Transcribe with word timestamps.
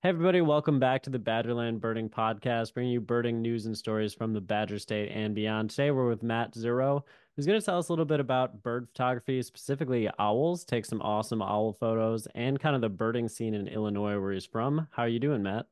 Hey 0.00 0.10
everybody, 0.10 0.40
welcome 0.40 0.78
back 0.78 1.02
to 1.02 1.10
the 1.10 1.18
Badgerland 1.18 1.80
Birding 1.80 2.08
Podcast, 2.08 2.72
bringing 2.72 2.92
you 2.92 3.00
birding 3.00 3.42
news 3.42 3.66
and 3.66 3.76
stories 3.76 4.14
from 4.14 4.32
the 4.32 4.40
Badger 4.40 4.78
State 4.78 5.10
and 5.12 5.34
beyond. 5.34 5.70
Today 5.70 5.90
we're 5.90 6.08
with 6.08 6.22
Matt 6.22 6.54
Zuro, 6.54 7.02
who's 7.34 7.46
going 7.46 7.58
to 7.58 7.66
tell 7.66 7.80
us 7.80 7.88
a 7.88 7.92
little 7.92 8.04
bit 8.04 8.20
about 8.20 8.62
bird 8.62 8.86
photography, 8.86 9.42
specifically 9.42 10.08
owls, 10.20 10.64
take 10.64 10.86
some 10.86 11.02
awesome 11.02 11.42
owl 11.42 11.72
photos, 11.72 12.28
and 12.36 12.60
kind 12.60 12.76
of 12.76 12.80
the 12.80 12.88
birding 12.88 13.28
scene 13.28 13.54
in 13.54 13.66
Illinois 13.66 14.20
where 14.20 14.30
he's 14.30 14.46
from. 14.46 14.86
How 14.92 15.02
are 15.02 15.08
you 15.08 15.18
doing, 15.18 15.42
Matt? 15.42 15.66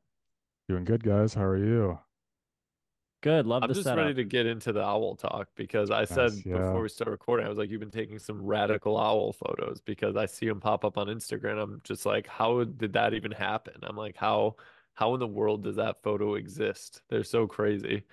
Doing 0.67 0.83
good, 0.83 1.05
guys. 1.05 1.33
How 1.33 1.45
are 1.45 1.55
you? 1.55 1.97
Good, 3.21 3.45
love 3.47 3.63
I'm 3.63 3.67
the 3.67 3.73
just 3.73 3.93
ready 3.93 4.13
to 4.13 4.23
get 4.23 4.45
into 4.45 4.71
the 4.71 4.83
owl 4.83 5.15
talk 5.15 5.49
because 5.55 5.89
I 5.89 6.05
Nice. 6.09 6.45
said 6.45 6.51
before 6.51 6.81
we 6.81 6.89
start 6.89 7.09
recording, 7.09 7.45
I 7.47 7.49
was 7.49 7.57
like, 7.57 7.71
you've 7.71 7.79
been 7.79 7.89
taking 7.89 8.19
some 8.19 8.41
radical 8.45 8.97
owl 8.99 9.33
photos 9.33 9.81
because 9.81 10.15
I 10.15 10.27
see 10.27 10.45
them 10.47 10.59
pop 10.59 10.85
up 10.85 10.97
on 10.97 11.07
Instagram. 11.07 11.61
I'm 11.61 11.81
just 11.83 12.05
like, 12.05 12.27
how 12.27 12.63
did 12.63 12.93
that 12.93 13.15
even 13.15 13.31
happen? 13.31 13.75
I'm 13.81 13.97
like, 13.97 14.15
how 14.15 14.57
how 14.93 15.13
in 15.15 15.19
the 15.19 15.27
world 15.27 15.63
does 15.63 15.75
that 15.77 16.03
photo 16.03 16.35
exist? 16.35 17.01
They're 17.09 17.23
so 17.23 17.47
crazy. 17.47 18.03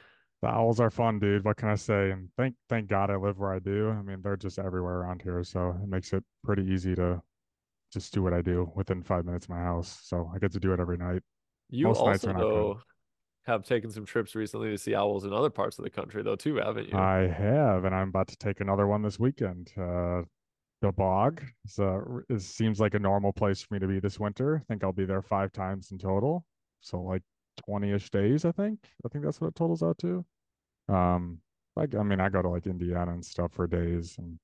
The 0.43 0.49
owls 0.49 0.79
are 0.81 0.91
fun, 0.91 1.19
dude. 1.19 1.45
What 1.45 1.57
can 1.57 1.69
I 1.71 1.75
say? 1.75 2.11
And 2.11 2.31
thank 2.37 2.55
thank 2.69 2.89
God 2.89 3.11
I 3.11 3.17
live 3.17 3.39
where 3.39 3.53
I 3.53 3.59
do. 3.59 3.91
I 3.91 4.03
mean, 4.03 4.21
they're 4.23 4.37
just 4.37 4.59
everywhere 4.59 4.97
around 5.01 5.23
here, 5.23 5.43
so 5.45 5.71
it 5.83 5.89
makes 5.89 6.13
it 6.13 6.23
pretty 6.45 6.65
easy 6.65 6.95
to 6.97 7.23
just 7.93 8.15
do 8.15 8.23
what 8.23 8.35
I 8.35 8.43
do 8.43 8.73
within 8.77 9.03
five 9.03 9.25
minutes 9.27 9.47
of 9.47 9.51
my 9.51 9.61
house. 9.61 10.01
So 10.05 10.31
I 10.35 10.39
get 10.39 10.53
to 10.53 10.61
do 10.61 10.73
it 10.75 10.81
every 10.81 10.99
night. 10.99 11.23
You 11.69 11.93
Most 11.93 12.05
nights 12.07 12.27
also, 12.27 12.29
are 12.29 12.35
not 12.35 12.49
good. 12.51 12.73
though, 12.73 12.83
have 13.47 13.65
taken 13.65 13.91
some 13.91 14.05
trips 14.05 14.35
recently 14.35 14.71
to 14.71 14.79
see 14.79 14.95
owls 14.95 15.25
in 15.25 15.33
other 15.33 15.51
parts 15.51 15.79
of 15.79 15.85
the 15.85 15.91
country, 15.91 16.23
though, 16.23 16.37
too, 16.37 16.57
haven't 16.57 16.89
you? 16.89 16.99
I 16.99 17.27
have, 17.29 17.85
and 17.85 17.95
I'm 17.95 18.09
about 18.09 18.29
to 18.29 18.37
take 18.37 18.61
another 18.61 18.87
one 18.87 19.03
this 19.03 19.19
weekend. 19.19 19.73
Uh, 19.77 20.23
the 20.81 20.93
bog 20.93 21.43
is, 21.65 21.79
uh, 21.79 22.01
it 22.29 22.41
seems 22.41 22.81
like 22.81 22.95
a 22.95 22.99
normal 22.99 23.33
place 23.33 23.63
for 23.63 23.75
me 23.75 23.81
to 23.81 23.87
be 23.87 24.01
this 24.01 24.19
winter. 24.19 24.57
I 24.57 24.65
think 24.73 24.83
I'll 24.83 24.93
be 24.93 25.05
there 25.05 25.23
five 25.23 25.53
times 25.53 25.93
in 25.93 25.99
total. 25.99 26.45
So 26.81 27.01
like 27.01 27.23
20-ish 27.69 28.11
days, 28.11 28.45
I 28.45 28.53
think. 28.53 28.79
I 29.05 29.09
think 29.09 29.25
that's 29.25 29.41
what 29.41 29.49
it 29.49 29.55
totals 29.55 29.83
out 29.83 29.99
to. 29.99 30.25
Um, 30.89 31.39
like 31.77 31.95
I 31.95 32.03
mean, 32.03 32.21
I 32.21 32.29
go 32.29 32.43
to 32.43 32.49
like 32.49 32.67
Indiana 32.67 33.13
and 33.13 33.25
stuff 33.25 33.53
for 33.53 33.67
days, 33.67 34.17
and 34.19 34.39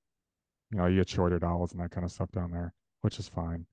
you 0.71 0.77
know, 0.77 0.87
you 0.87 0.97
get 0.97 1.09
short-eared 1.09 1.43
owls 1.43 1.71
and 1.71 1.81
that 1.81 1.91
kind 1.91 2.03
of 2.05 2.11
stuff 2.11 2.31
down 2.31 2.51
there, 2.51 2.73
which 3.01 3.19
is 3.19 3.27
fine, 3.27 3.65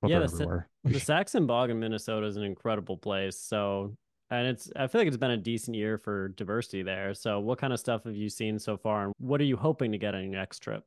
but 0.00 0.10
Yeah, 0.10 0.20
the 0.20 0.28
Sa- 0.28 0.44
the 0.84 1.00
Sax-Zim 1.00 1.46
Bog 1.46 1.70
in 1.70 1.78
Minnesota 1.78 2.26
is 2.26 2.36
an 2.36 2.42
incredible 2.44 2.96
place. 2.96 3.36
So, 3.36 3.96
and 4.30 4.46
it's 4.46 4.70
I 4.76 4.86
feel 4.86 5.00
like 5.00 5.08
it's 5.08 5.16
been 5.16 5.30
a 5.30 5.36
decent 5.36 5.76
year 5.76 5.98
for 5.98 6.28
diversity 6.28 6.82
there. 6.82 7.14
So, 7.14 7.40
what 7.40 7.58
kind 7.58 7.72
of 7.72 7.80
stuff 7.80 8.04
have 8.04 8.16
you 8.16 8.28
seen 8.28 8.58
so 8.58 8.76
far, 8.76 9.04
and 9.04 9.12
what 9.18 9.40
are 9.40 9.44
you 9.44 9.56
hoping 9.56 9.92
to 9.92 9.98
get 9.98 10.14
on 10.14 10.22
your 10.22 10.32
next 10.32 10.60
trip? 10.60 10.84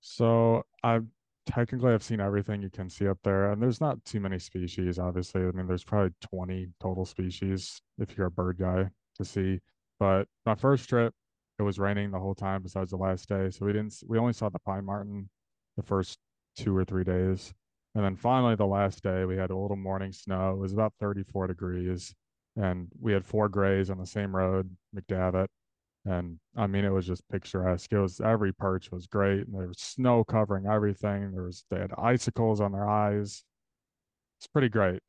So 0.00 0.64
I 0.82 1.00
technically 1.46 1.92
I've 1.92 2.02
seen 2.02 2.20
everything 2.20 2.60
you 2.62 2.70
can 2.70 2.90
see 2.90 3.08
up 3.08 3.18
there, 3.22 3.52
and 3.52 3.62
there's 3.62 3.80
not 3.80 4.04
too 4.04 4.20
many 4.20 4.38
species, 4.38 4.98
obviously. 4.98 5.42
I 5.42 5.52
mean, 5.52 5.66
there's 5.66 5.84
probably 5.84 6.12
20 6.20 6.68
total 6.80 7.04
species 7.04 7.80
if 7.98 8.16
you're 8.16 8.26
a 8.26 8.30
bird 8.30 8.58
guy 8.58 8.90
to 9.16 9.24
see. 9.24 9.60
But 10.00 10.26
my 10.44 10.56
first 10.56 10.88
trip, 10.88 11.14
it 11.58 11.62
was 11.62 11.78
raining 11.78 12.10
the 12.10 12.18
whole 12.18 12.34
time 12.34 12.62
besides 12.62 12.90
the 12.90 12.96
last 12.96 13.28
day, 13.28 13.50
so 13.50 13.64
we 13.66 13.72
didn't 13.72 13.94
we 14.08 14.18
only 14.18 14.32
saw 14.32 14.48
the 14.48 14.58
pine 14.60 14.84
marten 14.84 15.30
the 15.76 15.82
first 15.82 16.18
two 16.56 16.76
or 16.76 16.84
three 16.84 17.04
days. 17.04 17.54
And 17.94 18.04
then 18.04 18.16
finally 18.16 18.56
the 18.56 18.66
last 18.66 19.02
day 19.02 19.24
we 19.24 19.36
had 19.36 19.50
a 19.50 19.56
little 19.56 19.76
morning 19.76 20.12
snow. 20.12 20.52
It 20.52 20.58
was 20.58 20.72
about 20.72 20.94
34 21.00 21.46
degrees, 21.48 22.14
and 22.56 22.88
we 23.00 23.12
had 23.12 23.24
four 23.24 23.48
grays 23.48 23.90
on 23.90 23.98
the 23.98 24.06
same 24.06 24.34
road, 24.34 24.70
McDavitt. 24.94 25.48
And 26.04 26.38
I 26.56 26.66
mean, 26.66 26.84
it 26.84 26.90
was 26.90 27.06
just 27.06 27.28
picturesque. 27.28 27.92
It 27.92 27.98
was 27.98 28.20
every 28.20 28.52
perch 28.52 28.90
was 28.90 29.06
great, 29.06 29.46
and 29.46 29.54
there 29.54 29.68
was 29.68 29.78
snow 29.78 30.24
covering 30.24 30.66
everything. 30.66 31.30
There 31.32 31.44
was 31.44 31.64
they 31.70 31.78
had 31.78 31.92
icicles 31.96 32.60
on 32.60 32.72
their 32.72 32.88
eyes. 32.88 33.44
It's 34.38 34.48
pretty 34.48 34.68
great. 34.68 35.00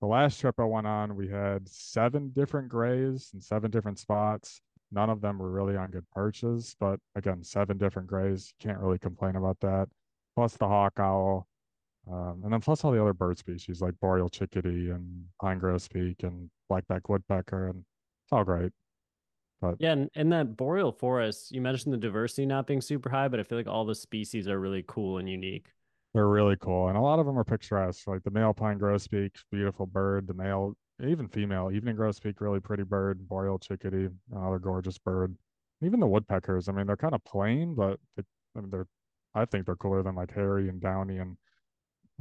The 0.00 0.06
last 0.06 0.40
trip 0.40 0.54
I 0.58 0.64
went 0.64 0.86
on, 0.86 1.16
we 1.16 1.28
had 1.28 1.68
seven 1.68 2.30
different 2.30 2.68
grays 2.68 3.30
in 3.34 3.40
seven 3.40 3.70
different 3.70 3.98
spots. 3.98 4.60
None 4.92 5.10
of 5.10 5.20
them 5.20 5.38
were 5.38 5.50
really 5.50 5.76
on 5.76 5.90
good 5.90 6.08
perches, 6.14 6.76
but 6.78 7.00
again, 7.16 7.42
seven 7.42 7.76
different 7.76 8.06
grays. 8.08 8.52
You 8.60 8.68
can't 8.68 8.80
really 8.80 8.98
complain 8.98 9.34
about 9.36 9.58
that. 9.60 9.88
Plus 10.36 10.56
the 10.56 10.68
hawk 10.68 10.92
owl, 10.98 11.48
um, 12.10 12.42
and 12.44 12.52
then 12.52 12.60
plus 12.60 12.84
all 12.84 12.92
the 12.92 13.00
other 13.00 13.14
bird 13.14 13.38
species 13.38 13.80
like 13.80 13.98
boreal 14.00 14.28
chickadee 14.28 14.90
and 14.90 15.24
pine 15.40 15.58
grosbeak 15.58 16.22
and 16.22 16.50
blackback 16.70 17.02
woodpecker, 17.08 17.68
and 17.68 17.78
it's 17.78 18.32
all 18.32 18.44
great. 18.44 18.72
But 19.60 19.76
Yeah, 19.78 19.92
and 19.92 20.10
in 20.14 20.28
that 20.30 20.56
boreal 20.56 20.92
forest, 20.92 21.50
you 21.52 21.60
mentioned 21.60 21.92
the 21.92 21.98
diversity 21.98 22.46
not 22.46 22.66
being 22.66 22.80
super 22.80 23.08
high, 23.08 23.28
but 23.28 23.40
I 23.40 23.42
feel 23.42 23.58
like 23.58 23.66
all 23.66 23.84
the 23.84 23.94
species 23.94 24.48
are 24.48 24.60
really 24.60 24.84
cool 24.86 25.18
and 25.18 25.28
unique. 25.28 25.68
They're 26.14 26.28
really 26.28 26.56
cool, 26.56 26.88
and 26.88 26.96
a 26.96 27.00
lot 27.00 27.18
of 27.18 27.26
them 27.26 27.38
are 27.38 27.44
picturesque. 27.44 28.06
Like 28.06 28.22
the 28.22 28.30
male 28.30 28.54
pine 28.54 28.78
grosbeak, 28.78 29.32
beautiful 29.50 29.86
bird. 29.86 30.26
The 30.26 30.34
male, 30.34 30.74
even 31.04 31.28
female, 31.28 31.70
evening 31.72 31.96
grosbeak, 31.96 32.40
really 32.40 32.60
pretty 32.60 32.84
bird. 32.84 33.28
Boreal 33.28 33.58
chickadee, 33.58 34.08
another 34.32 34.58
gorgeous 34.58 34.98
bird. 34.98 35.36
Even 35.82 36.00
the 36.00 36.06
woodpeckers. 36.06 36.68
I 36.68 36.72
mean, 36.72 36.86
they're 36.86 36.96
kind 36.96 37.14
of 37.14 37.22
plain, 37.24 37.74
but 37.74 38.00
they, 38.16 38.22
I 38.56 38.60
mean, 38.60 38.70
they're. 38.70 38.86
I 39.34 39.44
think 39.44 39.66
they're 39.66 39.76
cooler 39.76 40.02
than 40.02 40.14
like 40.14 40.32
hairy 40.32 40.70
and 40.70 40.80
downy 40.80 41.18
and 41.18 41.36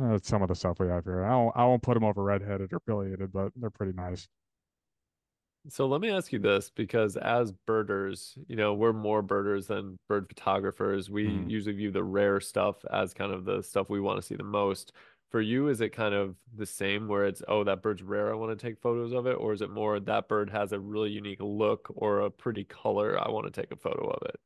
uh, 0.01 0.19
some 0.21 0.41
of 0.41 0.49
the 0.49 0.55
stuff 0.55 0.79
we 0.79 0.87
have 0.87 1.05
here. 1.05 1.23
I 1.23 1.35
won't, 1.35 1.55
I 1.57 1.65
won't 1.65 1.83
put 1.83 1.93
them 1.95 2.03
over 2.03 2.23
redheaded 2.23 2.73
or 2.73 2.79
pileated, 2.81 3.31
but 3.31 3.53
they're 3.55 3.69
pretty 3.69 3.93
nice. 3.93 4.27
So 5.67 5.87
let 5.87 5.99
me 5.99 6.11
ask 6.11 6.31
you 6.31 6.37
this, 6.39 6.69
because 6.69 7.17
as 7.17 7.51
birders, 7.51 8.37
you 8.47 8.55
know, 8.55 8.73
we're 8.75 8.93
more 8.93 9.23
birders 9.23 9.67
than 9.67 9.97
bird 10.07 10.27
photographers. 10.29 11.09
We 11.09 11.23
Mhm. 11.23 11.47
usually 11.47 11.75
view 11.75 11.91
the 11.91 12.03
rare 12.03 12.39
stuff 12.39 12.85
as 12.91 13.15
kind 13.15 13.31
of 13.31 13.45
the 13.45 13.63
stuff 13.63 13.89
we 13.89 13.99
want 13.99 14.17
to 14.17 14.21
see 14.21 14.35
the 14.35 14.43
most. 14.43 14.93
For 15.31 15.41
you, 15.41 15.67
is 15.67 15.81
it 15.81 15.89
kind 15.89 16.13
of 16.13 16.37
the 16.53 16.67
same 16.67 17.07
where 17.07 17.25
it's, 17.25 17.41
oh, 17.47 17.63
that 17.63 17.81
bird's 17.81 18.03
rare, 18.03 18.31
I 18.31 18.35
want 18.35 18.57
to 18.57 18.63
take 18.67 18.79
photos 18.79 19.11
of 19.11 19.25
it? 19.25 19.33
Or 19.33 19.53
is 19.53 19.61
it 19.61 19.71
more 19.71 19.99
that 19.99 20.27
bird 20.27 20.51
has 20.51 20.71
a 20.71 20.79
really 20.79 21.09
unique 21.11 21.41
look 21.41 21.87
or 21.95 22.19
a 22.21 22.29
pretty 22.31 22.63
color, 22.63 23.19
I 23.19 23.29
want 23.31 23.51
to 23.51 23.61
take 23.61 23.71
a 23.71 23.75
photo 23.75 24.07
of 24.07 24.21
it? 24.29 24.39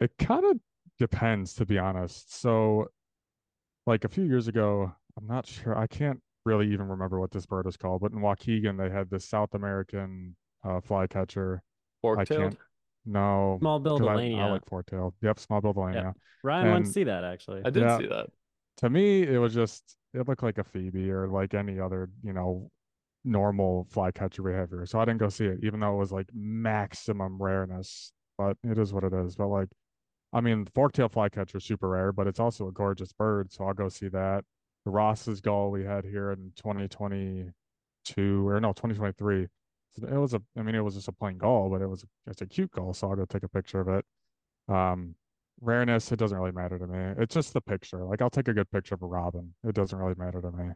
It 0.00 0.16
kind 0.18 0.44
of 0.44 0.60
depends, 0.98 1.54
to 1.54 1.66
be 1.66 1.78
honest. 1.78 2.32
So, 2.32 2.88
like 3.86 4.04
a 4.04 4.08
few 4.08 4.24
years 4.24 4.48
ago, 4.48 4.92
I'm 5.18 5.26
not 5.26 5.46
sure. 5.46 5.76
I 5.76 5.86
can't 5.86 6.20
really 6.44 6.72
even 6.72 6.88
remember 6.88 7.20
what 7.20 7.30
this 7.30 7.46
bird 7.46 7.66
is 7.66 7.76
called, 7.76 8.02
but 8.02 8.12
in 8.12 8.18
Waukegan, 8.18 8.78
they 8.78 8.90
had 8.90 9.10
this 9.10 9.24
South 9.24 9.54
American 9.54 10.36
uh, 10.64 10.80
flycatcher. 10.80 11.62
I 11.62 11.66
Fork-tailed? 12.02 12.40
can't, 12.42 12.58
no, 13.06 13.58
Small-billed 13.60 14.02
because 14.02 14.18
I, 14.20 14.24
I 14.40 14.50
like 14.50 14.66
four-tailed. 14.66 15.14
Yep, 15.22 15.38
small-billed 15.38 15.76
Yeah. 15.76 15.82
Elaenia. 15.82 16.14
Ryan 16.42 16.70
wants 16.70 16.88
to 16.90 16.92
see 16.92 17.04
that 17.04 17.24
actually. 17.24 17.62
I 17.64 17.70
did 17.70 17.82
yeah, 17.82 17.98
see 17.98 18.06
that. 18.06 18.26
to 18.78 18.90
me, 18.90 19.22
it 19.22 19.38
was 19.38 19.54
just, 19.54 19.96
it 20.12 20.28
looked 20.28 20.42
like 20.42 20.58
a 20.58 20.64
Phoebe 20.64 21.10
or 21.10 21.28
like 21.28 21.54
any 21.54 21.80
other, 21.80 22.10
you 22.22 22.32
know, 22.32 22.70
normal 23.24 23.86
flycatcher 23.90 24.42
behavior. 24.42 24.84
So 24.86 24.98
I 25.00 25.04
didn't 25.06 25.20
go 25.20 25.30
see 25.30 25.46
it, 25.46 25.60
even 25.62 25.80
though 25.80 25.94
it 25.94 25.98
was 25.98 26.12
like 26.12 26.28
maximum 26.34 27.40
rareness. 27.40 28.12
But 28.36 28.56
it 28.64 28.78
is 28.78 28.92
what 28.92 29.04
it 29.04 29.12
is. 29.14 29.36
But 29.36 29.46
like, 29.48 29.68
I 30.34 30.40
mean, 30.40 30.64
the 30.64 30.70
fork-tailed 30.72 31.12
flycatcher 31.12 31.58
is 31.58 31.64
super 31.64 31.88
rare, 31.88 32.12
but 32.12 32.26
it's 32.26 32.40
also 32.40 32.66
a 32.66 32.72
gorgeous 32.72 33.12
bird, 33.12 33.52
so 33.52 33.64
I'll 33.64 33.72
go 33.72 33.88
see 33.88 34.08
that. 34.08 34.44
The 34.84 34.90
Ross's 34.90 35.40
gull 35.40 35.70
we 35.70 35.84
had 35.84 36.04
here 36.04 36.32
in 36.32 36.52
2022 36.56 38.48
or 38.48 38.60
no, 38.60 38.72
2023. 38.72 39.44
It 39.44 40.10
was 40.10 40.34
a, 40.34 40.42
I 40.58 40.62
mean, 40.62 40.74
it 40.74 40.80
was 40.80 40.96
just 40.96 41.06
a 41.06 41.12
plain 41.12 41.38
gull, 41.38 41.70
but 41.70 41.80
it 41.80 41.86
was 41.86 42.04
it's 42.26 42.42
a 42.42 42.46
cute 42.46 42.72
gull, 42.72 42.92
so 42.92 43.08
I'll 43.08 43.16
go 43.16 43.24
take 43.24 43.44
a 43.44 43.48
picture 43.48 43.80
of 43.80 43.88
it. 43.88 44.04
Um, 44.68 45.14
rareness, 45.60 46.10
it 46.10 46.18
doesn't 46.18 46.36
really 46.36 46.50
matter 46.50 46.80
to 46.80 46.86
me. 46.88 47.14
It's 47.16 47.32
just 47.32 47.52
the 47.52 47.60
picture. 47.60 48.04
Like 48.04 48.20
I'll 48.20 48.28
take 48.28 48.48
a 48.48 48.52
good 48.52 48.70
picture 48.72 48.96
of 48.96 49.02
a 49.02 49.06
robin. 49.06 49.54
It 49.62 49.76
doesn't 49.76 49.96
really 49.96 50.16
matter 50.18 50.42
to 50.42 50.50
me. 50.50 50.72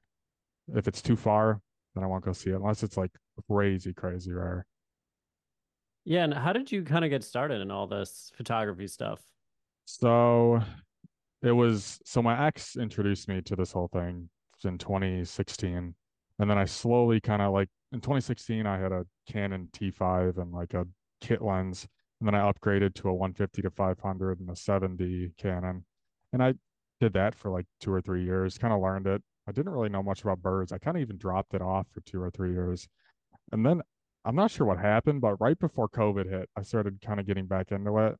If 0.75 0.87
it's 0.87 1.03
too 1.03 1.17
far, 1.17 1.61
then 1.97 2.05
I 2.05 2.07
won't 2.07 2.25
go 2.25 2.33
see 2.33 2.51
it 2.51 2.55
unless 2.55 2.85
it's 2.85 2.97
like 2.97 3.11
crazy, 3.51 3.93
crazy 3.93 4.33
rare. 4.33 4.67
Yeah, 6.05 6.23
and 6.23 6.33
how 6.33 6.53
did 6.53 6.71
you 6.71 6.85
kind 6.85 7.05
of 7.05 7.11
get 7.11 7.25
started 7.25 7.61
in 7.61 7.73
all 7.73 7.89
this 7.89 8.31
photography 8.37 8.87
stuff? 8.87 9.21
So 9.91 10.61
It 11.43 11.53
was 11.53 12.01
so 12.05 12.23
my 12.23 12.47
ex 12.47 12.77
introduced 12.77 13.29
me 13.29 13.43
to 13.43 13.57
this 13.57 13.73
whole 13.73 13.89
thing 13.89 14.31
in 14.65 14.79
2016. 14.79 15.95
And 16.41 16.51
then 16.51 16.59
I 16.59 16.67
slowly 16.67 17.21
kind 17.21 17.43
of 17.43 17.53
like 17.53 17.71
in 17.93 18.01
2016, 18.01 18.67
I 18.67 18.79
had 18.79 18.93
a 18.93 19.07
Canon 19.31 19.71
T5 19.73 20.39
and 20.39 20.53
like 20.53 20.75
a 20.75 20.87
kit 21.23 21.43
lens. 21.43 21.89
And 22.21 22.29
then 22.29 22.35
I 22.35 22.51
upgraded 22.53 22.95
to 22.97 23.11
a 23.11 23.15
150 23.15 23.63
to 23.63 23.71
500 23.71 24.41
and 24.41 24.51
a 24.51 24.57
70 24.57 25.33
Canon. 25.39 25.87
And 26.33 26.43
I 26.43 26.55
did 27.01 27.15
that 27.15 27.35
for 27.35 27.51
like 27.51 27.67
two 27.81 27.93
or 27.93 28.03
three 28.03 28.25
years, 28.25 28.59
kind 28.59 28.75
of 28.75 28.83
learned 28.83 29.07
it. 29.07 29.23
I 29.49 29.53
didn't 29.53 29.73
really 29.73 29.91
know 29.91 30.03
much 30.03 30.23
about 30.23 30.43
birds. 30.43 30.73
I 30.73 30.79
kind 30.79 30.97
of 30.99 31.03
even 31.03 31.19
dropped 31.19 31.55
it 31.55 31.63
off 31.63 31.89
for 31.93 32.03
two 32.03 32.23
or 32.23 32.31
three 32.31 32.53
years. 32.53 32.89
And 33.53 33.65
then 33.67 33.83
I'm 34.25 34.37
not 34.37 34.51
sure 34.51 34.67
what 34.67 34.79
happened, 34.79 35.23
but 35.23 35.41
right 35.41 35.59
before 35.59 35.89
COVID 35.89 36.29
hit, 36.31 36.51
I 36.57 36.63
started 36.63 37.01
kind 37.03 37.21
of 37.21 37.27
getting 37.27 37.47
back 37.47 37.73
into 37.73 37.99
it. 37.99 38.17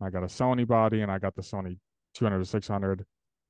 I 0.00 0.10
got 0.10 0.22
a 0.22 0.26
Sony 0.26 0.66
body 0.66 1.00
and 1.00 1.10
I 1.10 1.18
got 1.18 1.34
the 1.34 1.42
Sony 1.42 1.78
200 2.14 2.38
to 2.38 2.44
600 2.44 3.04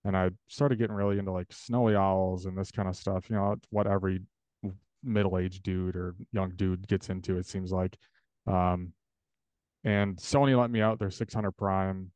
and 0.04 0.16
I 0.16 0.30
started 0.48 0.78
getting 0.78 0.96
really 0.96 1.18
into 1.18 1.32
like 1.32 1.52
snowy 1.52 1.96
owls 1.96 2.46
and 2.46 2.56
this 2.56 2.70
kind 2.70 2.88
of 2.88 2.96
stuff, 2.96 3.28
you 3.28 3.36
know, 3.36 3.56
what 3.70 3.86
every 3.86 4.20
middle-aged 5.02 5.62
dude 5.62 5.96
or 5.96 6.14
young 6.32 6.52
dude 6.56 6.86
gets 6.88 7.08
into, 7.10 7.38
it 7.38 7.46
seems 7.46 7.72
like. 7.72 7.96
Um, 8.46 8.92
and 9.84 10.16
Sony 10.16 10.58
let 10.58 10.70
me 10.70 10.80
out 10.80 10.98
their 10.98 11.10
600 11.10 11.52
prime 11.52 12.10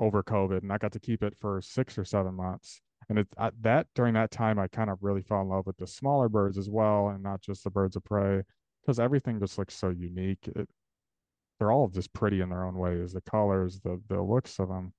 over 0.00 0.22
COVID 0.22 0.62
and 0.62 0.72
I 0.72 0.78
got 0.78 0.92
to 0.92 1.00
keep 1.00 1.22
it 1.22 1.34
for 1.40 1.60
six 1.60 1.98
or 1.98 2.04
seven 2.04 2.34
months. 2.34 2.80
And 3.08 3.18
it 3.18 3.28
that 3.62 3.88
during 3.94 4.14
that 4.14 4.30
time, 4.30 4.58
I 4.58 4.68
kind 4.68 4.88
of 4.88 4.98
really 5.02 5.22
fell 5.22 5.40
in 5.40 5.48
love 5.48 5.66
with 5.66 5.76
the 5.76 5.86
smaller 5.86 6.28
birds 6.28 6.56
as 6.56 6.70
well, 6.70 7.08
and 7.08 7.22
not 7.22 7.40
just 7.40 7.64
the 7.64 7.70
birds 7.70 7.96
of 7.96 8.04
prey, 8.04 8.42
because 8.80 9.00
everything 9.00 9.40
just 9.40 9.58
looks 9.58 9.74
so 9.74 9.90
unique. 9.90 10.48
It, 10.54 10.68
they're 11.58 11.72
all 11.72 11.88
just 11.88 12.12
pretty 12.12 12.40
in 12.40 12.48
their 12.48 12.64
own 12.64 12.76
ways, 12.76 13.12
the 13.12 13.20
colors, 13.22 13.80
the 13.80 14.00
the 14.08 14.20
looks 14.20 14.58
of 14.58 14.68
them. 14.68 14.92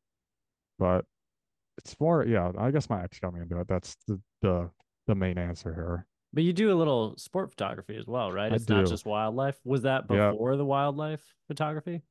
But 0.80 1.06
it's 1.78 2.00
more, 2.00 2.26
yeah. 2.26 2.52
I 2.58 2.72
guess 2.72 2.90
my 2.90 3.04
ex 3.04 3.20
got 3.20 3.34
me 3.34 3.42
into 3.42 3.60
it. 3.60 3.68
That's 3.68 3.96
the 4.08 4.20
the 4.42 4.70
the 5.08 5.16
main 5.16 5.38
answer 5.38 5.74
here. 5.74 6.08
But 6.34 6.44
you 6.44 6.54
do 6.54 6.74
a 6.74 6.78
little 6.78 7.16
sport 7.18 7.52
photography 7.52 7.96
as 7.96 8.08
well, 8.08 8.32
right? 8.32 8.52
I 8.52 8.56
It's 8.56 8.68
not 8.68 8.88
just 8.88 9.06
wildlife. 9.06 9.60
Was 9.64 9.84
that 9.84 10.08
before 10.08 10.56
the 10.56 10.66
wildlife 10.66 11.24
photography? 11.48 12.02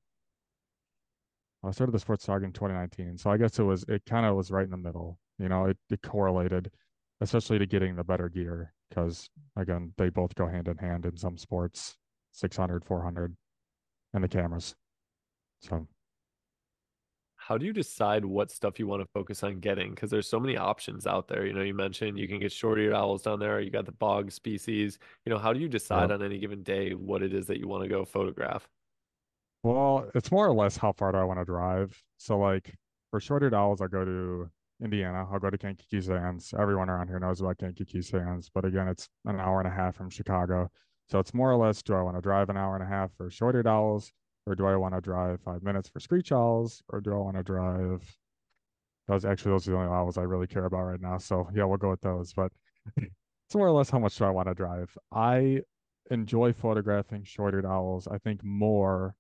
I 1.64 1.70
started 1.70 1.92
the 1.92 1.98
sports 1.98 2.24
photography 2.24 2.46
in 2.46 2.52
2019, 2.52 3.18
so 3.18 3.30
I 3.30 3.36
guess 3.36 3.58
it 3.58 3.62
was 3.62 3.84
it 3.88 4.02
kind 4.06 4.26
of 4.26 4.36
was 4.36 4.50
right 4.50 4.64
in 4.64 4.70
the 4.70 4.76
middle. 4.76 5.18
You 5.38 5.48
know, 5.48 5.66
it, 5.66 5.76
it 5.90 6.02
correlated, 6.02 6.70
especially 7.20 7.58
to 7.58 7.66
getting 7.66 7.96
the 7.96 8.04
better 8.04 8.28
gear 8.28 8.72
because 8.88 9.28
again, 9.56 9.92
they 9.96 10.08
both 10.08 10.34
go 10.34 10.46
hand 10.46 10.68
in 10.68 10.76
hand 10.76 11.06
in 11.06 11.16
some 11.16 11.38
sports, 11.38 11.96
600, 12.32 12.84
400, 12.84 13.36
and 14.14 14.22
the 14.24 14.28
cameras. 14.28 14.74
So 15.60 15.86
How 17.36 17.58
do 17.58 17.66
you 17.66 17.72
decide 17.72 18.24
what 18.24 18.50
stuff 18.50 18.78
you 18.78 18.86
want 18.86 19.02
to 19.02 19.08
focus 19.12 19.42
on 19.42 19.58
getting? 19.60 19.90
Because 19.90 20.10
there's 20.10 20.28
so 20.28 20.38
many 20.38 20.56
options 20.56 21.06
out 21.06 21.26
there. 21.28 21.44
You 21.44 21.52
know, 21.52 21.62
you 21.62 21.74
mentioned 21.74 22.18
you 22.18 22.28
can 22.28 22.38
get 22.38 22.52
short-eared 22.52 22.94
owls 22.94 23.22
down 23.22 23.40
there. 23.40 23.60
You 23.60 23.70
got 23.70 23.84
the 23.86 23.92
bog 23.92 24.30
species. 24.30 24.98
You 25.26 25.30
know, 25.32 25.38
how 25.38 25.52
do 25.52 25.58
you 25.60 25.68
decide 25.68 26.10
Yeah. 26.10 26.16
on 26.16 26.22
any 26.22 26.38
given 26.38 26.62
day 26.62 26.94
what 26.94 27.22
it 27.22 27.34
is 27.34 27.46
that 27.48 27.58
you 27.58 27.66
want 27.68 27.82
to 27.82 27.88
go 27.88 28.04
photograph? 28.04 28.68
Well, 29.64 30.10
it's 30.14 30.30
more 30.30 30.46
or 30.46 30.54
less 30.54 30.76
how 30.76 30.92
far 30.92 31.12
do 31.12 31.18
I 31.18 31.24
want 31.24 31.40
to 31.40 31.44
drive. 31.44 32.00
So 32.16 32.38
like 32.38 32.74
for 33.10 33.20
short-eared 33.20 33.54
owls, 33.54 33.80
I'll 33.80 33.88
go 33.88 34.04
to 34.04 34.50
Indiana. 34.82 35.26
I'll 35.30 35.38
go 35.38 35.50
to 35.50 35.58
Kankakee 35.58 36.00
Sands. 36.00 36.52
Everyone 36.58 36.88
around 36.90 37.08
here 37.08 37.20
knows 37.20 37.40
about 37.40 37.58
Kankakee 37.58 38.02
Sands, 38.02 38.50
but 38.52 38.64
again, 38.64 38.88
it's 38.88 39.08
an 39.24 39.38
hour 39.38 39.60
and 39.60 39.68
a 39.68 39.70
half 39.72 39.94
from 39.96 40.10
Chicago. 40.10 40.70
So 41.12 41.18
it's 41.18 41.34
more 41.34 41.52
or 41.52 41.56
less, 41.58 41.82
do 41.82 41.92
I 41.92 42.00
want 42.00 42.16
to 42.16 42.22
drive 42.22 42.48
an 42.48 42.56
hour 42.56 42.74
and 42.74 42.82
a 42.82 42.86
half 42.86 43.12
for 43.18 43.28
short-eared 43.28 43.66
owls, 43.66 44.14
or 44.46 44.54
do 44.54 44.64
I 44.64 44.76
want 44.76 44.94
to 44.94 45.00
drive 45.02 45.42
five 45.42 45.62
minutes 45.62 45.90
for 45.90 46.00
screech 46.00 46.32
owls, 46.32 46.82
or 46.88 47.02
do 47.02 47.12
I 47.12 47.18
want 47.18 47.36
to 47.36 47.42
drive? 47.42 48.16
Those 49.08 49.26
actually 49.26 49.50
those 49.50 49.68
are 49.68 49.72
the 49.72 49.76
only 49.76 49.92
owls 49.92 50.16
I 50.16 50.22
really 50.22 50.46
care 50.46 50.64
about 50.64 50.84
right 50.84 51.02
now. 51.02 51.18
So 51.18 51.50
yeah, 51.54 51.64
we'll 51.64 51.76
go 51.76 51.90
with 51.90 52.00
those. 52.00 52.32
But 52.32 52.50
it's 52.96 53.54
more 53.54 53.66
or 53.66 53.72
less 53.72 53.90
how 53.90 53.98
much 53.98 54.16
do 54.16 54.24
I 54.24 54.30
want 54.30 54.48
to 54.48 54.54
drive. 54.54 54.96
I 55.12 55.60
enjoy 56.10 56.54
photographing 56.54 57.24
short-eared 57.24 57.66
owls. 57.66 58.08
I 58.08 58.16
think 58.16 58.42
more 58.42 59.14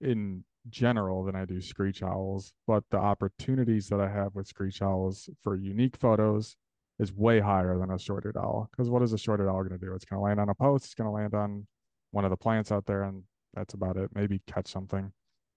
in 0.00 0.44
general 0.70 1.24
than 1.24 1.36
I 1.36 1.44
do 1.44 1.60
screech 1.60 2.02
owls, 2.02 2.54
but 2.66 2.84
the 2.88 2.96
opportunities 2.96 3.88
that 3.88 4.00
I 4.00 4.08
have 4.08 4.34
with 4.34 4.46
screech 4.46 4.80
owls 4.80 5.28
for 5.42 5.56
unique 5.56 5.98
photos 5.98 6.56
is 6.98 7.12
way 7.12 7.40
higher 7.40 7.78
than 7.78 7.90
a 7.90 7.98
short-eared 7.98 8.36
owl. 8.36 8.68
Because 8.70 8.90
what 8.90 9.02
is 9.02 9.12
a 9.12 9.18
short-eared 9.18 9.48
owl 9.48 9.64
going 9.64 9.78
to 9.78 9.84
do? 9.84 9.94
It's 9.94 10.04
going 10.04 10.18
to 10.18 10.24
land 10.24 10.40
on 10.40 10.48
a 10.48 10.54
post, 10.54 10.86
it's 10.86 10.94
going 10.94 11.08
to 11.08 11.10
land 11.10 11.34
on 11.34 11.66
one 12.12 12.24
of 12.24 12.30
the 12.30 12.36
plants 12.36 12.70
out 12.70 12.86
there, 12.86 13.02
and 13.02 13.22
that's 13.54 13.74
about 13.74 13.96
it. 13.96 14.10
Maybe 14.14 14.40
catch 14.46 14.68
something. 14.68 15.12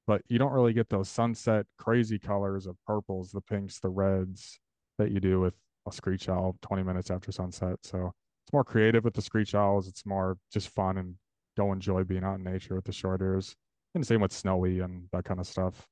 But 0.08 0.22
you 0.30 0.40
don't 0.40 0.54
really 0.54 0.74
get 0.74 0.90
those 0.90 1.10
sunset 1.10 1.66
crazy 1.78 2.18
colors 2.18 2.66
of 2.66 2.78
purples, 2.86 3.32
the 3.32 3.42
pinks, 3.42 3.80
the 3.80 3.90
reds 3.90 4.60
that 4.98 5.12
you 5.12 5.20
do 5.20 5.40
with 5.40 5.54
a 5.88 5.92
screech 5.92 6.30
owl 6.30 6.56
20 6.62 6.84
minutes 6.84 7.12
after 7.12 7.32
sunset. 7.32 7.76
So 7.84 8.14
it's 8.46 8.54
more 8.54 8.64
creative 8.64 9.04
with 9.04 9.14
the 9.14 9.22
screech 9.22 9.54
owls. 9.54 9.88
It's 9.88 10.06
more 10.06 10.38
just 10.52 10.70
fun 10.70 10.98
and 10.98 11.16
go 11.58 11.74
enjoy 11.74 12.04
being 12.04 12.24
out 12.24 12.36
in 12.36 12.44
nature 12.44 12.76
with 12.76 12.86
the 12.86 12.94
short 12.94 13.22
ears. 13.22 13.56
And 13.96 14.06
same 14.06 14.22
with 14.22 14.32
snowy 14.32 14.80
and 14.80 15.10
that 15.12 15.26
kind 15.26 15.40
of 15.40 15.48
stuff. 15.48 15.88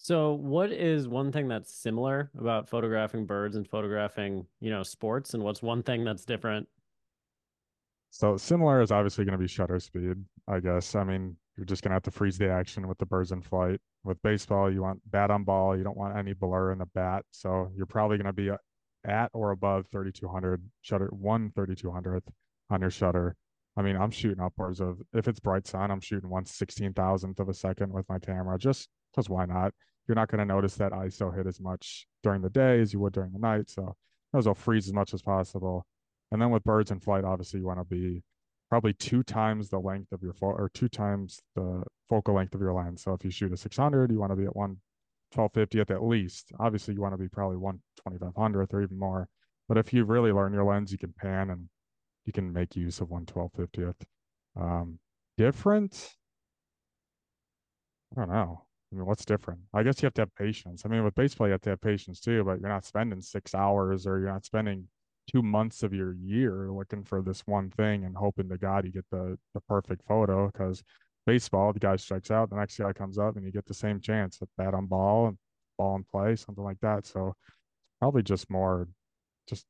So, 0.00 0.34
what 0.34 0.70
is 0.70 1.08
one 1.08 1.32
thing 1.32 1.48
that's 1.48 1.74
similar 1.74 2.30
about 2.38 2.68
photographing 2.68 3.26
birds 3.26 3.56
and 3.56 3.66
photographing, 3.66 4.46
you 4.60 4.70
know, 4.70 4.84
sports, 4.84 5.34
and 5.34 5.42
what's 5.42 5.60
one 5.60 5.82
thing 5.82 6.04
that's 6.04 6.24
different? 6.24 6.68
So 8.10 8.36
similar 8.36 8.80
is 8.80 8.92
obviously 8.92 9.24
going 9.24 9.32
to 9.32 9.38
be 9.38 9.48
shutter 9.48 9.78
speed, 9.80 10.24
I 10.46 10.60
guess. 10.60 10.94
I 10.94 11.02
mean, 11.02 11.36
you're 11.56 11.66
just 11.66 11.82
going 11.82 11.90
to 11.90 11.96
have 11.96 12.04
to 12.04 12.12
freeze 12.12 12.38
the 12.38 12.48
action 12.48 12.86
with 12.86 12.96
the 12.98 13.06
birds 13.06 13.32
in 13.32 13.42
flight. 13.42 13.80
With 14.04 14.22
baseball, 14.22 14.72
you 14.72 14.82
want 14.82 15.00
bat 15.10 15.32
on 15.32 15.42
ball. 15.42 15.76
You 15.76 15.82
don't 15.82 15.96
want 15.96 16.16
any 16.16 16.32
blur 16.32 16.70
in 16.70 16.78
the 16.78 16.86
bat. 16.86 17.24
So 17.32 17.70
you're 17.76 17.84
probably 17.84 18.18
going 18.18 18.26
to 18.26 18.32
be 18.32 18.50
uh, 18.50 18.56
at 19.04 19.30
or 19.34 19.50
above 19.50 19.88
3200 19.90 20.62
shutter, 20.80 21.08
one 21.10 21.50
3200th 21.50 22.22
on 22.70 22.80
your 22.80 22.90
shutter. 22.90 23.34
I 23.76 23.82
mean, 23.82 23.96
I'm 23.96 24.12
shooting 24.12 24.42
upwards 24.42 24.80
of, 24.80 25.00
if 25.12 25.26
it's 25.26 25.40
bright 25.40 25.66
sun, 25.66 25.90
I'm 25.90 26.00
shooting 26.00 26.30
one 26.30 26.44
16,000th 26.44 27.40
of 27.40 27.48
a 27.48 27.54
second 27.54 27.92
with 27.92 28.08
my 28.08 28.20
camera. 28.20 28.58
Just 28.58 28.88
because 29.12 29.28
why 29.28 29.46
not? 29.46 29.72
You're 30.06 30.14
not 30.14 30.28
going 30.28 30.38
to 30.38 30.44
notice 30.44 30.74
that 30.76 30.92
ISO 30.92 31.34
hit 31.34 31.46
as 31.46 31.60
much 31.60 32.06
during 32.22 32.40
the 32.40 32.50
day 32.50 32.80
as 32.80 32.92
you 32.92 33.00
would 33.00 33.12
during 33.12 33.32
the 33.32 33.38
night. 33.38 33.68
So 33.68 33.94
those 34.32 34.46
will 34.46 34.54
freeze 34.54 34.86
as 34.86 34.94
much 34.94 35.12
as 35.12 35.22
possible. 35.22 35.86
And 36.30 36.40
then 36.40 36.50
with 36.50 36.64
birds 36.64 36.90
in 36.90 37.00
flight, 37.00 37.24
obviously 37.24 37.60
you 37.60 37.66
want 37.66 37.80
to 37.80 37.84
be 37.84 38.22
probably 38.70 38.92
two 38.94 39.22
times 39.22 39.68
the 39.68 39.78
length 39.78 40.12
of 40.12 40.22
your 40.22 40.32
fo- 40.32 40.46
or 40.46 40.70
two 40.72 40.88
times 40.88 41.40
the 41.54 41.82
focal 42.08 42.34
length 42.34 42.54
of 42.54 42.60
your 42.60 42.72
lens. 42.72 43.02
So 43.02 43.12
if 43.12 43.24
you 43.24 43.30
shoot 43.30 43.52
a 43.52 43.56
600, 43.56 44.10
you 44.10 44.18
want 44.18 44.32
to 44.32 44.36
be 44.36 44.44
at 44.44 44.56
one 44.56 44.78
1250th 45.34 45.90
at 45.90 46.02
least. 46.02 46.52
Obviously, 46.58 46.94
you 46.94 47.00
want 47.00 47.14
to 47.14 47.18
be 47.18 47.28
probably 47.28 47.56
one 47.56 47.80
2500th 48.08 48.72
or 48.72 48.82
even 48.82 48.98
more. 48.98 49.28
But 49.68 49.76
if 49.76 49.92
you 49.92 50.04
really 50.04 50.32
learn 50.32 50.54
your 50.54 50.64
lens, 50.64 50.92
you 50.92 50.98
can 50.98 51.12
pan 51.12 51.50
and 51.50 51.68
you 52.24 52.32
can 52.32 52.52
make 52.52 52.76
use 52.76 53.00
of 53.00 53.10
one 53.10 53.26
1250th. 53.26 54.00
Um, 54.56 54.98
different? 55.36 56.14
I 58.16 58.20
don't 58.20 58.30
know. 58.30 58.67
I 58.92 58.96
mean, 58.96 59.06
what's 59.06 59.24
different? 59.24 59.60
I 59.74 59.82
guess 59.82 60.00
you 60.00 60.06
have 60.06 60.14
to 60.14 60.22
have 60.22 60.34
patience. 60.34 60.82
I 60.84 60.88
mean, 60.88 61.04
with 61.04 61.14
baseball, 61.14 61.46
you 61.46 61.52
have 61.52 61.60
to 61.62 61.70
have 61.70 61.80
patience 61.80 62.20
too, 62.20 62.42
but 62.44 62.60
you're 62.60 62.70
not 62.70 62.84
spending 62.84 63.20
six 63.20 63.54
hours 63.54 64.06
or 64.06 64.18
you're 64.18 64.32
not 64.32 64.46
spending 64.46 64.88
two 65.30 65.42
months 65.42 65.82
of 65.82 65.92
your 65.92 66.14
year 66.14 66.70
looking 66.70 67.04
for 67.04 67.20
this 67.20 67.46
one 67.46 67.70
thing 67.70 68.04
and 68.04 68.16
hoping 68.16 68.48
to 68.48 68.56
God 68.56 68.86
you 68.86 68.90
get 68.90 69.04
the 69.10 69.38
the 69.52 69.60
perfect 69.62 70.02
photo 70.08 70.46
because 70.46 70.82
baseball, 71.26 71.72
the 71.74 71.78
guy 71.78 71.96
strikes 71.96 72.30
out, 72.30 72.48
the 72.48 72.56
next 72.56 72.78
guy 72.78 72.92
comes 72.94 73.18
up 73.18 73.36
and 73.36 73.44
you 73.44 73.52
get 73.52 73.66
the 73.66 73.74
same 73.74 74.00
chance 74.00 74.38
at 74.40 74.48
bat 74.56 74.72
on 74.72 74.86
ball 74.86 75.28
and 75.28 75.36
ball 75.76 75.96
in 75.96 76.04
play, 76.04 76.34
something 76.34 76.64
like 76.64 76.80
that. 76.80 77.04
So 77.06 77.34
probably 78.00 78.22
just 78.22 78.48
more 78.50 78.88
just 79.48 79.66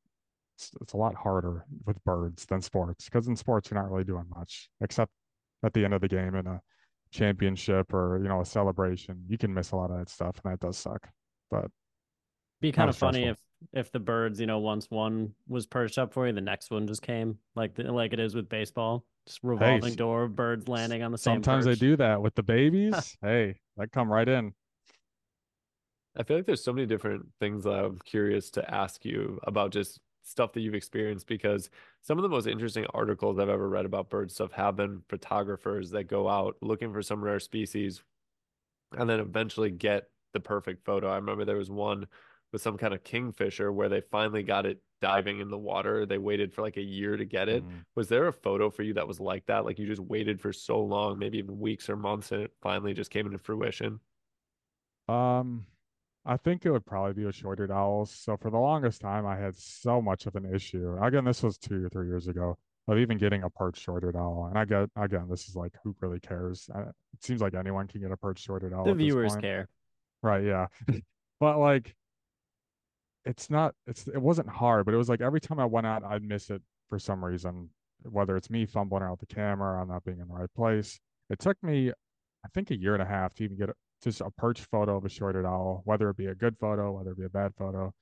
it's, 0.57 0.71
it's 0.81 0.93
a 0.93 0.97
lot 0.97 1.15
harder 1.15 1.65
with 1.85 2.03
birds 2.05 2.45
than 2.45 2.61
sports 2.61 3.05
because 3.05 3.27
in 3.27 3.35
sports 3.35 3.69
you're 3.69 3.81
not 3.81 3.91
really 3.91 4.03
doing 4.03 4.25
much 4.35 4.69
except 4.81 5.11
at 5.63 5.73
the 5.73 5.83
end 5.83 5.93
of 5.93 6.01
the 6.01 6.07
game 6.07 6.35
in 6.35 6.47
a 6.47 6.61
championship 7.11 7.93
or 7.93 8.19
you 8.21 8.27
know 8.29 8.41
a 8.41 8.45
celebration 8.45 9.23
you 9.27 9.37
can 9.37 9.53
miss 9.53 9.71
a 9.71 9.75
lot 9.75 9.91
of 9.91 9.97
that 9.97 10.09
stuff 10.09 10.39
and 10.43 10.53
that 10.53 10.59
does 10.59 10.77
suck 10.77 11.09
but 11.49 11.69
Be 12.61 12.71
kind 12.71 12.89
of 12.89 12.97
funny 12.97 13.23
if 13.25 13.37
if 13.73 13.91
the 13.91 13.99
birds, 13.99 14.39
you 14.39 14.47
know, 14.47 14.59
once 14.59 14.89
one 14.89 15.33
was 15.47 15.65
perched 15.67 15.97
up 15.97 16.13
for 16.13 16.25
you, 16.25 16.31
the 16.33 16.39
next 16.41 16.71
one 16.71 16.87
just 16.87 17.01
came, 17.01 17.37
like 17.55 17.75
the, 17.75 17.83
like 17.91 18.13
it 18.13 18.19
is 18.19 18.33
with 18.33 18.47
baseball, 18.47 19.05
just 19.27 19.39
revolving 19.43 19.91
s- 19.91 19.95
door 19.95 20.23
of 20.23 20.35
birds 20.35 20.67
landing 20.67 21.03
on 21.03 21.11
the 21.11 21.17
same. 21.17 21.35
sometimes 21.35 21.65
they 21.65 21.75
do 21.75 21.95
that 21.97 22.21
with 22.21 22.35
the 22.35 22.43
babies. 22.43 23.17
Hey 23.21 23.59
that 23.77 23.91
come 23.91 24.09
right 24.11 24.27
in. 24.27 24.53
I 26.17 26.23
feel 26.23 26.37
like 26.37 26.45
there's 26.45 26.63
so 26.63 26.73
many 26.73 26.87
different 26.87 27.27
things 27.39 27.63
that 27.63 27.73
I'm 27.85 27.97
curious 27.99 28.49
to 28.51 28.73
ask 28.73 29.05
you 29.05 29.39
about 29.43 29.71
just 29.71 29.99
stuff 30.29 30.53
that 30.53 30.61
you've 30.61 30.75
experienced 30.75 31.27
because 31.27 31.69
some 32.01 32.17
of 32.17 32.23
the 32.23 32.29
most 32.29 32.47
interesting 32.47 32.85
articles 32.93 33.39
I've 33.39 33.49
ever 33.49 33.67
read 33.67 33.85
about 33.85 34.09
bird 34.09 34.31
stuff 34.31 34.51
have 34.53 34.75
been 34.75 35.01
photographers 35.09 35.91
that 35.91 36.05
go 36.05 36.29
out 36.29 36.57
looking 36.61 36.93
for 36.93 37.01
some 37.01 37.23
rare 37.23 37.39
species 37.39 38.01
and 38.97 39.09
then 39.09 39.19
eventually 39.19 39.71
get 39.71 40.09
the 40.33 40.39
perfect 40.39 40.85
photo. 40.85 41.09
I 41.09 41.15
remember 41.15 41.45
there 41.45 41.57
was 41.57 41.71
one 41.71 42.07
with 42.51 42.61
some 42.61 42.77
kind 42.77 42.93
of 42.93 43.03
kingfisher 43.03 43.71
where 43.71 43.89
they 43.89 44.01
finally 44.01 44.43
got 44.43 44.65
it 44.65 44.81
diving 45.01 45.39
in 45.39 45.49
the 45.49 45.57
water. 45.57 46.05
They 46.05 46.17
waited 46.17 46.53
for 46.53 46.61
like 46.61 46.77
a 46.77 46.81
year 46.81 47.15
to 47.17 47.25
get 47.25 47.49
it. 47.49 47.63
Mm. 47.63 47.85
Was 47.95 48.09
there 48.09 48.27
a 48.27 48.33
photo 48.33 48.69
for 48.69 48.83
you 48.83 48.93
that 48.95 49.07
was 49.07 49.19
like 49.19 49.45
that? 49.47 49.65
Like 49.65 49.79
you 49.79 49.87
just 49.87 50.01
waited 50.01 50.41
for 50.41 50.51
so 50.51 50.81
long, 50.81 51.19
maybe 51.19 51.37
even 51.37 51.59
weeks 51.59 51.89
or 51.89 51.95
months, 51.95 52.31
and 52.31 52.43
it 52.43 52.53
finally 52.61 52.93
just 52.93 53.11
came 53.11 53.25
into 53.25 53.37
fruition? 53.37 53.99
Um, 55.07 55.65
I 56.29 56.37
think 56.37 56.63
it 56.63 56.71
would 56.71 56.85
probably 56.85 57.13
be 57.13 57.25
with 57.25 57.33
short-eared 57.33 57.71
owls. 57.71 58.11
So 58.11 58.37
for 58.37 58.51
the 58.51 58.59
longest 58.59 59.01
time, 59.01 59.25
I 59.25 59.35
had 59.35 59.55
so 59.55 59.99
much 59.99 60.27
of 60.27 60.35
an 60.35 60.53
issue. 60.53 60.95
Again, 61.01 61.25
this 61.25 61.41
was 61.41 61.57
two 61.57 61.83
or 61.83 61.89
three 61.89 62.05
years 62.05 62.27
ago 62.27 62.55
of 62.87 62.99
even 62.99 63.17
getting 63.17 63.41
a 63.41 63.49
perch 63.49 63.79
short-eared 63.79 64.15
owl. 64.15 64.45
And 64.47 64.57
I 64.59 64.65
get 64.65 64.89
again, 64.95 65.25
this 65.27 65.49
is 65.49 65.55
like 65.55 65.73
who 65.83 65.95
really 66.01 66.19
cares? 66.19 66.69
Uh, 66.73 66.81
it 67.13 67.23
seems 67.23 67.41
like 67.41 67.55
anyone 67.55 67.87
can 67.87 68.01
get 68.01 68.11
a 68.11 68.17
perch 68.17 68.43
short-eared 68.43 68.75
owl. 68.75 68.85
The 68.85 68.93
viewers 68.93 69.35
care. 69.37 69.69
Right, 70.21 70.43
yeah. 70.43 70.67
But 71.39 71.57
like 71.57 71.95
it's 73.23 73.49
not 73.49 73.73
it's 73.87 74.07
it 74.07 74.21
wasn't 74.21 74.49
hard, 74.49 74.85
but 74.85 74.93
it 74.93 74.97
was 74.97 75.09
like 75.09 75.21
every 75.21 75.39
time 75.39 75.59
I 75.59 75.65
went 75.65 75.87
out, 75.87 76.03
I'd 76.03 76.21
miss 76.21 76.49
it 76.51 76.61
for 76.89 76.99
some 76.99 77.25
reason, 77.25 77.69
whether 78.03 78.37
it's 78.37 78.49
me 78.49 78.65
fumbling 78.65 79.01
around 79.01 79.11
with 79.11 79.21
the 79.21 79.33
camera, 79.33 79.81
I'm 79.81 79.87
not 79.87 80.03
being 80.03 80.19
in 80.19 80.27
the 80.27 80.33
right 80.33 80.53
place. 80.53 80.99
It 81.29 81.39
took 81.39 81.57
me, 81.63 81.91
I 82.45 82.47
think, 82.53 82.69
a 82.71 82.77
year 82.77 82.93
and 82.93 83.01
a 83.01 83.05
half 83.05 83.33
to 83.35 83.43
even 83.45 83.57
get 83.57 83.69
a, 83.69 83.73
just 84.03 84.21
a 84.21 84.31
perch 84.31 84.61
photo 84.61 84.97
of 84.97 85.05
a 85.05 85.09
short-eared 85.09 85.45
owl, 85.45 85.81
whether 85.85 86.09
it 86.09 86.17
be 86.17 86.27
a 86.27 86.35
good 86.35 86.57
photo, 86.57 86.91
whether 86.91 87.11
it 87.11 87.17
be 87.17 87.25
a 87.25 87.29
bad 87.29 87.53
photo. 87.57 87.93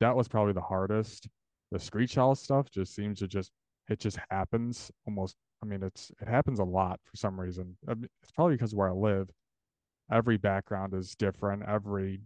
That 0.00 0.14
was 0.16 0.28
probably 0.28 0.52
the 0.52 0.60
hardest. 0.60 1.28
The 1.72 1.78
screech 1.78 2.18
owl 2.18 2.34
stuff 2.34 2.70
just 2.70 2.94
seems 2.94 3.18
to 3.20 3.28
just 3.28 3.50
it 3.88 3.98
just 4.00 4.18
happens 4.30 4.90
almost. 5.06 5.36
I 5.62 5.66
mean, 5.66 5.82
it's 5.82 6.12
it 6.20 6.28
happens 6.28 6.58
a 6.58 6.64
lot 6.64 7.00
for 7.04 7.16
some 7.16 7.40
reason. 7.40 7.76
I 7.88 7.94
mean, 7.94 8.08
it's 8.22 8.30
probably 8.32 8.56
because 8.56 8.74
where 8.74 8.88
I 8.88 8.92
live, 8.92 9.30
every 10.12 10.36
background 10.36 10.94
is 10.94 11.14
different, 11.14 11.62
every 11.66 12.20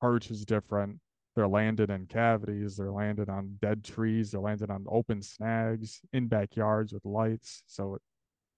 perch 0.00 0.30
is 0.30 0.44
different. 0.44 1.00
they're 1.36 1.46
landed 1.46 1.90
in 1.90 2.06
cavities, 2.06 2.76
they're 2.76 2.90
landed 2.90 3.28
on 3.28 3.58
dead 3.60 3.84
trees, 3.84 4.30
they're 4.30 4.40
landed 4.40 4.70
on 4.70 4.86
open 4.88 5.22
snags 5.22 6.00
in 6.14 6.26
backyards 6.26 6.92
with 6.94 7.04
lights. 7.04 7.62
So 7.66 7.98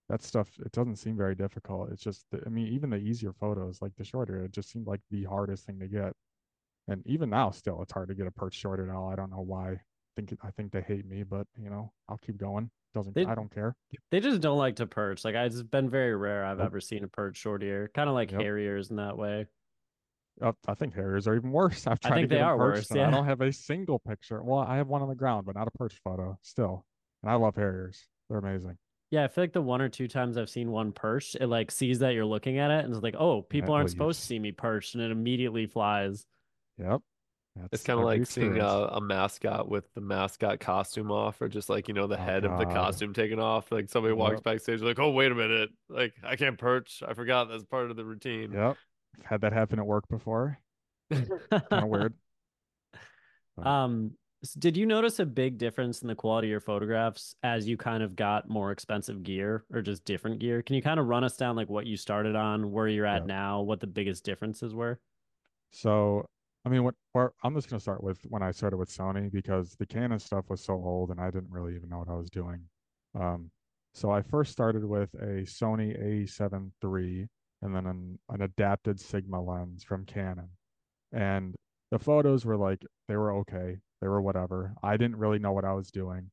that 0.08 0.22
stuff 0.22 0.48
it 0.64 0.72
doesn't 0.72 0.96
seem 0.96 1.16
very 1.16 1.34
difficult. 1.34 1.90
It's 1.92 2.02
just 2.02 2.26
I 2.46 2.48
mean 2.48 2.66
even 2.68 2.90
the 2.90 2.96
easier 2.96 3.32
photos 3.32 3.82
like 3.82 3.92
the 3.96 4.04
shorter 4.04 4.44
it 4.44 4.52
just 4.52 4.70
seemed 4.70 4.86
like 4.86 5.00
the 5.10 5.24
hardest 5.24 5.66
thing 5.66 5.78
to 5.80 5.88
get. 5.88 6.12
And 6.88 7.02
even 7.06 7.28
now 7.30 7.50
still 7.50 7.82
it's 7.82 7.92
hard 7.92 8.08
to 8.08 8.14
get 8.14 8.26
a 8.26 8.30
perch 8.30 8.54
shorter 8.54 8.86
now. 8.86 9.08
I 9.08 9.16
don't 9.16 9.30
know 9.30 9.42
why. 9.42 9.72
I 9.72 9.80
think 10.16 10.32
I 10.42 10.50
think 10.50 10.72
they 10.72 10.80
hate 10.82 11.06
me, 11.06 11.22
but 11.22 11.46
you 11.56 11.70
know, 11.70 11.92
I'll 12.08 12.18
keep 12.18 12.38
going. 12.38 12.70
Doesn't 12.94 13.14
They- 13.14 13.26
I 13.26 13.34
don't 13.34 13.54
care. 13.54 13.76
They 14.10 14.20
just 14.20 14.40
don't 14.40 14.56
like 14.58 14.76
to 14.76 14.86
perch. 14.86 15.24
Like 15.24 15.34
it's 15.34 15.62
been 15.62 15.90
very 15.90 16.16
rare 16.16 16.44
I've 16.44 16.58
Nope. 16.58 16.66
ever 16.66 16.80
seen 16.80 17.04
a 17.04 17.08
perch 17.08 17.36
short 17.36 17.62
ear. 17.62 17.90
Kind 17.94 18.08
of 18.08 18.14
like 18.14 18.32
Yep. 18.32 18.40
harriers 18.40 18.90
in 18.90 18.96
that 18.96 19.18
way. 19.18 19.46
Uh, 20.40 20.52
I 20.66 20.74
think 20.74 20.94
harriers 20.94 21.26
are 21.28 21.34
even 21.34 21.50
worse. 21.50 21.86
I've 21.86 22.00
tried 22.00 22.14
think 22.14 22.28
to 22.28 22.34
they 22.36 22.40
get 22.40 22.48
them 22.48 22.48
are 22.48 22.56
perched, 22.72 22.90
worse, 22.90 22.90
and 22.92 23.00
I 23.02 23.10
don't 23.10 23.26
have 23.26 23.40
a 23.42 23.52
single 23.52 23.98
picture. 23.98 24.42
Well, 24.42 24.60
I 24.60 24.76
have 24.76 24.86
one 24.88 25.02
on 25.02 25.08
the 25.08 25.14
ground, 25.16 25.44
but 25.46 25.56
not 25.56 25.66
a 25.68 25.70
perch 25.72 26.00
photo 26.02 26.38
still. 26.42 26.86
And 27.22 27.30
I 27.30 27.34
love 27.34 27.56
harriers. 27.56 28.06
They're 28.28 28.38
amazing. 28.38 28.78
Yeah, 29.10 29.24
I 29.24 29.28
feel 29.28 29.44
like 29.44 29.52
the 29.54 29.62
one 29.62 29.80
or 29.80 29.88
two 29.88 30.06
times 30.08 30.36
I've 30.36 30.50
seen 30.50 30.70
one 30.70 30.92
perch, 30.92 31.34
it 31.40 31.46
like 31.46 31.70
sees 31.70 32.00
that 32.00 32.10
you're 32.14 32.26
looking 32.26 32.58
at 32.58 32.70
it 32.70 32.84
and 32.84 32.92
it's 32.94 33.02
like, 33.02 33.16
oh, 33.18 33.42
people 33.42 33.72
aren't 33.74 33.86
leaves. 33.86 33.92
supposed 33.92 34.20
to 34.20 34.26
see 34.26 34.38
me 34.38 34.52
perched, 34.52 34.94
and 34.94 35.02
it 35.02 35.10
immediately 35.10 35.66
flies. 35.66 36.26
Yep. 36.78 37.00
It's 37.72 37.82
kind 37.82 37.98
of 37.98 38.04
every 38.04 38.20
like 38.20 38.26
seeing 38.26 38.58
a, 38.58 38.66
a 38.66 39.00
mascot 39.00 39.68
with 39.68 39.92
the 39.94 40.00
mascot 40.00 40.60
costume 40.60 41.10
off, 41.10 41.40
or 41.40 41.48
just 41.48 41.68
like 41.68 41.88
you 41.88 41.94
know 41.94 42.06
the 42.06 42.16
Oh, 42.16 42.22
head 42.22 42.44
of 42.44 42.56
the 42.56 42.66
costume 42.66 43.12
taken 43.14 43.40
off. 43.40 43.72
Like 43.72 43.88
somebody 43.90 44.14
walks 44.14 44.36
Yep. 44.36 44.44
backstage, 44.44 44.80
like, 44.82 44.98
oh 45.00 45.10
wait 45.10 45.32
a 45.32 45.34
minute, 45.34 45.70
like 45.88 46.14
I 46.22 46.36
can't 46.36 46.58
perch. 46.58 47.02
I 47.06 47.14
forgot 47.14 47.48
that's 47.48 47.64
part 47.64 47.90
of 47.90 47.96
the 47.96 48.04
routine. 48.04 48.52
Yep. 48.52 48.78
I've 49.18 49.24
had 49.26 49.40
that 49.42 49.52
happen 49.52 49.78
at 49.80 49.86
work 49.86 50.06
before. 50.08 50.58
Kind 51.10 51.28
of 51.72 51.88
weird. 51.88 52.14
Um, 53.64 54.12
s- 54.12 54.27
did 54.58 54.76
you 54.76 54.86
notice 54.86 55.18
a 55.18 55.26
big 55.26 55.58
difference 55.58 56.02
in 56.02 56.08
the 56.08 56.14
quality 56.14 56.48
of 56.48 56.50
your 56.50 56.60
photographs 56.60 57.34
as 57.42 57.68
you 57.68 57.76
kind 57.76 58.02
of 58.02 58.14
got 58.14 58.48
more 58.48 58.70
expensive 58.70 59.22
gear 59.22 59.64
or 59.72 59.82
just 59.82 60.04
different 60.04 60.38
gear? 60.38 60.62
Can 60.62 60.76
you 60.76 60.82
kind 60.82 61.00
of 61.00 61.06
run 61.06 61.24
us 61.24 61.36
down 61.36 61.56
like 61.56 61.68
what 61.68 61.86
you 61.86 61.96
started 61.96 62.36
on, 62.36 62.70
where 62.70 62.88
you're 62.88 63.06
at 63.06 63.22
Yeah. 63.22 63.26
now, 63.26 63.62
what 63.62 63.80
the 63.80 63.86
biggest 63.86 64.24
differences 64.24 64.74
were? 64.74 65.00
So, 65.70 66.24
I 66.64 66.68
mean, 66.68 66.84
what 66.84 66.94
I'm 67.42 67.54
just 67.54 67.68
gonna 67.68 67.80
start 67.80 68.02
with 68.02 68.20
when 68.28 68.42
I 68.42 68.52
started 68.52 68.76
with 68.76 68.90
Sony 68.90 69.30
because 69.30 69.74
the 69.76 69.86
Canon 69.86 70.18
stuff 70.18 70.48
was 70.48 70.62
so 70.62 70.74
old 70.74 71.10
and 71.10 71.20
I 71.20 71.30
didn't 71.30 71.50
really 71.50 71.74
even 71.74 71.88
know 71.88 71.98
what 71.98 72.08
I 72.08 72.14
was 72.14 72.30
doing. 72.30 72.60
Um, 73.14 73.50
so 73.94 74.10
I 74.10 74.22
first 74.22 74.52
started 74.52 74.84
with 74.84 75.12
a 75.14 75.42
Sony 75.44 75.98
A7 76.00 76.70
III 76.84 77.28
and 77.62 77.74
then 77.74 77.86
an, 77.86 78.18
an 78.28 78.42
adapted 78.42 79.00
Sigma 79.00 79.42
lens 79.42 79.82
from 79.82 80.04
Canon. 80.04 80.50
And 81.10 81.56
the 81.90 81.98
photos 81.98 82.44
were 82.44 82.56
like 82.56 82.84
they 83.08 83.16
were 83.16 83.32
okay. 83.38 83.78
They 84.00 84.08
were 84.08 84.22
whatever. 84.22 84.74
I 84.82 84.96
didn't 84.96 85.16
really 85.16 85.38
know 85.38 85.52
what 85.52 85.64
I 85.64 85.72
was 85.72 85.90
doing. 85.90 86.30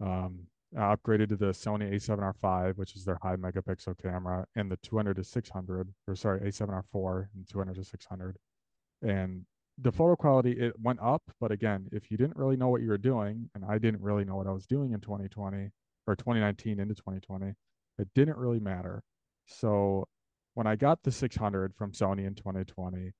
Um, 0.00 0.46
I 0.76 0.94
upgraded 0.94 1.30
to 1.30 1.36
the 1.36 1.46
Sony 1.46 1.92
A7R5, 1.94 2.76
which 2.76 2.94
is 2.94 3.04
their 3.04 3.18
high 3.22 3.36
megapixel 3.36 4.00
camera, 4.00 4.46
and 4.54 4.70
the 4.70 4.76
200 4.78 5.16
to 5.16 5.24
600, 5.24 5.92
or 6.06 6.14
sorry, 6.14 6.40
A7R4 6.40 7.28
and 7.34 7.48
200 7.48 7.74
to 7.74 7.84
600 7.84 8.36
and 9.02 9.44
the 9.78 9.92
photo 9.92 10.14
quality 10.14 10.52
it 10.52 10.74
went 10.82 10.98
up 11.00 11.22
but 11.40 11.50
again 11.50 11.88
if 11.92 12.10
you 12.10 12.16
didn't 12.16 12.36
really 12.36 12.56
know 12.56 12.68
what 12.68 12.82
you 12.82 12.88
were 12.88 12.98
doing 12.98 13.48
and 13.54 13.64
i 13.64 13.78
didn't 13.78 14.02
really 14.02 14.24
know 14.24 14.36
what 14.36 14.46
i 14.46 14.52
was 14.52 14.66
doing 14.66 14.92
in 14.92 15.00
2020 15.00 15.70
or 16.06 16.16
2019 16.16 16.78
into 16.80 16.94
2020 16.94 17.54
it 17.98 18.08
didn't 18.14 18.36
really 18.36 18.60
matter 18.60 19.02
so 19.46 20.06
when 20.54 20.66
i 20.66 20.76
got 20.76 21.02
the 21.02 21.10
600 21.10 21.74
from 21.74 21.92
sony 21.92 22.26
in 22.26 22.34
2020 22.34 23.12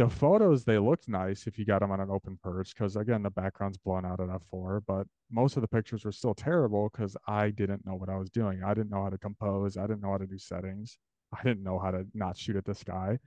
the 0.00 0.08
photos 0.08 0.64
they 0.64 0.78
looked 0.78 1.08
nice 1.08 1.46
if 1.46 1.58
you 1.58 1.64
got 1.66 1.80
them 1.80 1.90
on 1.90 2.00
an 2.00 2.10
open 2.10 2.38
perch 2.42 2.74
because 2.74 2.96
again 2.96 3.22
the 3.22 3.30
background's 3.30 3.76
blown 3.76 4.06
out 4.06 4.18
at 4.18 4.28
f4 4.28 4.80
but 4.86 5.06
most 5.30 5.56
of 5.56 5.60
the 5.60 5.68
pictures 5.68 6.04
were 6.04 6.12
still 6.12 6.34
terrible 6.34 6.88
because 6.90 7.16
i 7.28 7.50
didn't 7.50 7.84
know 7.84 7.94
what 7.94 8.08
i 8.08 8.16
was 8.16 8.30
doing 8.30 8.62
i 8.64 8.72
didn't 8.72 8.90
know 8.90 9.02
how 9.02 9.10
to 9.10 9.18
compose 9.18 9.76
i 9.76 9.82
didn't 9.82 10.00
know 10.00 10.12
how 10.12 10.18
to 10.18 10.26
do 10.26 10.38
settings 10.38 10.96
i 11.38 11.42
didn't 11.42 11.62
know 11.62 11.78
how 11.78 11.90
to 11.90 12.06
not 12.14 12.36
shoot 12.36 12.56
at 12.56 12.64
the 12.64 12.74
sky 12.74 13.18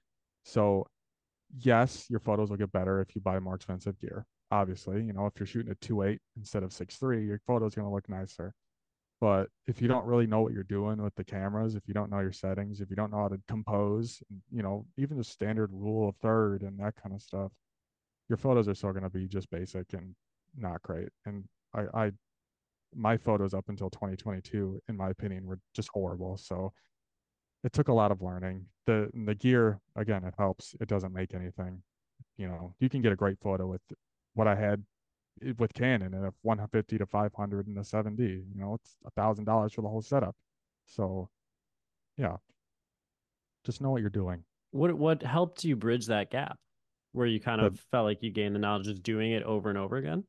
so 0.44 0.86
yes, 1.62 2.06
your 2.10 2.20
photos 2.20 2.50
will 2.50 2.58
get 2.58 2.72
better 2.72 3.01
if 3.01 3.15
you 3.15 3.22
buy 3.22 3.39
more 3.39 3.56
expensive 3.56 4.00
gear. 4.00 4.25
Obviously, 4.51 5.03
you 5.03 5.13
know, 5.13 5.25
if 5.25 5.34
you're 5.39 5.48
shooting 5.48 5.72
at 5.72 5.80
2.8 5.80 6.18
instead 6.38 6.63
of 6.63 6.72
6.3, 6.72 7.25
your 7.25 7.39
photo's 7.48 7.75
going 7.75 7.88
to 7.88 7.94
look 7.94 8.08
nicer. 8.10 8.53
But 9.24 9.48
if 9.68 9.82
you 9.82 9.88
don't 9.88 10.06
really 10.06 10.27
know 10.27 10.42
what 10.42 10.51
you're 10.51 10.63
doing 10.63 11.01
with 11.01 11.15
the 11.15 11.24
cameras, 11.24 11.75
if 11.75 11.88
you 11.88 11.94
don't 11.94 12.12
know 12.12 12.20
your 12.20 12.34
settings, 12.34 12.82
if 12.82 12.89
you 12.89 12.98
don't 12.98 13.10
know 13.10 13.20
how 13.20 13.30
to 13.30 13.39
compose, 13.48 14.22
you 14.51 14.62
know, 14.62 14.86
even 14.98 15.15
the 15.18 15.24
standard 15.24 15.70
rule 15.72 16.10
of 16.10 16.18
third 16.18 16.62
and 16.62 16.77
that 16.82 16.96
kind 17.01 17.15
of 17.15 17.22
stuff, 17.22 17.53
your 18.27 18.36
photos 18.36 18.68
are 18.68 18.75
still 18.75 18.92
going 18.92 19.06
to 19.06 19.10
be 19.10 19.25
just 19.25 19.50
basic 19.50 19.94
and 19.94 20.13
not 20.58 20.82
great. 20.82 21.08
And 21.25 21.46
I, 21.74 21.86
I, 21.94 22.12
my 22.94 23.15
photos 23.15 23.53
up 23.53 23.63
until 23.70 23.89
2022, 23.89 24.82
in 24.89 24.98
my 24.98 25.12
opinion, 25.12 25.46
were 25.46 25.60
just 25.74 25.88
horrible. 25.94 26.36
So 26.36 26.74
it 27.63 27.72
took 27.72 27.88
a 27.88 27.94
lot 27.94 28.12
of 28.12 28.22
learning. 28.22 28.65
The 28.88 29.10
the 29.13 29.36
gear 29.36 29.80
again, 29.96 30.25
it 30.25 30.34
helps. 30.38 30.75
It 30.82 30.89
doesn't 30.89 31.13
make 31.13 31.34
anything. 31.34 31.82
You 32.36 32.50
know, 32.50 32.75
you 32.82 32.89
can 32.89 33.01
get 33.01 33.13
a 33.13 33.15
great 33.15 33.39
photo 33.39 33.68
with 33.68 33.84
what 34.34 34.50
I 34.50 34.56
had 34.56 34.84
with 35.58 35.74
Canon 35.74 36.13
and 36.13 36.25
a 36.25 36.34
150 36.42 36.98
to 36.98 37.06
500 37.06 37.68
and 37.68 37.78
a 37.78 37.82
7D. 37.82 38.20
You 38.54 38.60
know, 38.62 38.75
it's 38.75 38.96
a 39.06 39.12
thousand 39.12 39.46
dollars 39.46 39.74
for 39.74 39.82
the 39.82 39.90
whole 39.90 40.02
setup. 40.02 40.36
So, 40.86 41.30
yeah, 42.18 42.38
just 43.66 43.82
know 43.82 43.92
what 43.92 44.02
you're 44.02 44.10
doing. 44.10 44.44
What 44.72 44.94
what 44.94 45.24
helped 45.24 45.63
you 45.63 45.75
bridge 45.75 46.08
that 46.08 46.32
gap 46.32 46.58
where 47.12 47.28
you 47.28 47.40
kind 47.40 47.62
The- 47.62 47.68
of 47.68 47.80
felt 47.92 48.06
like 48.06 48.24
you 48.24 48.32
gained 48.32 48.56
the 48.56 48.60
knowledge 48.60 48.88
of 48.88 49.04
doing 49.04 49.32
it 49.32 49.44
over 49.44 49.70
and 49.70 49.78
over 49.78 49.96
again? 49.98 50.25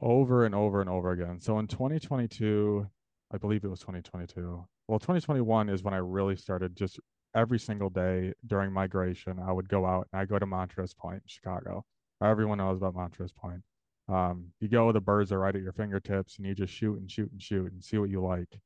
over 0.00 0.44
and 0.44 0.54
over 0.54 0.80
and 0.80 0.88
over 0.88 1.10
again. 1.10 1.40
So 1.40 1.58
in 1.58 1.66
2022, 1.66 2.86
I 3.32 3.36
believe 3.38 3.64
it 3.64 3.68
was 3.68 3.80
2022. 3.80 4.64
Well, 4.86 4.98
2021 5.00 5.68
is 5.68 5.82
when 5.82 5.92
I 5.92 5.96
really 5.96 6.36
started 6.36 6.76
just 6.76 7.00
every 7.34 7.58
single 7.58 7.90
day 7.90 8.32
during 8.46 8.72
migration. 8.72 9.40
I 9.40 9.50
would 9.52 9.68
go 9.68 9.84
out 9.84 10.06
and 10.12 10.20
I 10.20 10.24
go 10.24 10.38
to 10.38 10.46
Montrose 10.46 10.94
Point, 10.94 11.24
Chicago. 11.26 11.84
Everyone 12.22 12.58
knows 12.58 12.76
about 12.78 12.94
Montrose 12.94 13.32
Point. 13.32 13.62
Um, 14.08 14.52
you 14.60 14.68
go, 14.68 14.90
the 14.92 15.00
birds 15.00 15.32
are 15.32 15.38
right 15.38 15.54
at 15.54 15.62
your 15.62 15.72
fingertips, 15.72 16.36
and 16.36 16.46
you 16.46 16.54
just 16.54 16.72
shoot 16.72 16.98
and 16.98 17.10
shoot 17.10 17.30
and 17.30 17.42
shoot 17.42 17.72
and 17.72 17.82
see 17.82 17.98
what 17.98 18.10
you 18.10 18.22
like. 18.22 18.60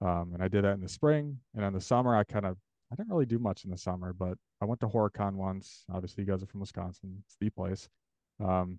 Um, 0.00 0.32
and 0.34 0.42
I 0.42 0.48
did 0.48 0.64
that 0.64 0.74
in 0.74 0.80
the 0.80 0.88
spring, 0.88 1.38
and 1.54 1.64
in 1.64 1.72
the 1.72 1.80
summer, 1.80 2.16
I 2.16 2.24
kind 2.24 2.46
of 2.46 2.56
I 2.92 2.94
didn't 2.94 3.10
really 3.10 3.26
do 3.26 3.38
much 3.38 3.64
in 3.64 3.70
the 3.70 3.78
summer, 3.78 4.12
but 4.12 4.38
I 4.60 4.64
went 4.64 4.80
to 4.80 4.88
Horicon 4.88 5.34
once. 5.34 5.84
Obviously, 5.92 6.24
you 6.24 6.30
guys 6.30 6.42
are 6.42 6.46
from 6.46 6.60
Wisconsin; 6.60 7.22
it's 7.24 7.36
the 7.40 7.50
place. 7.50 7.88
Um, 8.40 8.78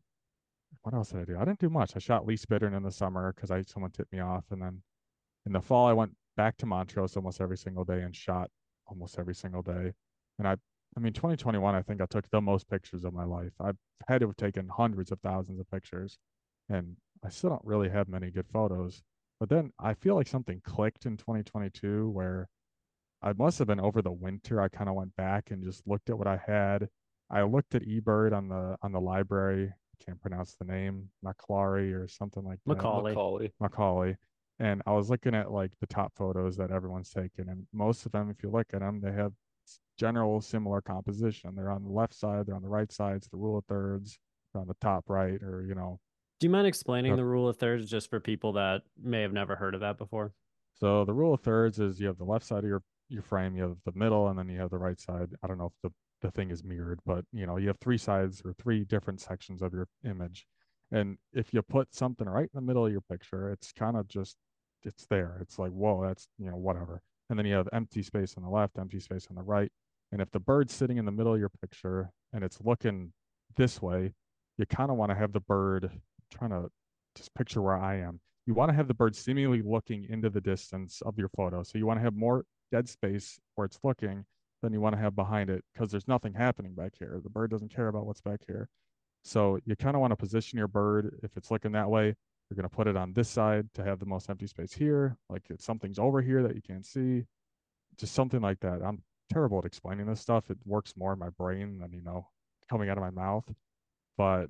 what 0.84 0.94
else 0.94 1.10
did 1.10 1.22
I 1.22 1.26
do? 1.26 1.38
I 1.38 1.46
didn't 1.46 1.60
do 1.60 1.70
much. 1.70 1.96
I 1.96 2.00
shot 2.00 2.26
least 2.26 2.48
bittern 2.50 2.74
in 2.74 2.84
the 2.84 2.92
summer 2.92 3.34
because 3.34 3.52
I 3.52 3.62
someone 3.64 3.92
tipped 3.92 4.14
me 4.14 4.20
off, 4.20 4.46
and 4.52 4.62
then 4.62 4.82
in 5.46 5.54
the 5.54 5.62
fall 5.62 5.88
I 5.88 5.94
went 5.94 6.16
back 6.36 6.58
to 6.58 6.66
Montrose 6.66 7.16
almost 7.18 7.42
every 7.42 7.58
single 7.58 7.84
day 7.84 8.02
and 8.02 8.16
shot 8.16 8.50
almost 8.88 9.20
every 9.20 9.36
single 9.36 9.62
day. 9.62 9.94
And 10.40 10.48
I, 10.48 10.56
I 10.98 11.00
mean, 11.00 11.14
2021, 11.14 11.76
I 11.76 11.82
think 11.84 12.02
I 12.02 12.08
took 12.08 12.28
the 12.32 12.42
most 12.42 12.68
pictures 12.68 13.04
of 13.04 13.14
my 13.14 13.24
life. 13.24 13.52
I've 13.62 13.78
had 14.08 14.22
to 14.22 14.28
have 14.28 14.36
taken 14.36 14.68
hundreds 14.68 15.12
of 15.12 15.20
thousands 15.20 15.60
of 15.60 15.70
pictures, 15.70 16.18
and 16.70 16.98
I 17.24 17.30
still 17.30 17.52
don't 17.52 17.62
really 17.64 17.90
have 17.90 18.10
many 18.10 18.32
good 18.32 18.48
photos. 18.52 19.04
But 19.40 19.50
then 19.50 19.72
I 19.80 19.94
feel 19.94 20.16
like 20.16 20.28
something 20.28 20.60
clicked 20.64 21.06
in 21.06 21.16
2022 21.16 22.10
where 22.10 22.50
I 23.22 23.34
must 23.34 23.60
have 23.60 23.68
been 23.68 23.80
over 23.80 24.02
the 24.02 24.12
winter. 24.12 24.60
I 24.60 24.70
kind 24.70 24.90
of 24.90 24.96
went 24.96 25.16
back 25.16 25.52
and 25.52 25.64
just 25.64 25.88
looked 25.88 26.10
at 26.10 26.18
what 26.18 26.28
I 26.28 26.42
had. 26.48 26.90
I 27.30 27.44
looked 27.44 27.76
at 27.76 27.84
eBird 27.84 28.36
on 28.36 28.50
the 28.50 28.76
on 28.82 28.92
the 28.92 29.02
library. 29.02 29.68
I 29.68 30.04
can't 30.04 30.20
pronounce 30.22 30.56
the 30.56 30.66
name, 30.66 31.10
Maclaury 31.24 31.94
or 31.94 32.08
something 32.08 32.44
like 32.44 32.60
that. 32.66 32.76
Macaulay. 32.78 33.12
Macaulay. 33.12 33.52
Macaulay. 33.60 34.18
And 34.60 34.82
I 34.88 34.94
was 34.94 35.12
looking 35.12 35.36
at 35.36 35.52
like 35.52 35.72
the 35.80 35.88
top 35.88 36.14
photos 36.16 36.58
that 36.58 36.72
everyone's 36.72 37.12
taken, 37.12 37.50
and 37.50 37.68
most 37.72 38.08
of 38.08 38.12
them, 38.12 38.32
if 38.32 38.42
you 38.42 38.50
look 38.50 38.68
at 38.74 38.80
them, 38.80 39.02
they 39.02 39.12
have 39.12 39.34
s- 39.34 39.47
general 39.98 40.42
similar 40.42 40.82
composition. 40.82 41.56
They're 41.56 41.72
on 41.72 41.84
the 41.84 41.90
left 41.90 42.14
side, 42.14 42.46
they're 42.46 42.56
on 42.56 42.62
the 42.62 42.70
right 42.70 42.92
side. 42.92 43.18
It's 43.18 43.28
the 43.28 43.38
rule 43.38 43.58
of 43.58 43.66
thirds. 43.66 44.20
They're 44.54 44.62
on 44.62 44.68
the 44.68 44.76
top 44.82 45.10
right, 45.10 45.42
or 45.42 45.64
you 45.68 45.76
know. 45.76 46.00
Do 46.40 46.48
you 46.48 46.52
mind 46.52 46.68
explaining 46.68 47.12
Yep. 47.12 47.18
the 47.18 47.26
rule 47.26 47.48
of 47.50 47.58
thirds 47.58 47.90
just 47.90 48.10
for 48.10 48.20
people 48.20 48.54
that 48.54 48.84
may 49.02 49.22
have 49.24 49.34
never 49.34 49.56
heard 49.56 49.74
of 49.74 49.82
that 49.82 49.98
before? 49.98 50.34
So 50.76 51.04
the 51.06 51.14
rule 51.14 51.34
of 51.34 51.42
thirds 51.42 51.80
is 51.80 52.00
you 52.00 52.06
have 52.08 52.18
the 52.20 52.26
left 52.26 52.46
side 52.46 52.60
of 52.64 52.70
your 52.70 52.84
your 53.10 53.24
frame, 53.24 53.56
you 53.56 53.64
have 53.64 53.78
the 53.86 53.94
middle, 53.94 54.28
and 54.28 54.38
then 54.38 54.50
you 54.50 54.60
have 54.60 54.70
the 54.70 54.78
right 54.78 55.00
side. 55.00 55.30
I 55.42 55.48
don't 55.48 55.58
know 55.58 55.68
if 55.68 55.82
the 55.82 55.92
the 56.22 56.32
thing 56.32 56.50
is 56.52 56.64
mirrored, 56.64 57.00
but 57.06 57.26
you 57.32 57.46
know 57.46 57.58
you 57.58 57.68
have 57.68 57.80
three 57.80 57.98
sides 57.98 58.42
or 58.46 58.54
three 58.54 58.84
different 58.84 59.22
sections 59.22 59.62
of 59.62 59.74
your 59.74 59.88
image. 60.04 60.46
And 60.92 61.18
if 61.34 61.54
you 61.54 61.62
put 61.62 61.94
something 61.94 62.28
right 62.28 62.50
in 62.54 62.56
the 62.56 62.62
middle 62.62 62.86
of 62.86 62.92
your 62.92 63.02
picture, 63.02 63.52
it's 63.52 63.72
kind 63.72 63.98
of 63.98 64.08
just 64.08 64.38
it's 64.84 65.06
there. 65.08 65.38
It's 65.42 65.58
like, 65.60 65.72
whoa, 65.72 66.02
that's 66.06 66.28
you 66.38 66.50
know, 66.50 66.56
whatever. 66.58 67.02
And 67.30 67.38
then 67.38 67.46
you 67.46 67.56
have 67.56 67.68
empty 67.74 68.04
space 68.04 68.36
on 68.38 68.44
the 68.44 68.50
left, 68.50 68.78
empty 68.80 69.00
space 69.00 69.28
on 69.30 69.36
the 69.36 69.44
right. 69.44 69.72
And 70.12 70.22
if 70.22 70.32
the 70.32 70.40
bird's 70.40 70.74
sitting 70.74 70.98
in 70.98 71.06
the 71.06 71.12
middle 71.12 71.34
of 71.34 71.40
your 71.40 71.52
picture 71.62 72.10
and 72.34 72.44
it's 72.44 72.60
looking 72.64 73.12
this 73.56 73.82
way, 73.82 74.14
you 74.58 74.66
kind 74.66 74.90
of 74.90 74.98
want 74.98 75.12
to 75.12 75.18
have 75.18 75.34
the 75.34 75.42
bird 75.42 75.92
trying 76.32 76.52
to 76.52 76.70
just 77.16 77.34
picture 77.34 77.62
where 77.62 77.78
I 77.78 77.98
am. 77.98 78.20
You 78.46 78.54
want 78.54 78.70
to 78.70 78.76
have 78.76 78.88
the 78.88 78.94
bird 78.94 79.16
seemingly 79.16 79.62
looking 79.62 80.06
into 80.10 80.30
the 80.30 80.40
distance 80.40 81.02
of 81.06 81.18
your 81.18 81.30
photo. 81.36 81.64
So 81.64 81.78
you 81.78 81.86
want 81.86 82.00
to 82.00 82.04
have 82.04 82.16
more 82.16 82.46
dead 82.72 82.88
space 82.88 83.38
where 83.56 83.66
it's 83.66 83.80
looking 83.84 84.26
than 84.62 84.74
you 84.74 84.82
want 84.82 84.96
to 84.96 85.02
have 85.02 85.16
behind 85.16 85.50
it 85.50 85.64
because 85.74 85.92
there's 85.92 86.08
nothing 86.08 86.34
happening 86.34 86.74
back 86.74 86.94
here. 86.98 87.20
The 87.22 87.30
bird 87.30 87.52
doesn't 87.52 87.74
care 87.74 87.90
about 87.90 88.06
what's 88.06 88.22
back 88.22 88.42
here. 88.48 88.70
So 89.24 89.60
you 89.66 89.76
kind 89.76 89.96
of 89.96 90.02
want 90.02 90.12
to 90.12 90.16
position 90.16 90.58
your 90.58 90.70
bird 90.70 91.20
if 91.24 91.36
it's 91.36 91.52
looking 91.52 91.74
that 91.74 91.90
way. 91.90 92.16
You're 92.50 92.56
going 92.56 92.70
to 92.70 92.76
put 92.76 92.88
it 92.88 92.96
on 92.96 93.14
this 93.14 93.30
side 93.30 93.68
to 93.74 93.84
have 93.84 94.00
the 94.00 94.06
most 94.06 94.30
empty 94.30 94.48
space 94.48 94.72
here. 94.74 95.18
Like 95.30 95.44
if 95.50 95.62
something's 95.62 96.00
over 96.00 96.22
here 96.22 96.44
that 96.44 96.56
you 96.56 96.62
can't 96.62 96.86
see, 96.86 97.26
just 97.98 98.14
something 98.14 98.42
like 98.42 98.60
that. 98.62 98.82
I'm 98.84 99.02
terrible 99.32 99.58
at 99.60 99.66
explaining 99.66 100.06
this 100.06 100.22
stuff. 100.22 100.50
It 100.50 100.58
works 100.66 100.94
more 100.96 101.14
in 101.14 101.20
my 101.20 101.30
brain 101.30 101.80
than, 101.80 101.92
you 101.92 102.02
know, 102.02 102.28
coming 102.70 102.90
out 102.90 102.98
of 102.98 103.04
my 103.04 103.10
mouth. 103.10 103.44
But 104.18 104.46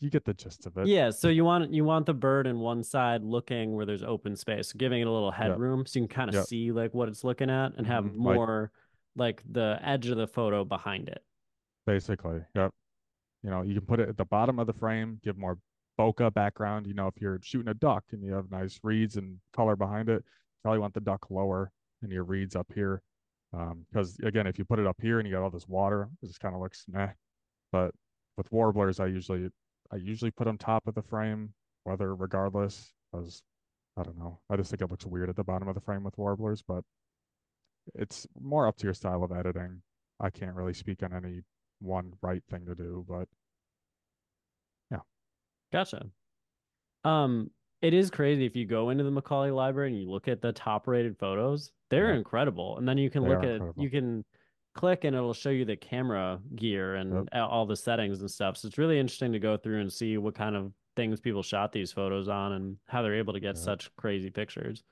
you 0.00 0.10
get 0.10 0.24
the 0.24 0.34
gist 0.34 0.64
of 0.66 0.76
it. 0.78 0.86
Yeah, 0.86 1.10
so 1.10 1.28
you 1.28 1.44
want 1.44 1.72
you 1.72 1.82
want 1.84 2.06
the 2.06 2.14
bird 2.14 2.46
in 2.46 2.60
one 2.60 2.84
side 2.84 3.24
looking 3.24 3.74
where 3.74 3.84
there's 3.84 4.04
open 4.04 4.36
space, 4.36 4.72
giving 4.72 5.00
it 5.00 5.08
a 5.08 5.10
little 5.10 5.32
headroom 5.32 5.86
so 5.86 5.98
you 5.98 6.06
can 6.06 6.14
kind 6.14 6.28
of 6.28 6.34
Yep. 6.36 6.44
see 6.46 6.70
like 6.70 6.94
what 6.94 7.08
it's 7.08 7.24
looking 7.24 7.50
at 7.50 7.74
and 7.76 7.84
have 7.88 8.04
Mhm, 8.04 8.24
like- 8.24 8.36
more 8.36 8.70
like 9.16 9.42
the 9.50 9.76
edge 9.82 10.06
of 10.06 10.16
the 10.16 10.28
photo 10.28 10.64
behind 10.64 11.08
it. 11.08 11.24
Basically. 11.84 12.44
Yep. 12.54 12.72
You 13.42 13.50
know, 13.50 13.62
you 13.62 13.74
can 13.74 13.86
put 13.86 13.98
it 13.98 14.08
at 14.08 14.16
the 14.16 14.24
bottom 14.24 14.60
of 14.60 14.68
the 14.68 14.72
frame, 14.72 15.18
give 15.24 15.36
more 15.36 15.58
bokeh 15.98 16.32
background. 16.32 16.86
You 16.86 16.94
know, 16.94 17.08
if 17.08 17.20
you're 17.20 17.40
shooting 17.42 17.68
a 17.68 17.74
duck 17.74 18.04
and 18.12 18.22
you 18.22 18.32
have 18.34 18.50
nice 18.50 18.78
reeds 18.82 19.16
and 19.16 19.38
color 19.52 19.76
behind 19.76 20.08
it, 20.08 20.24
probably 20.62 20.78
want 20.78 20.94
the 20.94 21.00
duck 21.00 21.30
lower 21.30 21.72
and 22.02 22.12
your 22.12 22.24
reeds 22.24 22.56
up 22.56 22.70
here. 22.74 23.02
Um, 23.52 23.86
because 23.90 24.16
again, 24.22 24.46
if 24.46 24.58
you 24.58 24.64
put 24.64 24.78
it 24.78 24.86
up 24.86 24.96
here 25.00 25.18
and 25.18 25.26
you 25.26 25.34
got 25.34 25.42
all 25.42 25.50
this 25.50 25.68
water, 25.68 26.08
it 26.22 26.26
just 26.26 26.40
kind 26.40 26.54
of 26.54 26.60
looks 26.60 26.84
meh. 26.88 27.08
But 27.72 27.92
with 28.36 28.50
warblers, 28.52 29.00
I 29.00 29.06
usually 29.06 29.48
I 29.90 29.96
usually 29.96 30.30
put 30.30 30.44
them 30.44 30.58
top 30.58 30.86
of 30.86 30.94
the 30.94 31.02
frame, 31.02 31.54
whether 31.84 32.14
regardless, 32.14 32.92
because 33.10 33.42
I 33.96 34.02
don't 34.02 34.18
know. 34.18 34.40
I 34.50 34.56
just 34.56 34.70
think 34.70 34.82
it 34.82 34.90
looks 34.90 35.06
weird 35.06 35.30
at 35.30 35.36
the 35.36 35.44
bottom 35.44 35.68
of 35.68 35.74
the 35.74 35.80
frame 35.80 36.04
with 36.04 36.18
warblers, 36.18 36.62
but 36.62 36.84
it's 37.94 38.26
more 38.38 38.68
up 38.68 38.76
to 38.76 38.84
your 38.84 38.94
style 38.94 39.24
of 39.24 39.32
editing. 39.32 39.82
I 40.20 40.30
can't 40.30 40.54
really 40.54 40.74
speak 40.74 41.02
on 41.02 41.14
any 41.14 41.42
one 41.80 42.12
right 42.22 42.42
thing 42.50 42.66
to 42.66 42.74
do, 42.74 43.04
but 43.08 43.28
Gotcha. 45.70 46.10
Um, 47.04 47.50
it 47.80 47.94
is 47.94 48.10
crazy 48.10 48.44
if 48.46 48.56
you 48.56 48.66
go 48.66 48.90
into 48.90 49.04
the 49.04 49.10
Macaulay 49.10 49.50
library 49.50 49.90
and 49.90 49.98
you 50.00 50.10
look 50.10 50.28
at 50.28 50.42
the 50.42 50.52
top 50.52 50.86
rated 50.88 51.18
photos, 51.18 51.72
they're 51.90 52.10
Yeah. 52.10 52.14
incredible. 52.14 52.76
And 52.78 52.88
then 52.88 52.98
you 52.98 53.10
can 53.10 53.22
They 53.22 53.28
look 53.28 53.42
at 53.44 53.62
incredible. 53.62 53.74
you 53.76 53.90
can 53.90 54.24
click 54.74 55.04
and 55.04 55.14
it'll 55.16 55.34
show 55.34 55.50
you 55.50 55.64
the 55.64 55.76
camera 55.76 56.40
gear 56.56 56.94
and 56.96 57.16
Yep. 57.16 57.28
all 57.34 57.66
the 57.66 57.76
settings 57.76 58.20
and 58.20 58.30
stuff. 58.30 58.56
So 58.56 58.68
it's 58.68 58.78
really 58.78 58.98
interesting 58.98 59.32
to 59.32 59.38
go 59.38 59.56
through 59.56 59.80
and 59.80 59.92
see 59.92 60.18
what 60.18 60.34
kind 60.34 60.56
of 60.56 60.72
things 60.96 61.20
people 61.20 61.42
shot 61.42 61.72
these 61.72 61.92
photos 61.92 62.28
on 62.28 62.52
and 62.52 62.78
how 62.88 63.02
they're 63.02 63.14
able 63.16 63.32
to 63.32 63.40
get 63.40 63.56
Yep. 63.56 63.58
such 63.58 63.94
crazy 63.96 64.30
pictures. 64.30 64.84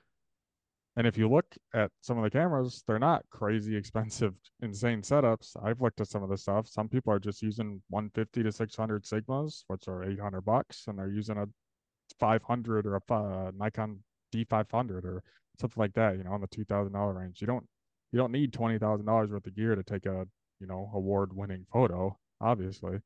And 0.97 1.05
if 1.05 1.15
you 1.17 1.29
look 1.29 1.45
at 1.75 1.91
some 2.01 2.17
of 2.17 2.23
the 2.23 2.29
cameras, 2.31 2.83
they're 2.87 2.97
not 2.99 3.23
crazy 3.29 3.75
expensive, 3.77 4.33
insane 4.61 5.01
setups. 5.03 5.55
I've 5.63 5.79
looked 5.79 6.01
at 6.01 6.07
some 6.07 6.23
of 6.23 6.29
the 6.29 6.37
stuff. 6.37 6.67
Some 6.67 6.89
people 6.89 7.13
are 7.13 7.19
just 7.19 7.41
using 7.43 7.81
150 7.89 8.43
to 8.43 8.51
600 8.51 9.03
Sigmas, 9.05 9.63
which 9.67 9.87
are 9.87 10.03
800 10.03 10.41
bucks, 10.41 10.85
and 10.87 10.97
they're 10.97 11.11
using 11.11 11.37
a 11.37 11.45
500 12.19 12.87
or 12.87 12.95
a 12.95 13.13
uh, 13.13 13.51
Nikon 13.55 13.99
D500 14.33 15.05
or 15.05 15.23
something 15.61 15.79
like 15.79 15.93
that. 15.93 16.17
You 16.17 16.23
know, 16.23 16.33
in 16.35 16.41
the 16.41 16.47
two 16.47 16.65
thousand 16.65 16.93
dollar 16.93 17.13
range. 17.13 17.41
You 17.41 17.47
don't 17.47 17.65
you 18.11 18.17
don't 18.17 18.31
need 18.31 18.51
twenty 18.51 18.79
thousand 18.79 19.05
dollars 19.05 19.31
worth 19.31 19.45
of 19.45 19.55
gear 19.55 19.75
to 19.75 19.83
take 19.83 20.05
a 20.07 20.25
you 20.59 20.67
know 20.67 20.89
award 20.93 21.31
winning 21.33 21.65
photo. 21.71 22.17
Obviously, 22.41 22.97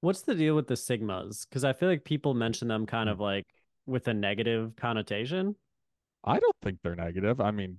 What's 0.00 0.22
the 0.22 0.34
deal 0.34 0.54
with 0.54 0.68
the 0.68 0.74
Sigmas? 0.74 1.46
Because 1.48 1.64
I 1.64 1.72
feel 1.72 1.88
like 1.88 2.04
people 2.04 2.34
mention 2.34 2.68
them 2.68 2.86
kind 2.86 3.08
Hmm. 3.08 3.14
of 3.14 3.20
like 3.20 3.44
with 3.86 4.06
a 4.08 4.14
negative 4.14 4.76
connotation. 4.76 5.56
I 6.26 6.38
don't 6.38 6.56
think 6.62 6.78
they're 6.82 6.96
negative. 6.96 7.40
I 7.40 7.50
mean, 7.50 7.78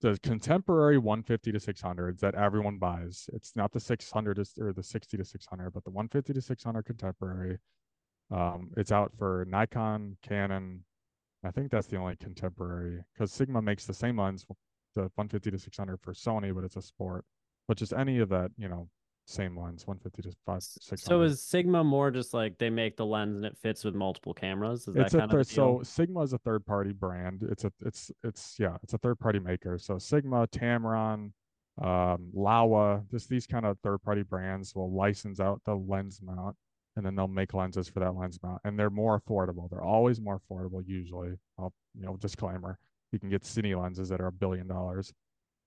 the 0.00 0.18
contemporary 0.22 0.98
150 0.98 1.52
to 1.52 1.58
600s 1.58 2.20
that 2.20 2.34
everyone 2.34 2.78
buys. 2.78 3.28
It's 3.32 3.54
not 3.54 3.72
the 3.72 3.80
600 3.80 4.38
or 4.60 4.72
the 4.72 4.82
60 4.82 5.16
to 5.16 5.24
600, 5.24 5.70
but 5.70 5.84
the 5.84 5.90
150 5.90 6.32
to 6.32 6.40
600 6.40 6.82
contemporary. 6.84 7.58
Um, 8.30 8.70
it's 8.76 8.92
out 8.92 9.12
for 9.18 9.44
Nikon, 9.48 10.16
Canon. 10.22 10.84
I 11.44 11.50
think 11.50 11.70
that's 11.70 11.86
the 11.86 11.96
only 11.96 12.16
contemporary 12.16 13.02
because 13.14 13.32
Sigma 13.32 13.62
makes 13.62 13.86
the 13.86 13.94
same 13.94 14.18
lens, 14.18 14.44
the 14.94 15.02
150 15.02 15.50
to 15.50 15.58
600 15.58 16.00
for 16.00 16.12
Sony, 16.12 16.54
but 16.54 16.64
it's 16.64 16.76
a 16.76 16.82
sport. 16.82 17.24
But 17.66 17.76
just 17.76 17.92
any 17.92 18.18
of 18.18 18.28
that, 18.30 18.50
you 18.56 18.68
know, 18.68 18.88
same 19.30 19.58
lens, 19.58 19.86
150 19.86 20.30
to 20.30 20.36
5 20.46 20.62
600. 20.62 21.00
So 21.00 21.22
is 21.22 21.42
Sigma 21.42 21.84
more 21.84 22.10
just 22.10 22.34
like 22.34 22.58
they 22.58 22.70
make 22.70 22.96
the 22.96 23.06
lens 23.06 23.36
and 23.36 23.44
it 23.44 23.56
fits 23.56 23.84
with 23.84 23.94
multiple 23.94 24.34
cameras? 24.34 24.88
Is 24.88 24.94
that 24.94 25.06
it's 25.06 25.14
a 25.14 25.18
kind 25.18 25.32
of 25.32 25.46
so 25.46 25.80
Sigma 25.82 26.20
is 26.22 26.32
a 26.32 26.38
third 26.38 26.66
party 26.66 26.92
brand. 26.92 27.42
It's 27.50 27.64
a 27.64 27.72
it's 27.84 28.10
it's 28.22 28.56
yeah, 28.58 28.76
it's 28.82 28.94
a 28.94 28.98
third 28.98 29.18
party 29.18 29.38
maker. 29.38 29.78
So 29.78 29.98
Sigma, 29.98 30.46
Tamron, 30.48 31.32
um, 31.80 32.30
Laowa, 32.34 33.08
just 33.10 33.28
these 33.28 33.46
kind 33.46 33.64
of 33.64 33.78
third 33.82 34.02
party 34.02 34.22
brands 34.22 34.74
will 34.74 34.92
license 34.92 35.40
out 35.40 35.60
the 35.64 35.74
lens 35.74 36.20
mount 36.22 36.56
and 36.96 37.06
then 37.06 37.14
they'll 37.14 37.28
make 37.28 37.54
lenses 37.54 37.88
for 37.88 38.00
that 38.00 38.16
lens 38.16 38.38
mount. 38.42 38.60
And 38.64 38.78
they're 38.78 38.90
more 38.90 39.20
affordable. 39.20 39.70
They're 39.70 39.82
always 39.82 40.20
more 40.20 40.40
affordable 40.40 40.82
usually. 40.84 41.38
I'll 41.58 41.72
you 41.94 42.04
know, 42.04 42.16
disclaimer. 42.16 42.78
You 43.12 43.18
can 43.18 43.30
get 43.30 43.42
cine 43.42 43.80
lenses 43.80 44.08
that 44.08 44.20
are 44.20 44.28
a 44.28 44.32
billion 44.32 44.66
dollars, 44.66 45.12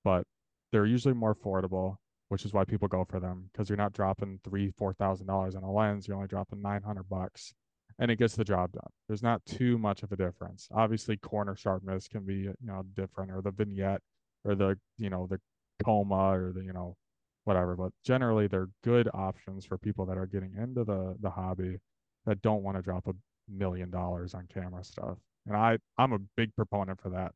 but 0.04 0.26
they're 0.72 0.86
usually 0.86 1.14
more 1.14 1.36
affordable, 1.36 1.98
which 2.34 2.46
is 2.46 2.54
why 2.54 2.66
people 2.66 2.90
go 2.90 3.06
for 3.06 3.20
them 3.22 3.50
because 3.54 3.70
you're 3.70 3.78
not 3.78 3.94
dropping 3.94 4.40
three, 4.44 4.72
four 4.72 4.94
thousand 4.94 5.28
dollars 5.28 5.56
on 5.56 5.64
a 5.64 5.72
lens. 5.72 6.08
You're 6.08 6.18
only 6.18 6.28
dropping 6.28 6.64
nine 6.64 6.82
hundred 6.82 7.08
bucks 7.10 7.54
and 8.00 8.12
it 8.12 8.18
gets 8.18 8.36
the 8.36 8.44
job 8.44 8.72
done. 8.72 8.90
There's 9.08 9.24
not 9.24 9.46
too 9.46 9.78
much 9.78 10.04
of 10.04 10.12
a 10.12 10.18
difference. 10.18 10.68
Obviously, 10.74 11.18
corner 11.18 11.56
sharpness 11.56 12.08
can 12.08 12.26
be 12.26 12.36
you 12.36 12.56
know 12.62 12.84
different, 12.96 13.32
or 13.32 13.42
the 13.44 13.52
vignette, 13.52 14.02
or 14.46 14.56
the 14.56 14.78
you 14.98 15.12
know 15.12 15.28
the 15.30 15.40
coma, 15.86 16.36
or 16.36 16.54
the 16.54 16.64
you 16.64 16.74
know 16.74 16.98
whatever. 17.46 17.76
But 17.76 17.92
generally, 18.04 18.48
they're 18.48 18.70
good 18.84 19.10
options 19.14 19.66
for 19.66 19.78
people 19.78 20.06
that 20.08 20.18
are 20.18 20.26
getting 20.28 20.56
into 20.58 20.84
the 20.84 21.16
the 21.22 21.30
hobby 21.30 21.78
that 22.26 22.42
don't 22.42 22.64
want 22.64 22.78
to 22.78 22.84
drop 22.84 23.08
a 23.08 23.14
million 23.50 23.92
dollars 23.92 24.34
on 24.34 24.48
camera 24.54 24.84
stuff. 24.84 25.18
And 25.46 25.56
I 25.56 25.78
I'm 25.98 26.14
a 26.14 26.20
big 26.36 26.56
proponent 26.56 27.02
for 27.02 27.12
that. 27.12 27.34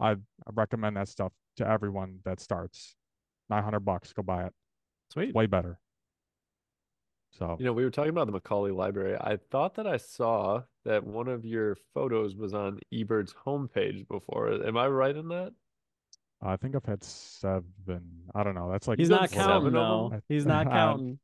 I, 0.00 0.12
I 0.12 0.16
recommend 0.54 0.96
that 0.96 1.08
stuff 1.08 1.32
to 1.56 1.68
everyone 1.68 2.20
that 2.24 2.40
starts. 2.40 2.96
Nine 3.50 3.62
hundred 3.62 3.80
bucks, 3.80 4.12
go 4.12 4.22
buy 4.22 4.44
it. 4.44 4.52
Sweet. 5.10 5.34
Way 5.34 5.46
better. 5.46 5.78
So 7.30 7.56
You 7.58 7.66
know, 7.66 7.72
we 7.72 7.84
were 7.84 7.90
talking 7.90 8.10
about 8.10 8.26
the 8.26 8.32
Macaulay 8.32 8.70
Library. 8.72 9.16
I 9.20 9.38
thought 9.50 9.74
that 9.76 9.86
I 9.86 9.96
saw 9.96 10.62
that 10.84 11.04
one 11.04 11.28
of 11.28 11.44
your 11.44 11.76
photos 11.94 12.34
was 12.36 12.54
on 12.54 12.80
eBird's 12.92 13.34
homepage 13.46 14.08
before. 14.08 14.52
Am 14.66 14.76
I 14.76 14.88
right 14.88 15.14
in 15.14 15.28
that? 15.28 15.52
I 16.40 16.56
think 16.56 16.76
I've 16.76 16.84
had 16.84 17.02
seven. 17.02 18.02
I 18.34 18.44
don't 18.44 18.54
know. 18.54 18.70
That's 18.70 18.86
like 18.86 18.98
He's 18.98 19.08
not 19.10 19.30
counting 19.30 19.68
of 19.68 19.72
though. 19.72 20.22
He's 20.28 20.46
not 20.46 20.70
counting. 20.70 21.18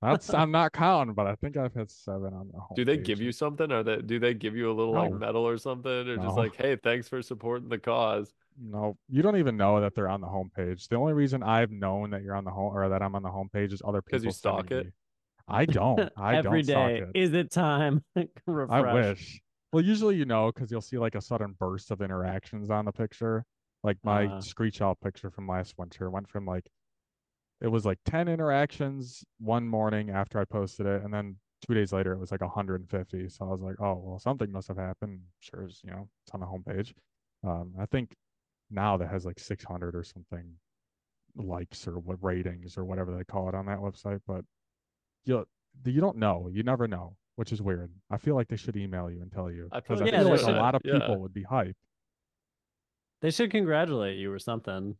That's 0.00 0.32
I'm 0.34 0.50
not 0.50 0.72
counting, 0.72 1.14
but 1.14 1.26
I 1.26 1.34
think 1.34 1.56
I've 1.56 1.74
had 1.74 1.90
seven 1.90 2.32
on 2.32 2.48
the 2.52 2.58
home. 2.58 2.68
Do 2.76 2.84
they 2.84 2.96
give 2.96 3.20
you 3.20 3.32
something? 3.32 3.70
Or 3.70 3.82
they 3.82 3.96
do 4.00 4.18
they 4.18 4.34
give 4.34 4.56
you 4.56 4.70
a 4.70 4.74
little 4.74 4.94
like 4.94 5.12
medal 5.12 5.46
or 5.46 5.58
something? 5.58 6.08
Or 6.08 6.16
just 6.16 6.36
like, 6.36 6.56
hey, 6.56 6.76
thanks 6.76 7.08
for 7.08 7.20
supporting 7.20 7.68
the 7.68 7.78
cause. 7.78 8.32
No, 8.58 8.96
you 9.08 9.22
don't 9.22 9.36
even 9.36 9.56
know 9.56 9.80
that 9.80 9.94
they're 9.94 10.08
on 10.08 10.20
the 10.20 10.26
homepage. 10.26 10.88
The 10.88 10.96
only 10.96 11.12
reason 11.12 11.42
I've 11.42 11.70
known 11.70 12.10
that 12.10 12.22
you're 12.22 12.34
on 12.36 12.44
the 12.44 12.50
home 12.50 12.76
or 12.76 12.88
that 12.88 13.02
I'm 13.02 13.14
on 13.14 13.22
the 13.22 13.28
homepage 13.30 13.72
is 13.72 13.80
other 13.84 14.02
people. 14.02 14.18
'Cause 14.18 14.24
you 14.24 14.30
stalk 14.32 14.70
it? 14.70 14.86
me- 14.86 14.92
I 15.48 15.64
don't. 15.66 15.98
I 16.16 16.36
Every 16.36 16.62
don't 16.62 16.74
day. 16.76 16.98
it. 17.00 17.10
Is 17.14 17.32
it 17.34 17.50
time? 17.50 18.04
I 18.16 18.92
wish. 18.94 19.40
Well, 19.72 19.84
usually 19.84 20.16
you 20.16 20.24
know 20.24 20.50
because 20.52 20.70
you'll 20.70 20.80
see 20.80 20.98
like 20.98 21.14
a 21.14 21.20
sudden 21.20 21.54
burst 21.58 21.90
of 21.90 22.02
interactions 22.02 22.70
on 22.70 22.84
the 22.84 22.92
picture. 22.92 23.44
Like 23.82 23.96
my 24.04 24.26
Uh. 24.26 24.40
owl 24.80 24.94
picture 24.96 25.30
from 25.30 25.46
last 25.48 25.74
winter 25.78 26.10
went 26.10 26.28
from 26.28 26.44
like 26.44 26.68
it 27.62 27.68
was 27.68 27.84
like 27.84 27.98
10 28.04 28.28
interactions 28.28 29.24
one 29.38 29.66
morning 29.68 30.10
after 30.10 30.38
I 30.40 30.44
posted 30.44 30.86
it, 30.86 31.02
and 31.02 31.12
then 31.12 31.36
two 31.66 31.74
days 31.74 31.92
later 31.92 32.12
it 32.12 32.18
was 32.18 32.30
like 32.30 32.40
150. 32.42 33.28
So 33.28 33.44
I 33.44 33.48
was 33.48 33.60
like, 33.60 33.80
oh 33.80 33.94
well, 34.04 34.18
something 34.18 34.50
must 34.52 34.68
have 34.68 34.76
happened. 34.78 35.20
Sure 35.40 35.68
you 35.82 35.90
know, 35.90 36.08
it's 36.24 36.34
on 36.34 36.40
the 36.40 36.46
homepage. 36.46 36.92
Um, 37.42 37.74
I 37.78 37.86
think 37.86 38.14
now 38.70 38.96
that 38.96 39.08
has 39.10 39.24
like 39.24 39.38
600 39.38 39.94
or 39.96 40.02
something 40.04 40.54
likes 41.36 41.86
or 41.86 41.98
what 41.98 42.18
ratings 42.22 42.76
or 42.76 42.84
whatever 42.84 43.14
they 43.16 43.24
call 43.24 43.48
it 43.48 43.54
on 43.54 43.66
that 43.66 43.78
website, 43.78 44.20
but 44.26 44.44
you 45.24 45.44
you 45.84 46.00
don't 46.00 46.16
know. 46.16 46.48
You 46.52 46.62
never 46.62 46.88
know, 46.88 47.16
which 47.36 47.52
is 47.52 47.62
weird. 47.62 47.90
I 48.10 48.16
feel 48.18 48.34
like 48.34 48.48
they 48.48 48.56
should 48.56 48.76
email 48.76 49.10
you 49.10 49.22
and 49.22 49.30
tell 49.32 49.50
you 49.50 49.68
I 49.72 49.80
feel 49.80 49.96
because 49.96 50.00
like 50.00 50.08
I 50.14 50.16
they 50.18 50.22
feel 50.24 50.30
like 50.32 50.40
should. 50.40 50.48
a 50.56 50.58
lot 50.60 50.74
of 50.74 50.82
Yeah. 50.84 50.98
people 50.98 51.18
would 51.20 51.32
be 51.34 51.44
hyped. 51.44 51.74
They 53.22 53.30
should 53.30 53.50
congratulate 53.50 54.18
you 54.18 54.32
or 54.32 54.38
something. 54.38 54.96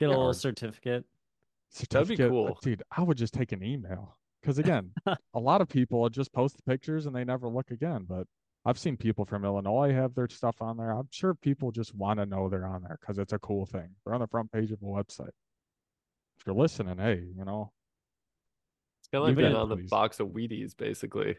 Get 0.00 0.06
a 0.06 0.10
little 0.10 0.26
or- 0.28 0.34
certificate. 0.34 1.04
That'd 1.04 2.08
be 2.08 2.16
Certificate, 2.16 2.30
cool. 2.30 2.58
dude. 2.60 2.82
I 2.94 3.02
would 3.02 3.16
just 3.16 3.32
take 3.32 3.52
an 3.52 3.62
email 3.62 4.18
because 4.40 4.58
again, 4.58 4.92
a 5.06 5.38
lot 5.40 5.60
of 5.62 5.68
people 5.68 6.06
just 6.10 6.32
post 6.32 6.56
the 6.56 6.62
pictures 6.64 7.06
and 7.06 7.16
they 7.16 7.24
never 7.24 7.48
look 7.48 7.70
again. 7.70 8.04
But 8.06 8.26
I've 8.64 8.78
seen 8.78 8.96
people 8.96 9.24
from 9.24 9.44
Illinois 9.44 9.92
have 9.92 10.14
their 10.14 10.28
stuff 10.28 10.62
on 10.62 10.76
there. 10.76 10.92
I'm 10.92 11.08
sure 11.10 11.34
people 11.34 11.72
just 11.72 11.94
want 11.94 12.20
to 12.20 12.26
know 12.26 12.48
they're 12.48 12.66
on 12.66 12.82
there 12.82 12.96
because 13.00 13.18
it's 13.18 13.32
a 13.32 13.38
cool 13.38 13.66
thing. 13.66 13.88
They're 14.04 14.14
on 14.14 14.20
the 14.20 14.28
front 14.28 14.52
page 14.52 14.70
of 14.70 14.80
a 14.82 14.84
website. 14.84 15.30
If 16.38 16.46
you're 16.46 16.54
listening, 16.54 16.98
hey, 16.98 17.24
you 17.36 17.44
know, 17.44 17.72
It's 19.00 19.08
kind 19.08 19.22
of 19.22 19.28
like 19.28 19.36
being 19.36 19.50
it, 19.50 19.56
on 19.56 19.68
the 19.68 19.76
box 19.88 20.20
of 20.20 20.28
Wheaties, 20.28 20.76
basically. 20.76 21.36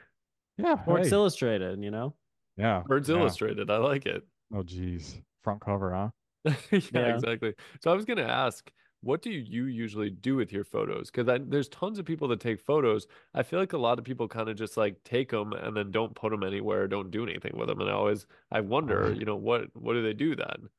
yeah, 0.57 0.81
Sports 0.81 1.09
hey, 1.09 1.13
Illustrated, 1.15 1.81
you 1.81 1.91
know? 1.91 2.13
yeah, 2.57 2.83
Birds 2.85 3.07
yeah. 3.09 3.17
Illustrated. 3.17 3.69
I 3.71 3.77
like 3.77 4.05
it. 4.05 4.23
Oh, 4.53 4.63
geez, 4.63 5.17
front 5.43 5.61
cover, 5.61 5.93
huh? 5.93 6.09
yeah, 6.71 6.79
Yeah. 6.93 7.15
exactly. 7.15 7.53
So 7.81 7.89
I 7.91 7.95
was 7.95 8.03
gonna 8.05 8.23
ask, 8.23 8.69
what 9.03 9.21
do 9.21 9.29
you 9.29 9.65
usually 9.65 10.09
do 10.09 10.37
with 10.37 10.53
your 10.53 10.63
photos? 10.63 11.11
Because 11.11 11.39
there's 11.47 11.67
tons 11.67 11.99
of 11.99 12.05
people 12.05 12.27
that 12.29 12.39
take 12.39 12.61
photos. 12.61 13.05
I 13.33 13.43
feel 13.43 13.59
like 13.59 13.73
a 13.73 13.77
lot 13.77 13.99
of 13.99 14.05
people 14.05 14.27
kind 14.29 14.47
of 14.47 14.55
just 14.55 14.77
like 14.77 15.03
take 15.03 15.29
them 15.29 15.51
and 15.51 15.75
then 15.75 15.91
don't 15.91 16.15
put 16.15 16.31
them 16.31 16.41
anywhere, 16.41 16.87
don't 16.87 17.11
do 17.11 17.23
anything 17.23 17.51
with 17.55 17.67
them. 17.67 17.81
And 17.81 17.89
I 17.89 17.93
always, 17.93 18.25
I 18.49 18.61
wonder, 18.61 19.13
you 19.17 19.25
know, 19.25 19.35
what 19.35 19.65
what 19.73 19.93
do 19.93 20.01
they 20.01 20.13
do 20.13 20.35
then? 20.35 20.69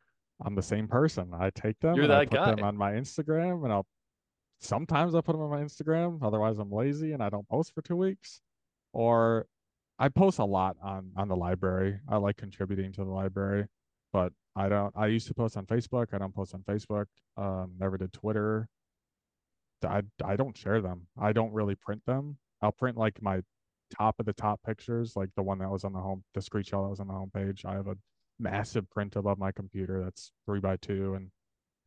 I'm 0.45 0.55
the 0.55 0.63
same 0.63 0.89
person. 0.89 1.33
I 1.39 1.51
take 1.51 1.79
them 1.81 1.97
You're 1.97 2.05
and 2.05 2.15
I 2.15 2.25
put 2.25 2.39
guy. 2.39 2.55
them 2.55 2.65
on 2.65 2.77
my 2.77 2.93
Instagram 2.93 3.65
and 3.65 3.73
I'll 3.73 3.87
sometimes 4.61 5.15
I 5.15 5.21
put 5.21 5.33
them 5.33 5.43
on 5.43 5.51
my 5.51 5.61
Instagram. 5.61 6.23
Otherwise 6.23 6.59
I'm 6.59 6.73
lazy 6.73 7.13
and 7.13 7.23
I 7.23 7.29
don't 7.29 7.49
post 7.49 7.75
for 7.75 7.83
two 7.83 7.97
weeks. 7.97 8.41
Or 8.95 9.47
I 9.99 10.09
post 10.09 10.39
a 10.39 10.45
lot 10.45 10.77
on 10.83 11.11
on 11.17 11.29
the 11.29 11.37
library. 11.37 12.01
I 12.09 12.17
like 12.17 12.37
contributing 12.39 12.93
to 12.93 13.05
the 13.05 13.11
library, 13.11 13.67
but 14.15 14.33
I 14.57 14.69
don't 14.69 14.95
I 14.97 15.09
used 15.09 15.27
to 15.27 15.35
post 15.35 15.59
on 15.59 15.67
Facebook. 15.67 16.15
I 16.15 16.19
don't 16.19 16.35
post 16.35 16.55
on 16.55 16.63
Facebook. 16.63 17.07
Um, 17.37 17.73
never 17.79 17.99
did 17.99 18.13
Twitter. 18.13 18.69
I 19.85 20.03
I 20.25 20.37
don't 20.37 20.57
share 20.57 20.81
them. 20.81 21.09
I 21.21 21.33
don't 21.33 21.53
really 21.53 21.75
print 21.75 22.01
them. 22.07 22.39
I'll 22.63 22.73
print 22.73 22.97
like 22.97 23.21
my 23.21 23.43
top 23.99 24.15
of 24.21 24.27
the 24.27 24.33
top 24.33 24.61
pictures, 24.65 25.17
like 25.17 25.31
the 25.37 25.43
one 25.43 25.59
that 25.59 25.69
was 25.69 25.85
on 25.85 25.93
the 25.93 25.99
home, 25.99 26.23
the 26.33 26.41
screenshot 26.41 26.85
that 26.85 26.91
was 26.91 27.01
on 27.01 27.09
the 27.09 27.13
homepage. 27.13 27.65
I 27.67 27.75
have 27.75 27.89
a 27.89 27.97
massive 28.39 28.89
print 28.89 29.17
above 29.17 29.39
my 29.39 29.53
computer 29.53 30.03
that's 30.03 30.33
three 30.47 30.61
by 30.61 30.77
two, 30.77 31.15
and 31.15 31.31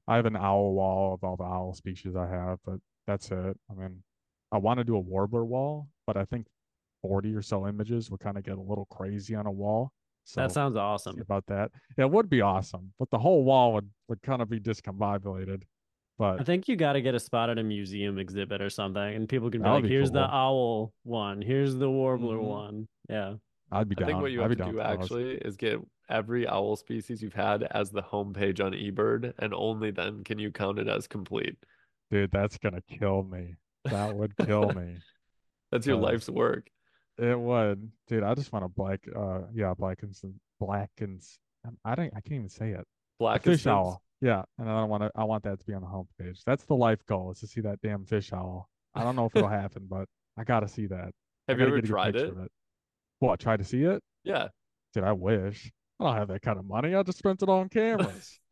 I 0.08 0.18
have 0.18 0.26
an 0.26 0.36
owl 0.36 0.74
wall 0.74 1.13
of 1.13 1.24
all 1.24 1.38
the 1.38 1.44
owl 1.44 1.74
species 1.74 2.16
I 2.16 2.28
have, 2.28 2.60
but 2.66 2.80
that's 3.08 3.32
it. 3.32 3.58
I 3.72 3.74
mean, 3.74 4.04
I 4.52 4.58
want 4.58 4.80
to 4.80 4.84
do 4.84 4.98
a 4.98 5.00
warbler 5.00 5.46
wall, 5.46 5.88
but 6.06 6.18
I 6.18 6.26
think 6.26 6.48
40 7.04 7.34
or 7.36 7.42
so 7.42 7.68
images 7.68 8.12
would 8.12 8.20
kind 8.20 8.38
of 8.38 8.44
get 8.44 8.58
a 8.58 8.62
little 8.62 8.86
crazy 8.86 9.34
on 9.34 9.46
a 9.46 9.52
wall. 9.52 9.92
So 10.28 10.42
that 10.42 10.52
sounds 10.52 10.76
awesome. 10.76 11.22
about 11.22 11.46
that. 11.48 11.72
It 11.98 12.12
would 12.12 12.30
be 12.30 12.42
awesome, 12.42 12.92
but 13.00 13.10
the 13.10 13.18
whole 13.18 13.46
wall 13.46 13.72
would, 13.74 13.90
would 14.10 14.22
kind 14.22 14.42
of 14.42 14.50
be 14.50 14.60
discombobulated. 14.60 15.62
But 16.18 16.42
I 16.42 16.44
think 16.44 16.68
you 16.68 16.76
got 16.76 16.94
to 16.94 17.02
get 17.02 17.16
a 17.16 17.20
spot 17.20 17.50
at 17.50 17.58
a 17.58 17.63
museum 17.63 18.18
exhibit 18.20 18.62
or 18.62 18.70
something, 18.70 19.02
and 19.02 19.30
people 19.30 19.50
can 19.50 19.62
be 19.63 19.70
like, 19.70 19.84
be 19.84 19.90
"Here's 19.90 20.12
the 20.12 20.28
owl 20.30 20.92
one. 21.04 21.42
Here's 21.42 21.76
the 21.76 21.90
warbler 21.90 22.36
Mhm. 22.36 22.44
one." 22.44 22.88
Yeah, 23.08 23.36
I'd 23.72 23.88
be 23.88 23.96
I 23.96 24.00
down. 24.00 24.04
I 24.04 24.12
think 24.12 24.22
what 24.22 24.32
you 24.34 24.44
I'd 24.44 24.50
have 24.50 24.68
to 24.68 24.74
do 24.74 24.82
actually 24.82 25.36
is 25.36 25.56
get 25.56 25.80
every 26.10 26.46
owl 26.46 26.76
species 26.76 27.24
you've 27.24 27.34
had 27.34 27.63
as 27.63 27.92
the 27.92 28.02
homepage 28.02 28.60
on 28.60 28.74
eBird, 28.74 29.34
and 29.40 29.54
only 29.54 29.92
then 29.92 30.26
can 30.26 30.40
you 30.40 30.52
count 30.52 30.78
it 30.78 30.90
as 30.90 31.08
complete. 31.08 31.56
Dude, 32.12 32.32
that's 32.32 32.58
gonna 32.58 32.82
kill 32.82 33.24
me. 33.24 33.56
That 33.86 34.13
would 34.13 34.36
kill 34.36 34.74
me. 34.74 34.98
That's 35.72 35.86
your 35.88 35.98
life's 35.98 36.30
work. 36.30 36.70
It 37.17 37.39
would, 37.39 37.91
dude. 38.08 38.23
I 38.23 38.36
just 38.36 38.51
want 38.53 38.63
to 38.63 38.69
black, 38.69 39.01
uh, 39.15 39.41
yeah, 39.53 39.73
blackens 39.73 40.21
and 40.23 40.36
blackens. 40.60 41.39
um, 41.65 41.77
I 41.84 41.95
don't, 41.95 42.12
I 42.15 42.21
can't 42.21 42.34
even 42.34 42.49
say 42.49 42.71
it. 42.71 42.86
Black 43.19 43.43
fish 43.43 43.65
owl, 43.65 44.03
yeah. 44.21 44.43
And 44.60 44.69
I 44.69 44.80
don't 44.80 44.89
want 44.89 45.03
to, 45.03 45.12
I 45.15 45.23
want 45.23 45.43
that 45.43 45.60
to 45.60 45.65
be 45.65 45.73
on 45.73 45.82
the 45.82 45.88
homepage. 45.88 46.43
That's 46.45 46.65
the 46.65 46.75
life 46.75 47.03
goal 47.08 47.32
is 47.32 47.39
to 47.39 47.47
see 47.47 47.62
that 47.62 47.82
damn 47.82 48.06
fish 48.06 48.32
owl. 48.32 48.69
I 48.93 49.03
don't 49.03 49.15
know 49.15 49.25
if 49.25 49.36
it'll 49.36 49.47
happen, 49.63 49.88
but 49.89 50.08
I 50.38 50.43
gotta 50.43 50.67
see 50.67 50.86
that. 50.88 51.12
Have 51.47 51.60
you 51.60 51.65
ever 51.65 51.77
a 51.77 51.82
tried 51.82 52.15
it? 52.15 52.30
it. 52.30 52.51
What? 53.19 53.39
Try 53.39 53.58
to 53.58 53.63
see 53.63 53.84
it? 53.84 54.03
Yeah. 54.23 54.49
Dude, 54.93 55.03
I 55.03 55.13
wish. 55.13 55.71
I 55.99 56.03
don't 56.03 56.15
have 56.15 56.27
that 56.27 56.43
kind 56.43 56.60
of 56.60 56.65
money. 56.65 56.93
I 56.93 57.01
just 57.01 57.17
spent 57.17 57.41
it 57.41 57.49
on 57.49 57.69
cameras. 57.69 58.39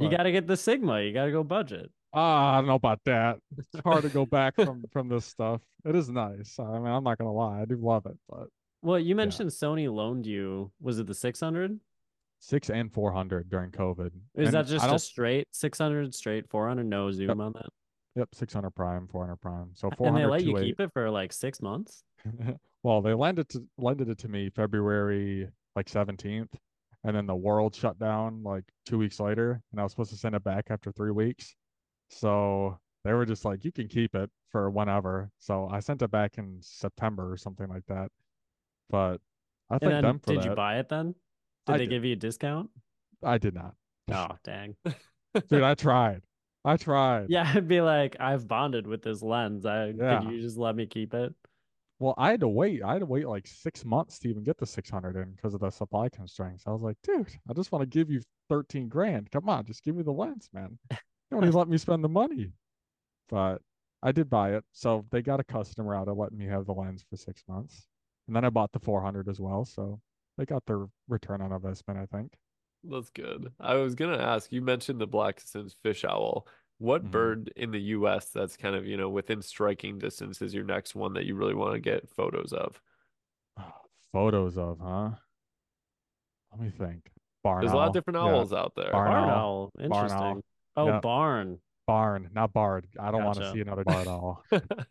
you 0.00 0.10
got 0.10 0.24
to 0.24 0.32
get 0.32 0.46
the 0.46 0.56
Sigma. 0.56 1.00
You 1.02 1.12
got 1.12 1.26
to 1.26 1.32
go 1.32 1.44
budget. 1.44 1.90
Ah, 2.12 2.54
I 2.54 2.56
don't 2.58 2.66
know 2.66 2.74
about 2.74 3.00
that. 3.04 3.38
It's 3.56 3.68
hard 3.84 4.02
to 4.02 4.08
go 4.08 4.26
back 4.38 4.54
from 4.56 4.84
from 4.92 5.08
this 5.08 5.24
stuff. 5.26 5.60
It 5.84 5.94
is 5.94 6.08
nice. 6.10 6.58
I 6.58 6.64
mean, 6.78 6.86
I'm 6.86 7.04
not 7.04 7.18
gonna 7.18 7.32
lie, 7.32 7.60
I 7.62 7.64
do 7.66 7.76
love 7.76 8.06
it, 8.06 8.16
but 8.28 8.48
Well, 8.82 8.98
you 8.98 9.14
mentioned 9.14 9.50
Sony 9.50 9.92
loaned 9.92 10.26
you. 10.26 10.72
Was 10.80 10.98
it 10.98 11.06
the 11.06 11.14
600? 11.14 11.78
six 12.42 12.70
and 12.70 12.90
four 12.92 13.12
hundred 13.12 13.50
during 13.50 13.70
COVID. 13.70 14.06
Is 14.34 14.46
And 14.48 14.54
that 14.54 14.66
just 14.66 14.86
a 14.86 14.98
straight 14.98 15.46
600 15.52 16.14
straight 16.14 16.48
400 16.48 16.84
no 16.84 17.10
zoom 17.12 17.38
on 17.40 17.52
that? 17.52 17.68
yep, 18.16 18.28
six 18.34 18.52
hundred 18.54 18.70
prime, 18.70 19.06
four 19.06 19.24
hundred 19.26 19.36
prime. 19.42 19.70
So 19.74 19.90
And 20.00 20.16
they 20.16 20.24
let 20.26 20.42
you 20.42 20.56
eight. 20.58 20.64
keep 20.64 20.80
it 20.80 20.90
for 20.92 21.10
like 21.10 21.32
six 21.34 21.60
months. 21.60 22.02
well, 22.82 23.02
they 23.02 23.12
lended 23.14 23.48
to 23.50 23.62
lended 23.78 24.08
it 24.08 24.18
to 24.20 24.28
me 24.28 24.48
February 24.50 25.48
like 25.76 25.88
seventeenth, 25.88 26.50
and 27.04 27.16
then 27.16 27.26
the 27.26 27.36
world 27.36 27.74
shut 27.74 27.98
down 27.98 28.42
like 28.42 28.64
two 28.86 28.98
weeks 28.98 29.20
later, 29.20 29.62
and 29.72 29.80
I 29.80 29.82
was 29.84 29.92
supposed 29.92 30.10
to 30.10 30.16
send 30.18 30.34
it 30.34 30.44
back 30.44 30.66
after 30.70 30.92
three 30.92 31.12
weeks. 31.12 31.54
So 32.10 32.78
they 33.04 33.12
were 33.14 33.26
just 33.26 33.44
like, 33.44 33.64
"You 33.64 33.72
can 33.72 33.88
keep 33.88 34.14
it 34.14 34.30
for 34.50 34.70
whenever." 34.70 35.30
So 35.38 35.68
I 35.68 35.80
sent 35.80 36.02
it 36.02 36.10
back 36.10 36.38
in 36.38 36.58
September 36.62 37.32
or 37.32 37.36
something 37.36 37.68
like 37.68 37.86
that. 37.86 38.10
But 38.90 39.20
I 39.70 39.78
And 39.80 39.92
thank 39.92 40.02
them 40.02 40.18
for 40.20 40.34
did 40.34 40.44
that. 40.44 40.44
you 40.44 40.50
buy 40.56 40.78
it 40.78 40.88
then? 40.88 41.14
Did 41.66 41.72
I 41.74 41.78
they 41.78 41.86
did. 41.86 41.90
give 41.90 42.04
you 42.04 42.12
a 42.14 42.16
discount? 42.16 42.70
I 43.22 43.38
did 43.38 43.54
not. 43.54 43.74
Oh, 44.10 44.36
dang. 44.44 44.76
Dude, 45.48 45.62
I 45.62 45.74
tried. 45.74 46.22
I 46.64 46.76
tried. 46.76 47.30
Yeah, 47.30 47.50
I'd 47.54 47.68
be 47.68 47.80
like, 47.80 48.16
I've 48.20 48.46
bonded 48.48 48.86
with 48.86 49.02
this 49.02 49.22
lens. 49.22 49.64
I 49.66 49.94
Yeah. 49.96 50.20
could 50.20 50.22
you 50.22 50.40
just 50.40 50.56
let 50.58 50.74
me 50.76 50.86
keep 50.86 51.14
it? 51.14 51.34
Well, 52.00 52.14
I 52.16 52.30
had 52.30 52.40
to 52.40 52.48
wait. 52.48 52.82
I 52.82 52.94
had 52.94 53.00
to 53.00 53.06
wait 53.06 53.28
like 53.28 53.46
six 53.46 53.84
months 53.84 54.18
to 54.20 54.28
even 54.28 54.42
get 54.42 54.56
the 54.56 54.66
600 54.66 55.16
in 55.16 55.32
because 55.32 55.52
of 55.52 55.60
the 55.60 55.70
supply 55.70 56.08
constraints. 56.08 56.64
I 56.66 56.70
was 56.70 56.80
like, 56.80 56.96
dude, 57.02 57.28
I 57.48 57.52
just 57.52 57.70
want 57.70 57.82
to 57.82 57.86
give 57.86 58.10
you 58.10 58.22
13 58.48 58.88
grand. 58.88 59.30
Come 59.30 59.50
on, 59.50 59.66
just 59.66 59.84
give 59.84 59.94
me 59.94 60.02
the 60.02 60.10
lens, 60.10 60.48
man. 60.52 60.78
You 60.90 60.96
don't 61.30 61.44
even 61.44 61.54
let 61.54 61.68
me 61.68 61.76
spend 61.76 62.02
the 62.02 62.08
money. 62.08 62.52
But 63.28 63.58
I 64.02 64.12
did 64.12 64.30
buy 64.30 64.54
it. 64.54 64.64
So 64.72 65.04
they 65.12 65.20
got 65.20 65.40
a 65.40 65.44
customer 65.44 65.94
out 65.94 66.08
of 66.08 66.16
letting 66.16 66.38
me 66.38 66.46
have 66.46 66.64
the 66.64 66.72
lens 66.72 67.04
for 67.08 67.16
six 67.16 67.44
months. 67.46 67.86
And 68.26 68.34
then 68.34 68.46
I 68.46 68.50
bought 68.50 68.72
the 68.72 68.80
400 68.80 69.28
as 69.28 69.38
well. 69.38 69.66
So 69.66 70.00
they 70.38 70.46
got 70.46 70.64
their 70.64 70.86
return 71.06 71.42
on 71.42 71.52
investment, 71.52 72.00
I 72.00 72.06
think. 72.06 72.32
That's 72.82 73.10
good. 73.10 73.52
I 73.60 73.74
was 73.74 73.94
gonna 73.94 74.16
ask, 74.16 74.50
you 74.50 74.62
mentioned 74.62 75.02
the 75.02 75.06
Blakiston's 75.06 75.76
fish 75.82 76.02
owl. 76.02 76.46
What 76.80 77.04
Mhm. 77.04 77.10
bird 77.12 77.52
in 77.56 77.70
the 77.72 77.80
US 77.80 78.30
that's 78.30 78.56
kind 78.56 78.74
of, 78.74 78.86
you 78.86 78.96
know, 78.96 79.08
within 79.10 79.42
striking 79.42 79.98
distance 80.00 80.42
is 80.42 80.54
your 80.54 80.64
next 80.64 80.96
one 80.96 81.12
that 81.14 81.26
you 81.26 81.36
really 81.36 81.54
want 81.54 81.74
to 81.74 81.80
get 81.80 82.08
photos 82.10 82.52
of? 82.52 82.80
Photos 84.12 84.56
of, 84.58 84.78
huh? 84.80 85.10
Let 86.52 86.60
me 86.60 86.70
think. 86.70 87.10
Barn 87.42 87.62
There's 87.62 87.72
a 87.72 87.76
lot 87.76 87.86
of 87.88 87.92
different 87.92 88.16
Yeah, 88.18 88.32
owls 88.32 88.52
out 88.52 88.74
there. 88.76 88.90
Barn 88.92 89.06
Barn 89.08 89.28
owl. 89.28 89.30
owl. 89.30 89.72
Barn 89.80 89.84
Interesting. 89.84 90.34
owl. 90.36 90.44
Oh, 90.76 90.86
Yeah. 90.86 91.00
barn. 91.00 91.60
Barn, 91.86 92.30
not 92.32 92.52
bard. 92.52 92.86
I 92.98 93.10
don't 93.10 93.24
want 93.24 93.38
to 93.38 93.50
see 93.50 93.60
another 93.60 93.84
barn 93.84 94.08
owl. 94.08 94.44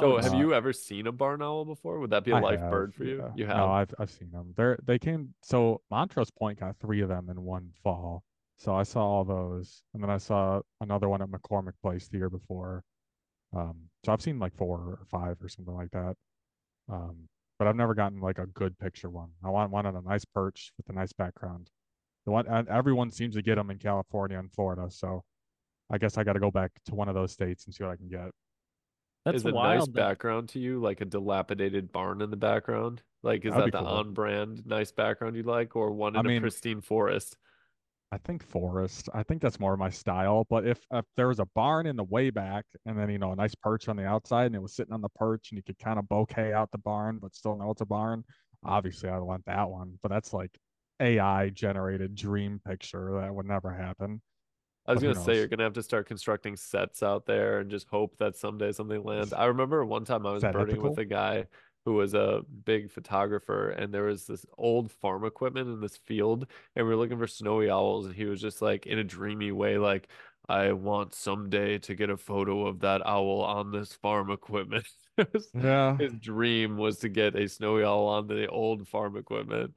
So 0.00 0.16
have 0.18 0.34
you 0.34 0.54
ever 0.54 0.72
seen 0.72 1.06
a 1.06 1.12
barn 1.12 1.42
owl 1.42 1.64
before? 1.64 1.98
Would 2.00 2.10
that 2.10 2.24
be 2.24 2.30
a 2.30 2.36
I 2.36 2.40
life 2.40 2.60
have, 2.60 2.70
bird 2.70 2.94
for 2.94 3.04
you? 3.04 3.18
yeah. 3.18 3.30
You 3.34 3.46
have? 3.46 3.56
No, 3.56 3.70
I've 3.70 3.94
I've 3.98 4.10
seen 4.10 4.30
them. 4.30 4.54
They're 4.56 4.78
they 4.84 4.98
came. 4.98 5.34
So 5.42 5.82
Montrose 5.90 6.30
Point 6.30 6.60
got 6.60 6.76
three 6.78 7.00
of 7.00 7.08
them 7.08 7.28
in 7.28 7.42
one 7.42 7.72
fall. 7.82 8.24
So 8.62 8.76
I 8.76 8.84
saw 8.84 9.04
all 9.04 9.24
those, 9.24 9.82
and 9.92 10.00
then 10.00 10.08
I 10.08 10.18
saw 10.18 10.60
another 10.80 11.08
one 11.08 11.20
at 11.20 11.28
McCormick 11.28 11.72
Place 11.82 12.06
the 12.06 12.18
year 12.18 12.30
before. 12.30 12.84
Um, 13.56 13.74
so 14.04 14.12
I've 14.12 14.22
seen 14.22 14.38
like 14.38 14.54
four 14.54 14.78
or 14.78 15.00
five 15.10 15.36
or 15.42 15.48
something 15.48 15.74
like 15.74 15.90
that. 15.90 16.14
Um, 16.88 17.28
but 17.58 17.66
I've 17.66 17.74
never 17.74 17.92
gotten 17.92 18.20
like 18.20 18.38
a 18.38 18.46
good 18.46 18.78
picture 18.78 19.10
one. 19.10 19.30
I 19.44 19.50
want 19.50 19.72
one 19.72 19.84
on 19.84 19.96
a 19.96 20.00
nice 20.00 20.24
perch 20.24 20.70
with 20.76 20.88
a 20.88 20.92
nice 20.92 21.12
background. 21.12 21.70
The 22.24 22.30
one 22.30 22.46
and 22.46 22.68
everyone 22.68 23.10
seems 23.10 23.34
to 23.34 23.42
get 23.42 23.56
them 23.56 23.68
in 23.70 23.78
California 23.78 24.38
and 24.38 24.52
Florida. 24.52 24.86
So 24.90 25.24
I 25.90 25.98
guess 25.98 26.16
I 26.16 26.22
got 26.22 26.34
to 26.34 26.40
go 26.40 26.52
back 26.52 26.70
to 26.86 26.94
one 26.94 27.08
of 27.08 27.16
those 27.16 27.32
states 27.32 27.64
and 27.64 27.74
see 27.74 27.82
what 27.82 27.90
I 27.90 27.96
can 27.96 28.08
get. 28.08 28.30
That's 29.24 29.38
is 29.38 29.44
a 29.44 29.50
nice 29.50 29.80
wild. 29.80 29.92
background 29.92 30.50
to 30.50 30.60
you, 30.60 30.80
like 30.80 31.00
a 31.00 31.04
dilapidated 31.04 31.90
barn 31.90 32.22
in 32.22 32.30
the 32.30 32.36
background? 32.36 33.02
Like, 33.24 33.44
is 33.44 33.52
That'd 33.52 33.72
that 33.72 33.78
the 33.78 33.84
cool. 33.84 33.88
on-brand 33.88 34.66
nice 34.66 34.92
background 34.92 35.34
you 35.34 35.42
like, 35.42 35.74
or 35.74 35.90
one 35.90 36.16
I 36.16 36.20
in 36.20 36.26
a 36.30 36.40
pristine 36.40 36.80
forest? 36.80 37.36
I 38.12 38.18
think 38.18 38.44
forest. 38.44 39.08
I 39.14 39.22
think 39.22 39.40
that's 39.40 39.58
more 39.58 39.72
of 39.72 39.78
my 39.78 39.88
style. 39.88 40.46
But 40.50 40.66
if 40.66 40.78
if 40.92 41.06
there 41.16 41.28
was 41.28 41.40
a 41.40 41.46
barn 41.54 41.86
in 41.86 41.96
the 41.96 42.04
way 42.04 42.28
back 42.28 42.66
and 42.84 42.98
then 42.98 43.08
you 43.08 43.18
know 43.18 43.32
a 43.32 43.36
nice 43.36 43.54
perch 43.54 43.88
on 43.88 43.96
the 43.96 44.04
outside 44.04 44.46
and 44.46 44.54
it 44.54 44.60
was 44.60 44.76
sitting 44.76 44.92
on 44.92 45.00
the 45.00 45.08
perch 45.16 45.50
and 45.50 45.56
you 45.56 45.62
could 45.62 45.78
kind 45.78 45.98
of 45.98 46.04
bokeh 46.04 46.52
out 46.52 46.70
the 46.70 46.78
barn 46.78 47.18
but 47.20 47.34
still 47.34 47.56
know 47.56 47.70
it's 47.70 47.80
a 47.80 47.86
barn, 47.86 48.22
obviously 48.64 49.08
I 49.08 49.18
want 49.18 49.46
that 49.46 49.68
one. 49.68 49.98
But 50.02 50.10
that's 50.10 50.34
like 50.34 50.50
AI 51.00 51.48
generated 51.48 52.14
dream 52.14 52.60
picture 52.66 53.18
that 53.18 53.34
would 53.34 53.46
never 53.46 53.72
happen. 53.72 54.20
I 54.84 54.92
was 54.92 55.02
gonna 55.02 55.14
say 55.14 55.36
you're 55.36 55.46
gonna 55.46 55.62
have 55.62 55.72
to 55.74 55.82
start 55.82 56.06
constructing 56.06 56.54
sets 56.54 57.02
out 57.02 57.24
there 57.24 57.60
and 57.60 57.70
just 57.70 57.88
hope 57.88 58.18
that 58.18 58.36
someday 58.36 58.72
something 58.72 59.02
lands. 59.02 59.32
I 59.32 59.46
remember 59.46 59.86
one 59.86 60.04
time 60.04 60.26
I 60.26 60.32
was 60.32 60.42
birding 60.42 60.82
with 60.82 60.98
a 60.98 61.06
guy 61.06 61.46
who 61.84 61.94
was 61.94 62.14
a 62.14 62.42
big 62.64 62.90
photographer, 62.90 63.70
and 63.70 63.92
there 63.92 64.04
was 64.04 64.26
this 64.26 64.46
old 64.56 64.90
farm 64.90 65.24
equipment 65.24 65.68
in 65.68 65.80
this 65.80 65.96
field, 65.96 66.46
and 66.76 66.86
we 66.86 66.92
were 66.92 66.98
looking 67.00 67.18
for 67.18 67.26
snowy 67.26 67.70
owls, 67.70 68.06
and 68.06 68.14
he 68.14 68.24
was 68.24 68.40
just 68.40 68.62
like 68.62 68.86
in 68.86 68.98
a 68.98 69.04
dreamy 69.04 69.52
way, 69.52 69.78
like, 69.78 70.08
I 70.48 70.72
want 70.72 71.14
someday 71.14 71.78
to 71.78 71.94
get 71.94 72.10
a 72.10 72.16
photo 72.16 72.66
of 72.66 72.80
that 72.80 73.04
owl 73.06 73.42
on 73.42 73.70
this 73.70 73.92
farm 73.94 74.30
equipment. 74.30 74.86
Was- 75.32 75.50
Yeah. 75.54 75.96
His 75.98 76.14
dream 76.14 76.76
was 76.76 76.98
to 76.98 77.08
get 77.08 77.36
a 77.36 77.48
snowy 77.48 77.84
owl 77.84 78.06
on 78.06 78.26
the 78.26 78.48
old 78.48 78.88
farm 78.88 79.16
equipment. 79.16 79.76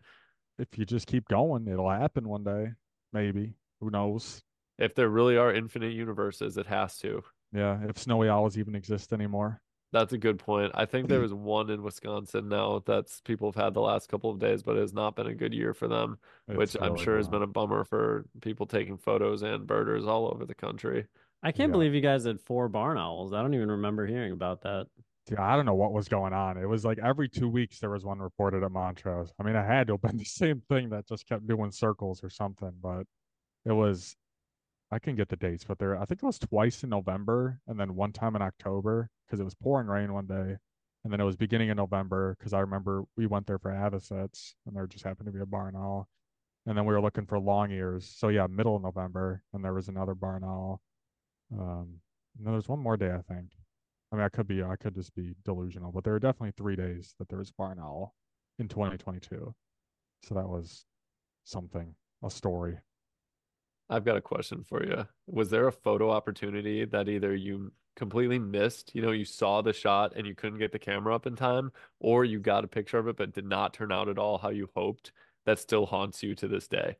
If 0.57 0.77
you 0.77 0.85
just 0.85 1.07
keep 1.07 1.27
going, 1.27 1.67
it'll 1.67 1.89
happen 1.89 2.27
one 2.27 2.43
day. 2.43 2.69
Maybe. 3.13 3.53
Who 3.81 3.89
knows? 3.91 4.41
If 4.79 4.95
there 4.95 5.09
really 5.09 5.37
are 5.37 5.53
infinite 5.53 5.93
universes, 5.93 6.57
it 6.57 6.65
has 6.67 6.97
to. 6.99 7.21
Yeah. 7.53 7.79
If 7.87 7.99
snowy 7.99 8.29
owls 8.29 8.57
even 8.57 8.75
exist 8.75 9.13
anymore. 9.13 9.61
That's 9.95 10.11
a 10.11 10.17
good 10.17 10.39
point. 10.39 10.73
I 10.75 10.83
think 10.83 11.07
there 11.07 11.19
mm-hmm. 11.19 11.23
was 11.23 11.33
one 11.33 11.69
in 11.69 11.81
Wisconsin 11.81 12.49
now 12.49 12.83
that's 12.85 13.21
people 13.21 13.49
have 13.53 13.63
had 13.63 13.73
the 13.73 13.79
last 13.79 14.09
couple 14.09 14.29
of 14.29 14.39
days, 14.39 14.61
but 14.61 14.75
it 14.75 14.81
has 14.81 14.91
not 14.93 15.15
been 15.15 15.27
a 15.27 15.33
good 15.33 15.53
year 15.53 15.73
for 15.73 15.87
them, 15.87 16.17
which 16.47 16.75
It's 16.75 16.83
I'm 16.83 16.91
really 16.91 17.03
sure 17.05 17.15
has 17.15 17.29
been 17.29 17.43
a 17.43 17.47
bummer 17.47 17.85
for 17.85 18.25
people 18.41 18.65
taking 18.65 18.97
photos 18.97 19.41
and 19.41 19.65
birders 19.65 20.05
all 20.05 20.27
over 20.29 20.45
the 20.45 20.53
country. 20.53 21.05
I 21.41 21.53
can't 21.53 21.69
Yeah. 21.69 21.75
believe 21.75 21.93
you 21.93 22.01
guys 22.01 22.25
had 22.25 22.41
four 22.41 22.67
barn 22.67 22.97
owls. 22.97 23.31
I 23.31 23.41
don't 23.41 23.53
even 23.53 23.71
remember 23.71 24.05
hearing 24.05 24.33
about 24.33 24.63
that. 24.63 24.87
Yeah, 25.31 25.41
I 25.41 25.55
don't 25.55 25.65
know 25.65 25.75
what 25.75 25.93
was 25.93 26.09
going 26.09 26.33
on. 26.33 26.57
It 26.57 26.67
was 26.67 26.83
like 26.83 26.99
every 26.99 27.29
two 27.29 27.47
weeks 27.47 27.79
there 27.79 27.89
was 27.89 28.03
one 28.03 28.19
reported 28.19 28.63
at 28.63 28.71
Montrose. 28.71 29.31
I 29.39 29.43
mean, 29.43 29.55
I 29.55 29.63
had 29.63 29.87
to 29.87 29.93
have 29.93 30.01
been 30.01 30.17
the 30.17 30.25
same 30.25 30.61
thing 30.67 30.89
that 30.89 31.07
just 31.07 31.25
kept 31.25 31.47
doing 31.47 31.71
circles 31.71 32.21
or 32.21 32.29
something, 32.29 32.73
but 32.81 33.07
it 33.63 33.71
was 33.71 34.17
I 34.95 34.99
can 34.99 35.17
get 35.17 35.27
the 35.27 35.35
dates, 35.35 35.65
but 35.65 35.77
there 35.77 36.01
I 36.01 36.05
think 36.05 36.23
it 36.23 36.25
was 36.25 36.39
twice 36.39 36.81
in 36.81 36.89
November 36.89 37.59
and 37.67 37.77
then 37.77 37.95
one 37.95 38.13
time 38.13 38.33
in 38.37 38.41
October 38.41 39.09
because 39.27 39.41
it 39.41 39.43
was 39.43 39.53
pouring 39.53 39.87
rain 39.87 40.13
one 40.13 40.25
day. 40.25 40.55
And 41.03 41.11
then 41.11 41.19
it 41.19 41.25
was 41.25 41.35
beginning 41.35 41.69
of 41.69 41.75
November 41.75 42.37
because 42.39 42.53
I 42.53 42.61
remember 42.61 43.03
we 43.17 43.27
went 43.27 43.45
there 43.45 43.59
for 43.59 43.71
avocets 43.71 44.55
and 44.65 44.73
there 44.73 44.87
just 44.87 45.03
happened 45.03 45.25
to 45.25 45.33
be 45.33 45.41
a 45.41 45.45
barn 45.45 45.75
owl. 45.75 46.07
And 46.65 46.77
then 46.77 46.85
we 46.85 46.93
were 46.93 47.01
looking 47.01 47.25
for 47.25 47.37
long 47.37 47.71
ears. 47.71 48.05
So 48.05 48.29
yeah, 48.29 48.47
middle 48.47 48.77
of 48.77 48.83
November, 48.83 49.43
and 49.51 49.65
there 49.65 49.73
was 49.73 49.89
another 49.89 50.15
barn 50.15 50.45
owl. 50.45 50.81
Um, 51.51 51.99
no, 52.39 52.51
there's 52.51 52.69
one 52.69 52.79
more 52.79 52.95
day, 52.95 53.11
I 53.11 53.21
think. 53.33 53.49
I 54.13 54.15
mean, 54.15 54.25
I 54.25 54.29
could 54.29 54.47
be, 54.47 54.63
I 54.63 54.77
could 54.77 54.95
just 54.95 55.13
be 55.13 55.35
delusional, 55.43 55.91
but 55.91 56.05
there 56.05 56.13
were 56.13 56.19
definitely 56.19 56.53
three 56.55 56.77
days 56.77 57.13
that 57.19 57.27
there 57.27 57.39
was 57.39 57.51
barn 57.51 57.79
owl 57.79 58.15
in 58.59 58.69
2022. 58.69 59.53
So 60.23 60.35
that 60.35 60.47
was 60.47 60.85
something, 61.43 61.95
a 62.23 62.29
story. 62.29 62.77
I've 63.89 64.05
got 64.05 64.17
a 64.17 64.21
question 64.21 64.63
for 64.63 64.83
you. 64.83 65.07
Was 65.27 65.49
there 65.49 65.67
a 65.67 65.71
photo 65.71 66.09
opportunity 66.09 66.85
that 66.85 67.07
either 67.07 67.35
you 67.35 67.71
completely 67.95 68.39
missed, 68.39 68.93
you 68.93 69.01
know, 69.01 69.11
you 69.11 69.25
saw 69.25 69.61
the 69.61 69.73
shot 69.73 70.13
and 70.15 70.25
you 70.27 70.35
couldn't 70.35 70.59
get 70.59 70.71
the 70.71 70.79
camera 70.79 71.15
up 71.15 71.27
in 71.27 71.35
time, 71.35 71.71
or 71.99 72.25
you 72.25 72.39
got 72.39 72.63
a 72.63 72.67
picture 72.67 72.97
of 72.97 73.07
it 73.07 73.15
but 73.15 73.33
did 73.33 73.45
not 73.45 73.73
turn 73.73 73.91
out 73.91 74.09
at 74.09 74.17
all 74.17 74.37
how 74.37 74.49
you 74.49 74.69
hoped, 74.75 75.11
that 75.45 75.59
still 75.59 75.85
haunts 75.85 76.23
you 76.23 76.35
to 76.35 76.47
this 76.47 76.67
day? 76.67 76.97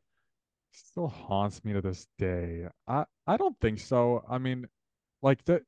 Still 0.72 1.08
haunts 1.08 1.64
me 1.64 1.74
to 1.74 1.82
this 1.82 2.08
day. 2.18 2.68
I, 2.88 3.06
I 3.26 3.38
don't 3.38 3.60
think 3.60 3.80
so. 3.80 4.24
I 4.30 4.38
mean, 4.38 4.68
like 5.22 5.44
the, 5.46 5.62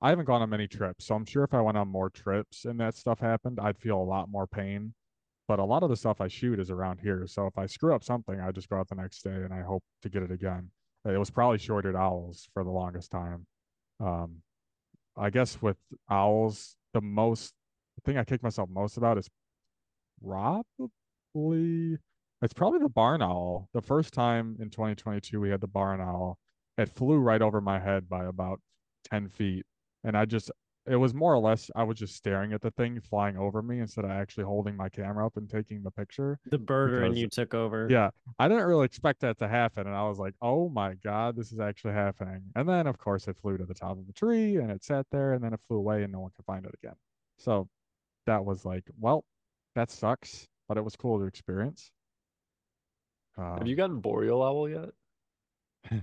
I 0.00 0.10
haven't 0.10 0.26
gone 0.26 0.42
on 0.42 0.50
many 0.50 0.68
trips, 0.68 1.06
so 1.06 1.14
I'm 1.14 1.24
sure 1.24 1.44
if 1.44 1.54
I 1.54 1.60
went 1.60 1.78
on 1.78 1.88
more 1.88 2.10
trips 2.10 2.64
and 2.66 2.78
that 2.80 2.94
stuff 2.94 3.18
happened, 3.20 3.58
I'd 3.60 3.78
feel 3.78 4.00
a 4.00 4.02
lot 4.02 4.28
more 4.28 4.46
pain. 4.46 4.94
But 5.48 5.58
a 5.58 5.64
lot 5.64 5.82
of 5.82 5.88
the 5.88 5.96
stuff 5.96 6.20
I 6.20 6.28
shoot 6.28 6.60
is 6.60 6.70
around 6.70 7.00
here. 7.00 7.26
So 7.26 7.46
if 7.46 7.56
I 7.56 7.66
screw 7.66 7.94
up 7.94 8.04
something, 8.04 8.38
I 8.38 8.52
just 8.52 8.68
go 8.68 8.76
out 8.76 8.88
the 8.88 8.94
next 8.94 9.22
day 9.22 9.30
and 9.30 9.52
I 9.52 9.62
hope 9.62 9.82
to 10.02 10.10
get 10.10 10.22
it 10.22 10.30
again. 10.30 10.70
It 11.06 11.18
was 11.18 11.30
probably 11.30 11.58
short-eared 11.58 11.96
owls 11.96 12.48
for 12.52 12.62
the 12.62 12.70
longest 12.70 13.10
time. 13.10 13.46
Um, 13.98 14.42
I 15.16 15.30
guess 15.30 15.60
with 15.62 15.78
owls, 16.10 16.76
the 16.92 17.00
most 17.00 17.54
the 17.96 18.02
thing 18.02 18.18
I 18.18 18.24
kick 18.24 18.42
myself 18.42 18.68
most 18.68 18.96
about 18.96 19.18
is 19.18 19.28
probably 20.24 21.96
it's 22.42 22.52
probably 22.54 22.78
the 22.80 22.88
barn 22.88 23.22
owl. 23.22 23.68
The 23.72 23.82
first 23.82 24.12
time 24.12 24.56
in 24.60 24.70
2022 24.70 25.40
we 25.40 25.50
had 25.50 25.60
the 25.60 25.66
barn 25.66 26.00
owl, 26.00 26.38
it 26.76 26.88
flew 26.90 27.18
right 27.18 27.42
over 27.42 27.60
my 27.60 27.80
head 27.80 28.08
by 28.08 28.26
about 28.26 28.60
10 29.10 29.28
feet. 29.28 29.64
And 30.04 30.16
I 30.16 30.26
just 30.26 30.50
it 30.88 30.96
was 30.96 31.14
more 31.14 31.34
or 31.34 31.38
less 31.38 31.70
I 31.76 31.82
was 31.82 31.98
just 31.98 32.14
staring 32.16 32.52
at 32.52 32.60
the 32.60 32.70
thing 32.70 33.00
flying 33.00 33.36
over 33.36 33.62
me 33.62 33.80
instead 33.80 34.04
of 34.04 34.10
actually 34.10 34.44
holding 34.44 34.76
my 34.76 34.88
camera 34.88 35.26
up 35.26 35.36
and 35.36 35.48
taking 35.48 35.82
the 35.82 35.90
picture. 35.90 36.38
The 36.50 36.58
birder 36.58 37.04
and 37.04 37.16
you 37.16 37.28
took 37.28 37.54
over. 37.54 37.88
Yeah, 37.90 38.10
I 38.38 38.48
didn't 38.48 38.64
really 38.66 38.84
expect 38.84 39.20
that 39.20 39.38
to 39.38 39.48
happen, 39.48 39.86
and 39.86 39.94
I 39.96 40.08
was 40.08 40.18
like, 40.18 40.34
"Oh 40.42 40.68
my 40.68 40.94
god, 40.94 41.36
this 41.36 41.52
is 41.52 41.60
actually 41.60 41.94
happening!" 41.94 42.42
And 42.56 42.68
then, 42.68 42.86
of 42.86 42.98
course, 42.98 43.28
it 43.28 43.36
flew 43.36 43.56
to 43.58 43.64
the 43.64 43.74
top 43.74 43.98
of 43.98 44.06
the 44.06 44.12
tree, 44.12 44.56
and 44.56 44.70
it 44.70 44.84
sat 44.84 45.06
there, 45.10 45.32
and 45.34 45.42
then 45.42 45.52
it 45.52 45.60
flew 45.68 45.76
away, 45.78 46.02
and 46.02 46.12
no 46.12 46.20
one 46.20 46.30
could 46.36 46.44
find 46.44 46.64
it 46.66 46.74
again. 46.82 46.96
So 47.36 47.68
that 48.26 48.44
was 48.44 48.64
like, 48.64 48.84
well, 48.98 49.24
that 49.74 49.90
sucks, 49.90 50.48
but 50.68 50.76
it 50.76 50.84
was 50.84 50.96
cool 50.96 51.18
to 51.18 51.24
experience. 51.24 51.90
Have 53.36 53.62
Um, 53.62 53.66
you 53.66 53.76
gotten 53.76 54.00
boreal 54.00 54.42
owl 54.42 54.68
yet? 54.68 54.90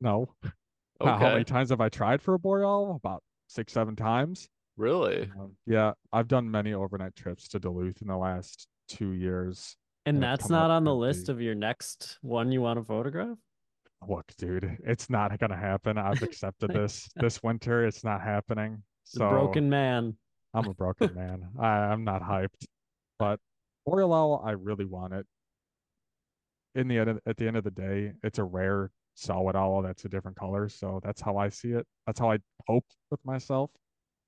no. 0.00 0.28
How- 1.00 1.18
How 1.18 1.30
many 1.32 1.44
times 1.44 1.70
have 1.70 1.80
I 1.80 1.88
tried 1.88 2.22
for 2.22 2.34
a 2.34 2.38
boreal? 2.38 2.94
About 2.96 3.22
six, 3.46 3.72
seven 3.72 3.96
times. 3.96 4.48
Really? 4.76 5.30
Um, 5.38 5.52
yeah, 5.66 5.92
I've 6.12 6.28
done 6.28 6.50
many 6.50 6.74
overnight 6.74 7.14
trips 7.14 7.48
to 7.48 7.60
Duluth 7.60 8.02
in 8.02 8.08
the 8.08 8.16
last 8.16 8.66
two 8.88 9.12
years. 9.12 9.76
And 10.06 10.16
and 10.16 10.22
that's 10.22 10.50
not 10.50 10.70
on 10.70 10.84
the 10.84 10.94
list 10.94 11.28
of 11.28 11.40
your 11.40 11.54
next 11.54 12.18
one 12.20 12.52
you 12.52 12.60
want 12.60 12.78
to 12.78 12.84
photograph? 12.84 13.38
look, 14.08 14.30
dude, 14.36 14.76
it's 14.84 15.08
not 15.08 15.38
gonna 15.38 15.56
happen. 15.56 15.98
I've 15.98 16.22
accepted 16.22 16.72
this 16.72 17.08
this 17.16 17.42
winter. 17.42 17.86
It's 17.86 18.04
not 18.04 18.20
happening. 18.20 18.82
The 19.12 19.18
So 19.18 19.28
broken 19.30 19.70
man. 19.70 20.16
I'm 20.52 20.68
a 20.68 20.74
broken 20.74 21.14
man. 21.16 21.48
I, 21.58 21.66
I'm 21.66 22.04
not 22.04 22.22
hyped. 22.22 22.66
But 23.18 23.40
Boreal 23.86 24.12
Owl, 24.12 24.42
I 24.44 24.52
really 24.52 24.84
want 24.84 25.14
it. 25.14 25.26
In 26.74 26.88
the 26.88 26.98
end 26.98 27.10
of, 27.10 27.20
at 27.26 27.36
the 27.36 27.46
end 27.46 27.56
of 27.56 27.64
the 27.64 27.70
day, 27.70 28.12
it's 28.22 28.38
a 28.38 28.44
rare 28.44 28.90
solid 29.14 29.56
owl 29.56 29.82
that's 29.82 30.04
a 30.04 30.08
different 30.08 30.36
color. 30.36 30.68
So 30.68 31.00
that's 31.04 31.20
how 31.20 31.36
I 31.36 31.48
see 31.48 31.70
it. 31.70 31.86
That's 32.06 32.18
how 32.20 32.30
I 32.32 32.38
hope 32.66 32.84
with 33.10 33.24
myself 33.24 33.70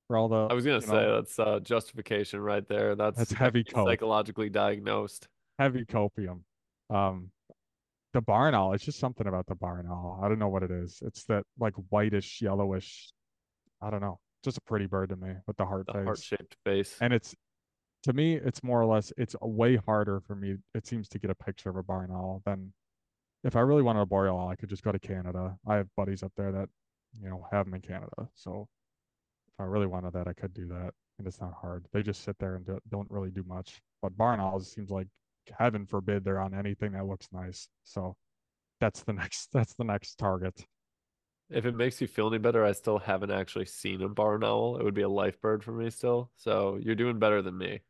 for 0.09 0.17
all 0.17 0.29
the 0.29 0.47
I 0.51 0.55
was 0.55 0.65
gonna 0.65 0.81
say 0.81 0.93
know, 0.93 1.17
that's 1.17 1.39
uh, 1.39 1.59
justification 1.61 2.41
right 2.41 2.67
there. 2.69 2.95
That's 2.95 3.19
That's 3.19 3.33
heavy 3.33 3.65
cope. 3.75 3.89
psychologically 3.89 4.49
diagnosed. 4.49 5.27
heavy 5.59 5.85
copium. 5.85 6.41
Um, 6.91 7.31
the 8.15 8.21
barn 8.21 8.55
owl, 8.55 8.73
it's 8.73 8.85
just 8.85 8.99
something 9.01 9.27
about 9.27 9.47
the 9.47 9.57
barn 9.57 9.87
owl. 9.91 10.21
I 10.23 10.29
don't 10.29 10.39
know 10.39 10.49
what 10.49 10.63
it 10.63 10.71
is. 10.71 11.03
It's 11.05 11.25
that 11.25 11.43
like 11.59 11.75
whitish, 11.91 12.41
yellowish. 12.41 13.11
I 13.83 13.91
don't 13.91 14.01
know. 14.01 14.19
Just 14.45 14.59
a 14.59 14.61
pretty 14.63 14.87
bird 14.87 15.09
to 15.11 15.17
me 15.17 15.33
with 15.47 15.57
the 15.57 15.67
heart 15.67 15.87
The 15.87 15.95
face. 15.95 16.05
heart-shaped 16.05 16.57
face. 16.65 16.97
And 17.01 17.13
it's 17.13 17.35
to 18.05 18.13
me, 18.13 18.37
it's 18.37 18.63
more 18.63 18.81
or 18.81 18.87
less. 18.87 19.13
It's 19.19 19.35
way 19.43 19.75
harder 19.77 20.21
for 20.21 20.37
me. 20.37 20.55
It 20.75 20.87
seems 20.87 21.09
to 21.09 21.19
get 21.19 21.31
a 21.31 21.35
picture 21.35 21.69
of 21.69 21.77
a 21.77 21.83
barn 21.83 22.11
owl 22.13 22.41
than 22.47 22.73
if 23.45 23.57
I 23.57 23.61
really 23.61 23.83
wanted 23.83 24.01
a 24.01 24.07
boreal 24.07 24.37
owl. 24.37 24.49
I 24.49 24.57
could 24.57 24.69
just 24.69 24.83
go 24.83 24.93
to 24.93 24.99
Canada. 24.99 25.57
I 25.67 25.77
have 25.77 25.89
buddies 25.97 26.23
up 26.23 26.33
there 26.37 26.53
that 26.53 26.69
you 27.21 27.29
know 27.29 27.47
have 27.51 27.67
them 27.67 27.75
in 27.75 27.81
Canada. 27.81 28.29
So 28.35 28.69
if 29.49 29.61
I 29.61 29.65
really 29.65 29.87
wanted 29.87 30.13
that, 30.15 30.29
I 30.29 30.33
could 30.33 30.55
do 30.55 30.67
that, 30.69 30.93
and 31.19 31.27
it's 31.27 31.41
not 31.41 31.55
hard. 31.61 31.87
They 31.93 32.03
just 32.03 32.25
sit 32.25 32.39
there 32.39 32.57
and 32.57 32.67
do, 32.67 32.79
don't 32.91 33.11
really 33.11 33.31
do 33.31 33.45
much. 33.47 33.81
But 34.03 34.17
barn 34.17 34.41
owls 34.41 34.71
seems 34.71 34.91
like 34.91 35.09
heaven 35.57 35.87
forbid 35.87 36.25
they're 36.25 36.41
on 36.41 36.55
anything 36.55 36.93
that 36.93 37.07
looks 37.07 37.29
nice. 37.33 37.69
So 37.85 38.17
that's 38.81 39.03
the 39.03 39.13
next. 39.15 39.49
That's 39.53 39.75
the 39.75 39.85
next 39.85 40.17
target. 40.17 40.67
If 41.49 41.65
it 41.65 41.77
makes 41.77 42.01
you 42.01 42.09
feel 42.09 42.27
any 42.27 42.39
better, 42.39 42.65
I 42.65 42.73
still 42.73 42.99
haven't 42.99 43.31
actually 43.31 43.67
seen 43.67 44.03
a 44.03 44.09
barn 44.09 44.43
owl. 44.43 44.79
It 44.79 44.85
would 44.85 44.95
be 44.95 45.03
a 45.03 45.09
life 45.09 45.41
bird 45.41 45.63
for 45.63 45.71
me 45.71 45.91
still. 45.91 46.33
So 46.35 46.77
you're 46.83 46.97
doing 46.97 47.21
better 47.21 47.41
than 47.41 47.57
me. 47.57 47.83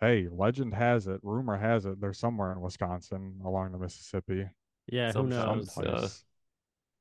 Hey, 0.00 0.28
legend 0.32 0.74
has 0.74 1.06
it, 1.06 1.20
rumor 1.22 1.56
has 1.56 1.84
it, 1.84 2.00
they're 2.00 2.12
somewhere 2.12 2.50
in 2.50 2.60
Wisconsin 2.60 3.40
along 3.44 3.70
the 3.70 3.78
Mississippi. 3.78 4.46
Yeah, 4.88 5.08
who 5.08 5.12
Sometimes, 5.30 5.76
knows? 5.76 5.86
uh. 5.86 6.08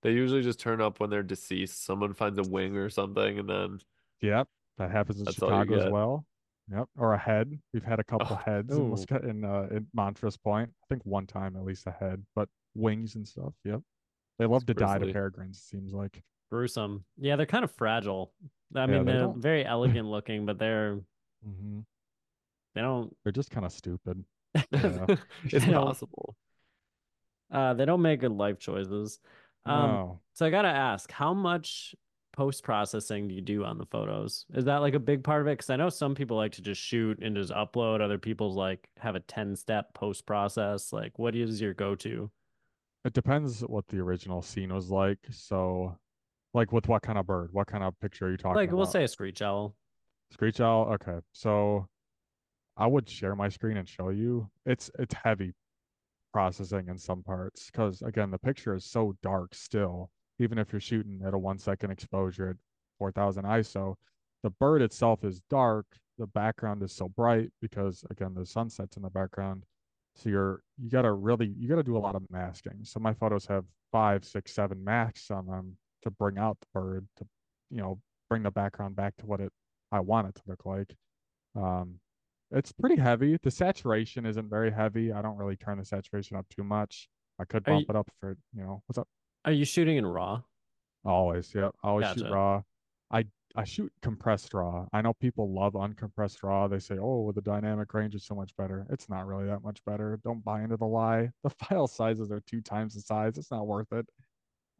They 0.04 0.12
usually 0.13 0.41
just 0.41 0.60
turn 0.60 0.82
up 0.82 1.00
when 1.00 1.10
they're 1.10 1.22
deceased. 1.24 1.86
Someone 1.86 2.13
finds 2.13 2.39
a 2.39 2.44
wing 2.50 2.76
or 2.76 2.89
something, 2.89 3.39
and 3.39 3.48
then 3.50 3.80
Yep, 4.22 4.48
that 4.78 4.91
happens 4.91 5.20
in 5.20 5.26
That's 5.26 5.41
all 5.41 5.50
you 5.50 5.63
Chicago 5.63 5.86
as 5.86 5.91
well. 5.91 6.26
Yep, 6.72 6.89
or 6.98 7.13
a 7.13 7.17
head. 7.20 7.60
We've 7.74 7.84
had 7.84 8.00
a 8.00 8.04
couple 8.12 8.28
Oh. 8.32 8.36
heads 8.36 8.76
in, 8.76 8.82
Ooh. 8.91 9.17
In 9.30 9.46
uh 9.46 9.67
in 9.72 9.88
Montrose 9.94 10.38
Point. 10.38 10.70
I 10.84 10.86
think 10.89 11.06
one 11.06 11.28
time 11.28 11.56
at 11.56 11.63
least 11.63 11.86
a 11.88 11.91
head, 11.91 12.24
but 12.36 12.50
wings 12.76 13.15
and 13.15 13.28
stuff. 13.28 13.54
Yep, 13.63 13.82
they 14.39 14.46
love 14.46 14.65
to 14.67 14.72
It's 14.72 14.80
die 14.80 14.98
to 15.00 15.12
peregrines. 15.12 15.58
It 15.58 15.62
seems 15.63 15.94
like. 15.94 16.24
Gruesome. 16.52 17.06
Yeah, 17.17 17.36
they're 17.36 17.46
kind 17.46 17.63
of 17.63 17.72
fragile. 17.72 18.34
I 18.76 18.82
Yeah, 18.82 18.86
mean, 18.88 19.06
they 19.06 19.12
they're 19.13 19.22
don't- 19.22 19.38
very 19.41 19.65
elegant 19.76 20.08
looking, 20.08 20.46
but 20.46 20.58
they're 20.60 21.00
hmm 21.44 21.80
they 22.74 22.82
don't 22.82 23.15
They're 23.24 23.32
just 23.34 23.52
kind 23.52 23.65
of 23.65 23.72
stupid. 23.72 24.24
Yeah. 24.72 25.06
it's 25.44 25.65
They 25.65 25.72
don't- 25.72 25.86
possible. 25.86 26.36
Uh 27.51 27.73
they 27.73 27.85
don't 27.85 28.01
make 28.01 28.19
good 28.21 28.31
life 28.31 28.59
choices. 28.59 29.19
Um 29.65 29.81
no, 29.81 30.21
so 30.33 30.45
I 30.45 30.49
gotta 30.49 30.67
ask, 30.69 31.11
how 31.11 31.33
much 31.33 31.95
post 32.33 32.63
processing 32.63 33.27
do 33.27 33.35
you 33.35 33.41
do 33.41 33.63
on 33.65 33.77
the 33.77 33.85
photos? 33.85 34.45
Is 34.53 34.65
that 34.65 34.77
like 34.77 34.93
a 34.95 34.99
big 34.99 35.23
part 35.23 35.41
of 35.41 35.47
it? 35.47 35.51
Because 35.57 35.69
I 35.69 35.75
know 35.75 35.89
some 35.89 36.15
people 36.15 36.37
like 36.37 36.53
to 36.53 36.61
just 36.61 36.81
shoot 36.81 37.19
and 37.21 37.35
just 37.35 37.51
upload. 37.51 38.01
Other 38.01 38.17
people's 38.17 38.55
like 38.55 38.87
have 38.97 39.15
a 39.15 39.19
10 39.19 39.55
step 39.55 39.93
post 39.93 40.25
process. 40.25 40.93
Like 40.93 41.19
what 41.19 41.35
is 41.35 41.59
your 41.61 41.73
go 41.73 41.95
to? 41.95 42.31
it 43.03 43.13
depends 43.13 43.61
what 43.61 43.87
the 43.87 43.99
original 43.99 44.41
scene 44.41 44.73
was 44.73 44.91
like. 44.91 45.17
So, 45.31 45.97
like 46.53 46.71
with 46.71 46.87
what 46.87 47.01
kind 47.01 47.17
of 47.17 47.25
bird? 47.25 47.49
What 47.51 47.67
kind 47.67 47.83
of 47.83 47.99
picture 47.99 48.27
are 48.27 48.31
you 48.31 48.37
talking 48.37 48.55
Like 48.55 48.69
about? 48.69 48.77
we'll 48.77 48.85
say 48.85 49.03
a 49.03 49.07
screech 49.07 49.41
owl. 49.41 49.75
Screech 50.31 50.61
owl. 50.61 50.85
Okay, 50.93 51.19
so 51.33 51.87
I 52.77 52.87
would 52.87 53.09
share 53.09 53.35
my 53.35 53.49
screen 53.49 53.77
and 53.77 53.87
show 53.87 54.09
you. 54.09 54.49
It's 54.65 54.91
it's 54.99 55.15
heavy 55.15 55.53
processing 56.34 56.88
in 56.88 56.98
some 56.98 57.24
parts 57.24 57.70
because 57.72 58.02
again 58.02 58.32
the 58.32 58.38
picture 58.38 58.76
is 58.76 58.86
so 58.86 59.15
dark 59.22 59.54
still. 59.54 60.10
Even 60.39 60.58
if 60.58 60.72
you're 60.72 60.80
shooting 60.80 61.22
at 61.26 61.34
a 61.34 61.38
one 61.38 61.58
second 61.58 61.91
exposure 61.91 62.50
at 62.50 62.56
4000 62.98 63.44
ISO, 63.44 63.96
the 64.44 64.50
bird 64.50 64.82
itself 64.82 65.24
is 65.24 65.41
dark. 65.50 65.86
The 66.17 66.28
background 66.28 66.84
is 66.84 66.91
so 66.94 67.10
bright 67.10 67.50
because 67.62 68.04
again 68.10 68.34
the 68.34 68.46
sunset's 68.46 68.98
in 68.98 69.04
the 69.04 69.10
background. 69.10 69.63
So 70.15 70.30
you're 70.30 70.63
you 70.78 70.89
gotta 70.89 71.12
really 71.12 71.54
you 71.58 71.67
gotta 71.67 71.84
do 71.84 71.98
a 71.98 72.00
lot 72.00 72.15
of 72.15 72.24
masking. 72.30 72.84
So 72.84 73.00
my 73.00 73.13
photos 73.13 73.46
have 73.48 73.65
five, 73.91 74.26
six, 74.26 74.54
seven 74.54 74.84
masks 74.84 75.32
on 75.32 75.48
them 75.48 75.78
to 76.04 76.12
bring 76.12 76.38
out 76.38 76.58
the 76.60 76.67
bird 76.74 77.08
to 77.17 77.26
you 77.70 77.82
know 77.82 78.00
bring 78.30 78.44
the 78.44 78.52
background 78.52 78.96
back 78.96 79.15
to 79.17 79.26
what 79.26 79.39
it 79.39 79.52
I 79.91 80.00
want 80.00 80.30
it 80.30 80.36
to 80.36 80.41
look 80.48 80.65
like. 80.65 80.96
Um, 81.56 82.00
it's 82.51 82.71
pretty 82.71 82.95
heavy. 82.97 83.37
The 83.41 83.51
saturation 83.51 84.25
isn't 84.25 84.49
very 84.49 84.71
heavy. 84.71 85.11
I 85.11 85.21
don't 85.21 85.37
really 85.37 85.55
turn 85.55 85.77
the 85.77 85.85
saturation 85.85 86.37
up 86.37 86.47
too 86.49 86.63
much. 86.63 87.09
I 87.39 87.45
could 87.45 87.63
bump 87.63 87.81
you- 87.81 87.85
it 87.89 87.95
up 87.95 88.09
for 88.19 88.37
you 88.53 88.63
know 88.63 88.83
what's 88.87 88.97
up. 88.97 89.07
Are 89.45 89.51
you 89.51 89.65
shooting 89.65 89.97
in 89.97 90.05
raw? 90.05 90.41
Always, 91.03 91.53
yeah. 91.55 91.69
I 91.83 91.87
always 91.89 92.07
shoot 92.13 92.29
raw. 92.31 92.61
I 93.09 93.25
I 93.55 93.63
shoot 93.65 93.91
compressed 94.01 94.53
raw. 94.53 94.87
I 94.93 95.01
know 95.01 95.13
people 95.13 95.51
love 95.53 95.73
uncompressed 95.73 96.43
raw. 96.43 96.67
They 96.67 96.79
say, 96.79 96.97
"Oh, 97.01 97.31
the 97.33 97.41
dynamic 97.41 97.93
range 97.93 98.15
is 98.15 98.23
so 98.25 98.35
much 98.35 98.55
better." 98.55 98.85
It's 98.89 99.09
not 99.09 99.25
really 99.27 99.45
that 99.47 99.63
much 99.63 99.83
better. 99.83 100.19
Don't 100.23 100.43
buy 100.43 100.61
into 100.63 100.77
the 100.77 100.85
lie. 100.85 101.29
The 101.43 101.49
file 101.49 101.87
sizes 101.87 102.31
are 102.31 102.41
two 102.41 102.61
times 102.61 102.93
the 102.93 103.01
size. 103.01 103.37
It's 103.37 103.51
not 103.51 103.67
worth 103.67 103.91
it. 103.91 104.07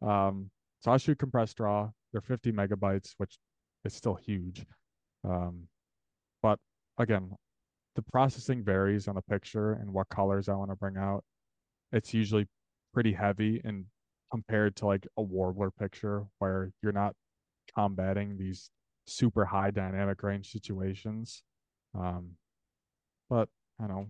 Um, 0.00 0.50
so 0.80 0.92
I 0.92 0.96
shoot 0.96 1.18
compressed 1.18 1.60
raw. 1.60 1.90
They're 2.12 2.20
50 2.22 2.52
megabytes, 2.52 3.14
which 3.18 3.38
is 3.84 3.94
still 3.94 4.14
huge. 4.14 4.64
Um, 5.24 5.68
but 6.42 6.58
again, 6.98 7.36
the 7.94 8.02
processing 8.02 8.64
varies 8.64 9.08
on 9.08 9.14
the 9.14 9.22
picture 9.22 9.72
and 9.74 9.92
what 9.92 10.08
colors 10.08 10.48
I 10.48 10.54
want 10.54 10.70
to 10.70 10.76
bring 10.76 10.96
out. 10.96 11.24
It's 11.92 12.14
usually 12.14 12.46
pretty 12.94 13.12
heavy 13.12 13.60
and 13.64 13.86
compared 14.30 14.76
to 14.76 14.86
like 14.86 15.06
a 15.16 15.22
warbler 15.22 15.70
picture 15.70 16.24
where 16.38 16.72
you're 16.82 16.92
not 16.92 17.14
combating 17.74 18.38
these 18.38 18.70
super 19.06 19.44
high 19.44 19.70
dynamic 19.70 20.22
range 20.22 20.50
situations. 20.50 21.42
Um, 21.94 22.32
but 23.28 23.48
I 23.80 23.86
know 23.86 24.06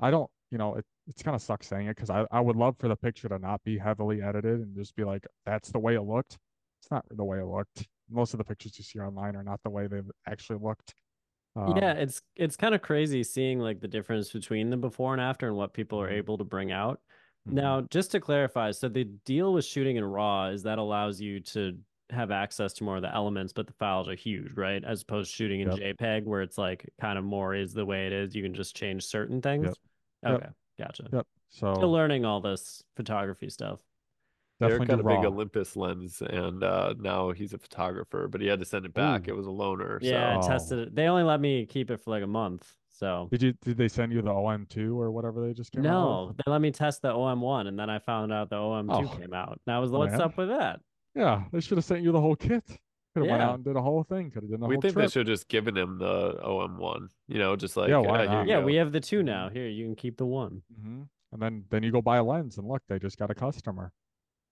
I 0.00 0.10
don't, 0.10 0.30
you 0.50 0.58
know, 0.58 0.76
it, 0.76 0.84
it's 1.08 1.22
kind 1.22 1.34
of 1.34 1.42
sucks 1.42 1.66
saying 1.66 1.86
it 1.86 1.96
because 1.96 2.10
I, 2.10 2.26
I 2.30 2.40
would 2.40 2.56
love 2.56 2.76
for 2.78 2.88
the 2.88 2.96
picture 2.96 3.28
to 3.28 3.38
not 3.38 3.62
be 3.64 3.78
heavily 3.78 4.22
edited 4.22 4.60
and 4.60 4.76
just 4.76 4.94
be 4.96 5.04
like, 5.04 5.26
that's 5.46 5.70
the 5.70 5.78
way 5.78 5.94
it 5.94 6.02
looked. 6.02 6.38
It's 6.80 6.90
not 6.90 7.04
the 7.10 7.24
way 7.24 7.38
it 7.38 7.46
looked. 7.46 7.86
Most 8.10 8.34
of 8.34 8.38
the 8.38 8.44
pictures 8.44 8.78
you 8.78 8.84
see 8.84 9.00
online 9.00 9.36
are 9.36 9.42
not 9.42 9.60
the 9.64 9.70
way 9.70 9.86
they've 9.86 10.10
actually 10.26 10.58
looked. 10.62 10.94
Um, 11.66 11.76
yeah, 11.76 11.92
it's 11.92 12.22
it's 12.36 12.56
kind 12.56 12.74
of 12.74 12.82
crazy 12.82 13.22
seeing 13.24 13.58
like 13.58 13.80
the 13.80 13.88
difference 13.88 14.30
between 14.32 14.70
the 14.70 14.76
before 14.76 15.12
and 15.12 15.20
after 15.20 15.48
and 15.48 15.56
what 15.56 15.72
people 15.74 16.00
are 16.00 16.08
Mhm. 16.08 16.12
able 16.18 16.38
to 16.38 16.44
bring 16.44 16.70
out. 16.72 17.00
mhm. 17.48 17.52
Now, 17.54 17.80
just 17.82 18.10
to 18.12 18.20
clarify, 18.20 18.70
so 18.72 18.88
the 18.88 19.04
deal 19.04 19.52
with 19.52 19.64
shooting 19.64 19.96
in 19.96 20.04
RAW 20.04 20.48
is 20.48 20.62
that 20.64 20.78
allows 20.78 21.20
you 21.20 21.40
to 21.40 21.78
have 22.10 22.30
access 22.30 22.72
to 22.74 22.84
more 22.84 22.96
of 22.96 23.02
the 23.02 23.14
elements, 23.14 23.52
but 23.52 23.66
the 23.66 23.72
files 23.74 24.08
are 24.08 24.14
huge, 24.14 24.52
right? 24.56 24.82
As 24.84 25.02
opposed 25.02 25.30
to 25.30 25.36
shooting 25.36 25.60
in 25.60 25.68
Yep. 25.68 25.78
JPEG, 25.98 26.24
where 26.24 26.40
it's 26.42 26.56
like 26.58 26.88
kind 27.00 27.18
of 27.18 27.24
more 27.24 27.54
is 27.54 27.72
the 27.74 27.84
way 27.84 28.06
it 28.06 28.12
is. 28.12 28.34
You 28.34 28.42
can 28.42 28.54
just 28.54 28.74
change 28.76 29.04
certain 29.04 29.42
things. 29.42 29.74
Yep. 30.22 30.34
Okay, 30.34 30.48
gotcha. 30.78 31.08
Yep. 31.12 31.26
So 31.50 31.74
Still 31.74 31.92
learning 31.92 32.24
all 32.24 32.40
this 32.40 32.82
photography 32.96 33.50
stuff. 33.50 33.80
Definitely 34.60 34.86
Derek 34.86 34.88
got 35.06 35.10
do 35.10 35.14
a 35.16 35.16
big. 35.20 35.24
Olympus 35.32 35.76
lens, 35.76 36.22
and 36.22 36.62
uh, 36.64 36.94
now 36.98 37.30
he's 37.32 37.52
a 37.52 37.58
photographer, 37.58 38.28
but 38.28 38.40
he 38.40 38.46
had 38.46 38.58
to 38.60 38.64
send 38.64 38.84
it 38.86 38.94
back. 38.94 39.28
Ooh. 39.28 39.32
It 39.32 39.36
was 39.36 39.46
a 39.46 39.50
loaner. 39.50 39.98
Yeah, 40.02 40.32
I 40.32 40.36
Oh. 40.36 40.46
tested 40.46 40.78
it. 40.78 40.94
They 40.94 41.06
only 41.08 41.22
let 41.22 41.40
me 41.40 41.66
keep 41.66 41.90
it 41.90 42.00
for 42.02 42.10
like 42.10 42.22
a 42.22 42.26
month. 42.26 42.72
So 42.90 43.28
Did 43.30 43.42
you 43.42 43.52
did 43.62 43.76
they 43.76 43.86
send 43.86 44.12
you 44.12 44.22
the 44.22 44.30
OM2 44.32 44.96
or 44.96 45.12
whatever 45.12 45.40
they 45.46 45.52
just 45.54 45.70
came 45.70 45.86
out 45.86 45.90
no, 45.90 46.34
they 46.36 46.50
let 46.50 46.60
me 46.60 46.72
test 46.72 47.00
the 47.02 47.12
OM1, 47.12 47.68
and 47.68 47.78
then 47.78 47.88
I 47.88 48.00
found 48.00 48.32
out 48.32 48.50
the 48.50 48.56
OM2 48.56 48.90
Oh. 48.90 49.16
came 49.16 49.32
out. 49.32 49.60
And 49.66 49.74
I 49.76 49.78
was, 49.78 49.92
Oh, 49.92 49.98
what's 50.00 50.12
man. 50.12 50.20
up 50.22 50.36
with 50.36 50.48
that? 50.48 50.80
Yeah, 51.14 51.44
they 51.52 51.60
should 51.60 51.78
have 51.78 51.84
sent 51.84 52.02
you 52.02 52.10
the 52.12 52.20
whole 52.20 52.34
kit. 52.36 52.64
Could 53.14 53.22
have 53.22 53.30
went 53.30 53.40
Yeah. 53.40 53.48
out 53.50 53.54
and 53.54 53.64
did 53.64 53.76
a 53.76 53.80
whole 53.82 54.02
thing. 54.02 54.30
Could 54.32 54.42
have 54.42 54.50
done 54.50 54.60
the 54.60 54.66
we 54.66 54.74
whole 54.74 54.82
think 54.82 54.94
trip. 54.94 55.06
they 55.06 55.10
should 55.10 55.28
have 55.28 55.34
just 55.36 55.48
given 55.48 55.76
him 55.76 55.98
the 55.98 56.38
OM1. 56.42 57.08
You 57.28 57.38
know, 57.38 57.54
just 57.56 57.76
like 57.76 57.88
Yeah, 57.88 57.98
why 57.98 58.26
"Ah, 58.26 58.34
not? 58.34 58.46
Yeah, 58.48 58.60
go." 58.60 58.66
we 58.66 58.74
have 58.74 58.90
the 58.92 59.00
two 59.00 59.20
Mhm. 59.20 59.24
now. 59.26 59.48
Here, 59.48 59.68
you 59.68 59.86
can 59.86 59.94
keep 59.96 60.16
the 60.16 60.26
one. 60.26 60.62
hmm 60.80 61.02
And 61.32 61.40
then 61.42 61.64
then 61.70 61.82
you 61.84 61.92
go 61.92 62.02
buy 62.02 62.16
a 62.16 62.24
lens 62.24 62.58
and 62.58 62.66
look, 62.66 62.82
they 62.88 62.98
just 62.98 63.16
got 63.16 63.30
a 63.30 63.34
customer. 63.34 63.92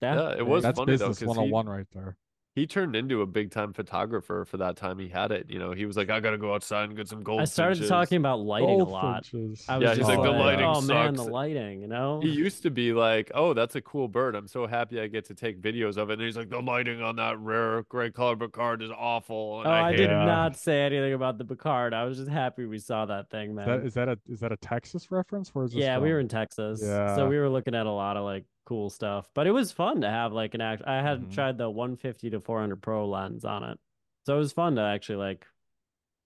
Yeah, 0.02 0.30
it 0.30 0.36
there 0.36 0.44
was 0.44 0.62
you 0.62 0.68
That's 0.68 0.78
funny, 0.78 0.96
though, 0.96 1.08
business 1.08 1.18
'cause 1.18 1.20
he- 1.20 1.26
101 1.26 1.68
right 1.68 1.86
there. 1.92 2.16
He 2.54 2.66
turned 2.66 2.96
into 2.96 3.20
a 3.20 3.26
big 3.26 3.50
time 3.50 3.74
photographer 3.74 4.46
for 4.46 4.56
that 4.56 4.76
time 4.76 4.98
he 4.98 5.08
had 5.08 5.30
it. 5.30 5.50
You 5.50 5.58
know, 5.58 5.72
he 5.72 5.84
was 5.84 5.94
like, 5.94 6.08
I 6.08 6.20
gotta 6.20 6.38
go 6.38 6.54
outside 6.54 6.84
and 6.84 6.96
get 6.96 7.06
some 7.06 7.22
gold. 7.22 7.42
I 7.42 7.44
started 7.44 7.86
talking 7.86 8.16
about 8.16 8.40
lighting 8.40 8.80
a 8.80 8.84
lot. 8.84 9.24
Goldfinches. 9.30 9.66
I 9.68 9.76
was 9.76 9.84
Yeah, 9.84 9.94
he's 9.94 10.06
like, 10.06 10.16
like, 10.16 10.24
"The 10.32 10.38
lighting 10.38 10.64
oh 10.64 10.80
man, 10.80 11.12
the 11.16 11.24
lighting, 11.24 11.82
you 11.82 11.86
know? 11.86 12.20
He 12.20 12.30
used 12.30 12.62
to 12.62 12.70
be 12.70 12.94
like, 12.94 13.30
"Oh, 13.34 13.52
that's 13.52 13.74
a 13.76 13.82
cool 13.82 14.08
bird. 14.08 14.34
I'm 14.34 14.46
so 14.48 14.66
happy 14.66 14.98
I 15.02 15.06
get 15.06 15.26
to 15.26 15.34
take 15.34 15.60
videos 15.60 15.98
of 15.98 16.08
it." 16.08 16.14
And 16.14 16.22
he's 16.22 16.38
like, 16.38 16.48
"The 16.48 16.62
lighting 16.62 17.02
on 17.02 17.16
that 17.16 17.38
rare 17.40 17.82
gray 17.90 18.10
colored 18.10 18.40
Picard 18.40 18.80
is 18.82 18.90
awful." 18.90 19.58
And 19.60 19.68
Oh, 19.68 19.72
I 19.72 19.90
hate 19.90 19.96
did 19.98 20.04
it." 20.06 20.12
Yeah. 20.12 20.24
not 20.24 20.56
say 20.56 20.80
anything 20.80 21.12
about 21.12 21.36
the 21.36 21.44
Picard. 21.44 21.92
I 21.92 22.04
was 22.04 22.16
just 22.16 22.30
happy 22.30 22.64
we 22.64 22.78
saw 22.78 23.04
that 23.04 23.28
thing, 23.28 23.50
Is 23.50 23.56
man. 23.56 23.66
that 23.68 23.84
is 23.84 23.92
that 23.92 24.08
a 24.08 24.18
is 24.30 24.40
that 24.40 24.52
a 24.52 24.56
Texas 24.56 25.10
reference? 25.10 25.54
Where 25.54 25.66
is 25.66 25.72
this 25.72 25.80
yeah, 25.82 25.98
we 25.98 26.10
were 26.10 26.20
in 26.20 26.28
Texas, 26.28 26.80
Yeah. 26.82 27.14
so 27.16 27.28
we 27.28 27.36
were 27.38 27.50
looking 27.50 27.74
at 27.74 27.84
a 27.84 27.90
lot 27.90 28.16
of 28.16 28.24
like 28.24 28.46
cool 28.66 28.90
stuff. 28.90 29.30
But 29.34 29.46
it 29.48 29.52
was 29.52 29.72
fun 29.72 30.02
to 30.02 30.10
have 30.10 30.32
like 30.34 30.54
an 30.54 30.60
act. 30.62 30.82
I 30.86 31.02
had 31.02 31.30
Mhm. 31.30 31.30
tried 31.30 31.58
the 31.58 31.70
150 31.70 32.30
to 32.30 32.40
400 32.40 32.82
Pro 32.82 33.08
lens 33.08 33.44
on 33.46 33.64
it, 33.64 33.80
so 34.26 34.36
it 34.36 34.38
was 34.40 34.52
fun 34.52 34.76
to 34.76 34.82
actually 34.82 35.16
like 35.18 35.46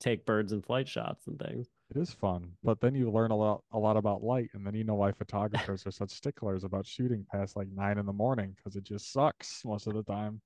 take 0.01 0.27
birds 0.27 0.53
and 0.53 0.65
flight 0.67 0.89
shots 0.89 1.27
and 1.29 1.39
things. 1.41 1.69
It 1.91 1.97
is 1.97 2.13
fun, 2.15 2.57
but 2.63 2.81
then 2.81 2.95
you 2.95 3.11
learn 3.11 3.31
a 3.33 3.37
lot 3.37 3.65
a 3.73 3.79
lot 3.79 3.97
about 3.97 4.23
light, 4.23 4.51
and 4.55 4.67
then 4.67 4.75
you 4.75 4.83
know 4.85 4.95
why 4.95 5.13
photographers 5.13 5.87
are 5.87 5.91
such 5.91 6.11
sticklers 6.11 6.65
about 6.65 6.87
shooting 6.87 7.25
past 7.25 7.55
like 7.57 7.69
nine 7.69 7.99
in 7.99 8.07
the 8.07 8.13
morning 8.13 8.53
because 8.55 8.77
it 8.77 8.85
just 8.85 9.13
sucks 9.13 9.65
most 9.65 9.87
of 9.87 9.95
the 9.95 10.03
time. 10.05 10.41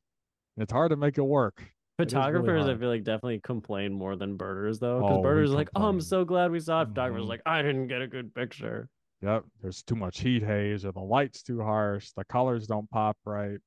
And 0.56 0.62
it's 0.64 0.72
hard 0.72 0.90
to 0.92 0.96
make 0.96 1.18
it 1.18 1.22
work. 1.24 1.74
is 2.04 2.30
really 2.32 2.52
Photographers, 2.52 2.66
I 2.66 2.76
feel 2.76 2.88
like 2.88 3.04
definitely 3.04 3.40
complain 3.40 3.92
more 3.92 4.16
than 4.16 4.36
birders 4.36 4.80
though, 4.80 4.98
because 5.02 5.18
Oh, 5.18 5.18
birders 5.18 5.52
are 5.52 5.54
like, 5.54 5.70
"Oh, 5.76 5.88
I'm 5.88 6.00
so 6.00 6.24
glad 6.24 6.50
we 6.50 6.58
saw 6.60 6.82
it." 6.82 6.88
Photographers 6.88 7.28
Mhm. 7.28 7.28
like, 7.28 7.42
"I 7.46 7.62
didn't 7.62 7.86
get 7.86 8.02
a 8.02 8.08
good 8.08 8.34
picture." 8.34 8.90
Yep, 9.24 9.44
there's 9.62 9.82
too 9.82 9.94
much 9.94 10.20
heat 10.20 10.42
haze, 10.42 10.84
or 10.84 10.92
the 10.92 11.00
light's 11.00 11.42
too 11.42 11.62
harsh, 11.62 12.10
the 12.10 12.24
colors 12.26 12.66
don't 12.66 12.90
pop 12.90 13.16
right. 13.24 13.58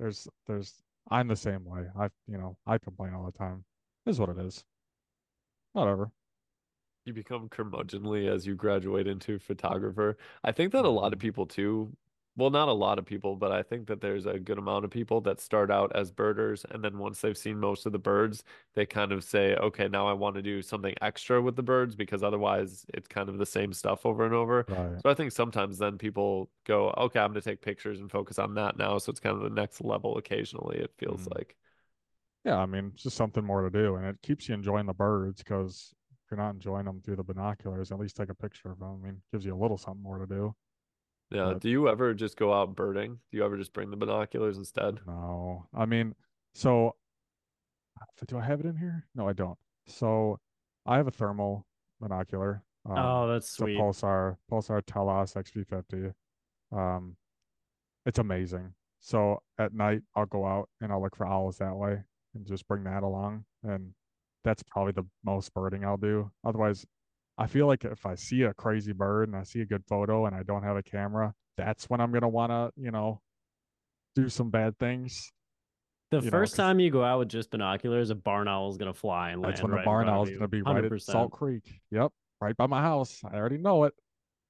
There's 0.00 0.26
there's 0.48 0.74
I'm 1.08 1.28
the 1.28 1.36
same 1.36 1.64
way. 1.64 1.84
I 1.96 2.08
you 2.26 2.38
know 2.38 2.56
I 2.66 2.78
complain 2.78 3.14
all 3.14 3.24
the 3.24 3.38
time. 3.38 3.64
It 4.04 4.10
is 4.10 4.18
what 4.18 4.30
it 4.30 4.38
is. 4.38 4.64
Whatever. 5.74 6.10
You 7.04 7.12
become 7.12 7.48
curmudgeonly 7.48 8.26
as 8.28 8.46
you 8.48 8.56
graduate 8.56 9.06
into 9.06 9.38
photographer. 9.38 10.16
I 10.42 10.50
think 10.50 10.72
that 10.72 10.84
a 10.84 10.90
lot 10.90 11.12
of 11.12 11.20
people 11.20 11.46
too, 11.46 11.92
well, 12.36 12.50
not 12.50 12.68
a 12.68 12.72
lot 12.72 12.98
of 12.98 13.06
people, 13.06 13.36
but 13.36 13.50
I 13.52 13.62
think 13.62 13.86
that 13.88 14.00
there's 14.00 14.26
a 14.26 14.38
good 14.38 14.58
amount 14.58 14.84
of 14.84 14.90
people 14.90 15.20
that 15.22 15.40
start 15.40 15.70
out 15.70 15.92
as 15.96 16.10
birders, 16.10 16.66
and 16.70 16.84
then 16.84 16.98
once 16.98 17.20
they've 17.20 17.36
seen 17.36 17.58
most 17.58 17.86
of 17.86 17.92
the 17.92 17.98
birds, 17.98 18.44
they 18.74 18.84
kind 18.86 19.12
of 19.12 19.24
say, 19.24 19.54
okay, 19.56 19.88
now 19.88 20.06
I 20.06 20.12
want 20.12 20.36
to 20.36 20.42
do 20.42 20.60
something 20.62 20.94
extra 21.00 21.40
with 21.40 21.56
the 21.56 21.62
birds 21.62 21.96
because 21.96 22.22
otherwise 22.22 22.84
it's 22.94 23.08
kind 23.08 23.28
of 23.28 23.38
the 23.38 23.46
same 23.46 23.72
stuff 23.72 24.04
over 24.04 24.24
and 24.26 24.34
over. 24.34 24.66
Right. 24.68 25.02
So 25.02 25.08
I 25.10 25.14
think 25.14 25.32
sometimes 25.32 25.78
then 25.78 25.98
people 25.98 26.50
go, 26.64 26.90
okay, 26.98 27.20
I'm 27.20 27.32
going 27.32 27.40
to 27.42 27.50
take 27.50 27.62
pictures 27.62 28.00
and 28.00 28.10
focus 28.10 28.38
on 28.38 28.54
that 28.54 28.76
now. 28.76 28.98
So 28.98 29.10
it's 29.10 29.20
kind 29.20 29.36
of 29.36 29.42
the 29.42 29.50
next 29.50 29.80
level 29.82 30.18
occasionally, 30.18 30.78
it 30.78 30.92
feels 30.98 31.26
Mhm. 31.26 31.34
like. 31.34 31.56
Yeah, 32.44 32.58
I 32.58 32.66
mean, 32.66 32.92
it's 32.94 33.02
just 33.02 33.16
something 33.16 33.44
more 33.44 33.62
to 33.62 33.70
do, 33.70 33.96
and 33.96 34.06
it 34.06 34.22
keeps 34.22 34.48
you 34.48 34.54
enjoying 34.54 34.86
the 34.86 34.94
birds 34.94 35.42
because 35.42 35.94
if 36.24 36.30
you're 36.30 36.38
not 36.38 36.54
enjoying 36.54 36.84
them 36.86 37.00
through 37.00 37.16
the 37.16 37.24
binoculars, 37.24 37.90
at 37.90 37.98
least 37.98 38.16
take 38.16 38.28
a 38.30 38.34
picture 38.34 38.70
of 38.70 38.78
them. 38.78 39.00
I 39.02 39.06
mean, 39.06 39.22
gives 39.32 39.44
you 39.44 39.54
a 39.54 39.58
little 39.58 39.78
something 39.78 40.02
more 40.02 40.18
to 40.18 40.26
do. 40.26 40.54
Yeah. 41.30 41.52
But- 41.52 41.60
Do 41.60 41.68
you 41.70 41.88
ever 41.88 42.14
just 42.14 42.36
go 42.36 42.52
out 42.52 42.74
birding? 42.76 43.18
Do 43.30 43.36
you 43.38 43.44
ever 43.44 43.56
just 43.56 43.72
bring 43.72 43.90
the 43.90 43.96
binoculars 43.96 44.58
instead? 44.58 45.00
No, 45.06 45.66
I 45.74 45.86
mean, 45.86 46.14
so 46.54 46.94
do 48.26 48.38
I 48.38 48.44
have 48.44 48.60
it 48.60 48.66
in 48.66 48.76
here? 48.76 49.06
No, 49.14 49.28
I 49.28 49.32
don't. 49.32 49.58
So 49.86 50.38
I 50.84 50.96
have 50.96 51.06
a 51.08 51.10
thermal 51.12 51.66
binocular. 52.00 52.62
Um, 52.88 52.96
oh, 52.98 53.26
that's 53.28 53.46
it's 53.46 53.54
a 53.54 53.62
sweet. 53.62 53.78
Pulsar 53.78 54.36
Pulsar 54.50 54.82
Telos 54.86 55.34
XP50. 55.34 56.12
Um, 56.72 57.16
it's 58.04 58.18
amazing. 58.18 58.74
So 59.00 59.40
at 59.58 59.72
night 59.74 60.02
I'll 60.14 60.26
go 60.26 60.46
out 60.46 60.68
and 60.80 60.92
I'll 60.92 61.02
look 61.02 61.16
for 61.16 61.26
owls 61.26 61.58
that 61.58 61.74
way 61.74 62.02
and 62.34 62.46
just 62.46 62.66
bring 62.68 62.84
that 62.84 63.02
along, 63.02 63.44
and 63.64 63.92
that's 64.44 64.62
probably 64.62 64.92
the 64.92 65.06
most 65.24 65.52
birding 65.54 65.84
I'll 65.84 65.96
do. 65.96 66.30
Otherwise, 66.44 66.84
I 67.38 67.46
feel 67.46 67.66
like 67.66 67.84
if 67.84 68.06
I 68.06 68.14
see 68.14 68.42
a 68.42 68.54
crazy 68.54 68.92
bird 68.92 69.28
and 69.28 69.36
I 69.36 69.42
see 69.42 69.60
a 69.60 69.66
good 69.66 69.84
photo 69.86 70.26
and 70.26 70.34
I 70.34 70.42
don't 70.42 70.62
have 70.62 70.76
a 70.76 70.82
camera, 70.82 71.34
that's 71.56 71.88
when 71.90 72.00
I'm 72.00 72.12
gonna 72.12 72.28
wanna, 72.28 72.70
you 72.76 72.90
know, 72.90 73.20
do 74.14 74.28
some 74.28 74.50
bad 74.50 74.78
things. 74.78 75.32
The 76.10 76.20
you 76.20 76.30
know, 76.30 76.44
time 76.46 76.78
you 76.80 76.90
go 76.90 77.04
out 77.04 77.18
with 77.18 77.28
just 77.28 77.50
binoculars, 77.50 78.10
a 78.10 78.14
barn 78.14 78.48
owl 78.48 78.70
is 78.70 78.76
gonna 78.78 78.94
fly 78.94 79.30
and 79.30 79.42
That's 79.44 79.60
land 79.60 79.64
when 79.64 79.70
the 79.72 79.76
right 79.76 79.82
in 79.82 79.84
barn 79.86 80.08
owl 80.08 80.24
is 80.24 80.30
gonna 80.30 80.48
be 80.48 80.62
right 80.62 80.84
at 80.84 81.02
Salt 81.02 81.32
Creek. 81.32 81.80
Yep, 81.90 82.12
right 82.40 82.56
by 82.56 82.66
my 82.66 82.80
house. 82.80 83.20
I 83.24 83.34
already 83.36 83.58
know 83.58 83.84
it. 83.84 83.94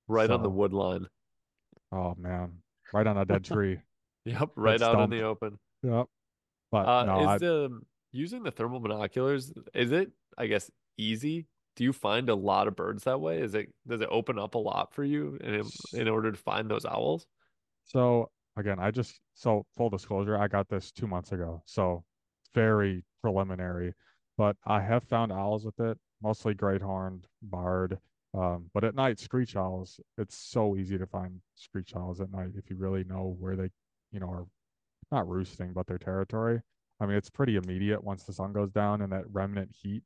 Right 0.07 0.31
on 0.31 0.43
the 0.43 0.49
So- 0.49 0.53
wood 0.55 0.73
line. 0.73 1.07
Oh 1.93 2.15
man, 2.17 2.59
right 2.93 3.07
on 3.07 3.17
a 3.17 3.25
dead 3.25 3.45
tree. 3.45 3.79
Yep, 4.27 4.51
right 4.57 4.81
out 4.83 5.01
in 5.01 5.11
the 5.11 5.23
open. 5.23 5.59
Yep. 5.83 6.07
But 6.71 6.87
Uh, 6.87 7.05
no, 7.05 7.21
is 7.21 7.27
I, 7.27 7.39
the 7.39 7.81
using 8.13 8.43
the 8.43 8.51
thermal 8.51 8.81
binoculars, 8.81 9.53
is 9.75 9.93
it, 9.93 10.11
I 10.37 10.47
guess, 10.47 10.71
easy? 10.99 11.47
Do 11.77 11.85
you 11.85 11.93
find 11.93 12.29
a 12.29 12.35
lot 12.35 12.69
of 12.69 12.77
birds 12.77 13.05
that 13.05 13.21
way? 13.21 13.41
Is 13.41 13.55
it 13.55 13.69
does 13.87 14.01
it 14.01 14.09
open 14.11 14.39
up 14.39 14.55
a 14.55 14.59
lot 14.59 14.93
for 14.95 15.05
you 15.05 15.39
in 15.43 15.63
in 15.93 16.09
order 16.09 16.33
to 16.33 16.39
find 16.39 16.71
those 16.71 16.85
owls? 16.87 17.27
so 17.85 18.31
again, 18.57 18.79
I 18.79 18.91
just 18.91 19.21
so 19.35 19.65
full 19.77 19.91
disclosure, 19.91 20.37
I 20.39 20.49
got 20.49 20.69
this 20.69 20.91
two 20.91 21.07
months 21.07 21.33
ago, 21.33 21.63
so 21.67 22.05
very 22.55 23.05
preliminary. 23.23 23.93
But 24.39 24.57
I 24.67 24.81
have 24.81 25.05
found 25.05 25.33
owls 25.33 25.65
with 25.65 25.79
it, 25.81 25.99
mostly 26.23 26.55
great 26.55 26.83
horned, 26.83 27.27
barred. 27.43 27.99
Um, 28.35 28.71
but 28.75 28.85
at 28.85 28.95
night, 28.95 29.19
screech 29.19 29.57
owls, 29.57 29.99
it's 30.19 30.37
so 30.37 30.77
easy 30.77 30.99
to 30.99 31.07
find 31.07 31.41
screech 31.55 31.95
owls 31.97 32.21
at 32.21 32.31
night 32.31 32.51
if 32.57 32.69
you 32.69 32.77
really 32.77 33.05
know 33.05 33.37
where 33.39 33.57
they, 33.57 33.71
you 34.13 34.21
know, 34.21 34.29
are 34.29 34.47
not 35.11 35.29
roosting, 35.29 35.73
but 35.73 35.87
their 35.87 35.99
territory. 35.99 36.61
I 37.01 37.07
mean, 37.07 37.17
it's 37.17 37.31
pretty 37.31 37.57
immediate 37.57 38.03
once 38.03 38.25
the 38.25 38.33
sun 38.33 38.53
goes 38.53 38.73
down 38.73 39.03
and 39.03 39.13
that 39.13 39.25
remnant 39.31 39.71
heat 39.75 40.03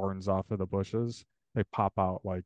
burns 0.00 0.28
off 0.28 0.50
of 0.50 0.58
the 0.58 0.66
bushes, 0.66 1.24
they 1.54 1.64
pop 1.72 1.92
out 1.98 2.20
like 2.24 2.44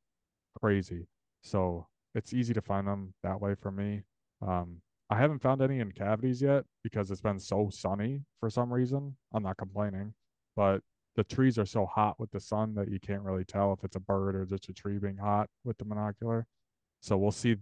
crazy. 0.60 1.06
So 1.42 1.86
it's 2.14 2.32
easy 2.32 2.54
to 2.54 2.62
find 2.62 2.86
them 2.86 3.14
that 3.22 3.40
way 3.40 3.54
for 3.54 3.70
me. 3.70 4.02
Um, 4.46 4.80
I 5.10 5.16
haven't 5.16 5.42
found 5.42 5.60
any 5.60 5.80
in 5.80 5.92
cavities 5.92 6.40
yet 6.40 6.64
because 6.82 7.10
it's 7.10 7.20
been 7.20 7.38
so 7.38 7.68
sunny 7.70 8.22
for 8.40 8.48
some 8.50 8.72
reason. 8.72 9.16
I'm 9.32 9.42
not 9.42 9.56
complaining, 9.56 10.14
but 10.56 10.80
the 11.16 11.24
trees 11.24 11.58
are 11.58 11.66
so 11.66 11.86
hot 11.86 12.18
with 12.18 12.30
the 12.30 12.40
sun 12.40 12.74
that 12.74 12.90
you 12.90 12.98
can't 12.98 13.22
really 13.22 13.44
tell 13.44 13.72
if 13.72 13.84
it's 13.84 13.96
a 13.96 14.00
bird 14.00 14.34
or 14.34 14.46
just 14.46 14.68
a 14.68 14.72
tree 14.72 14.98
being 14.98 15.16
hot 15.16 15.48
with 15.64 15.78
the 15.78 15.84
monocular. 15.84 16.44
So 17.00 17.16
we'll 17.16 17.30
see 17.30 17.56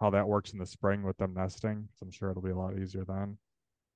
how 0.00 0.10
that 0.10 0.26
works 0.26 0.52
in 0.52 0.58
the 0.58 0.66
spring 0.66 1.02
with 1.02 1.16
them 1.16 1.34
nesting. 1.34 1.88
I'm 2.02 2.10
sure 2.10 2.30
it'll 2.30 2.42
be 2.42 2.50
a 2.50 2.56
lot 2.56 2.76
easier 2.76 3.04
then. 3.04 3.38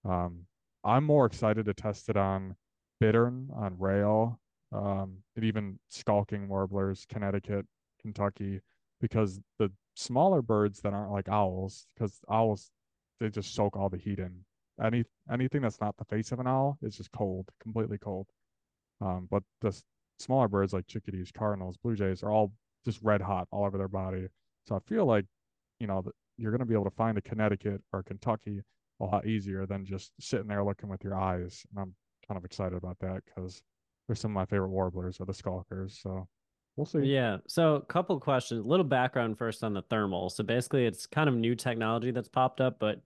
Um, 0.04 0.46
I'm 0.84 1.04
more 1.04 1.26
excited 1.26 1.66
to 1.66 1.74
test 1.74 2.08
it 2.08 2.16
on 2.16 2.54
bittern, 3.00 3.50
on 3.54 3.76
rail, 3.78 4.40
um, 4.72 5.18
and 5.36 5.44
even 5.44 5.78
skulking 5.88 6.48
warblers, 6.48 7.06
Connecticut, 7.08 7.66
Kentucky, 8.00 8.60
because 9.00 9.40
the 9.58 9.70
smaller 9.94 10.42
birds 10.42 10.80
that 10.80 10.92
aren't 10.92 11.12
like 11.12 11.28
owls, 11.28 11.86
because 11.94 12.20
owls 12.28 12.70
they 13.20 13.28
just 13.28 13.54
soak 13.54 13.76
all 13.76 13.88
the 13.88 13.96
heat 13.96 14.18
in. 14.18 14.44
Any 14.82 15.04
anything 15.32 15.62
that's 15.62 15.80
not 15.80 15.96
the 15.96 16.04
face 16.04 16.32
of 16.32 16.40
an 16.40 16.46
owl 16.46 16.78
is 16.82 16.96
just 16.96 17.10
cold, 17.12 17.48
completely 17.62 17.98
cold. 17.98 18.26
Um, 19.00 19.28
but 19.30 19.42
the 19.60 19.78
smaller 20.18 20.48
birds 20.48 20.72
like 20.72 20.86
chickadees, 20.86 21.32
cardinals, 21.32 21.76
blue 21.82 21.96
jays 21.96 22.22
are 22.22 22.30
all 22.30 22.52
just 22.84 23.00
red 23.02 23.20
hot 23.20 23.48
all 23.50 23.64
over 23.64 23.78
their 23.78 23.88
body. 23.88 24.28
So 24.66 24.76
I 24.76 24.78
feel 24.80 25.06
like, 25.06 25.24
you 25.80 25.86
know, 25.86 26.04
you're 26.36 26.50
going 26.50 26.60
to 26.60 26.66
be 26.66 26.74
able 26.74 26.84
to 26.84 26.96
find 26.96 27.16
a 27.16 27.22
Connecticut 27.22 27.82
or 27.92 28.02
Kentucky 28.02 28.62
a 29.00 29.04
lot 29.04 29.26
easier 29.26 29.66
than 29.66 29.84
just 29.84 30.12
sitting 30.20 30.46
there 30.46 30.64
looking 30.64 30.88
with 30.88 31.04
your 31.04 31.14
eyes. 31.14 31.64
And 31.70 31.80
I'm 31.80 31.94
kind 32.26 32.38
of 32.38 32.44
excited 32.44 32.76
about 32.76 32.98
that 33.00 33.22
because 33.24 33.62
they're 34.06 34.16
some 34.16 34.30
of 34.30 34.34
my 34.34 34.46
favorite 34.46 34.70
warblers 34.70 35.20
are 35.20 35.24
the 35.24 35.34
skulkers. 35.34 35.98
So 36.02 36.28
we'll 36.76 36.86
see. 36.86 37.00
Yeah. 37.00 37.38
So 37.46 37.76
a 37.76 37.80
couple 37.82 38.18
questions, 38.20 38.64
a 38.64 38.68
little 38.68 38.84
background 38.84 39.38
first 39.38 39.64
on 39.64 39.74
the 39.74 39.82
thermal. 39.82 40.30
So 40.30 40.44
basically 40.44 40.86
it's 40.86 41.06
kind 41.06 41.28
of 41.28 41.34
new 41.34 41.54
technology 41.54 42.10
that's 42.10 42.28
popped 42.28 42.60
up, 42.60 42.78
but 42.78 43.00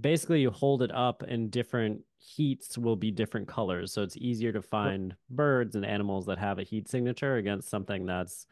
basically 0.00 0.40
you 0.40 0.50
hold 0.50 0.82
it 0.82 0.92
up 0.92 1.22
and 1.22 1.50
different 1.50 2.00
heats 2.18 2.76
will 2.76 2.96
be 2.96 3.10
different 3.10 3.48
colors. 3.48 3.92
So 3.92 4.02
it's 4.02 4.16
easier 4.16 4.52
to 4.52 4.62
find 4.62 5.14
birds 5.30 5.76
and 5.76 5.86
animals 5.86 6.26
that 6.26 6.38
have 6.38 6.58
a 6.58 6.64
heat 6.64 6.88
signature 6.88 7.36
against 7.36 7.70
something 7.70 8.04
that's, 8.04 8.46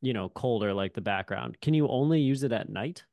you 0.00 0.12
know, 0.12 0.30
colder 0.30 0.72
like 0.72 0.94
the 0.94 1.00
background. 1.00 1.60
Can 1.60 1.74
you 1.74 1.86
only 1.88 2.20
use 2.20 2.42
it 2.42 2.52
at 2.52 2.70
night 2.70 3.04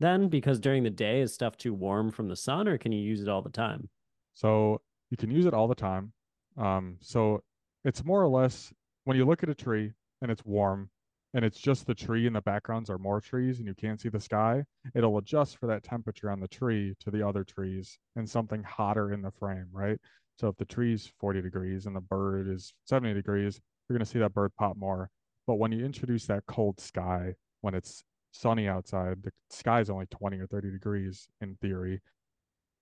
then? 0.00 0.28
Because 0.28 0.58
during 0.58 0.82
the 0.82 0.90
day 0.90 1.20
is 1.20 1.34
stuff 1.34 1.56
too 1.56 1.74
warm 1.74 2.10
from 2.10 2.28
the 2.28 2.36
sun, 2.36 2.66
or 2.66 2.78
can 2.78 2.92
you 2.92 3.02
use 3.02 3.20
it 3.20 3.28
all 3.28 3.42
the 3.42 3.50
time? 3.50 3.88
So 4.32 4.80
you 5.10 5.16
can 5.16 5.30
use 5.30 5.44
it 5.44 5.54
all 5.54 5.68
the 5.68 5.74
time. 5.74 6.12
Um, 6.56 6.96
so 7.00 7.42
it's 7.84 8.04
more 8.04 8.22
or 8.22 8.28
less 8.28 8.72
when 9.04 9.16
you 9.16 9.24
look 9.24 9.42
at 9.42 9.48
a 9.48 9.54
tree 9.54 9.92
and 10.22 10.30
it's 10.30 10.44
warm, 10.44 10.90
and 11.32 11.44
it's 11.44 11.58
just 11.58 11.86
the 11.86 11.94
tree 11.94 12.26
and 12.26 12.34
the 12.34 12.40
backgrounds 12.40 12.90
are 12.90 12.98
more 12.98 13.20
trees 13.20 13.58
and 13.58 13.68
you 13.68 13.74
can't 13.74 14.00
see 14.00 14.08
the 14.08 14.20
sky, 14.20 14.64
it'll 14.94 15.18
adjust 15.18 15.58
for 15.58 15.66
that 15.68 15.84
temperature 15.84 16.30
on 16.30 16.40
the 16.40 16.48
tree 16.48 16.94
to 17.00 17.10
the 17.10 17.26
other 17.26 17.44
trees 17.44 17.98
and 18.16 18.28
something 18.28 18.62
hotter 18.62 19.12
in 19.12 19.22
the 19.22 19.30
frame, 19.30 19.68
right? 19.72 19.98
So 20.38 20.48
if 20.48 20.56
the 20.56 20.64
tree's 20.64 21.12
40 21.20 21.42
degrees 21.42 21.86
and 21.86 21.94
the 21.94 22.00
bird 22.00 22.48
is 22.48 22.72
70 22.86 23.14
degrees, 23.14 23.60
you're 23.88 23.96
going 23.96 24.04
to 24.04 24.10
see 24.10 24.18
that 24.18 24.34
bird 24.34 24.52
pop 24.58 24.76
more. 24.76 25.10
But 25.46 25.56
when 25.56 25.72
you 25.72 25.84
introduce 25.84 26.26
that 26.26 26.46
cold 26.46 26.80
sky, 26.80 27.34
when 27.60 27.74
it's 27.74 28.02
sunny 28.32 28.66
outside, 28.68 29.22
the 29.22 29.32
sky 29.50 29.80
is 29.80 29.90
only 29.90 30.06
20 30.06 30.38
or 30.38 30.46
30 30.46 30.70
degrees 30.70 31.28
in 31.40 31.56
theory. 31.60 32.00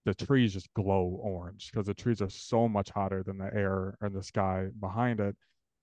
The 0.08 0.14
trees 0.14 0.54
just 0.54 0.72
glow 0.72 1.20
orange 1.22 1.70
because 1.70 1.84
the 1.84 1.92
trees 1.92 2.22
are 2.22 2.30
so 2.30 2.66
much 2.66 2.88
hotter 2.88 3.22
than 3.22 3.36
the 3.36 3.52
air 3.54 3.94
and 4.00 4.14
the 4.16 4.22
sky 4.22 4.68
behind 4.80 5.20
it 5.20 5.36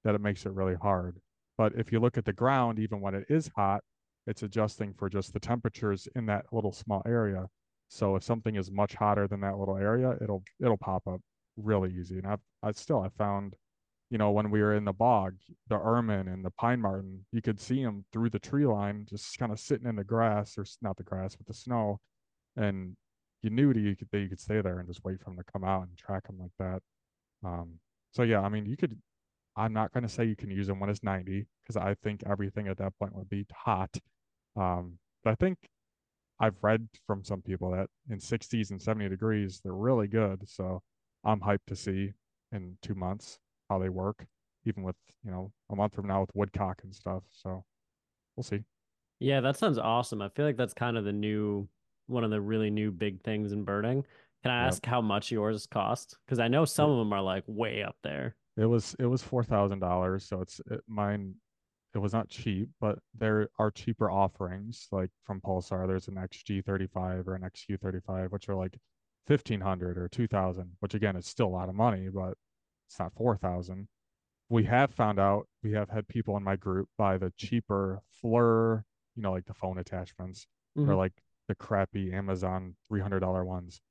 that 0.04 0.16
it 0.16 0.22
makes 0.22 0.48
it 0.48 0.54
really 0.54 0.74
hard. 0.74 1.22
But 1.60 1.74
if 1.76 1.92
you 1.92 2.00
look 2.00 2.18
at 2.18 2.26
the 2.26 2.34
ground, 2.34 2.80
even 2.80 3.02
when 3.02 3.14
it 3.14 3.28
is 3.30 3.52
hot, 3.56 3.84
it's 4.26 4.42
adjusting 4.42 4.96
for 4.96 5.12
just 5.12 5.32
the 5.32 5.40
temperatures 5.40 6.08
in 6.16 6.26
that 6.26 6.48
little 6.52 6.72
small 6.72 7.04
area. 7.06 7.46
So 7.90 8.16
if 8.16 8.24
something 8.24 8.56
is 8.56 8.72
much 8.72 8.96
hotter 8.96 9.28
than 9.28 9.42
that 9.42 9.60
little 9.60 9.78
area, 9.78 10.18
it'll 10.20 10.42
it'll 10.60 10.76
pop 10.76 11.08
up 11.08 11.22
really 11.56 11.94
easy. 11.94 12.18
And 12.18 12.26
I've 12.26 12.42
I 12.64 12.72
still 12.72 13.02
I 13.02 13.10
found, 13.10 13.54
you 14.10 14.18
know, 14.18 14.32
when 14.32 14.50
we 14.50 14.60
were 14.60 14.74
in 14.74 14.86
the 14.86 14.92
bog, 14.92 15.36
the 15.68 15.78
ermine 15.78 16.30
and 16.30 16.44
the 16.44 16.50
pine 16.50 16.82
marten, 16.82 17.28
you 17.32 17.44
could 17.44 17.60
see 17.60 17.84
them 17.84 18.04
through 18.12 18.32
the 18.32 18.40
tree 18.40 18.66
line, 18.66 19.06
just 19.08 19.38
kind 19.38 19.52
of 19.52 19.60
sitting 19.60 19.88
in 19.88 19.96
the 19.98 20.04
grass 20.04 20.58
or 20.58 20.66
not 20.82 20.98
the 20.98 21.04
grass, 21.04 21.36
but 21.36 21.46
the 21.46 21.54
snow, 21.54 22.00
and 22.58 22.98
you 23.42 23.50
knew 23.50 23.74
that 23.74 23.80
you 23.80 23.96
could 23.96 24.10
that 24.12 24.20
you 24.20 24.30
could 24.30 24.40
stay 24.40 24.62
there 24.62 24.80
and 24.80 24.88
just 24.88 25.04
wait 25.04 25.20
for 25.20 25.26
them 25.26 25.38
to 25.38 25.52
come 25.52 25.64
out 25.64 25.88
and 25.88 25.98
track 25.98 26.28
them 26.28 26.40
like 26.40 26.52
that. 26.60 26.82
Um, 27.48 27.80
so 28.12 28.24
yeah, 28.24 28.42
I 28.42 28.50
mean, 28.50 28.66
you 28.66 28.78
could 28.78 28.98
I'm 29.56 29.74
not 29.74 29.94
going 29.94 30.04
to 30.04 30.10
say 30.10 30.26
you 30.26 30.36
can 30.36 30.52
use 30.52 30.68
them 30.68 30.80
when 30.80 30.90
it's 30.90 31.04
90 31.04 31.48
because 31.64 31.78
I 31.78 31.96
think 32.04 32.24
everything 32.26 32.68
at 32.68 32.78
that 32.78 32.94
point 33.00 33.16
would 33.16 33.30
be 33.30 33.46
hot. 33.54 33.96
Um, 34.56 35.00
but 35.24 35.32
I 35.32 35.36
think 35.36 35.58
I've 36.40 36.58
read 36.62 36.88
from 37.08 37.24
some 37.24 37.42
people 37.42 37.72
that 37.72 37.88
in 38.10 38.20
60s 38.20 38.72
and 38.72 38.82
70 38.82 39.10
degrees, 39.10 39.62
they're 39.64 39.74
really 39.74 40.08
good. 40.08 40.48
So 40.48 40.82
I'm 41.24 41.40
hyped 41.40 41.66
to 41.68 41.76
see 41.76 42.12
in 42.52 42.78
two 42.82 42.96
months 42.96 43.40
how 43.70 43.80
they 43.80 43.90
work, 43.90 44.26
even 44.66 44.84
with, 44.84 44.98
you 45.24 45.32
know, 45.32 45.52
a 45.72 45.76
month 45.76 45.96
from 45.96 46.08
now 46.08 46.22
with 46.22 46.32
woodcock 46.34 46.82
and 46.84 46.94
stuff. 46.94 47.24
So 47.32 47.64
we'll 48.36 48.44
see. 48.44 48.64
Yeah, 49.20 49.40
that 49.42 49.58
sounds 49.58 49.78
awesome. 49.78 50.22
I 50.22 50.30
feel 50.30 50.46
like 50.46 50.58
that's 50.58 50.74
kind 50.74 50.98
of 50.98 51.06
the 51.06 51.14
new, 51.14 51.70
one 52.08 52.24
of 52.24 52.32
the 52.32 52.42
really 52.42 52.70
new 52.70 52.92
big 52.92 53.22
things 53.24 53.52
in 53.52 53.64
birding. 53.64 54.06
Can 54.44 54.52
I 54.52 54.68
ask 54.68 54.86
yep. 54.86 54.92
how 54.92 55.02
much 55.02 55.32
yours 55.32 55.66
cost? 55.66 56.18
Because 56.26 56.40
I 56.40 56.48
know 56.48 56.66
some 56.66 56.92
of 56.92 57.00
them 57.00 57.12
are 57.14 57.22
like 57.22 57.44
way 57.48 57.82
up 57.82 57.96
there. 58.04 58.36
It 58.58 58.66
was 58.66 58.96
it 59.00 59.08
was 59.08 59.24
four 59.24 59.44
thousand 59.44 59.80
dollars, 59.80 60.24
so 60.26 60.42
it's 60.42 60.62
it, 60.70 60.82
mine. 60.88 61.36
It 61.94 62.00
was 62.00 62.14
not 62.14 62.30
cheap, 62.30 62.70
but 62.80 63.00
there 63.18 63.50
are 63.58 63.72
cheaper 63.72 64.12
offerings 64.12 64.88
like 64.92 65.10
from 65.24 65.42
Pulsar. 65.42 65.88
There's 65.88 66.10
an 66.10 66.16
XG35 66.16 67.26
or 67.26 67.36
an 67.36 67.42
XQ35, 67.42 68.32
which 68.32 68.50
are 68.50 68.56
like 68.56 68.78
fifteen 69.26 69.62
hundred 69.62 69.98
or 69.98 70.08
two 70.08 70.28
thousand. 70.28 70.74
Which 70.80 70.94
again, 70.94 71.16
it's 71.16 71.30
still 71.30 71.48
a 71.48 71.58
lot 71.58 71.70
of 71.70 71.76
money, 71.76 72.10
but 72.14 72.36
it's 72.88 73.00
not 73.00 73.14
four 73.16 73.38
thousand. 73.38 73.88
We 74.50 74.66
have 74.66 74.94
found 74.94 75.20
out 75.20 75.48
we 75.64 75.72
have 75.72 75.90
had 75.90 76.08
people 76.08 76.38
in 76.38 76.44
my 76.44 76.56
group 76.56 76.88
buy 77.00 77.18
the 77.18 77.34
cheaper 77.36 78.02
FLIR, 78.24 78.84
you 79.16 79.24
know, 79.24 79.32
like 79.32 79.46
the 79.46 79.56
phone 79.56 79.80
attachments, 79.80 80.46
mm-hmm. 80.78 80.88
or 80.90 80.96
like 80.96 81.14
the 81.48 81.56
crappy 81.56 82.14
Amazon 82.14 82.76
three 82.88 83.02
hundred 83.02 83.20
dollar 83.20 83.46
ones. 83.46 83.82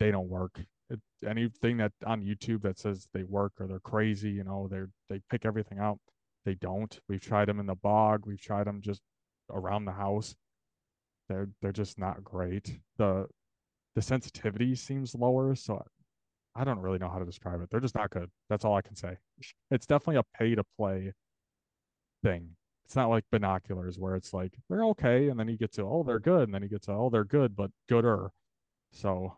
They 0.00 0.10
don't 0.10 0.28
work 0.28 0.60
it, 0.90 1.00
anything 1.26 1.78
that 1.78 1.92
on 2.06 2.22
YouTube 2.22 2.62
that 2.62 2.78
says 2.78 3.08
they 3.12 3.24
work 3.24 3.52
or 3.60 3.66
they're 3.66 3.80
crazy, 3.80 4.30
you 4.30 4.44
know, 4.44 4.68
they're 4.70 4.90
they 5.08 5.20
pick 5.30 5.44
everything 5.44 5.78
out. 5.78 5.98
They 6.44 6.54
don't. 6.54 6.98
We've 7.08 7.20
tried 7.20 7.48
them 7.48 7.60
in 7.60 7.66
the 7.66 7.74
bog. 7.74 8.24
We've 8.26 8.40
tried 8.40 8.66
them 8.66 8.80
just 8.80 9.00
around 9.50 9.84
the 9.84 9.92
house. 9.92 10.34
They're 11.28 11.48
they're 11.62 11.72
just 11.72 11.98
not 11.98 12.22
great. 12.22 12.78
The 12.98 13.26
the 13.94 14.02
sensitivity 14.02 14.74
seems 14.74 15.14
lower, 15.14 15.54
so 15.54 15.82
I 16.54 16.64
don't 16.64 16.80
really 16.80 16.98
know 16.98 17.08
how 17.08 17.18
to 17.18 17.24
describe 17.24 17.60
it. 17.62 17.70
They're 17.70 17.80
just 17.80 17.94
not 17.94 18.10
good. 18.10 18.28
That's 18.50 18.64
all 18.64 18.76
I 18.76 18.82
can 18.82 18.96
say. 18.96 19.16
It's 19.70 19.86
definitely 19.86 20.16
a 20.16 20.38
pay 20.38 20.54
to 20.54 20.64
play 20.78 21.12
thing. 22.22 22.50
It's 22.86 22.96
not 22.96 23.08
like 23.08 23.24
binoculars 23.30 23.98
where 23.98 24.14
it's 24.14 24.34
like 24.34 24.52
they're 24.68 24.84
okay, 24.86 25.28
and 25.28 25.40
then 25.40 25.48
you 25.48 25.56
get 25.56 25.72
to 25.74 25.82
oh 25.82 26.02
they're 26.06 26.18
good, 26.18 26.42
and 26.42 26.54
then 26.54 26.62
you 26.62 26.68
get 26.68 26.82
to 26.82 26.92
oh 26.92 27.10
they're 27.10 27.24
good 27.24 27.56
but 27.56 27.70
gooder. 27.88 28.30
So 28.92 29.36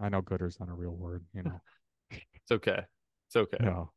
I 0.00 0.08
know 0.08 0.20
gooder's 0.20 0.58
not 0.60 0.68
a 0.68 0.74
real 0.74 0.94
word, 0.94 1.24
you 1.34 1.42
know. 1.42 1.60
it's 2.10 2.52
okay. 2.52 2.80
It's 3.28 3.36
okay. 3.36 3.58
No. 3.60 3.90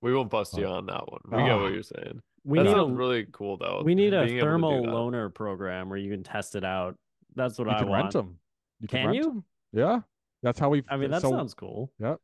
We 0.00 0.14
won't 0.14 0.30
bust 0.30 0.56
you 0.56 0.66
on 0.66 0.86
that 0.86 1.10
one. 1.10 1.20
We 1.24 1.48
get 1.48 1.56
what 1.56 1.72
you're 1.72 1.82
saying. 1.82 2.22
We 2.44 2.58
that 2.58 2.64
need 2.64 2.78
a 2.78 2.84
really 2.84 3.26
cool 3.32 3.56
though. 3.56 3.82
We 3.84 3.94
need 3.94 4.14
a 4.14 4.26
thermal 4.40 4.84
loaner 4.84 5.32
program 5.32 5.88
where 5.88 5.98
you 5.98 6.10
can 6.10 6.22
test 6.22 6.54
it 6.54 6.64
out. 6.64 6.96
That's 7.34 7.58
what 7.58 7.66
you 7.66 7.74
I 7.74 7.78
can 7.78 7.88
want. 7.88 8.02
Rent 8.04 8.12
them. 8.12 8.38
You 8.80 8.88
can, 8.88 9.06
can 9.06 9.14
you? 9.14 9.22
Them. 9.22 9.44
Yeah, 9.72 10.00
that's 10.42 10.58
how 10.58 10.68
we. 10.68 10.82
I 10.88 10.96
mean, 10.96 11.10
that 11.10 11.22
so, 11.22 11.30
sounds 11.30 11.54
cool. 11.54 11.92
Yep. 11.98 12.18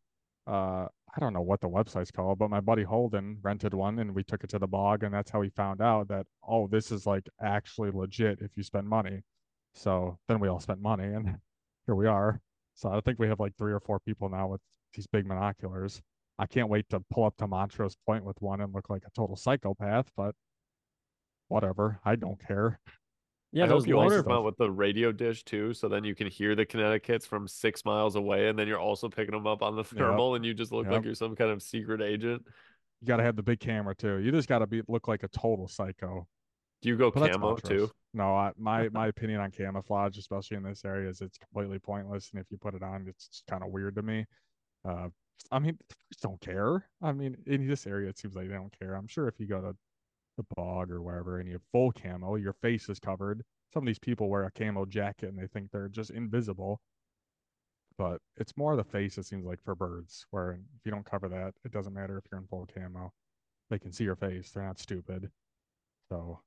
Uh, 0.46 0.86
I 1.16 1.20
don't 1.20 1.32
know 1.32 1.42
what 1.42 1.60
the 1.60 1.68
website's 1.68 2.10
called, 2.10 2.38
but 2.38 2.50
my 2.50 2.60
buddy 2.60 2.82
Holden 2.82 3.38
rented 3.42 3.72
one 3.72 4.00
and 4.00 4.14
we 4.14 4.24
took 4.24 4.42
it 4.42 4.50
to 4.50 4.58
the 4.58 4.66
bog, 4.66 5.04
and 5.04 5.14
that's 5.14 5.30
how 5.30 5.40
we 5.40 5.50
found 5.50 5.80
out 5.80 6.08
that 6.08 6.26
oh, 6.46 6.66
this 6.66 6.90
is 6.90 7.06
like 7.06 7.28
actually 7.40 7.90
legit 7.92 8.40
if 8.40 8.56
you 8.56 8.62
spend 8.64 8.88
money. 8.88 9.22
So 9.74 10.18
then 10.28 10.40
we 10.40 10.48
all 10.48 10.60
spent 10.60 10.80
money, 10.80 11.04
and 11.04 11.36
here 11.86 11.94
we 11.94 12.06
are. 12.06 12.40
So 12.74 12.90
I 12.90 13.00
think 13.00 13.18
we 13.18 13.28
have 13.28 13.40
like 13.40 13.56
three 13.56 13.72
or 13.72 13.80
four 13.80 14.00
people 14.00 14.28
now 14.28 14.48
with 14.48 14.60
these 14.94 15.06
big 15.06 15.26
monoculars. 15.26 16.00
I 16.38 16.46
can't 16.46 16.68
wait 16.68 16.88
to 16.90 17.00
pull 17.10 17.24
up 17.24 17.36
to 17.38 17.46
Montrose 17.46 17.96
Point 18.06 18.24
with 18.24 18.40
one 18.42 18.60
and 18.60 18.74
look 18.74 18.90
like 18.90 19.04
a 19.06 19.10
total 19.10 19.36
psychopath, 19.36 20.10
but 20.16 20.34
whatever. 21.48 22.00
I 22.04 22.16
don't 22.16 22.44
care. 22.44 22.80
Yeah, 23.54 23.66
I 23.66 23.68
hope 23.68 23.86
you 23.86 24.00
also 24.00 24.20
come 24.20 24.32
out 24.32 24.44
with 24.44 24.56
the 24.56 24.68
radio 24.68 25.12
dish 25.12 25.44
too, 25.44 25.74
so 25.74 25.88
then 25.88 26.02
you 26.02 26.16
can 26.16 26.26
hear 26.26 26.56
the 26.56 26.66
Connecticut's 26.66 27.24
from 27.24 27.46
six 27.46 27.84
miles 27.84 28.16
away, 28.16 28.48
and 28.48 28.58
then 28.58 28.66
you're 28.66 28.80
also 28.80 29.08
picking 29.08 29.32
them 29.32 29.46
up 29.46 29.62
on 29.62 29.76
the 29.76 29.84
thermal, 29.84 30.32
yep. 30.32 30.36
and 30.36 30.44
you 30.44 30.54
just 30.54 30.72
look 30.72 30.86
yep. 30.86 30.94
like 30.94 31.04
you're 31.04 31.14
some 31.14 31.36
kind 31.36 31.52
of 31.52 31.62
secret 31.62 32.02
agent. 32.02 32.42
You 33.00 33.06
got 33.06 33.18
to 33.18 33.22
have 33.22 33.36
the 33.36 33.44
big 33.44 33.60
camera 33.60 33.94
too. 33.94 34.18
You 34.18 34.32
just 34.32 34.48
got 34.48 34.58
to 34.58 34.66
be 34.66 34.82
look 34.88 35.06
like 35.06 35.22
a 35.22 35.28
total 35.28 35.68
psycho. 35.68 36.26
Do 36.82 36.88
you 36.88 36.96
go 36.96 37.12
but 37.12 37.30
camo 37.30 37.54
too? 37.54 37.88
No, 38.12 38.34
I, 38.34 38.50
my 38.58 38.88
my 38.88 39.06
opinion 39.14 39.38
on 39.38 39.52
camouflage, 39.52 40.18
especially 40.18 40.56
in 40.56 40.64
this 40.64 40.84
area, 40.84 41.08
is 41.08 41.20
it's 41.20 41.38
completely 41.38 41.78
pointless. 41.78 42.30
And 42.32 42.40
if 42.40 42.50
you 42.50 42.58
put 42.58 42.74
it 42.74 42.82
on, 42.82 43.06
it's 43.06 43.44
kind 43.48 43.62
of 43.62 43.70
weird 43.70 43.94
to 43.94 44.02
me. 44.02 44.26
Uh, 44.84 45.10
I 45.52 45.60
mean, 45.60 45.78
don't 46.22 46.40
care. 46.40 46.86
I 47.00 47.12
mean, 47.12 47.36
in 47.46 47.68
this 47.68 47.86
area, 47.86 48.08
it 48.08 48.18
seems 48.18 48.34
like 48.34 48.48
they 48.48 48.54
don't 48.54 48.76
care. 48.76 48.94
I'm 48.94 49.06
sure 49.06 49.28
if 49.28 49.38
you 49.38 49.46
go 49.46 49.60
to 49.60 49.76
the 50.36 50.44
bog 50.56 50.90
or 50.90 51.02
wherever 51.02 51.38
and 51.38 51.48
you 51.48 51.54
have 51.54 51.62
full 51.72 51.92
camo, 51.92 52.36
your 52.36 52.52
face 52.54 52.88
is 52.88 52.98
covered. 53.00 53.44
Some 53.72 53.82
of 53.84 53.86
these 53.86 53.98
people 53.98 54.28
wear 54.28 54.44
a 54.44 54.50
camo 54.52 54.86
jacket 54.86 55.28
and 55.28 55.38
they 55.38 55.46
think 55.48 55.70
they're 55.70 55.88
just 55.88 56.10
invisible. 56.10 56.80
But 57.96 58.22
it's 58.36 58.56
more 58.56 58.76
the 58.76 58.84
face, 58.84 59.18
it 59.18 59.24
seems 59.24 59.44
like, 59.46 59.62
for 59.62 59.74
birds, 59.74 60.26
where 60.30 60.52
if 60.52 60.84
you 60.84 60.90
don't 60.90 61.06
cover 61.06 61.28
that, 61.28 61.54
it 61.64 61.70
doesn't 61.72 61.92
matter 61.94 62.18
if 62.18 62.24
you're 62.30 62.40
in 62.40 62.46
full 62.48 62.66
camo. 62.66 63.12
They 63.70 63.78
can 63.78 63.92
see 63.92 64.04
your 64.04 64.16
face. 64.16 64.52
They're 64.52 64.64
not 64.64 64.78
stupid. 64.80 65.32
So 66.10 66.42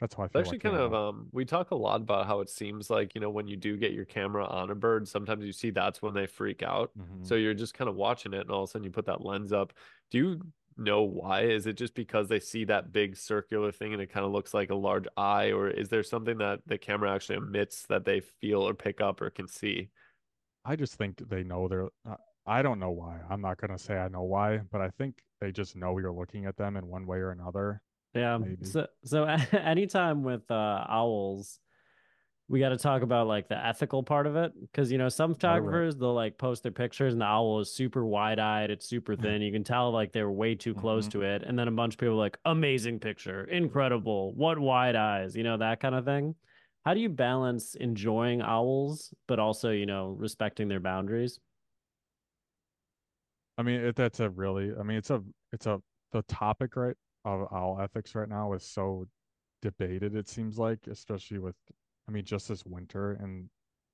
that's 0.00 0.16
why 0.18 0.26
I 0.26 0.28
feel 0.28 0.40
actually 0.40 0.58
like 0.58 0.60
kind 0.60 0.76
of 0.76 0.94
um 0.94 1.28
we 1.32 1.44
talk 1.44 1.72
a 1.72 1.74
lot 1.74 2.00
about 2.02 2.26
how 2.26 2.40
it 2.40 2.48
seems 2.48 2.88
like, 2.88 3.14
you 3.16 3.20
know, 3.20 3.30
when 3.30 3.48
you 3.48 3.56
do 3.56 3.76
get 3.76 3.92
your 3.92 4.04
camera 4.04 4.46
on 4.46 4.70
a 4.70 4.74
bird, 4.76 5.08
sometimes 5.08 5.44
you 5.44 5.52
see 5.52 5.70
that's 5.70 6.00
when 6.02 6.14
they 6.14 6.26
freak 6.26 6.62
out. 6.62 6.92
Mhm. 6.96 7.26
So 7.26 7.34
you're 7.34 7.54
just 7.54 7.74
kind 7.74 7.90
of 7.90 7.96
watching 7.96 8.32
it 8.32 8.40
and 8.42 8.50
all 8.50 8.62
of 8.62 8.68
a 8.68 8.70
sudden 8.70 8.84
you 8.84 8.90
put 8.92 9.06
that 9.06 9.22
lens 9.24 9.52
up. 9.52 9.72
Do 10.10 10.18
you 10.18 10.52
know 10.76 11.02
why? 11.02 11.42
Is 11.42 11.66
it 11.66 11.76
just 11.76 11.94
because 11.94 12.28
they 12.28 12.40
see 12.40 12.64
that 12.64 12.92
big 12.92 13.16
circular 13.16 13.72
thing 13.72 13.92
and 13.92 14.02
it 14.02 14.12
kind 14.12 14.24
of 14.24 14.32
looks 14.32 14.54
like 14.54 14.70
a 14.70 14.74
large 14.74 15.06
eye, 15.16 15.52
or 15.52 15.68
is 15.68 15.88
there 15.88 16.02
something 16.02 16.38
that 16.38 16.60
the 16.66 16.78
camera 16.78 17.14
actually 17.14 17.36
emits 17.36 17.86
that 17.88 18.04
they 18.04 18.20
feel 18.20 18.66
or 18.66 18.74
pick 18.74 19.00
up 19.00 19.20
or 19.20 19.30
can 19.30 19.48
see? 19.48 19.90
I 20.64 20.76
just 20.76 20.94
think 20.94 21.28
they 21.28 21.42
know 21.42 21.68
they're. 21.68 21.88
Uh, 22.08 22.16
I 22.46 22.62
don't 22.62 22.78
know 22.78 22.90
why. 22.90 23.20
I'm 23.28 23.40
not 23.40 23.58
gonna 23.58 23.78
say 23.78 23.96
I 23.96 24.08
know 24.08 24.22
why, 24.22 24.60
but 24.70 24.80
I 24.80 24.90
think 24.98 25.22
they 25.40 25.52
just 25.52 25.76
know 25.76 25.98
you're 25.98 26.12
looking 26.12 26.46
at 26.46 26.56
them 26.56 26.76
in 26.76 26.86
one 26.86 27.06
way 27.06 27.18
or 27.18 27.30
another. 27.30 27.80
Yeah. 28.14 28.38
Maybe. 28.38 28.64
So 28.64 28.86
so 29.04 29.24
anytime 29.52 30.22
with 30.22 30.50
uh 30.50 30.84
owls, 30.88 31.58
we 32.50 32.58
got 32.58 32.70
to 32.70 32.76
talk 32.76 33.02
about 33.02 33.28
like 33.28 33.48
the 33.48 33.56
ethical 33.56 34.02
part 34.02 34.26
of 34.26 34.34
it 34.34 34.52
because 34.60 34.90
you 34.90 34.98
know 34.98 35.08
some 35.08 35.34
photographers 35.34 35.96
they'll 35.96 36.12
like 36.14 36.36
post 36.36 36.64
their 36.64 36.72
pictures 36.72 37.12
and 37.14 37.22
the 37.22 37.26
owl 37.26 37.60
is 37.60 37.72
super 37.72 38.04
wide-eyed, 38.04 38.70
it's 38.70 38.86
super 38.86 39.14
thin. 39.14 39.40
You 39.40 39.52
can 39.52 39.62
tell 39.64 39.92
like 39.92 40.12
they're 40.12 40.30
way 40.30 40.56
too 40.56 40.74
close 40.74 41.06
Mhm. 41.06 41.10
to 41.12 41.22
it, 41.22 41.42
and 41.44 41.56
then 41.58 41.68
a 41.68 41.70
bunch 41.70 41.94
of 41.94 41.98
people 42.00 42.14
are 42.14 42.18
like 42.18 42.38
amazing 42.44 42.98
picture, 42.98 43.44
incredible, 43.44 44.34
what 44.34 44.58
wide 44.58 44.96
eyes, 44.96 45.36
you 45.36 45.44
know 45.44 45.56
that 45.58 45.80
kind 45.80 45.94
of 45.94 46.04
thing. 46.04 46.34
How 46.84 46.94
do 46.94 47.00
you 47.00 47.08
balance 47.10 47.74
enjoying 47.76 48.42
owls 48.42 49.14
but 49.28 49.38
also 49.38 49.70
you 49.70 49.86
know 49.86 50.08
respecting 50.08 50.68
their 50.68 50.80
boundaries? 50.80 51.38
I 53.58 53.62
mean, 53.62 53.80
it, 53.80 53.96
that's 53.96 54.20
a 54.20 54.30
really. 54.30 54.72
I 54.78 54.82
mean, 54.82 54.96
it's 54.96 55.10
a. 55.10 55.22
It's 55.52 55.66
a. 55.66 55.80
The 56.12 56.22
topic 56.22 56.74
right 56.76 56.96
of 57.24 57.52
owl 57.52 57.78
ethics 57.80 58.14
right 58.14 58.28
now 58.28 58.52
is 58.54 58.64
so 58.64 59.06
debated. 59.62 60.16
It 60.16 60.28
seems 60.28 60.58
like, 60.58 60.86
especially 60.88 61.38
with. 61.38 61.56
I 62.10 62.12
mean, 62.12 62.24
just 62.24 62.48
this 62.48 62.66
winter 62.66 63.16
in 63.22 63.48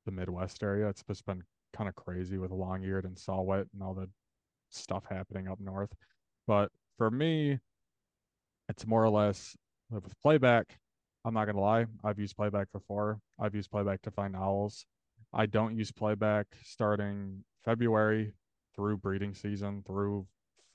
the 0.07 0.11
Midwest 0.11 0.63
area, 0.63 0.89
it's 0.89 1.03
just 1.03 1.27
been 1.27 1.43
kind 1.75 1.87
of 1.87 1.95
crazy 1.95 2.39
with 2.39 2.51
long-eared 2.51 3.05
and 3.05 3.19
saw-whet 3.19 3.67
and 3.75 3.83
all 3.83 3.93
the 3.93 4.09
stuff 4.71 5.05
happening 5.11 5.49
up 5.49 5.61
north. 5.61 5.93
But 6.47 6.71
for 6.97 7.11
me, 7.11 7.59
it's 8.71 8.87
more 8.87 9.05
or 9.05 9.11
less 9.11 9.55
live 9.91 10.03
with 10.03 10.19
playback. 10.23 10.79
I'm 11.27 11.35
not 11.35 11.45
gonna 11.45 11.61
lie, 11.61 11.85
I've 12.05 12.19
used 12.19 12.37
playback 12.37 12.73
before. 12.73 13.21
I've 13.39 13.55
used 13.55 13.71
playback 13.71 14.01
to 14.03 14.11
find 14.11 14.35
owls. 14.35 14.87
I 15.35 15.45
don't 15.45 15.77
use 15.77 15.93
playback 15.93 16.47
starting 16.63 17.45
February 17.67 18.33
through 18.75 18.97
breeding 18.97 19.35
season, 19.35 19.83
through 19.87 20.27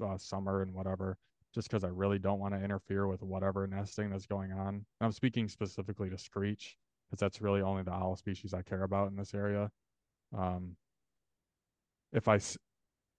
uh, 0.06 0.18
summer 0.20 0.62
and 0.62 0.76
whatever, 0.76 1.18
just 1.56 1.70
because 1.70 1.84
I 1.84 1.89
really 1.89 2.20
don't 2.20 2.39
want 2.39 2.54
to 2.54 2.64
interfere 2.64 3.08
with 3.08 3.24
whatever 3.24 3.66
nesting 3.66 4.12
that's 4.12 4.28
going 4.28 4.52
on. 4.52 4.76
And 4.76 4.86
I'm 5.02 5.12
speaking 5.12 5.48
specifically 5.48 6.12
to 6.12 6.20
screech, 6.20 6.78
because 7.12 7.20
that's 7.20 7.41
really 7.41 7.62
only 7.62 7.84
the 7.84 7.91
owl 7.91 8.16
species 8.16 8.53
I 8.53 8.62
care 8.62 8.84
about 8.84 9.09
in 9.09 9.18
this 9.18 9.34
area. 9.34 9.70
Um, 10.36 10.78
if 12.14 12.28
I 12.30 12.39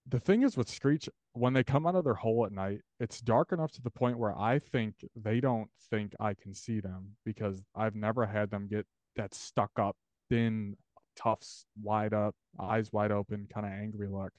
the 0.07 0.19
thing 0.19 0.43
is 0.43 0.57
with 0.57 0.67
Screech, 0.67 1.07
when 1.33 1.53
they 1.53 1.63
come 1.63 1.85
out 1.87 1.95
of 1.95 2.03
their 2.03 2.15
hole 2.15 2.45
at 2.45 2.51
night, 2.51 2.81
it's 2.99 3.21
dark 3.21 3.51
enough 3.51 3.71
to 3.73 3.81
the 3.81 3.89
point 3.89 4.17
where 4.17 4.37
I 4.37 4.59
think 4.59 4.95
they 5.15 5.39
don't 5.39 5.69
think 5.89 6.13
I 6.19 6.33
can 6.33 6.53
see 6.53 6.79
them 6.79 7.15
because 7.23 7.61
I've 7.75 7.95
never 7.95 8.25
had 8.25 8.49
them 8.51 8.67
get 8.67 8.85
that 9.15 9.33
stuck 9.33 9.71
up, 9.77 9.95
thin, 10.29 10.75
tufts 11.15 11.65
wide 11.81 12.13
up, 12.13 12.35
eyes 12.59 12.91
wide 12.91 13.11
open, 13.11 13.47
kind 13.53 13.65
of 13.65 13.71
angry 13.71 14.07
look. 14.09 14.33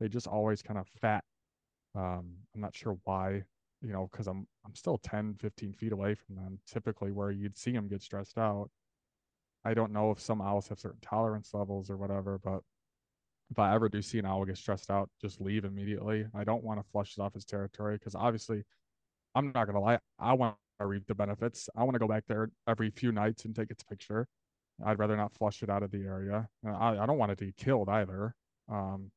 They 0.00 0.08
just 0.08 0.26
always 0.26 0.62
kind 0.62 0.78
of 0.78 0.88
fat. 1.00 1.22
Um, 1.94 2.34
I'm 2.54 2.60
not 2.60 2.74
sure 2.74 2.98
why, 3.04 3.42
you 3.82 3.92
know, 3.92 4.08
because 4.10 4.26
I'm 4.26 4.46
I'm 4.66 4.74
still 4.74 4.98
10, 4.98 5.36
15 5.40 5.74
feet 5.74 5.92
away 5.92 6.14
from 6.14 6.36
them, 6.36 6.58
typically 6.66 7.12
where 7.12 7.30
you'd 7.30 7.56
see 7.56 7.70
them 7.70 7.86
get 7.86 8.02
stressed 8.02 8.38
out. 8.38 8.68
I 9.64 9.74
don't 9.74 9.92
know 9.92 10.10
if 10.10 10.20
some 10.20 10.42
owls 10.42 10.68
have 10.68 10.78
certain 10.78 11.00
tolerance 11.00 11.54
levels 11.54 11.90
or 11.90 11.96
whatever, 11.96 12.38
but 12.42 12.60
if 13.50 13.58
I 13.58 13.74
ever 13.74 13.88
do 13.88 14.02
see 14.02 14.18
an 14.18 14.26
owl 14.26 14.44
get 14.44 14.58
stressed 14.58 14.90
out, 14.90 15.08
just 15.20 15.40
leave 15.40 15.64
immediately. 15.64 16.26
I 16.34 16.44
don't 16.44 16.64
want 16.64 16.80
to 16.80 16.90
flush 16.90 17.14
it 17.16 17.20
off 17.20 17.34
his 17.34 17.44
territory 17.44 17.96
because 17.96 18.14
obviously, 18.14 18.64
I'm 19.34 19.52
not 19.54 19.66
gonna 19.66 19.80
lie, 19.80 19.98
I 20.18 20.34
want 20.34 20.56
to 20.80 20.86
reap 20.86 21.06
the 21.06 21.14
benefits. 21.14 21.68
I 21.76 21.84
want 21.84 21.94
to 21.94 21.98
go 21.98 22.08
back 22.08 22.24
there 22.26 22.50
every 22.68 22.90
few 22.90 23.12
nights 23.12 23.44
and 23.44 23.54
take 23.54 23.70
its 23.70 23.82
picture. 23.82 24.26
I'd 24.84 24.98
rather 24.98 25.16
not 25.16 25.34
flush 25.34 25.62
it 25.62 25.70
out 25.70 25.82
of 25.82 25.90
the 25.90 26.02
area. 26.02 26.48
I, 26.66 26.98
I 26.98 27.06
don't 27.06 27.18
want 27.18 27.32
it 27.32 27.38
to 27.38 27.46
get 27.46 27.56
killed 27.56 27.88
either. 27.88 28.34
Um, 28.68 29.10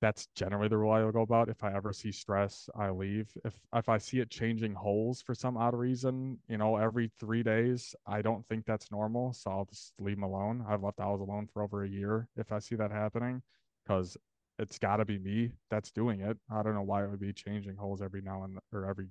that's 0.00 0.28
generally 0.34 0.68
the 0.68 0.76
rule 0.76 0.92
I 0.92 1.10
go 1.10 1.22
about. 1.22 1.48
If 1.48 1.64
I 1.64 1.74
ever 1.74 1.92
see 1.92 2.12
stress, 2.12 2.68
I 2.76 2.90
leave. 2.90 3.30
If 3.44 3.58
if 3.74 3.88
I 3.88 3.98
see 3.98 4.20
it 4.20 4.30
changing 4.30 4.74
holes 4.74 5.22
for 5.22 5.34
some 5.34 5.56
odd 5.56 5.74
reason, 5.74 6.38
you 6.48 6.58
know, 6.58 6.76
every 6.76 7.10
three 7.18 7.42
days, 7.42 7.94
I 8.06 8.22
don't 8.22 8.46
think 8.46 8.66
that's 8.66 8.90
normal. 8.90 9.32
So 9.32 9.50
I'll 9.50 9.64
just 9.64 9.94
leave 9.98 10.16
them 10.16 10.24
alone. 10.24 10.64
I've 10.68 10.82
left 10.82 11.00
owls 11.00 11.20
alone 11.20 11.48
for 11.52 11.62
over 11.62 11.84
a 11.84 11.88
year 11.88 12.28
if 12.36 12.52
I 12.52 12.58
see 12.58 12.74
that 12.76 12.90
happening, 12.90 13.42
because 13.84 14.16
it's 14.58 14.78
got 14.78 14.96
to 14.96 15.04
be 15.04 15.18
me 15.18 15.52
that's 15.70 15.90
doing 15.90 16.20
it. 16.20 16.36
I 16.50 16.62
don't 16.62 16.74
know 16.74 16.82
why 16.82 17.04
it 17.04 17.10
would 17.10 17.20
be 17.20 17.32
changing 17.32 17.76
holes 17.76 18.02
every 18.02 18.20
now 18.20 18.44
and 18.44 18.58
or 18.72 18.86
every 18.86 19.08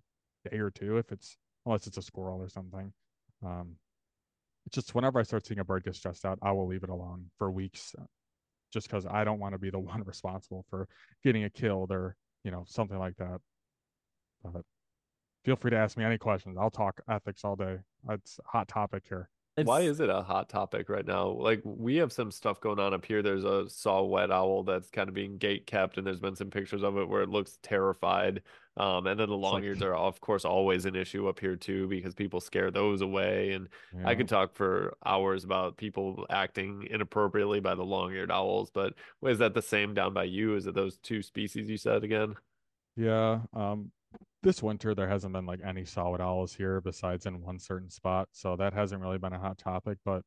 day 0.49 0.57
or 0.57 0.69
two 0.69 0.97
if 0.97 1.11
it's 1.11 1.38
unless 1.65 1.88
it's 1.88 1.97
a 1.97 2.01
squirrel 2.01 2.41
or 2.41 2.49
something. 2.49 2.93
Um, 3.43 3.77
it's 4.65 4.75
just 4.75 4.95
whenever 4.95 5.19
I 5.19 5.23
start 5.23 5.45
seeing 5.45 5.59
a 5.59 5.63
bird 5.63 5.83
get 5.83 5.95
stressed 5.95 6.25
out, 6.25 6.39
I 6.41 6.51
will 6.51 6.67
leave 6.67 6.83
it 6.83 6.89
alone 6.89 7.29
for 7.38 7.51
weeks 7.51 7.95
just 8.76 8.88
because 8.88 9.07
I 9.07 9.23
don't 9.23 9.39
want 9.39 9.53
to 9.53 9.57
be 9.57 9.71
the 9.71 9.80
one 9.93 10.03
responsible 10.03 10.65
for 10.69 10.88
getting 11.23 11.41
it 11.41 11.55
killed 11.55 11.91
or 11.91 12.15
you 12.43 12.51
know 12.51 12.63
something 12.67 12.99
like 12.99 13.15
that. 13.17 13.39
But 14.43 14.61
feel 15.43 15.55
free 15.55 15.71
to 15.71 15.78
ask 15.78 15.97
me 15.97 16.03
any 16.03 16.19
questions. 16.19 16.57
I'll 16.59 16.69
talk 16.69 17.01
ethics 17.09 17.43
all 17.43 17.55
day. 17.55 17.78
It's 18.09 18.39
a 18.45 18.47
hot 18.47 18.67
topic 18.67 19.03
here. 19.07 19.30
It's, 19.58 19.66
Why 19.66 19.82
is 19.82 20.01
it 20.01 20.10
a 20.10 20.22
hot 20.22 20.49
topic 20.49 20.89
right 20.89 21.06
now? 21.06 21.30
Like 21.30 21.62
we 21.64 21.95
have 21.97 22.12
some 22.12 22.30
stuff 22.30 22.60
going 22.60 22.78
on 22.78 22.93
up 22.93 23.06
here. 23.06 23.22
There's 23.24 23.45
a 23.45 23.70
saw-whet 23.70 24.30
owl 24.30 24.64
that's 24.64 24.89
kind 24.89 25.08
of 25.08 25.16
being 25.16 25.38
gate 25.38 25.66
kept, 25.66 25.97
and 25.97 26.06
there's 26.06 26.20
been 26.20 26.36
some 26.36 26.49
pictures 26.49 26.84
of 26.84 26.97
it 26.97 27.08
where 27.08 27.22
it 27.22 27.30
looks 27.30 27.58
terrified. 27.64 28.41
Um, 28.76 29.08
and 29.08 29.18
then 29.18 29.30
the 29.30 29.38
long 29.38 29.64
ears 29.64 29.80
like- 29.80 29.88
are 29.88 29.95
of 29.95 30.20
course 30.20 30.43
always 30.43 30.84
an 30.84 30.97
issue 30.97 31.30
up 31.30 31.39
here 31.39 31.56
too 31.56 31.88
because 31.88 32.14
people 32.14 32.41
scare 32.41 32.70
those 32.70 32.99
away. 32.99 33.53
And 33.53 33.70
Yeah. 33.97 34.10
I 34.10 34.16
could 34.16 34.28
talk 34.28 34.53
for 34.53 34.97
hours 35.06 35.45
about 35.45 35.78
people 35.78 36.26
acting 36.30 36.86
inappropriately 36.89 37.62
by 37.62 37.76
the 37.76 37.86
long 37.86 38.12
eared 38.12 38.32
owls, 38.32 38.72
but 38.72 38.95
is 39.26 39.39
that 39.39 39.53
the 39.53 39.62
same 39.62 39.93
down 39.93 40.14
by 40.14 40.26
you? 40.26 40.56
Is 40.56 40.68
it 40.68 40.76
those 40.76 40.97
two 40.97 41.22
species 41.22 41.70
you 41.70 41.78
said 41.78 42.03
again? 42.03 42.36
Yeah. 42.97 43.43
Um, 43.53 43.91
this 44.46 44.62
winter 44.62 44.93
there 44.93 45.10
hasn't 45.10 45.34
been 45.34 45.48
like 45.48 45.60
any 45.66 45.84
saw-whet 45.84 46.22
owls 46.22 46.54
here 46.54 46.80
besides 46.80 47.26
in 47.26 47.41
one 47.41 47.58
certain 47.58 47.89
spot, 47.89 48.30
so 48.32 48.56
that 48.56 48.74
hasn't 48.74 49.02
really 49.02 49.18
been 49.18 49.34
a 49.34 49.39
hot 49.39 49.58
topic. 49.58 49.98
But 50.06 50.22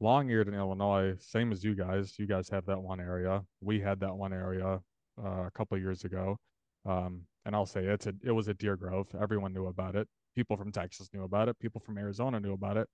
long-eared 0.00 0.48
in 0.48 0.54
Illinois, 0.54 1.16
same 1.18 1.50
as 1.50 1.64
you 1.64 1.74
guys. 1.74 2.14
You 2.18 2.26
guys 2.26 2.48
have 2.50 2.66
that 2.66 2.80
one 2.80 3.00
area. 3.00 3.42
We 3.62 3.80
had 3.80 4.00
that 4.00 4.14
one 4.14 4.34
area 4.34 4.80
uh, 5.18 5.46
a 5.46 5.50
couple 5.54 5.78
years 5.78 6.04
ago. 6.04 6.36
Um, 6.84 7.22
and 7.46 7.56
I'll 7.56 7.64
say 7.64 7.86
it's 7.86 8.06
a 8.06 8.12
it 8.22 8.32
was 8.32 8.48
a 8.48 8.54
Deer 8.54 8.76
Grove. 8.76 9.08
Everyone 9.20 9.54
knew 9.54 9.66
about 9.66 9.96
it. 9.96 10.06
People 10.36 10.56
from 10.58 10.70
Texas 10.70 11.08
knew 11.14 11.24
about 11.24 11.48
it. 11.48 11.58
People 11.58 11.80
from 11.80 11.96
Arizona 11.96 12.40
knew 12.40 12.52
about 12.52 12.76
it. 12.76 12.86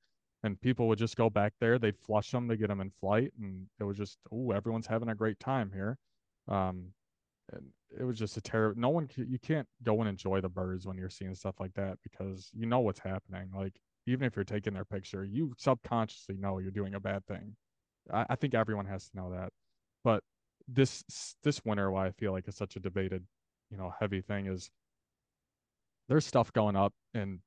And 0.45 0.61
people 0.61 0.87
would 0.87 0.99
just 0.99 1.17
go 1.17 1.29
back 1.29 1.53
there. 1.61 1.79
They'd 1.81 1.99
flush 1.99 2.31
them 2.31 2.49
to 2.49 2.57
get 2.57 2.69
them 2.69 2.81
in 2.81 2.91
flight, 3.01 3.33
and 3.39 3.67
it 3.79 3.85
was 3.85 3.99
just, 3.99 4.19
oh, 4.33 4.53
everyone's 4.53 4.87
having 4.87 5.09
a 5.09 5.15
great 5.15 5.39
time 5.39 5.71
here. 5.75 5.99
Um, 6.49 6.93
and 7.53 7.67
it 7.99 8.05
was 8.05 8.19
just 8.19 8.37
a 8.37 8.41
terrible. 8.41 8.81
No 8.81 8.89
one, 8.91 9.09
you 9.17 9.39
can't 9.39 9.67
go 9.83 10.01
and 10.01 10.09
enjoy 10.09 10.41
the 10.41 10.49
birds 10.49 10.87
when 10.87 10.97
you're 10.97 11.11
seeing 11.11 11.35
stuff 11.35 11.57
like 11.59 11.75
that 11.75 11.99
because 12.03 12.51
you 12.53 12.67
know 12.67 12.81
what's 12.81 13.01
happening. 13.01 13.51
Like 13.55 13.81
even 14.07 14.27
if 14.27 14.37
you're 14.37 14.45
taking 14.45 14.75
their 14.75 14.85
picture, 14.85 15.25
you 15.25 15.55
subconsciously 15.59 16.37
know 16.37 16.59
you're 16.59 16.71
doing 16.71 16.95
a 16.95 17.01
bad 17.01 17.27
thing. 17.27 17.57
I, 18.13 18.27
I 18.31 18.37
think 18.37 18.55
everyone 18.55 18.87
has 18.87 19.09
to 19.09 19.17
know 19.17 19.33
that. 19.33 19.51
But 20.05 20.23
this 20.69 21.05
this 21.43 21.61
winter, 21.65 21.91
why 21.91 22.07
I 22.07 22.13
feel 22.13 22.33
like 22.33 22.47
it's 22.49 22.57
such 22.57 22.77
a 22.77 22.81
debated, 22.81 23.25
you 23.71 23.77
know, 23.77 23.93
heavy 23.99 24.21
thing 24.21 24.47
is 24.47 24.71
there's 26.09 26.27
stuff 26.27 26.53
going 26.53 26.77
up 26.77 26.93
in 27.15 27.41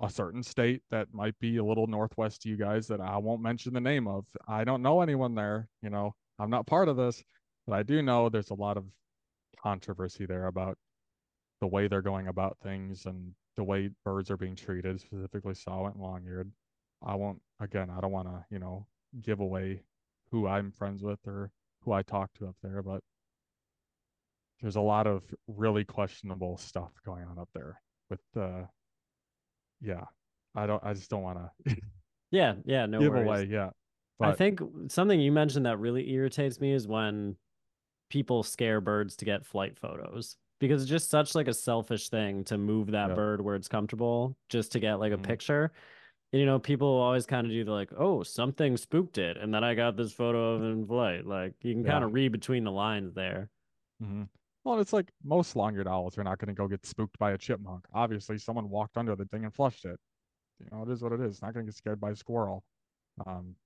a 0.00 0.10
certain 0.10 0.42
state 0.42 0.82
that 0.90 1.08
might 1.12 1.38
be 1.40 1.56
a 1.56 1.64
little 1.64 1.86
northwest 1.86 2.42
to 2.42 2.48
you 2.48 2.56
guys 2.56 2.86
that 2.88 3.00
I 3.00 3.16
won't 3.18 3.40
mention 3.40 3.72
the 3.72 3.80
name 3.80 4.06
of. 4.06 4.26
I 4.46 4.64
don't 4.64 4.82
know 4.82 5.00
anyone 5.00 5.34
there, 5.34 5.68
you 5.82 5.90
know, 5.90 6.14
I'm 6.38 6.50
not 6.50 6.66
part 6.66 6.88
of 6.88 6.96
this, 6.96 7.22
but 7.66 7.74
I 7.74 7.82
do 7.82 8.02
know 8.02 8.28
there's 8.28 8.50
a 8.50 8.54
lot 8.54 8.76
of 8.76 8.84
controversy 9.66 10.26
there 10.26 10.46
about 10.46 10.78
the 11.60 11.66
way 11.66 11.88
they're 11.88 12.02
going 12.02 12.28
about 12.28 12.56
things 12.62 13.06
and 13.06 13.32
the 13.56 13.64
way 13.64 13.90
birds 14.04 14.30
are 14.30 14.36
being 14.36 14.54
treated, 14.54 15.00
specifically 15.00 15.54
saw 15.54 15.86
and 15.86 15.96
long-eared. 16.00 16.52
I 17.04 17.16
won't 17.16 17.40
again, 17.58 17.90
I 17.90 18.00
don't 18.00 18.12
want 18.12 18.28
to, 18.28 18.44
you 18.50 18.58
know, 18.60 18.86
give 19.22 19.40
away 19.40 19.82
who 20.30 20.46
I'm 20.46 20.70
friends 20.70 21.02
with 21.02 21.18
or 21.26 21.50
who 21.82 21.92
I 21.92 22.02
talk 22.02 22.30
to 22.34 22.46
up 22.46 22.56
there, 22.62 22.80
but 22.82 23.00
there's 24.60 24.76
a 24.76 24.80
lot 24.80 25.06
of 25.06 25.22
really 25.48 25.84
questionable 25.84 26.56
stuff 26.58 26.92
going 27.04 27.24
on 27.24 27.38
up 27.38 27.48
there 27.54 27.80
with 28.08 28.20
uh 28.36 28.62
yeah 29.82 30.04
i 30.54 30.66
don't 30.66 30.82
i 30.82 30.94
just 30.94 31.10
don't 31.10 31.22
want 31.22 31.38
to 31.66 31.76
Yeah, 32.30 32.54
yeah, 32.64 32.86
no 32.86 32.98
give 33.00 33.12
worries. 33.12 33.26
away 33.26 33.48
yeah 33.50 33.70
I 34.18 34.32
think 34.32 34.60
something 34.88 35.20
you 35.20 35.30
mentioned 35.30 35.66
that 35.66 35.78
really 35.78 36.10
irritates 36.10 36.58
me 36.58 36.72
is 36.72 36.88
when 36.88 37.36
people 38.08 38.42
scare 38.42 38.80
birds 38.80 39.16
to 39.16 39.24
get 39.24 39.46
flight 39.46 39.78
photos 39.78 40.36
because 40.60 40.82
it's 40.82 40.90
just 40.90 41.10
such 41.10 41.34
like 41.34 41.48
a 41.48 41.54
selfish 41.54 42.08
thing 42.08 42.44
to 42.44 42.58
move 42.58 42.90
that 42.92 43.08
Yeah. 43.08 43.14
bird 43.14 43.40
where 43.42 43.56
it's 43.56 43.68
comfortable 43.68 44.38
just 44.48 44.72
to 44.72 44.80
get 44.80 44.94
like 44.96 45.12
a 45.12 45.18
Mhm. 45.18 45.22
picture. 45.22 45.72
And, 46.32 46.40
you 46.40 46.46
know, 46.46 46.58
people 46.60 46.88
always 46.88 47.26
kind 47.26 47.46
of 47.46 47.52
do 47.52 47.64
the 47.64 47.72
like, 47.72 47.92
oh, 47.96 48.22
something 48.24 48.76
spooked 48.76 49.18
it, 49.18 49.36
and 49.38 49.54
then 49.54 49.64
I 49.64 49.74
got 49.74 49.96
this 49.96 50.12
photo 50.12 50.54
of 50.56 50.62
it 50.62 50.66
in 50.66 50.86
flight. 50.86 51.26
Like 51.26 51.54
you 51.64 51.74
can 51.74 51.84
kind 51.84 52.04
of 52.04 52.14
read 52.14 52.32
between 52.32 52.64
the 52.64 52.72
lines 52.72 53.14
there. 53.14 53.50
mhm. 54.02 54.28
well 54.64 54.80
it's 54.80 54.92
like 54.92 55.10
most 55.22 55.56
long-eared 55.56 55.88
owls 55.88 56.18
are 56.18 56.24
not 56.24 56.38
going 56.38 56.48
to 56.48 56.54
go 56.54 56.68
get 56.68 56.84
spooked 56.84 57.18
by 57.18 57.32
a 57.32 57.38
chipmunk 57.38 57.86
obviously 57.92 58.38
someone 58.38 58.68
walked 58.68 58.96
under 58.96 59.16
the 59.16 59.24
thing 59.26 59.44
and 59.44 59.54
flushed 59.54 59.84
it 59.84 59.98
you 60.60 60.68
know 60.72 60.82
it 60.82 60.90
is 60.90 61.02
what 61.02 61.12
it 61.12 61.20
is 61.20 61.34
It's 61.36 61.42
not 61.42 61.54
going 61.54 61.66
to 61.66 61.70
get 61.72 61.76
scared 61.76 62.00
by 62.00 62.10
a 62.12 62.16
squirrel 62.16 62.64
um 63.26 63.56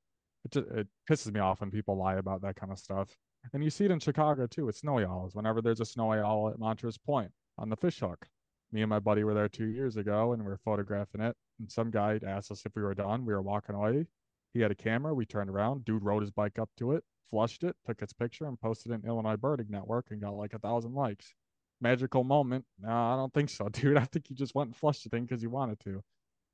it 0.45 0.53
just 0.53 0.69
it 0.71 0.89
pisses 1.11 1.33
me 1.33 1.41
off 1.41 1.61
when 1.61 1.71
people 1.71 1.97
lie 1.97 2.17
about 2.17 2.43
that 2.43 2.57
kind 2.57 2.73
of 2.73 2.79
stuff 2.79 3.17
and 3.53 3.65
you 3.65 3.71
see 3.71 3.85
it 3.85 3.91
in 3.91 3.99
chicago 4.01 4.47
too 4.47 4.67
with 4.67 4.77
snowy 4.77 5.05
owls. 5.05 5.35
Whenever 5.35 5.63
there's 5.63 5.81
a 5.81 5.85
snowy 5.85 6.19
owl 6.19 6.49
at 6.49 6.59
montrose 6.59 6.99
point 6.99 7.31
on 7.59 7.69
the 7.69 7.77
fish 7.77 8.01
hook. 8.01 8.27
Me 8.73 8.83
and 8.83 8.91
my 8.91 9.01
buddy 9.01 9.25
were 9.25 9.35
there 9.35 9.49
two 9.49 9.67
years 9.67 9.97
ago 9.97 10.33
and 10.33 10.43
we 10.43 10.49
were 10.49 10.61
photographing 10.65 11.21
it. 11.21 11.37
And 11.59 11.71
some 11.71 11.91
guy 11.91 12.21
asked 12.27 12.53
us 12.53 12.65
if 12.65 12.77
we 12.77 12.83
were 12.83 12.95
done. 12.95 13.27
We 13.27 13.33
were 13.33 13.43
walking 13.43 13.75
away. 13.75 14.07
He 14.55 14.61
had 14.61 14.71
a 14.71 14.77
camera. 14.77 15.15
We 15.15 15.27
turned 15.27 15.51
around. 15.51 15.85
Dude 15.85 16.05
rode 16.05 16.23
his 16.23 16.31
bike 16.31 16.59
up 16.59 16.71
to 16.79 16.93
it 16.93 17.05
flushed 17.31 17.63
it 17.63 17.77
took 17.87 18.03
its 18.03 18.13
picture 18.13 18.47
and 18.47 18.61
posted 18.61 18.93
it 18.93 18.97
in 18.97 19.09
illinois 19.09 19.37
birding 19.37 19.69
network 19.71 20.07
and 20.11 20.21
got 20.21 20.35
like 20.35 20.53
a 20.53 20.59
thousand 20.59 20.95
likes. 20.95 21.33
Magical 21.81 22.25
moment. 22.25 22.65
No 22.79 22.91
i 22.91 23.17
don't 23.17 23.33
think 23.33 23.49
so 23.49 23.69
dude. 23.73 23.97
I 23.97 24.05
think 24.05 24.29
you 24.29 24.37
just 24.37 24.55
went 24.55 24.69
and 24.69 24.77
flushed 24.77 25.05
the 25.05 25.11
thing 25.11 25.25
because 25.25 25.43
you 25.43 25.51
wanted 25.51 25.81
to. 25.81 26.03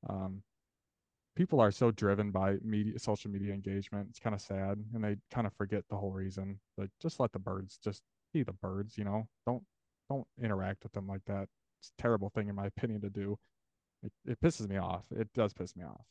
Um 0.09 0.43
people 1.37 1.61
are 1.61 1.71
so 1.71 1.91
driven 1.91 2.31
by 2.31 2.55
media 2.63 2.97
social 2.99 3.31
media 3.31 3.53
engagement 3.53 4.07
it's 4.09 4.19
kind 4.19 4.33
of 4.33 4.41
sad 4.41 4.83
and 4.93 5.03
they 5.03 5.15
kind 5.31 5.47
of 5.47 5.53
forget 5.53 5.83
the 5.89 5.95
whole 5.95 6.11
reason 6.11 6.59
like 6.77 6.89
just 7.01 7.19
let 7.19 7.31
the 7.31 7.39
birds 7.39 7.79
just 7.83 8.01
be 8.33 8.43
the 8.43 8.53
birds 8.53 8.97
you 8.97 9.03
know? 9.03 9.27
Don't 9.45 9.63
don't 10.09 10.27
interact 10.41 10.83
with 10.83 10.93
them 10.93 11.07
like 11.07 11.23
that. 11.25 11.47
It's 11.81 11.91
a 11.97 12.01
terrible 12.01 12.29
thing 12.29 12.47
in 12.47 12.55
my 12.55 12.67
opinion 12.67 13.01
to 13.01 13.09
do. 13.09 13.37
It, 14.03 14.11
it 14.25 14.39
pisses 14.41 14.69
me 14.69 14.77
off. 14.77 15.05
It 15.11 15.27
does 15.33 15.53
piss 15.53 15.75
me 15.75 15.83
off. 15.83 16.01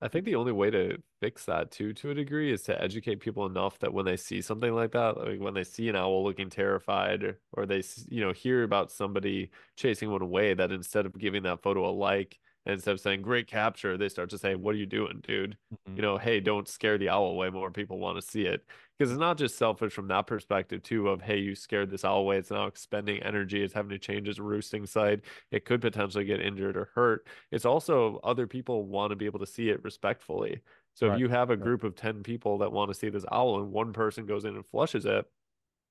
I 0.00 0.08
think 0.08 0.24
the 0.24 0.34
only 0.34 0.50
way 0.50 0.68
to 0.70 0.98
fix 1.20 1.44
that 1.44 1.70
too, 1.70 1.92
to 1.94 2.10
a 2.10 2.14
degree, 2.14 2.52
is 2.52 2.62
to 2.62 2.82
educate 2.82 3.20
people 3.20 3.46
enough 3.46 3.78
that 3.78 3.94
when 3.94 4.04
they 4.04 4.16
see 4.16 4.40
something 4.40 4.74
like 4.74 4.90
that, 4.92 5.16
like 5.16 5.40
when 5.40 5.54
they 5.54 5.62
see 5.62 5.88
an 5.88 5.94
owl 5.94 6.24
looking 6.24 6.50
terrified, 6.50 7.22
or, 7.22 7.38
or 7.52 7.66
they, 7.66 7.84
you 8.08 8.20
know, 8.20 8.32
hear 8.32 8.64
about 8.64 8.90
somebody 8.90 9.50
chasing 9.76 10.10
one 10.10 10.20
away, 10.20 10.54
that 10.54 10.72
instead 10.72 11.06
of 11.06 11.16
giving 11.16 11.44
that 11.44 11.62
photo 11.62 11.88
a 11.88 11.92
like, 11.92 12.40
and 12.66 12.74
instead 12.74 12.92
of 12.92 13.00
saying 13.00 13.22
"great 13.22 13.46
capture," 13.46 13.96
they 13.96 14.08
start 14.08 14.30
to 14.30 14.38
say, 14.38 14.54
"What 14.54 14.74
are 14.74 14.78
you 14.78 14.86
doing, 14.86 15.20
dude?" 15.22 15.58
Mhm. 15.70 15.96
You 15.96 16.02
know, 16.02 16.16
hey, 16.16 16.40
don't 16.40 16.68
scare 16.68 16.96
the 16.96 17.10
owl 17.10 17.26
away. 17.32 17.50
More 17.50 17.70
people 17.70 17.98
want 17.98 18.16
to 18.16 18.22
see 18.22 18.46
it 18.46 18.64
because 18.98 19.10
it's 19.12 19.20
not 19.20 19.36
just 19.36 19.58
selfish 19.58 19.92
from 19.92 20.08
that 20.08 20.26
perspective 20.26 20.82
too. 20.82 21.08
Of 21.08 21.20
hey, 21.22 21.38
you 21.38 21.54
scared 21.54 21.90
this 21.90 22.04
owl 22.04 22.20
away. 22.20 22.38
It's 22.38 22.50
now 22.50 22.66
expending 22.66 23.22
energy. 23.22 23.62
It's 23.62 23.74
having 23.74 23.90
to 23.90 23.98
change 23.98 24.26
its 24.28 24.38
roosting 24.38 24.86
site. 24.86 25.20
It 25.50 25.64
could 25.66 25.80
potentially 25.82 26.24
get 26.24 26.40
injured 26.40 26.76
or 26.76 26.86
hurt 26.94 27.28
it's 27.50 27.64
also 27.64 28.16
other 28.18 28.46
people 28.46 28.84
want 28.86 29.10
to 29.10 29.16
be 29.16 29.26
able 29.26 29.38
to 29.40 29.46
see 29.46 29.68
it 29.68 29.82
respectfully. 29.84 30.62
So 30.94 31.06
if 31.08 31.14
you 31.14 31.28
have 31.28 31.50
a 31.50 31.56
group 31.56 31.84
of 31.84 31.94
10 31.94 32.22
people 32.22 32.58
that 32.58 32.72
want 32.72 32.90
to 32.90 32.94
see 32.94 33.08
this 33.10 33.24
owl 33.32 33.60
and 33.60 33.70
one 33.72 33.92
person 33.92 34.26
goes 34.26 34.44
in 34.44 34.54
and 34.56 34.66
flushes 34.66 35.04
it, 35.06 35.26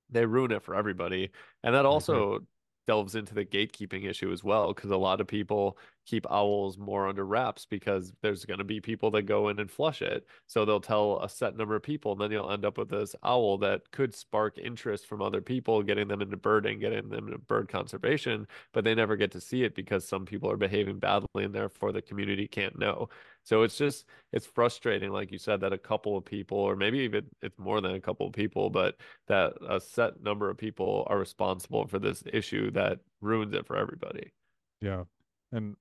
they 0.10 0.26
ruin 0.26 0.52
it 0.52 0.64
for 0.64 0.76
everybody. 0.76 1.32
And 1.64 1.76
that 1.76 1.86
agree. 1.94 2.26
also 2.26 2.46
delves 2.92 3.16
into 3.16 3.34
the 3.34 3.46
gatekeeping 3.46 4.04
issue 4.06 4.34
as 4.34 4.44
well, 4.44 4.74
because 4.74 4.92
a 4.92 4.98
lot 4.98 5.22
of 5.22 5.28
people 5.28 5.78
keep 6.06 6.26
owls 6.30 6.78
more 6.78 7.08
under 7.08 7.26
wraps 7.26 7.66
because 7.66 8.12
there's 8.22 8.44
going 8.44 8.58
to 8.58 8.66
be 8.66 8.82
people 8.82 9.10
that 9.10 9.22
go 9.22 9.48
in 9.48 9.60
and 9.60 9.72
flush 9.72 10.02
it. 10.02 10.26
So 10.48 10.66
they'll 10.66 10.82
tell 10.82 11.22
a 11.22 11.30
set 11.30 11.56
number 11.56 11.74
of 11.78 11.84
people, 11.84 12.12
and 12.12 12.20
then 12.20 12.32
you'll 12.32 12.52
end 12.52 12.66
up 12.66 12.78
with 12.78 12.90
this 12.90 13.16
owl 13.24 13.58
that 13.60 13.90
could 13.92 14.14
spark 14.14 14.58
interest 14.58 15.08
from 15.08 15.22
other 15.22 15.40
people, 15.40 15.82
getting 15.84 16.10
them 16.10 16.22
into 16.22 16.36
birding, 16.36 16.80
getting 16.80 17.08
them 17.08 17.28
into 17.28 17.38
bird 17.38 17.70
conservation, 17.70 18.46
but 18.74 18.84
they 18.84 18.94
never 18.94 19.16
get 19.16 19.32
to 19.32 19.40
see 19.40 19.64
it 19.64 19.74
because 19.74 20.06
some 20.06 20.26
people 20.26 20.52
are 20.52 20.58
behaving 20.58 21.00
badly 21.00 21.46
and 21.46 21.56
therefore 21.56 21.94
the 21.94 22.02
community 22.02 22.46
can't 22.46 22.78
know. 22.78 23.08
So 23.44 23.64
it's 23.64 23.78
just 23.78 24.06
it's 24.32 24.46
frustrating, 24.46 25.12
like 25.12 25.32
you 25.32 25.38
said, 25.38 25.62
that 25.62 25.74
a 25.74 25.78
couple 25.78 26.16
of 26.18 26.26
people, 26.26 26.58
or 26.58 26.76
maybe 26.76 27.00
even 27.00 27.26
it's 27.42 27.58
more 27.58 27.82
than 27.82 27.96
a 27.96 28.00
couple 28.00 28.28
of 28.28 28.34
people, 28.34 28.70
but 28.70 28.96
that 29.28 29.54
a 29.68 29.80
set 29.80 30.22
number 30.22 30.50
of 30.50 30.58
people 30.58 31.06
are 31.10 31.18
responsible 31.18 31.88
for 31.88 32.00
this 32.00 32.24
issue 32.32 32.72
that 32.72 33.00
ruins 33.20 33.54
it 33.54 33.66
for 33.66 33.76
everybody. 33.78 34.32
Yeah. 34.80 35.04
And 35.52 35.76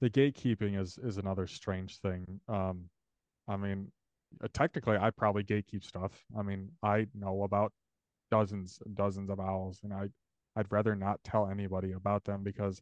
the 0.00 0.10
gatekeeping 0.10 0.80
is 0.80 0.98
is 0.98 1.18
another 1.18 1.46
strange 1.46 1.98
thing. 2.00 2.40
Um 2.48 2.88
I 3.46 3.56
mean, 3.56 3.92
uh, 4.42 4.48
technically 4.52 4.96
I 4.96 5.10
probably 5.10 5.44
gatekeep 5.44 5.84
stuff. 5.84 6.12
I 6.36 6.42
mean, 6.42 6.70
I 6.82 7.06
know 7.14 7.42
about 7.42 7.72
dozens 8.30 8.78
and 8.84 8.94
dozens 8.96 9.30
of 9.30 9.40
owls 9.40 9.80
and 9.84 9.92
I 9.92 10.08
I'd 10.56 10.72
rather 10.72 10.94
not 10.94 11.22
tell 11.24 11.48
anybody 11.48 11.92
about 11.92 12.24
them 12.24 12.42
because 12.42 12.80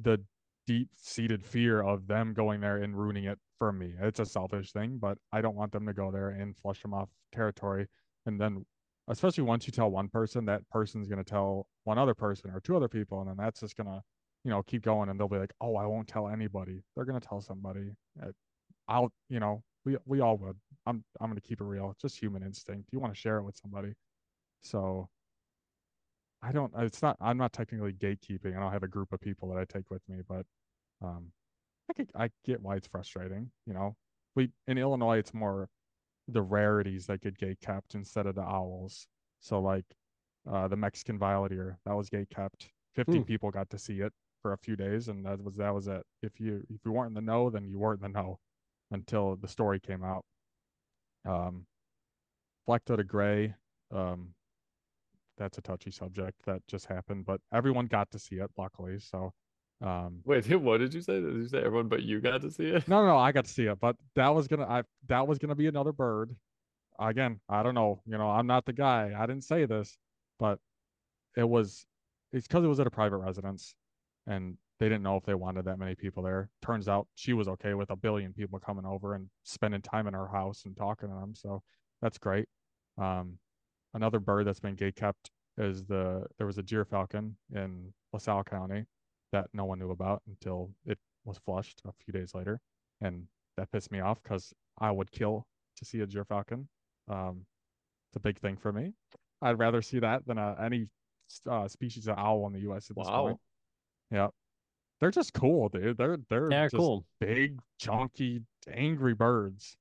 the 0.00 0.20
deep-seated 0.66 1.44
fear 1.44 1.82
of 1.82 2.06
them 2.06 2.34
going 2.34 2.60
there 2.60 2.78
and 2.78 2.96
ruining 2.98 3.24
it 3.24 3.38
for 3.58 3.72
me. 3.72 3.94
It's 4.00 4.20
a 4.20 4.26
selfish 4.26 4.72
thing, 4.72 4.98
but 4.98 5.18
I 5.32 5.40
don't 5.40 5.56
want 5.56 5.72
them 5.72 5.86
to 5.86 5.92
go 5.92 6.10
there 6.10 6.30
and 6.30 6.56
flush 6.56 6.82
them 6.82 6.94
off 6.94 7.08
territory 7.32 7.86
and 8.26 8.40
then 8.40 8.64
especially 9.08 9.44
once 9.44 9.66
you 9.66 9.72
tell 9.72 9.90
one 9.90 10.08
person, 10.08 10.44
that 10.46 10.68
person's 10.68 11.06
going 11.06 11.22
to 11.22 11.30
tell 11.30 11.68
one 11.84 11.96
other 11.98 12.14
person 12.14 12.50
or 12.50 12.60
two 12.60 12.76
other 12.76 12.88
people 12.88 13.20
and 13.20 13.30
then 13.30 13.36
that's 13.38 13.60
just 13.60 13.76
going 13.76 13.86
to 13.86 14.02
you 14.44 14.50
know, 14.50 14.62
keep 14.62 14.82
going 14.82 15.08
and 15.08 15.18
they'll 15.18 15.26
be 15.28 15.38
like, 15.38 15.52
"Oh, 15.60 15.74
I 15.74 15.86
won't 15.86 16.06
tell 16.06 16.28
anybody." 16.28 16.80
They're 16.94 17.04
gonna 17.04 17.18
tell 17.18 17.40
somebody. 17.40 17.90
I'll, 18.88 19.12
you 19.28 19.40
know, 19.40 19.62
we 19.84 19.96
we 20.06 20.20
all 20.20 20.36
would. 20.38 20.56
I'm 20.86 21.04
I'm 21.20 21.30
gonna 21.30 21.40
keep 21.40 21.60
it 21.60 21.64
real. 21.64 21.90
It's 21.90 22.02
just 22.02 22.20
human 22.20 22.44
instinct. 22.44 22.90
You 22.92 23.00
want 23.00 23.12
to 23.12 23.18
share 23.20 23.38
it 23.38 23.42
with 23.42 23.56
somebody. 23.56 23.94
So 24.62 25.08
I 26.46 26.52
don't. 26.52 26.72
It's 26.78 27.02
not. 27.02 27.16
I'm 27.20 27.36
not 27.36 27.52
technically 27.52 27.92
gatekeeping. 27.92 28.56
I 28.56 28.60
don't 28.60 28.72
have 28.72 28.84
a 28.84 28.88
group 28.88 29.12
of 29.12 29.20
people 29.20 29.48
that 29.48 29.58
I 29.58 29.64
take 29.64 29.90
with 29.90 30.02
me, 30.08 30.18
but 30.28 30.46
um, 31.02 31.32
I 31.90 31.92
could, 31.92 32.10
I 32.14 32.30
get 32.44 32.62
why 32.62 32.76
it's 32.76 32.86
frustrating. 32.86 33.50
You 33.66 33.74
know, 33.74 33.96
we 34.36 34.50
in 34.68 34.78
Illinois, 34.78 35.18
it's 35.18 35.34
more 35.34 35.68
the 36.28 36.42
rarities 36.42 37.06
that 37.06 37.20
get 37.20 37.36
gate 37.38 37.60
kept 37.60 37.94
instead 37.94 38.26
of 38.26 38.36
the 38.36 38.42
owls. 38.42 39.08
So 39.40 39.60
like, 39.60 39.84
uh, 40.50 40.68
the 40.68 40.76
Mexican 40.76 41.18
violetear 41.18 41.78
that 41.84 41.96
was 41.96 42.08
gate 42.08 42.30
kept. 42.30 42.68
Fifteen 42.94 43.22
Hmm. 43.22 43.26
people 43.26 43.50
got 43.50 43.68
to 43.70 43.78
see 43.78 44.00
it 44.00 44.12
for 44.40 44.52
a 44.52 44.58
few 44.58 44.76
days, 44.76 45.08
and 45.08 45.26
that 45.26 45.42
was 45.42 45.56
that 45.56 45.74
was 45.74 45.88
it. 45.88 46.04
If 46.22 46.38
you 46.38 46.64
if 46.70 46.80
you 46.84 46.92
weren't 46.92 47.08
in 47.08 47.14
the 47.14 47.20
know, 47.32 47.50
then 47.50 47.68
you 47.68 47.78
weren't 47.78 48.02
in 48.02 48.12
the 48.12 48.20
know 48.20 48.38
until 48.92 49.36
the 49.36 49.48
story 49.48 49.80
came 49.80 50.04
out. 50.04 50.24
Um, 51.28 51.66
Black-Throated 52.66 53.08
Gray, 53.08 53.54
um, 53.92 54.34
that's 55.36 55.58
a 55.58 55.62
touchy 55.62 55.90
subject 55.90 56.36
that 56.46 56.62
just 56.68 56.86
happened, 56.86 57.24
but 57.26 57.40
everyone 57.52 57.86
got 57.86 58.10
to 58.12 58.18
see 58.18 58.36
it, 58.36 58.50
luckily. 58.56 58.98
So, 58.98 59.32
um, 59.80 60.20
Wait, 60.24 60.46
what 60.60 60.78
did 60.78 60.94
you 60.94 61.00
say? 61.02 61.20
Did 61.20 61.34
you 61.34 61.48
say 61.48 61.58
everyone 61.58 61.88
but 61.88 62.02
you 62.02 62.20
got 62.20 62.40
to 62.42 62.50
see 62.50 62.64
it? 62.64 62.88
no, 62.88 63.00
no, 63.00 63.08
no, 63.08 63.18
I 63.18 63.32
got 63.32 63.44
to 63.44 63.50
see 63.50 63.66
it, 63.66 63.78
but 63.80 63.96
that 64.14 64.34
was 64.34 64.48
gonna, 64.48 64.66
I 64.66 64.82
that 65.08 65.26
was 65.26 65.38
gonna 65.38 65.54
be 65.54 65.66
another 65.66 65.92
bird. 65.92 66.34
Again, 66.98 67.40
I 67.48 67.62
don't 67.62 67.74
know. 67.74 68.00
You 68.06 68.16
know, 68.16 68.30
I'm 68.30 68.46
not 68.46 68.64
the 68.64 68.72
guy. 68.72 69.12
I 69.16 69.26
didn't 69.26 69.44
say 69.44 69.66
this, 69.66 69.98
but 70.38 70.58
it 71.36 71.48
was. 71.48 71.84
It's 72.32 72.46
because 72.46 72.64
it 72.64 72.68
was 72.68 72.80
at 72.80 72.86
a 72.86 72.90
private 72.90 73.18
residence, 73.18 73.74
and 74.26 74.56
they 74.78 74.88
didn't 74.88 75.02
know 75.02 75.16
if 75.16 75.24
they 75.24 75.34
wanted 75.34 75.64
that 75.66 75.78
many 75.78 75.94
people 75.94 76.22
there. 76.22 76.50
Turns 76.62 76.88
out 76.88 77.06
she 77.14 77.32
was 77.32 77.48
okay 77.48 77.74
with 77.74 77.90
a 77.90 77.96
billion 77.96 78.32
people 78.32 78.58
coming 78.58 78.84
over 78.84 79.14
and 79.14 79.28
spending 79.44 79.80
time 79.80 80.06
in 80.06 80.14
her 80.14 80.28
house 80.28 80.64
and 80.66 80.76
talking 80.76 81.08
to 81.08 81.14
them. 81.14 81.34
So 81.34 81.62
that's 82.02 82.18
great. 82.18 82.48
Um, 82.98 83.38
another 83.96 84.20
bird 84.20 84.46
that's 84.46 84.60
been 84.60 84.74
gate 84.76 84.94
kept 84.94 85.30
is 85.58 85.84
the 85.86 86.24
there 86.38 86.46
was 86.46 86.58
a 86.58 86.62
gyrfalcon 86.62 87.32
in 87.54 87.92
LaSalle 88.12 88.44
County 88.44 88.84
that 89.32 89.46
no 89.52 89.64
one 89.64 89.78
knew 89.78 89.90
about 89.90 90.22
until 90.28 90.70
it 90.84 90.98
was 91.24 91.38
flushed 91.38 91.80
a 91.86 91.92
few 92.04 92.12
days 92.12 92.34
later, 92.34 92.60
and 93.00 93.24
that 93.56 93.72
pissed 93.72 93.90
me 93.90 94.00
off 94.00 94.22
because 94.22 94.52
I 94.78 94.90
would 94.90 95.10
kill 95.10 95.46
to 95.78 95.84
see 95.84 96.00
a 96.00 96.06
gyrfalcon. 96.06 96.66
Um, 97.08 97.44
it's 98.10 98.16
a 98.16 98.20
big 98.20 98.38
thing 98.38 98.56
for 98.56 98.72
me. 98.72 98.92
I'd 99.42 99.58
rather 99.58 99.82
see 99.82 99.98
that 99.98 100.26
than 100.26 100.38
uh, 100.38 100.54
any 100.62 100.86
uh, 101.50 101.66
species 101.66 102.06
of 102.06 102.16
owl 102.18 102.46
in 102.46 102.52
the 102.52 102.60
U.S. 102.60 102.90
at 102.90 102.96
this 102.96 103.06
Wow. 103.06 103.22
point. 103.24 103.38
Yeah, 104.10 104.28
they're 105.00 105.10
just 105.10 105.32
cool, 105.32 105.68
dude. 105.68 105.96
They're 105.96 106.18
they're 106.28 106.48
just 106.50 106.76
cool. 106.76 107.04
big, 107.18 107.58
chunky, 107.78 108.42
angry 108.70 109.14
birds. 109.14 109.76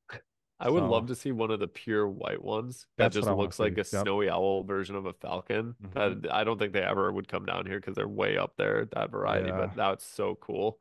I 0.59 0.69
would 0.69 0.83
So- 0.83 0.89
love 0.89 1.07
to 1.07 1.15
see 1.15 1.31
one 1.33 1.51
of 1.51 1.59
the 1.59 1.67
pure 1.67 2.07
white 2.07 2.41
ones 2.41 2.87
that 2.97 3.11
just 3.11 3.25
what 3.25 3.31
I 3.31 3.33
wanna 3.35 3.43
looks 3.43 3.59
like 3.59 3.73
see. 3.73 3.75
a 3.75 3.99
Yep. 3.99 4.03
snowy 4.03 4.29
owl 4.29 4.63
version 4.63 4.95
of 4.95 5.05
a 5.05 5.13
falcon. 5.13 5.75
Mhm. 5.81 6.21
That 6.23 6.33
I 6.33 6.43
don't 6.45 6.57
think 6.57 6.71
they 6.73 6.81
ever 6.83 7.11
would 7.11 7.27
come 7.27 7.45
down 7.45 7.65
here 7.65 7.79
because 7.79 7.95
they're 7.95 8.07
way 8.07 8.37
up 8.37 8.55
there, 8.55 8.85
that 8.85 9.11
variety, 9.11 9.49
Yeah. 9.49 9.57
but 9.57 9.75
that's 9.75 10.05
so 10.05 10.35
cool. 10.35 10.79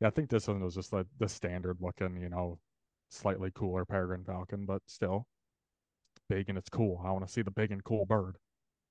Yeah, 0.00 0.06
I 0.06 0.10
think 0.10 0.30
this 0.30 0.46
one 0.46 0.60
was 0.62 0.74
just 0.76 0.92
like 0.92 1.06
the 1.18 1.28
standard 1.28 1.80
looking, 1.80 2.16
you 2.20 2.28
know, 2.28 2.60
slightly 3.08 3.50
cooler 3.52 3.84
peregrine 3.84 4.24
falcon, 4.24 4.66
but 4.66 4.82
still 4.88 5.26
big 6.28 6.48
and 6.48 6.56
it's 6.58 6.68
cool. 6.68 7.00
I 7.04 7.10
want 7.10 7.26
to 7.26 7.32
see 7.32 7.42
the 7.42 7.50
big 7.50 7.72
and 7.72 7.82
cool 7.82 8.04
bird. 8.06 8.36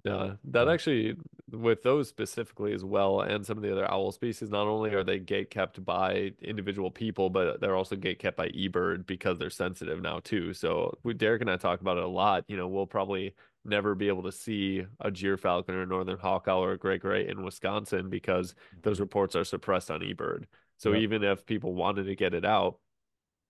Yeah, 0.03 0.33
that 0.45 0.69
actually, 0.69 1.15
with 1.51 1.83
those 1.83 2.07
specifically 2.07 2.73
as 2.73 2.85
well, 2.85 3.21
and 3.21 3.45
some 3.45 3.57
of 3.57 3.63
the 3.63 3.71
other 3.71 3.89
owl 3.91 4.11
species, 4.11 4.49
not 4.49 4.67
only 4.67 4.93
are 4.93 5.03
they 5.03 5.19
gate 5.19 5.49
kept 5.49 5.83
by 5.83 6.31
individual 6.41 6.91
people, 6.91 7.29
but 7.29 7.59
they're 7.59 7.75
also 7.75 7.95
gate 7.95 8.19
kept 8.19 8.37
by 8.37 8.47
eBird 8.49 9.05
because 9.05 9.37
they're 9.37 9.49
sensitive 9.49 10.01
now 10.01 10.19
too. 10.19 10.53
So 10.53 10.97
we, 11.03 11.13
Derek 11.13 11.41
and 11.41 11.49
I 11.49 11.57
talk 11.57 11.81
about 11.81 11.97
it 11.97 12.03
a 12.03 12.07
lot. 12.07 12.45
You 12.47 12.57
know, 12.57 12.67
we'll 12.67 12.85
probably 12.85 13.33
never 13.65 13.95
be 13.95 14.07
able 14.07 14.23
to 14.23 14.31
see 14.31 14.85
a 15.01 15.11
gyrfalcon 15.11 15.69
or 15.69 15.85
northern 15.85 16.17
hawk 16.17 16.47
owl 16.47 16.63
or 16.63 16.71
a 16.73 16.77
gray 16.77 16.97
gray 16.97 17.27
in 17.27 17.43
Wisconsin 17.43 18.09
because 18.09 18.55
those 18.81 18.95
mm-hmm. 18.95 19.03
reports 19.03 19.35
are 19.35 19.43
suppressed 19.43 19.91
on 19.91 19.99
eBird. 20.01 20.45
So 20.77 20.93
Yep. 20.93 21.01
even 21.01 21.23
if 21.23 21.45
people 21.45 21.73
wanted 21.73 22.05
to 22.05 22.15
get 22.15 22.33
it 22.33 22.45
out, 22.45 22.79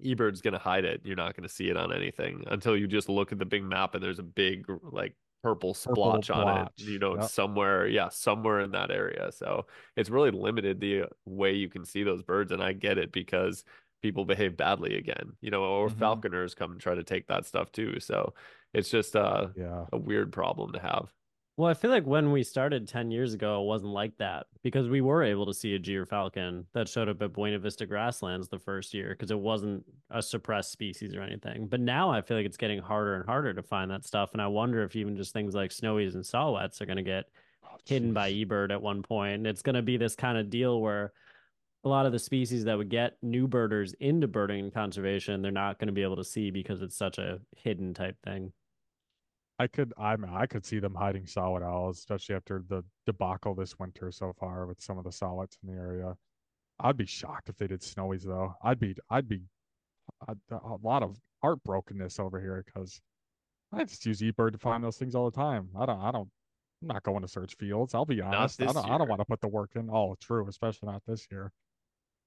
eBird's 0.04 0.42
gonna 0.42 0.60
hide 0.60 0.86
it. 0.86 1.02
You're 1.04 1.16
not 1.16 1.36
gonna 1.36 1.50
see 1.50 1.70
it 1.70 1.78
on 1.78 1.94
anything 1.94 2.44
until 2.48 2.76
you 2.78 2.88
just 2.88 3.10
look 3.10 3.32
at 3.32 3.40
the 3.40 3.46
big 3.46 3.64
map 3.64 3.96
and 3.96 4.04
there's 4.04 4.20
a 4.20 4.24
big 4.24 4.66
like 4.82 5.14
purple 5.44 5.74
splotch 5.74 6.30
on 6.30 6.48
blotch. 6.48 6.50
it. 6.50 6.72
You 6.78 7.00
know, 7.00 7.18
Yep. 7.18 7.20
somewhere, 7.20 7.88
yeah, 7.88 8.10
somewhere 8.10 8.60
in 8.62 8.72
that 8.72 8.92
area. 8.92 9.32
So 9.32 9.68
it's 9.96 10.10
really 10.10 10.32
limited 10.32 10.80
the 10.80 11.06
way 11.26 11.54
you 11.54 11.70
can 11.70 11.86
see 11.86 12.04
those 12.04 12.24
birds, 12.24 12.52
and 12.52 12.62
I 12.64 12.74
get 12.74 12.98
it 12.98 13.12
because 13.12 13.64
people 14.02 14.26
behave 14.26 14.58
badly 14.58 14.96
again. 14.98 15.38
You 15.42 15.52
know, 15.52 15.64
or 15.64 15.90
Mhm. 15.90 15.90
falconers 15.90 16.56
come 16.56 16.72
and 16.74 16.82
try 16.82 16.96
to 16.96 17.04
take 17.04 17.28
that 17.28 17.46
stuff 17.46 17.72
too. 17.72 18.00
So 18.00 18.34
it's 18.74 18.90
just 18.90 19.16
uh, 19.16 19.50
Yeah. 19.56 19.88
a 19.92 19.98
weird 19.98 20.32
problem 20.34 20.74
to 20.74 20.80
have. 20.80 21.14
Well, 21.58 21.70
I 21.70 21.74
feel 21.74 21.90
like 21.90 22.06
when 22.06 22.32
we 22.32 22.44
started 22.44 22.88
10 22.88 23.10
years 23.10 23.34
ago, 23.34 23.62
it 23.64 23.66
wasn't 23.66 23.92
like 23.92 24.18
that 24.18 24.46
because 24.62 24.88
we 24.90 25.02
were 25.02 25.24
able 25.24 25.48
to 25.48 25.56
see 25.56 25.74
a 25.74 25.80
gyrfalcon 25.80 26.66
that 26.74 26.88
showed 26.88 27.10
up 27.10 27.22
at 27.24 27.34
Buena 27.34 27.58
Vista 27.58 27.88
grasslands 27.88 28.48
the 28.48 28.60
first 28.60 28.94
year 28.94 29.10
because 29.10 29.32
it 29.32 29.40
wasn't 29.40 29.84
a 30.12 30.22
suppressed 30.22 30.72
species 30.72 31.16
or 31.16 31.22
anything. 31.22 31.68
But 31.68 31.80
now 31.80 32.12
I 32.12 32.22
feel 32.22 32.38
like 32.38 32.46
it's 32.46 32.58
getting 32.58 32.80
harder 32.80 33.16
and 33.16 33.26
harder 33.26 33.56
to 33.56 33.64
find 33.64 33.90
that 33.90 34.06
stuff. 34.06 34.34
And 34.34 34.42
I 34.42 34.48
wonder 34.48 34.84
if 34.84 34.96
even 34.96 35.18
just 35.18 35.34
things 35.34 35.56
like 35.56 35.72
snowies 35.72 36.14
and 36.14 36.24
saw-whets 36.24 36.80
are 36.80 36.86
going 36.86 36.98
to 36.98 37.04
get 37.04 37.26
Oh, 37.64 37.78
hidden 37.86 38.14
by 38.14 38.32
eBird 38.32 38.72
at 38.72 38.82
one 38.82 39.02
point. 39.02 39.48
It's 39.48 39.64
going 39.64 39.76
to 39.76 39.82
be 39.82 39.98
this 39.98 40.16
kind 40.16 40.38
of 40.38 40.52
deal 40.52 40.80
where 40.80 41.14
a 41.84 41.90
lot 41.90 42.06
of 42.06 42.12
the 42.12 42.20
species 42.20 42.66
that 42.66 42.78
would 42.78 42.90
get 42.90 43.18
new 43.24 43.48
birders 43.48 43.94
into 43.96 44.28
birding 44.28 44.60
and 44.62 44.74
conservation, 44.74 45.42
they're 45.42 45.52
not 45.52 45.80
going 45.80 45.88
to 45.88 45.94
be 45.94 46.04
able 46.04 46.18
to 46.18 46.24
see 46.24 46.52
because 46.52 46.82
it's 46.82 46.98
such 46.98 47.18
a 47.18 47.40
hidden 47.56 47.94
type 47.94 48.18
thing. 48.24 48.54
I 49.60 49.68
could 49.68 49.94
I 49.98 50.16
mean, 50.18 50.32
I 50.32 50.46
could 50.46 50.66
see 50.66 50.80
them 50.80 50.96
hiding 50.96 51.26
saw-whet 51.26 51.64
owls, 51.64 51.98
especially 52.00 52.36
after 52.36 52.64
the 52.68 52.84
debacle 53.06 53.56
this 53.56 53.80
winter 53.80 54.12
so 54.12 54.34
far 54.40 54.68
with 54.68 54.82
some 54.82 54.98
of 54.98 55.04
the 55.04 55.12
saw-whets 55.12 55.58
in 55.64 55.74
the 55.74 55.80
area. 55.80 56.16
I'd 56.80 56.98
be 56.98 57.08
shocked 57.08 57.50
if 57.50 57.58
they 57.58 57.68
did 57.68 57.82
snowies 57.82 58.24
though. 58.24 58.54
I'd 58.64 58.80
be 58.80 58.96
I'd 59.10 59.28
be 59.28 59.42
I'd, 60.28 60.38
a 60.52 60.78
lot 60.84 61.04
of 61.04 61.18
heartbrokenness 61.44 62.20
over 62.20 62.40
here 62.40 62.64
because 62.66 63.02
I 63.74 63.84
just 63.84 64.06
use 64.06 64.22
eBird 64.22 64.54
to 64.54 64.58
find 64.58 64.84
those 64.84 64.98
things 64.98 65.16
all 65.16 65.30
the 65.30 65.36
time. 65.36 65.70
I 65.78 65.86
don't 65.86 66.00
I 66.02 66.12
don't 66.12 66.30
I'm 66.82 66.90
not 66.90 67.04
going 67.04 67.24
to 67.24 67.28
search 67.28 67.56
fields. 67.56 67.96
I'll 67.96 68.06
be 68.06 68.22
honest. 68.22 68.62
I 68.62 68.66
don't 68.66 68.90
I 68.90 68.98
don't 68.98 69.10
want 69.10 69.22
to 69.22 69.26
put 69.26 69.42
the 69.42 69.48
work 69.48 69.72
in. 69.76 69.90
Oh, 69.92 70.16
true, 70.22 70.48
especially 70.48 70.92
not 70.92 71.02
this 71.08 71.28
year. 71.32 71.52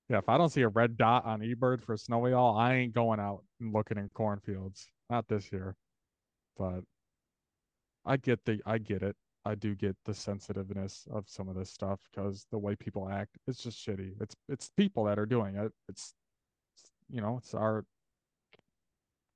Yeah, 0.09 0.19
if 0.19 0.29
I 0.29 0.37
don't 0.37 0.49
see 0.49 0.63
a 0.63 0.69
red 0.69 0.97
dot 0.97 1.25
on 1.25 1.41
eBird 1.41 1.85
for 1.85 1.93
a 1.93 1.99
snowy 1.99 2.35
owl, 2.35 2.57
I 2.57 2.75
ain't 2.75 2.93
going 2.93 3.21
out 3.21 3.45
and 3.61 3.73
looking 3.73 3.97
in 3.97 4.09
cornfields. 4.09 4.89
Not 5.09 5.29
this 5.29 5.53
year. 5.53 5.77
But 6.59 6.81
I 8.05 8.17
get 8.17 8.45
the 8.45 8.61
I 8.67 8.79
get 8.79 9.03
it. 9.03 9.17
I 9.45 9.55
do 9.55 9.75
get 9.75 9.97
the 10.05 10.15
sensitiveness 10.15 11.07
of 11.11 11.25
some 11.29 11.49
of 11.49 11.55
this 11.57 11.71
stuff 11.71 12.01
because 12.11 12.47
the 12.51 12.59
way 12.59 12.77
people 12.77 13.09
act, 13.09 13.39
it's 13.47 13.63
just 13.63 13.85
shitty. 13.85 14.13
It's 14.21 14.35
it's 14.49 14.71
people 14.77 15.05
that 15.05 15.19
are 15.19 15.27
doing 15.27 15.57
it. 15.57 15.73
It's, 15.89 16.15
it's 16.75 16.93
you 17.09 17.21
know, 17.21 17.39
it's 17.39 17.55
our 17.55 17.85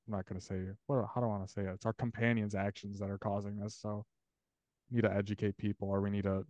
I'm 0.07 0.13
not 0.17 0.27
gonna 0.27 0.41
say 0.41 0.61
what 0.87 1.07
how 1.15 1.21
do 1.21 1.27
I 1.27 1.31
want 1.31 1.47
to 1.47 1.53
say 1.53 1.63
it? 1.63 1.71
It's 1.75 1.87
our 1.87 1.95
companions' 1.95 2.55
actions 2.55 2.99
that 2.99 3.11
are 3.11 3.19
causing 3.19 3.59
this. 3.59 3.77
So 3.81 4.05
we 4.91 4.97
need 4.97 5.03
to 5.03 5.15
educate 5.15 5.57
people 5.57 5.89
or 5.89 6.01
we 6.01 6.11
need 6.11 6.25
to 6.25 6.45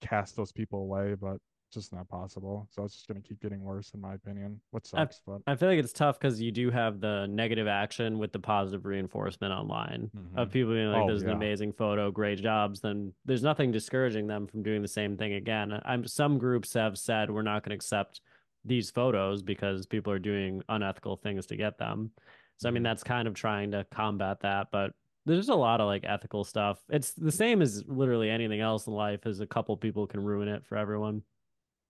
cast 0.00 0.36
those 0.36 0.52
people 0.52 0.80
away, 0.80 1.14
but 1.14 1.38
just 1.74 1.92
not 1.92 2.08
possible. 2.08 2.66
So 2.70 2.84
it's 2.84 2.94
just 2.94 3.08
gonna 3.08 3.20
keep 3.20 3.40
getting 3.40 3.60
worse 3.62 3.92
in 3.94 4.00
my 4.00 4.14
opinion. 4.14 4.60
What 4.70 4.88
I- 4.94 5.08
but 5.26 5.42
I 5.46 5.56
feel 5.56 5.68
like 5.68 5.78
it's 5.78 5.92
tough 5.92 6.18
because 6.18 6.40
you 6.40 6.52
do 6.52 6.70
have 6.70 7.00
the 7.00 7.26
negative 7.26 7.66
action 7.66 8.18
with 8.18 8.32
the 8.32 8.38
positive 8.38 8.84
reinforcement 8.84 9.52
online 9.52 10.10
of 10.36 10.48
Mhm. 10.48 10.52
people 10.52 10.72
being 10.72 10.88
like, 10.90 11.04
Oh, 11.04 11.06
"There's 11.06 11.22
yeah. 11.22 11.30
an 11.30 11.36
amazing 11.36 11.72
photo, 11.72 12.10
great 12.10 12.38
jobs." 12.38 12.80
Then 12.80 13.14
there's 13.24 13.42
nothing 13.42 13.70
discouraging 13.72 14.26
them 14.26 14.46
from 14.46 14.62
doing 14.62 14.82
the 14.82 14.88
same 14.88 15.16
thing 15.16 15.32
again. 15.34 15.80
I'm 15.84 16.04
some 16.06 16.38
groups 16.38 16.74
have 16.74 16.98
said 16.98 17.30
we're 17.30 17.42
not 17.42 17.62
going 17.62 17.70
to 17.70 17.74
accept 17.76 18.20
these 18.64 18.90
photos 18.90 19.42
because 19.42 19.86
people 19.86 20.12
are 20.12 20.18
doing 20.20 20.62
unethical 20.68 21.16
things 21.16 21.46
to 21.46 21.56
get 21.56 21.78
them. 21.78 22.12
So 22.58 22.68
I 22.68 22.72
mean, 22.72 22.82
Mhm. 22.82 22.84
that's 22.84 23.02
kind 23.02 23.26
of 23.26 23.34
trying 23.34 23.72
to 23.72 23.84
combat 23.90 24.40
that, 24.40 24.70
but 24.70 24.94
there's 25.24 25.48
a 25.48 25.54
lot 25.54 25.80
of 25.80 25.86
like 25.86 26.04
ethical 26.04 26.44
stuff. 26.44 26.84
It's 26.88 27.12
the 27.14 27.30
same 27.32 27.62
as 27.62 27.84
literally 27.88 28.28
anything 28.30 28.60
else 28.60 28.86
in 28.86 28.92
life. 28.92 29.26
Is 29.26 29.40
a 29.40 29.46
couple 29.46 29.76
people 29.76 30.06
can 30.06 30.22
ruin 30.22 30.48
it 30.48 30.64
for 30.64 30.76
everyone. 30.76 31.22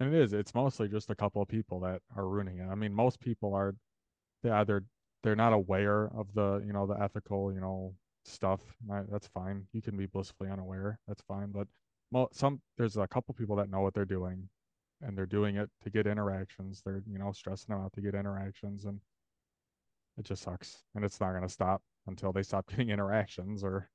And 0.03 0.13
it 0.13 0.21
is. 0.21 0.33
It's 0.33 0.53
mostly 0.53 0.89
just 0.89 1.11
a 1.11 1.15
couple 1.15 1.41
of 1.41 1.47
people 1.47 1.79
that 1.81 2.03
are 2.17 2.27
ruining 2.27 2.59
it. 2.59 2.67
I 2.69 2.75
mean, 2.75 2.93
most 2.93 3.21
people 3.21 3.55
are 3.55 3.77
they 4.43 4.51
either 4.51 4.85
they're 5.23 5.37
not 5.37 5.53
aware 5.53 6.07
of 6.17 6.35
the 6.35 6.61
you 6.67 6.73
know 6.73 6.87
the 6.89 7.01
ethical 7.01 7.53
you 7.53 7.61
know 7.61 7.95
stuff. 8.25 8.61
That's 9.11 9.29
fine. 9.29 9.69
You 9.73 9.81
can 9.81 9.97
be 9.97 10.07
blissfully 10.07 10.51
unaware. 10.51 10.99
That's 11.07 11.23
fine. 11.23 11.53
But 11.53 11.69
mo- 12.11 12.31
some 12.33 12.61
there's 12.77 12.97
a 12.97 13.07
couple 13.07 13.33
people 13.35 13.55
that 13.57 13.71
know 13.71 13.81
what 13.81 13.95
they're 13.95 14.05
doing, 14.05 14.49
and 15.03 15.17
they're 15.17 15.25
doing 15.25 15.55
it 15.57 15.71
to 15.85 15.91
get 15.91 16.09
interactions. 16.09 16.83
They're 16.85 17.05
you 17.07 17.19
know 17.21 17.31
stressing 17.31 17.73
them 17.73 17.85
out 17.85 17.93
to 17.93 18.01
get 18.01 18.17
interactions, 18.17 18.87
and 18.87 19.01
it 20.19 20.25
just 20.25 20.43
sucks. 20.43 20.83
And 20.97 21.05
it's 21.05 21.21
not 21.21 21.33
gonna 21.33 21.49
stop 21.49 21.81
until 22.09 22.33
they 22.33 22.43
stop 22.43 22.67
getting 22.71 22.91
interactions 22.91 23.63
or 23.63 23.89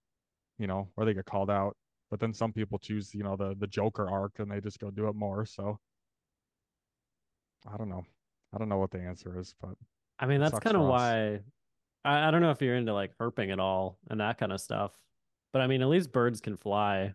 you 0.59 0.67
know 0.67 0.89
or 0.97 1.05
they 1.05 1.13
get 1.13 1.25
called 1.25 1.49
out. 1.51 1.75
But 2.09 2.21
then 2.21 2.33
some 2.33 2.53
people 2.53 2.79
choose 2.79 3.13
you 3.13 3.23
know 3.23 3.35
the 3.35 3.55
the 3.59 3.67
Joker 3.67 4.09
arc 4.09 4.39
and 4.39 4.49
they 4.49 4.61
just 4.61 4.79
go 4.79 4.89
do 4.91 5.09
it 5.09 5.15
more. 5.15 5.45
So 5.45 5.79
I 7.65 7.77
don't 7.77 7.89
know. 7.89 8.05
I 8.53 8.57
don't 8.57 8.69
know 8.69 8.77
what 8.77 8.91
the 8.91 8.99
answer 8.99 9.39
is, 9.39 9.55
but 9.61 9.75
I 10.19 10.25
mean, 10.25 10.39
that's 10.39 10.59
kind 10.59 10.77
of 10.77 10.83
why 10.83 11.39
I, 12.05 12.27
I 12.27 12.31
don't 12.31 12.41
know 12.41 12.51
if 12.51 12.61
you're 12.61 12.75
into 12.75 12.93
like 12.93 13.17
herping 13.17 13.51
at 13.51 13.59
all 13.59 13.97
and 14.09 14.19
that 14.19 14.37
kind 14.37 14.51
of 14.51 14.61
stuff. 14.61 14.91
But 15.53 15.61
I 15.61 15.67
mean, 15.67 15.81
at 15.81 15.87
least 15.87 16.11
birds 16.11 16.39
can 16.41 16.55
fly. 16.55 17.13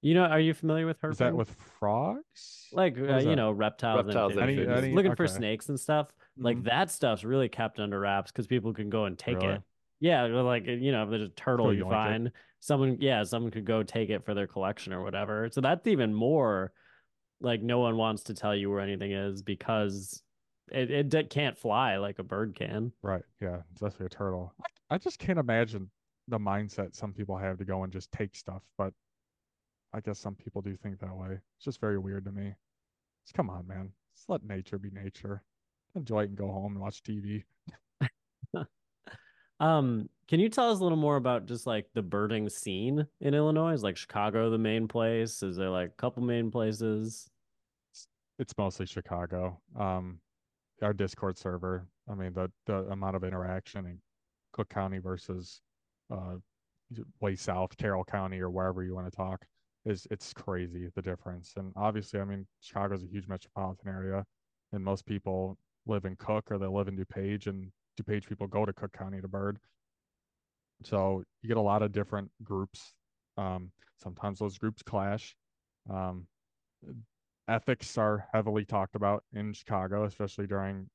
You 0.00 0.14
know, 0.14 0.24
are 0.24 0.40
you 0.40 0.52
familiar 0.54 0.86
with 0.86 1.00
herping? 1.00 1.12
is 1.12 1.18
that 1.18 1.34
with 1.36 1.50
frogs? 1.78 2.68
like 2.72 2.98
uh, 2.98 3.18
you 3.18 3.36
know 3.36 3.50
reptiles, 3.52 4.06
Reptiles, 4.06 4.32
and. 4.32 4.40
Any- 4.40 4.66
any- 4.66 4.92
looking 4.92 5.14
for 5.14 5.26
snakes 5.26 5.68
and 5.68 5.78
stuff? 5.78 6.08
Like 6.38 6.56
Mhm. 6.58 6.64
that 6.64 6.90
stuff's 6.90 7.24
really 7.24 7.48
kept 7.48 7.78
under 7.78 8.00
wraps 8.00 8.32
because 8.32 8.46
people 8.46 8.72
can 8.72 8.88
go 8.90 9.04
and 9.04 9.18
take 9.18 9.36
Really? 9.36 9.54
it. 9.54 9.62
Yeah, 10.00 10.24
like 10.24 10.66
you 10.66 10.90
know, 10.90 11.04
if 11.04 11.10
there's 11.10 11.22
a 11.22 11.28
turtle 11.28 11.66
Go 11.66 11.70
you 11.70 11.84
yoink 11.84 11.88
it. 11.88 11.90
find, 11.90 12.32
someone 12.58 12.96
yeah, 13.00 13.22
someone 13.22 13.52
could 13.52 13.64
go 13.64 13.82
take 13.82 14.10
it 14.10 14.24
for 14.24 14.34
their 14.34 14.46
collection 14.48 14.92
or 14.92 15.02
whatever. 15.02 15.48
So 15.52 15.60
that's 15.60 15.86
even 15.86 16.12
more 16.12 16.72
like 17.42 17.62
no 17.62 17.80
one 17.80 17.96
wants 17.96 18.22
to 18.24 18.34
tell 18.34 18.54
you 18.54 18.70
where 18.70 18.80
anything 18.80 19.12
is 19.12 19.42
because 19.42 20.22
it 20.70 20.90
it 21.14 21.30
can't 21.30 21.58
fly 21.58 21.96
like 21.96 22.18
a 22.18 22.22
bird 22.22 22.54
can. 22.54 22.92
Right. 23.02 23.24
Yeah. 23.40 23.62
Especially 23.74 24.06
a 24.06 24.08
turtle. 24.08 24.54
I, 24.60 24.94
I 24.94 24.98
just 24.98 25.18
can't 25.18 25.38
imagine 25.38 25.90
the 26.28 26.38
mindset 26.38 26.94
some 26.94 27.12
people 27.12 27.36
have 27.36 27.58
to 27.58 27.64
go 27.64 27.82
and 27.82 27.92
just 27.92 28.10
take 28.12 28.36
stuff, 28.36 28.62
but 28.78 28.92
I 29.92 30.00
guess 30.00 30.18
some 30.18 30.34
people 30.34 30.62
do 30.62 30.76
think 30.76 31.00
that 31.00 31.14
way. 31.14 31.38
It's 31.56 31.64
just 31.64 31.80
very 31.80 31.98
weird 31.98 32.24
to 32.24 32.32
me. 32.32 32.54
Just 33.24 33.34
come 33.34 33.50
on, 33.50 33.66
man. 33.66 33.90
Just 34.14 34.28
let 34.28 34.44
nature 34.44 34.78
be 34.78 34.90
nature. 34.90 35.42
Enjoy 35.94 36.22
it 36.22 36.30
and 36.30 36.38
go 36.38 36.46
home 36.46 36.72
and 36.72 36.80
watch 36.80 37.02
TV. 37.02 37.44
Um, 39.62 40.08
can 40.26 40.40
you 40.40 40.48
tell 40.48 40.72
us 40.72 40.80
a 40.80 40.82
little 40.82 40.98
more 40.98 41.14
about 41.14 41.46
just 41.46 41.68
like 41.68 41.86
the 41.94 42.02
birding 42.02 42.48
scene 42.48 43.06
in 43.20 43.32
Illinois? 43.32 43.74
Is 43.74 43.84
like 43.84 43.96
Chicago 43.96 44.50
the 44.50 44.58
main 44.58 44.88
place? 44.88 45.40
Is 45.44 45.56
there 45.56 45.70
like 45.70 45.90
a 45.90 45.92
couple 45.92 46.24
main 46.24 46.50
places? 46.50 47.30
It's 48.42 48.58
mostly 48.58 48.86
Chicago. 48.86 49.60
Um, 49.78 50.18
our 50.82 50.92
Discord 50.92 51.38
server. 51.38 51.86
I 52.10 52.14
mean, 52.14 52.32
the 52.32 52.50
the 52.66 52.78
amount 52.90 53.14
of 53.14 53.22
interaction 53.22 53.86
in 53.86 54.00
Cook 54.52 54.68
County 54.68 54.98
versus 54.98 55.62
uh 56.12 56.38
way 57.20 57.36
south, 57.36 57.76
Carroll 57.76 58.02
County 58.04 58.40
or 58.40 58.50
wherever 58.50 58.82
you 58.82 58.96
want 58.96 59.06
to 59.06 59.16
talk 59.16 59.44
is 59.84 60.08
it's 60.10 60.32
crazy 60.32 60.88
the 60.96 61.02
difference. 61.02 61.52
And 61.56 61.72
obviously, 61.76 62.18
I 62.18 62.24
mean, 62.24 62.44
Chicago's 62.60 63.04
a 63.04 63.06
huge 63.06 63.28
metropolitan 63.28 63.88
area, 63.88 64.24
and 64.72 64.82
most 64.82 65.06
people 65.06 65.56
live 65.86 66.04
in 66.04 66.16
Cook 66.16 66.50
or 66.50 66.58
they 66.58 66.66
live 66.66 66.88
in 66.88 66.96
DuPage, 66.96 67.46
and 67.46 67.70
DuPage 67.96 68.28
people 68.28 68.48
go 68.48 68.66
to 68.66 68.72
Cook 68.72 68.92
County 68.92 69.20
to 69.20 69.28
bird. 69.28 69.60
So 70.82 71.22
you 71.42 71.48
get 71.48 71.58
a 71.58 71.60
lot 71.60 71.82
of 71.82 71.92
different 71.92 72.28
groups. 72.42 72.92
Um, 73.36 73.70
sometimes 74.02 74.40
those 74.40 74.58
groups 74.58 74.82
clash. 74.82 75.36
Um, 75.88 76.26
ethics 77.52 77.98
are 77.98 78.26
heavily 78.32 78.64
talked 78.64 78.96
about 78.96 79.24
in 79.34 79.52
Chicago, 79.52 80.04
especially 80.04 80.46
during 80.46 80.88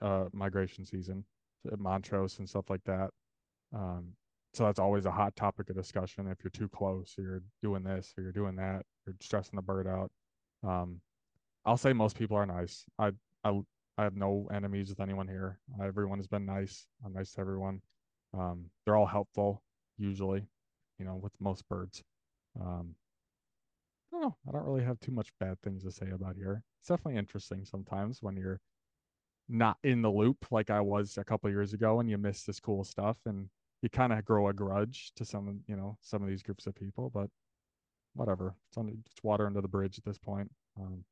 uh, 0.00 0.26
migration 0.32 0.84
season, 0.84 1.24
at 1.70 1.78
Montrose 1.78 2.38
and 2.38 2.48
stuff 2.48 2.70
like 2.70 2.84
that. 2.84 3.10
Um, 3.74 4.12
so 4.54 4.64
that's 4.64 4.78
always 4.78 5.06
a 5.06 5.10
hot 5.10 5.34
topic 5.34 5.70
of 5.70 5.76
discussion. 5.76 6.28
If 6.28 6.38
you're 6.44 6.50
too 6.50 6.68
close, 6.68 7.14
or 7.18 7.22
you're 7.22 7.42
doing 7.62 7.82
this, 7.82 8.14
or 8.16 8.22
you're 8.22 8.32
doing 8.32 8.56
that, 8.56 8.82
you're 9.06 9.16
stressing 9.20 9.56
the 9.56 9.62
bird 9.62 9.86
out. 9.86 10.10
Um, 10.62 11.00
I'll 11.64 11.76
say 11.76 11.92
most 11.92 12.16
people 12.16 12.36
are 12.36 12.46
nice. 12.46 12.84
I 12.98 13.12
I 13.44 13.60
I 13.98 14.04
have 14.04 14.16
no 14.16 14.48
enemies 14.52 14.88
with 14.88 15.00
anyone 15.00 15.28
here. 15.28 15.58
Everyone 15.82 16.18
has 16.18 16.26
been 16.26 16.46
nice. 16.46 16.86
I'm 17.04 17.12
nice 17.12 17.32
to 17.32 17.40
everyone. 17.40 17.80
Um, 18.34 18.66
they're 18.84 18.96
all 18.96 19.06
helpful 19.06 19.62
usually, 19.98 20.44
you 20.98 21.04
know, 21.04 21.16
with 21.16 21.32
most 21.40 21.68
birds. 21.68 22.02
Um, 22.60 22.94
I 24.12 24.16
don't 24.16 24.22
know. 24.22 24.36
I 24.48 24.52
don't 24.52 24.64
really 24.64 24.84
have 24.84 25.00
too 25.00 25.12
much 25.12 25.30
bad 25.40 25.60
things 25.62 25.84
to 25.84 25.90
say 25.90 26.10
about 26.12 26.36
here. 26.36 26.62
It's 26.80 26.88
definitely 26.88 27.18
interesting 27.18 27.64
sometimes 27.64 28.22
when 28.22 28.36
you're 28.36 28.60
not 29.48 29.78
in 29.84 30.02
the 30.02 30.10
loop 30.10 30.46
like 30.50 30.70
I 30.70 30.80
was 30.80 31.16
a 31.16 31.24
couple 31.24 31.50
years 31.50 31.72
ago 31.72 32.00
and 32.00 32.08
you 32.08 32.18
miss 32.18 32.42
this 32.42 32.60
cool 32.60 32.84
stuff 32.84 33.16
and 33.26 33.48
you 33.80 33.88
kind 33.88 34.12
of 34.12 34.24
grow 34.24 34.48
a 34.48 34.52
grudge 34.52 35.12
to 35.16 35.24
some, 35.24 35.60
you 35.66 35.76
know, 35.76 35.96
some 36.00 36.22
of 36.22 36.28
these 36.28 36.42
groups 36.42 36.66
of 36.66 36.74
people, 36.74 37.10
but 37.12 37.28
whatever. 38.14 38.54
It's 38.68 38.76
on 38.76 38.88
it's 38.88 39.22
water 39.22 39.46
under 39.46 39.60
the 39.60 39.68
bridge 39.68 39.98
at 39.98 40.04
this 40.04 40.18
point. 40.18 40.50
Um, 40.78 41.04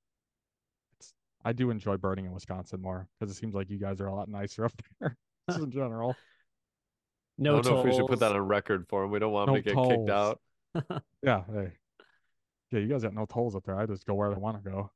it's 0.98 1.14
I 1.44 1.52
do 1.52 1.70
enjoy 1.70 1.96
birding 1.96 2.26
in 2.26 2.32
Wisconsin 2.32 2.80
more 2.82 3.08
because 3.18 3.34
it 3.34 3.38
seems 3.38 3.54
like 3.54 3.70
you 3.70 3.78
guys 3.78 4.00
are 4.00 4.06
a 4.06 4.14
lot 4.14 4.28
nicer 4.28 4.64
up 4.66 4.72
there 5.00 5.16
just 5.48 5.62
in 5.62 5.70
general. 5.70 6.14
No 7.38 7.58
I 7.58 7.62
don't 7.62 7.72
know 7.72 7.80
if 7.80 7.86
we 7.86 7.94
should 7.94 8.06
put 8.06 8.20
that 8.20 8.32
on 8.32 8.40
record 8.40 8.86
for 8.88 9.04
him. 9.04 9.10
We 9.10 9.18
don't 9.18 9.32
want 9.32 9.48
No 9.48 9.54
him 9.54 9.62
to 9.62 9.74
get 9.74 9.88
kicked 9.88 10.10
out. 10.10 10.40
Yeah, 11.22 11.42
hey. 11.52 11.72
Yeah, 12.70 12.80
you 12.80 12.88
guys 12.88 13.02
got 13.02 13.14
no 13.14 13.26
tolls 13.26 13.56
up 13.56 13.64
there. 13.64 13.76
I 13.78 13.86
just 13.86 14.06
go 14.06 14.14
where 14.14 14.32
I 14.32 14.38
want 14.38 14.62
to 14.62 14.70
go. 14.70 14.90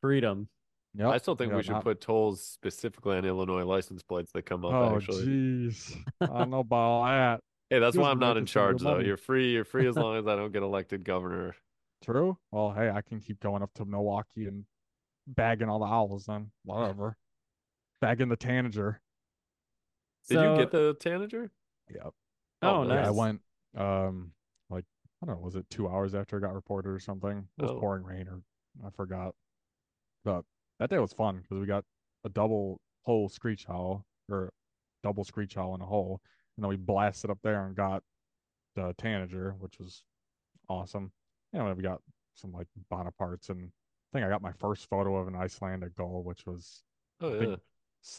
freedom. 0.00 0.48
Yeah, 0.96 1.08
I 1.10 1.18
still 1.18 1.34
think 1.34 1.50
yeah, 1.50 1.56
we 1.56 1.62
should 1.64 1.72
not- 1.72 1.82
put 1.84 2.00
tolls 2.00 2.40
specifically 2.42 3.16
on 3.16 3.24
Illinois 3.24 3.64
license 3.64 4.02
plates 4.02 4.30
that 4.32 4.46
come 4.46 4.64
up. 4.64 4.72
Oh 4.72 4.96
actually, 4.96 5.26
jeez. 5.26 5.96
I 6.20 6.26
don't 6.26 6.50
know 6.50 6.60
about 6.60 6.76
all 6.76 7.04
that. 7.04 7.40
hey, 7.70 7.80
that's 7.80 7.96
why 7.96 8.10
I'm 8.10 8.20
not 8.20 8.36
in 8.36 8.46
charge 8.46 8.80
though. 8.80 8.92
money. 8.94 9.06
You're 9.06 9.16
free. 9.16 9.52
You're 9.52 9.64
free 9.64 9.88
as 9.88 9.96
long 9.96 10.16
as 10.16 10.26
I 10.28 10.36
don't 10.36 10.52
get 10.52 10.62
elected 10.62 11.04
governor. 11.04 11.56
True. 12.04 12.38
Well, 12.52 12.70
hey, 12.72 12.90
I 12.90 13.00
can 13.02 13.18
keep 13.20 13.40
going 13.40 13.62
up 13.62 13.72
to 13.74 13.84
Milwaukee 13.84 14.46
and 14.46 14.64
bagging 15.26 15.68
all 15.68 15.78
the 15.80 15.86
owls 15.86 16.26
then. 16.26 16.50
Whatever. 16.64 17.16
bagging 18.00 18.28
the 18.28 18.36
tanager. 18.36 19.00
Did 20.28 20.40
you 20.42 20.56
get 20.56 20.70
the 20.70 20.94
tanager? 21.00 21.50
Yep. 21.92 22.12
Oh, 22.62 22.82
really? 22.82 22.94
Yeah, 22.94 23.08
I 23.08 23.10
went 23.10 23.40
um 23.76 24.20
like 24.24 24.30
I 25.24 25.26
don't 25.26 25.36
know, 25.36 25.44
was 25.46 25.56
it 25.56 25.64
two 25.70 25.88
hours 25.88 26.14
after 26.14 26.36
it 26.36 26.42
got 26.42 26.52
reported 26.52 26.90
or 26.90 26.98
something? 26.98 27.48
It 27.58 27.62
was 27.62 27.70
Oh. 27.70 27.80
pouring 27.80 28.04
rain 28.04 28.28
or 28.28 28.42
I 28.86 28.90
forgot. 28.90 29.34
But 30.22 30.44
that 30.78 30.90
day 30.90 30.98
was 30.98 31.14
fun 31.14 31.38
because 31.40 31.58
we 31.58 31.66
got 31.66 31.86
a 32.24 32.28
double 32.28 32.78
hole 33.04 33.30
screech 33.30 33.66
owl 33.70 34.04
or 34.30 34.52
double 35.02 35.24
screech 35.24 35.56
owl 35.56 35.74
in 35.76 35.80
a 35.80 35.86
hole, 35.86 36.20
and 36.56 36.62
then 36.62 36.68
we 36.68 36.76
blasted 36.76 37.30
up 37.30 37.38
there 37.42 37.64
and 37.64 37.74
got 37.74 38.02
the 38.74 38.94
tanager, 38.98 39.54
which 39.58 39.78
was 39.78 40.04
awesome. 40.68 41.10
And 41.54 41.74
we 41.74 41.82
got 41.82 42.02
some 42.34 42.52
like 42.52 42.66
Bonapartes, 42.92 43.48
and 43.48 43.70
I 43.70 44.18
think 44.18 44.26
I 44.26 44.28
got 44.28 44.42
my 44.42 44.52
first 44.52 44.90
photo 44.90 45.16
of 45.16 45.26
an 45.26 45.36
Icelandic 45.36 45.94
gull, 45.94 46.22
which 46.22 46.44
was 46.44 46.82
Oh 47.20 47.34
think 47.38 47.58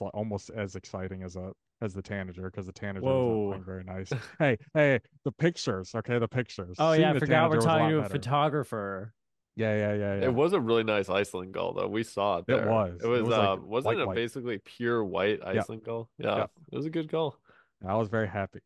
yeah. 0.02 0.10
almost 0.14 0.50
as 0.50 0.76
exciting 0.76 1.22
as 1.22 1.36
a 1.36 1.54
as 1.82 1.94
the 1.94 2.02
tanager 2.02 2.44
because 2.50 2.66
the 2.66 2.72
tanager 2.72 3.02
was 3.06 3.58
not 3.58 3.66
very 3.66 3.84
nice. 3.84 4.12
hey, 4.40 4.58
hey, 4.74 5.00
the 5.24 5.32
pictures, 5.32 5.94
okay, 5.96 6.20
the 6.20 6.28
pictures. 6.28 6.76
Oh 6.80 6.92
Seeing 6.94 7.02
yeah, 7.02 7.14
I 7.14 7.20
forgot 7.20 7.50
we're 7.50 7.58
tanager 7.58 7.60
a 7.60 7.62
talking 7.62 7.90
to 7.90 7.98
a 7.98 8.02
better. 8.04 8.14
photographer. 8.14 9.14
Yeah, 9.58 9.76
yeah, 9.76 9.94
yeah, 9.94 10.16
yeah. 10.16 10.26
It 10.26 10.34
was 10.34 10.54
a 10.54 10.60
really 10.60 10.84
nice 10.84 11.10
Iceland 11.10 11.54
gull 11.54 11.74
though. 11.74 11.88
We 11.88 12.04
saw 12.04 12.40
it 12.40 12.46
It 12.48 12.66
was. 12.66 13.00
It 13.02 13.06
It 13.06 13.08
was, 13.08 13.22
was, 13.22 13.30
like, 13.30 13.48
uh 13.48 13.58
wasn't 13.62 13.86
white, 13.86 13.98
it 14.00 14.04
a 14.04 14.08
white. 14.08 14.16
basically 14.16 14.58
pure 14.60 15.04
white 15.04 15.40
Iceland 15.46 15.84
gull? 15.86 16.10
Yeah. 16.18 16.38
Yep. 16.38 16.52
It 16.72 16.76
was 16.76 16.86
a 16.86 16.90
good 16.90 17.08
gull. 17.10 17.40
I 17.86 17.96
was 17.96 18.10
very 18.10 18.28
happy. 18.28 18.60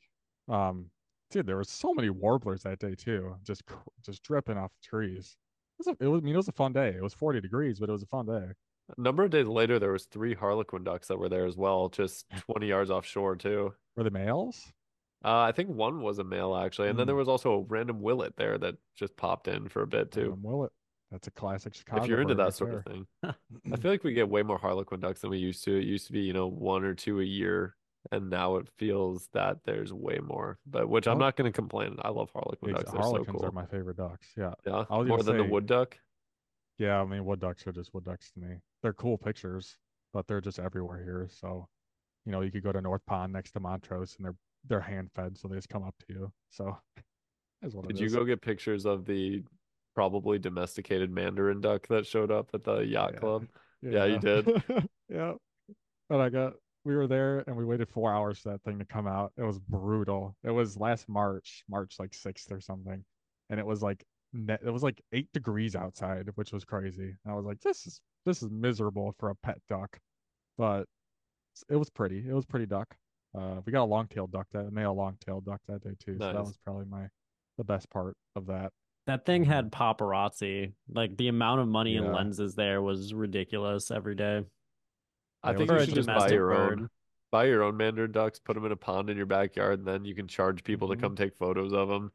Um, 0.47 0.89
dude, 1.29 1.45
there 1.45 1.57
were 1.57 1.63
so 1.63 1.93
many 1.93 2.09
warblers 2.09 2.63
that 2.63 2.79
day 2.79 2.95
too, 2.95 3.35
just 3.43 3.63
just 4.03 4.23
dripping 4.23 4.57
off 4.57 4.71
trees. 4.83 5.37
It 5.79 5.85
was, 5.85 5.95
a, 5.99 6.03
it 6.03 6.07
was, 6.07 6.21
I 6.21 6.25
mean, 6.25 6.33
it 6.33 6.37
was 6.37 6.47
a 6.47 6.53
fun 6.53 6.73
day. 6.73 6.89
It 6.89 7.01
was 7.03 7.13
40 7.13 7.39
degrees, 7.41 7.79
but 7.79 7.87
it 7.89 7.91
was 7.91 8.03
a 8.03 8.07
fun 8.07 8.25
day. 8.25 8.47
A 8.97 9.01
number 9.01 9.23
of 9.23 9.29
days 9.29 9.47
later 9.47 9.77
there 9.79 9.91
was 9.91 10.05
three 10.05 10.33
harlequin 10.33 10.83
ducks 10.83 11.07
that 11.07 11.17
were 11.19 11.29
there 11.29 11.45
as 11.45 11.55
well, 11.57 11.89
just 11.89 12.25
20 12.51 12.67
yards 12.67 12.89
offshore 12.91 13.35
too. 13.35 13.73
Were 13.95 14.03
the 14.03 14.11
males? 14.11 14.71
Uh, 15.23 15.39
I 15.41 15.51
think 15.51 15.69
one 15.69 16.01
was 16.01 16.17
a 16.19 16.23
male 16.23 16.55
actually, 16.55 16.87
and 16.89 16.97
then 16.97 17.05
there 17.07 17.15
Hmm. 17.15 17.19
was 17.19 17.27
also 17.29 17.53
a 17.53 17.61
random 17.63 18.01
willet 18.01 18.35
there 18.37 18.57
that 18.57 18.75
just 18.95 19.15
popped 19.17 19.47
in 19.47 19.67
for 19.67 19.81
a 19.81 19.87
bit 19.87 20.11
too. 20.11 20.33
Um, 20.33 20.43
Willet. 20.43 20.71
That's 21.11 21.27
a 21.27 21.31
classic 21.31 21.73
Chicago. 21.73 22.03
if 22.03 22.07
you're 22.09 22.21
into 22.21 22.35
that 22.35 22.43
right 22.43 22.53
sort 22.53 22.73
of 22.75 22.83
thing. 22.85 23.07
I 23.23 23.77
feel 23.77 23.89
like 23.91 24.03
we 24.03 24.13
get 24.13 24.29
way 24.29 24.43
more 24.43 24.59
harlequin 24.59 24.99
ducks 24.99 25.21
than 25.21 25.31
we 25.31 25.39
used 25.39 25.63
to. 25.65 25.75
It 25.75 25.83
used 25.83 26.05
to 26.07 26.13
be, 26.13 26.19
you 26.21 26.33
know, 26.33 26.47
one 26.47 26.83
or 26.83 26.93
two 26.93 27.19
a 27.19 27.23
year, 27.23 27.75
and 28.11 28.29
now 28.29 28.57
it 28.57 28.67
feels 28.77 29.27
that 29.33 29.57
there's 29.65 29.91
way 29.91 30.19
more. 30.23 30.59
But 30.67 30.87
which 30.87 31.07
I'm 31.07 31.17
Oh. 31.17 31.19
not 31.21 31.35
going 31.35 31.51
to 31.51 31.55
complain. 31.55 31.97
I 32.03 32.09
love 32.09 32.29
harlequin 32.31 32.73
ducks. 32.75 32.91
They're 32.91 33.01
so 33.01 33.09
Harlequins 33.09 33.37
cool. 33.39 33.45
are 33.49 33.51
my 33.51 33.65
favorite 33.65 33.97
ducks. 33.97 34.27
Yeah, 34.37 34.53
Yeah, 34.67 34.85
more 34.89 35.23
than 35.23 35.37
the 35.37 35.43
wood 35.45 35.65
duck. 35.65 35.97
Yeah. 36.79 36.99
I 37.01 37.05
mean, 37.05 37.23
wood 37.25 37.39
ducks 37.39 37.67
are 37.67 37.71
just 37.71 37.93
wood 37.93 38.05
ducks 38.05 38.31
to 38.31 38.39
me. 38.39 38.55
They're 38.81 38.93
cool 38.93 39.17
pictures, 39.17 39.77
but 40.13 40.25
they're 40.27 40.41
just 40.41 40.57
everywhere 40.59 41.03
here. 41.03 41.27
So, 41.31 41.67
you 42.25 42.31
know, 42.31 42.41
you 42.41 42.51
could 42.51 42.63
go 42.63 42.71
to 42.71 42.81
North 42.81 43.05
Pond 43.05 43.31
next 43.33 43.51
to 43.51 43.59
Montrose, 43.59 44.15
and 44.17 44.25
they're 44.25 44.35
they're 44.67 44.81
hand 44.81 45.09
fed, 45.15 45.37
so 45.37 45.47
they 45.47 45.55
just 45.55 45.69
come 45.69 45.83
up 45.83 45.95
to 45.99 46.05
you. 46.13 46.31
So, 46.49 46.75
that's 47.61 47.73
what 47.75 47.87
Did 47.87 47.99
you 47.99 48.07
is. 48.07 48.15
go 48.15 48.25
get 48.25 48.41
pictures 48.41 48.85
of 48.85 49.05
the 49.05 49.43
probably 49.95 50.39
domesticated 50.39 51.11
mandarin 51.11 51.61
duck 51.61 51.87
that 51.89 52.05
showed 52.05 52.31
up 52.31 52.49
at 52.53 52.63
the 52.63 52.71
oh, 52.71 52.79
yacht 52.79 53.11
Yeah. 53.13 53.19
club? 53.19 53.45
Yeah, 53.81 54.05
you 54.05 54.19
did. 54.19 54.47
yeah. 55.09 55.33
But 56.09 56.21
I 56.21 56.29
got 56.29 56.53
we 56.85 56.95
were 56.95 57.07
there 57.07 57.43
and 57.45 57.55
we 57.55 57.65
waited 57.65 57.89
four 57.89 58.11
hours 58.13 58.39
for 58.39 58.49
that 58.49 58.63
thing 58.63 58.79
to 58.79 58.85
come 58.85 59.07
out. 59.07 59.31
It 59.37 59.43
was 59.43 59.59
brutal. 59.59 60.35
It 60.43 60.51
was 60.51 60.77
last 60.77 61.07
March, 61.07 61.63
March 61.69 61.95
like 61.99 62.13
sixth 62.13 62.51
or 62.51 62.59
something. 62.61 63.03
And 63.49 63.59
it 63.59 63.65
was 63.65 63.81
like 63.81 64.03
net 64.33 64.61
it 64.63 64.69
was 64.71 64.83
like 64.83 65.01
eight 65.11 65.27
degrees 65.33 65.75
outside, 65.75 66.29
which 66.35 66.51
was 66.51 66.63
crazy. 66.65 67.15
And 67.23 67.31
I 67.31 67.35
was 67.35 67.45
like, 67.45 67.59
this 67.61 67.85
is 67.87 68.01
this 68.25 68.41
is 68.43 68.49
miserable 68.49 69.13
for 69.19 69.29
a 69.29 69.35
pet 69.35 69.59
duck. 69.69 69.99
But 70.57 70.85
it 71.69 71.75
was 71.75 71.89
pretty. 71.89 72.19
It 72.27 72.33
was 72.33 72.45
pretty 72.45 72.65
duck. 72.65 72.95
Uh 73.37 73.61
we 73.65 73.71
got 73.71 73.83
a 73.83 73.85
long-tailed 73.85 74.31
duck 74.31 74.47
that 74.51 74.65
a 74.67 74.71
male 74.71 74.93
long-tailed 74.95 75.45
duck 75.45 75.61
that 75.67 75.83
day 75.83 75.95
too. 75.99 76.17
So 76.19 76.25
that 76.33 76.35
was 76.35 76.57
probably 76.65 76.85
my 76.85 77.07
the 77.57 77.63
best 77.63 77.89
part 77.89 78.15
of 78.35 78.45
that. 78.47 78.71
That 79.07 79.25
thing 79.25 79.43
had 79.43 79.71
paparazzi. 79.71 80.73
Like 80.93 81.17
the 81.17 81.27
amount 81.29 81.61
of 81.61 81.67
money 81.67 81.97
and 81.97 82.11
lenses 82.13 82.55
there 82.55 82.81
was 82.81 83.13
ridiculous 83.13 83.91
every 83.91 84.15
day. 84.15 84.43
I 85.43 85.49
Yeah, 85.51 85.55
it 85.55 85.57
think 85.57 85.71
you 85.71 85.85
should 85.85 85.95
just 85.95 86.07
buy 86.07 86.29
your 86.29 86.47
bird. 86.49 86.79
own. 86.81 86.89
Buy 87.31 87.45
your 87.45 87.63
own 87.63 87.77
mandarin 87.77 88.11
ducks, 88.11 88.39
put 88.39 88.55
them 88.55 88.65
in 88.65 88.71
a 88.71 88.75
pond 88.75 89.09
in 89.09 89.15
your 89.17 89.25
backyard, 89.27 89.79
and 89.79 89.87
then 89.87 90.03
you 90.03 90.15
can 90.15 90.27
charge 90.27 90.63
people 90.63 90.87
Mhm. 90.87 90.91
to 90.95 90.97
come 90.97 91.15
take 91.15 91.35
photos 91.35 91.73
of 91.73 91.87
them. 91.87 92.11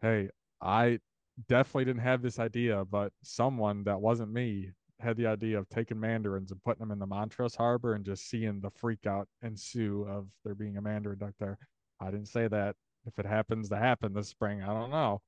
Hey, 0.00 0.30
I 0.60 1.00
definitely 1.48 1.84
didn't 1.86 2.02
have 2.02 2.22
this 2.22 2.38
idea, 2.38 2.84
but 2.84 3.12
someone 3.22 3.84
that 3.84 4.00
wasn't 4.00 4.32
me 4.32 4.70
had 5.00 5.16
the 5.16 5.26
idea 5.26 5.58
of 5.58 5.68
taking 5.68 5.98
mandarins 5.98 6.52
and 6.52 6.62
putting 6.62 6.80
them 6.80 6.92
in 6.92 6.98
the 6.98 7.06
Montrose 7.06 7.54
Harbor 7.54 7.94
and 7.94 8.04
just 8.04 8.28
seeing 8.28 8.60
the 8.60 8.70
freak 8.70 9.06
out 9.06 9.28
ensue 9.42 10.06
of 10.08 10.28
there 10.44 10.54
being 10.54 10.76
a 10.76 10.82
mandarin 10.82 11.18
duck 11.18 11.34
there. 11.40 11.58
I 12.00 12.06
didn't 12.10 12.28
say 12.28 12.48
that. 12.48 12.76
If 13.04 13.18
it 13.18 13.26
happens 13.26 13.68
to 13.70 13.76
happen 13.76 14.12
this 14.12 14.28
spring, 14.28 14.62
I 14.62 14.68
don't 14.68 14.90
know. 14.90 15.22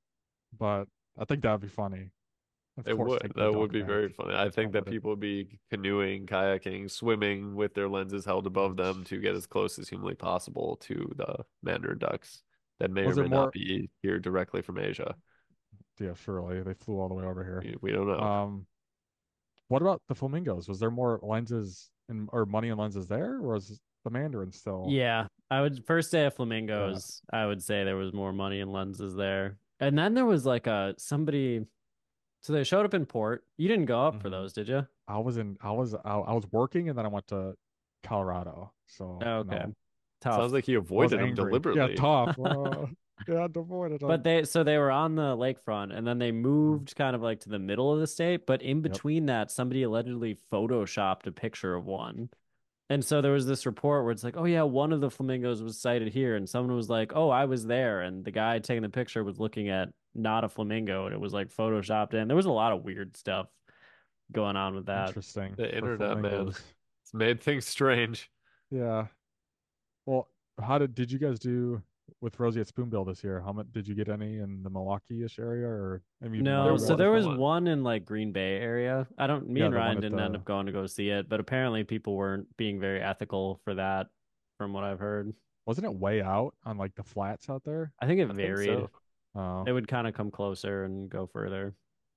But 0.56 0.84
I 1.18 1.24
think 1.24 1.42
that 1.42 1.50
would 1.50 1.60
be 1.60 1.68
funny. 1.68 2.10
Of 2.78 2.86
It 2.86 2.96
would. 2.96 3.32
That 3.34 3.52
would 3.52 3.72
be 3.72 3.82
very 3.82 4.08
funny. 4.08 4.34
I 4.34 4.48
think 4.48 4.72
that 4.72 4.86
people 4.86 5.10
would 5.10 5.20
be 5.20 5.58
canoeing, 5.70 6.26
kayaking, 6.26 6.90
swimming 6.90 7.56
with 7.56 7.74
their 7.74 7.88
lenses 7.88 8.24
held 8.24 8.46
above 8.46 8.76
them 8.76 9.02
to 9.04 9.18
get 9.18 9.34
as 9.34 9.46
close 9.46 9.78
as 9.78 9.88
humanly 9.88 10.14
possible 10.14 10.76
to 10.82 11.12
the 11.16 11.44
mandarin 11.62 11.98
ducks 11.98 12.42
that 12.78 12.90
may 12.90 13.06
Was 13.06 13.18
or 13.18 13.22
may 13.22 13.28
more- 13.28 13.44
not 13.44 13.52
be 13.52 13.90
here 14.02 14.18
directly 14.20 14.62
from 14.62 14.78
Asia. 14.78 15.16
Yeah, 16.00 16.14
surely. 16.14 16.62
They 16.62 16.74
flew 16.74 16.98
all 16.98 17.08
the 17.08 17.14
way 17.14 17.24
over 17.24 17.44
here. 17.44 17.62
We, 17.64 17.76
we 17.80 17.92
don't 17.92 18.06
know. 18.06 18.18
Um, 18.18 18.66
what 19.68 19.82
about 19.82 20.02
the 20.08 20.14
flamingos? 20.14 20.68
Was 20.68 20.78
there 20.80 20.90
more 20.90 21.18
lenses 21.22 21.90
and 22.08 22.28
or 22.32 22.46
money 22.46 22.68
and 22.68 22.78
lenses 22.78 23.08
there, 23.08 23.36
or 23.36 23.54
was 23.54 23.80
the 24.04 24.10
mandarin 24.10 24.52
still? 24.52 24.86
Yeah, 24.90 25.26
I 25.50 25.60
would 25.62 25.84
first 25.86 26.12
day 26.12 26.26
of 26.26 26.34
flamingos. 26.34 27.22
I 27.32 27.46
would 27.46 27.62
say 27.62 27.84
there 27.84 27.96
was 27.96 28.12
more 28.12 28.32
money 28.32 28.60
and 28.60 28.72
lenses 28.72 29.14
there, 29.14 29.56
and 29.80 29.96
then 29.96 30.14
there 30.14 30.26
was 30.26 30.44
like 30.44 30.66
a 30.66 30.94
somebody. 30.98 31.64
So 32.42 32.52
they 32.52 32.62
showed 32.64 32.84
up 32.84 32.92
in 32.92 33.06
port. 33.06 33.44
You 33.56 33.68
didn't 33.68 33.86
go 33.86 34.04
up 34.06 34.20
for 34.20 34.28
Mhm. 34.28 34.32
those, 34.32 34.52
did 34.52 34.68
you? 34.68 34.86
I 35.08 35.18
was 35.18 35.38
in. 35.38 35.56
I 35.62 35.70
was. 35.70 35.94
I, 35.94 36.18
I 36.18 36.32
was 36.34 36.44
working, 36.52 36.88
and 36.90 36.98
then 36.98 37.06
I 37.06 37.08
went 37.08 37.26
to 37.28 37.54
Colorado. 38.02 38.72
So 38.86 39.18
Oh, 39.24 39.36
okay, 39.38 39.56
no. 39.56 39.74
tough. 40.20 40.34
Sounds 40.40 40.52
like 40.52 40.66
he 40.66 40.74
avoided 40.74 41.20
them 41.20 41.34
deliberately. 41.34 41.94
Yeah, 41.94 41.96
tough. 41.96 42.36
Yeah, 43.28 43.46
avoided 43.54 44.00
them. 44.00 44.08
But 44.08 44.24
they 44.24 44.42
so 44.44 44.64
they 44.64 44.76
were 44.76 44.90
on 44.90 45.14
the 45.14 45.36
lakefront 45.36 45.96
and 45.96 46.06
then 46.06 46.18
they 46.18 46.32
moved 46.32 46.96
kind 46.96 47.14
of 47.14 47.22
like 47.22 47.40
to 47.40 47.48
the 47.48 47.58
middle 47.58 47.92
of 47.92 48.00
the 48.00 48.06
state, 48.06 48.44
but 48.44 48.60
in 48.60 48.82
between 48.82 49.26
that 49.26 49.50
somebody 49.50 49.84
allegedly 49.84 50.36
photoshopped 50.52 51.26
a 51.26 51.32
picture 51.32 51.74
of 51.74 51.86
one. 51.86 52.30
And 52.90 53.04
so 53.04 53.22
there 53.22 53.32
was 53.32 53.46
this 53.46 53.66
report 53.66 54.04
where 54.04 54.12
it's 54.12 54.24
like, 54.24 54.36
"Oh 54.36 54.44
yeah, 54.44 54.62
one 54.62 54.92
of 54.92 55.00
the 55.00 55.10
flamingos 55.10 55.62
was 55.62 55.78
sighted 55.78 56.12
here." 56.12 56.36
And 56.36 56.48
someone 56.48 56.76
was 56.76 56.90
like, 56.90 57.12
"Oh, 57.14 57.30
I 57.30 57.44
was 57.46 57.64
there." 57.64 58.02
And 58.02 58.24
the 58.24 58.30
guy 58.30 58.58
taking 58.58 58.82
the 58.82 58.88
picture 58.88 59.24
was 59.24 59.38
looking 59.38 59.68
at 59.68 59.88
not 60.14 60.44
a 60.44 60.48
flamingo 60.48 61.06
and 61.06 61.14
it 61.14 61.20
was 61.20 61.32
like 61.32 61.48
photoshopped 61.48 62.14
in. 62.14 62.28
There 62.28 62.36
was 62.36 62.46
a 62.46 62.52
lot 62.52 62.72
of 62.72 62.84
weird 62.84 63.16
stuff 63.16 63.46
going 64.32 64.56
on 64.56 64.74
with 64.74 64.86
that. 64.86 65.08
Interesting. 65.08 65.54
The 65.56 65.74
internet, 65.74 66.18
man. 66.18 66.48
It's 66.48 67.14
made 67.14 67.40
things 67.40 67.66
strange. 67.66 68.30
Yeah. 68.70 69.06
Well, 70.06 70.28
how 70.62 70.78
did 70.78 70.94
did 70.94 71.10
you 71.10 71.18
guys 71.18 71.38
do 71.38 71.82
with 72.20 72.38
Roseate 72.38 72.66
Spoonbill 72.66 73.06
this 73.06 73.22
year? 73.24 73.40
How 73.40 73.52
much 73.52 73.66
did 73.72 73.86
you 73.88 73.94
get 73.94 74.08
any 74.08 74.38
in 74.38 74.62
the 74.62 74.70
Milwaukee-ish 74.70 75.38
area, 75.38 75.66
or 75.66 76.02
I 76.22 76.28
mean, 76.28 76.42
No, 76.44 76.72
was 76.72 76.86
so 76.86 76.96
there 76.96 77.10
was 77.10 77.26
one. 77.26 77.38
one 77.38 77.66
in 77.66 77.82
like 77.82 78.04
Green 78.04 78.32
Bay 78.32 78.56
area. 78.56 79.06
I 79.18 79.26
don't. 79.26 79.48
Me 79.48 79.60
Yeah, 79.60 79.66
and 79.66 79.74
Ryan 79.74 80.00
didn't 80.00 80.20
end 80.20 80.36
up 80.36 80.44
going 80.44 80.66
to 80.66 80.72
go 80.72 80.86
see 80.86 81.08
it, 81.10 81.28
but 81.28 81.40
apparently 81.40 81.84
people 81.84 82.14
weren't 82.16 82.46
being 82.56 82.78
very 82.80 83.00
ethical 83.00 83.60
for 83.64 83.74
that, 83.74 84.08
from 84.58 84.72
what 84.72 84.84
I've 84.84 85.00
heard. 85.00 85.32
wasn't 85.66 85.86
it 85.86 85.94
way 85.94 86.20
out 86.22 86.54
on 86.64 86.76
like 86.78 86.94
the 86.94 87.02
flats 87.02 87.48
out 87.48 87.62
there? 87.64 87.92
I 88.00 88.06
think 88.06 88.20
it 88.20 88.24
I 88.24 88.34
think 88.34 88.36
varied. 88.38 88.68
so. 88.68 88.90
Oh, 89.36 89.64
They 89.64 89.72
would 89.72 89.88
kind 89.88 90.06
of 90.06 90.14
come 90.14 90.30
closer 90.30 90.84
and 90.84 91.08
go 91.10 91.26
further. 91.26 91.74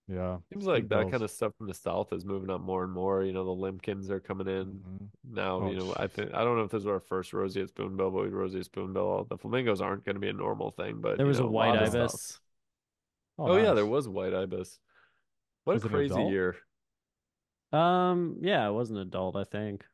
Yeah. 0.07 0.37
Seems 0.51 0.65
like 0.65 0.87
that 0.89 1.11
kind 1.11 1.23
of 1.23 1.29
stuff 1.31 1.53
from 1.57 1.67
the 1.67 1.73
south 1.73 2.13
is 2.13 2.23
moving 2.25 2.49
up 2.49 2.61
more 2.61 2.83
and 2.83 2.93
more. 2.93 3.23
You 3.23 3.33
know, 3.33 3.43
the 3.43 3.51
Limpkins 3.51 4.09
are 4.09 4.19
coming 4.19 4.47
in 4.47 4.65
Mhm. 4.79 5.09
now. 5.29 5.61
Oh, 5.61 5.69
you 5.71 5.77
know, 5.77 5.93
I 5.97 6.07
think 6.07 6.33
I 6.33 6.43
don't 6.43 6.55
know 6.57 6.63
if 6.63 6.71
this 6.71 6.79
was 6.83 6.87
our 6.87 6.99
first 6.99 7.33
roseate 7.33 7.69
spoonbill, 7.69 8.11
but 8.11 8.23
we 8.23 8.29
roseate 8.29 8.65
spoonbill. 8.65 9.25
The 9.25 9.37
flamingos 9.37 9.81
aren't 9.81 10.05
going 10.05 10.15
to 10.15 10.19
be 10.21 10.29
a 10.29 10.33
normal 10.33 10.71
thing, 10.71 11.01
but 11.01 11.17
There 11.17 11.25
was 11.25 11.39
know, 11.39 11.47
a 11.47 11.51
white 11.51 11.75
stuff. 11.75 11.95
ibis. 11.95 12.39
Oh, 13.39 13.57
yeah, 13.57 13.73
there 13.73 13.83
nice. 13.83 13.91
was 13.91 14.07
white 14.09 14.33
ibis. 14.33 14.79
What 15.65 15.73
Was 15.75 15.85
a 15.85 15.89
crazy 15.89 16.23
year. 16.23 16.55
Um, 17.73 18.37
yeah, 18.41 18.67
it 18.67 18.71
was 18.71 18.89
an 18.91 18.97
adult, 18.97 19.35
I 19.35 19.43
think. 19.43 19.85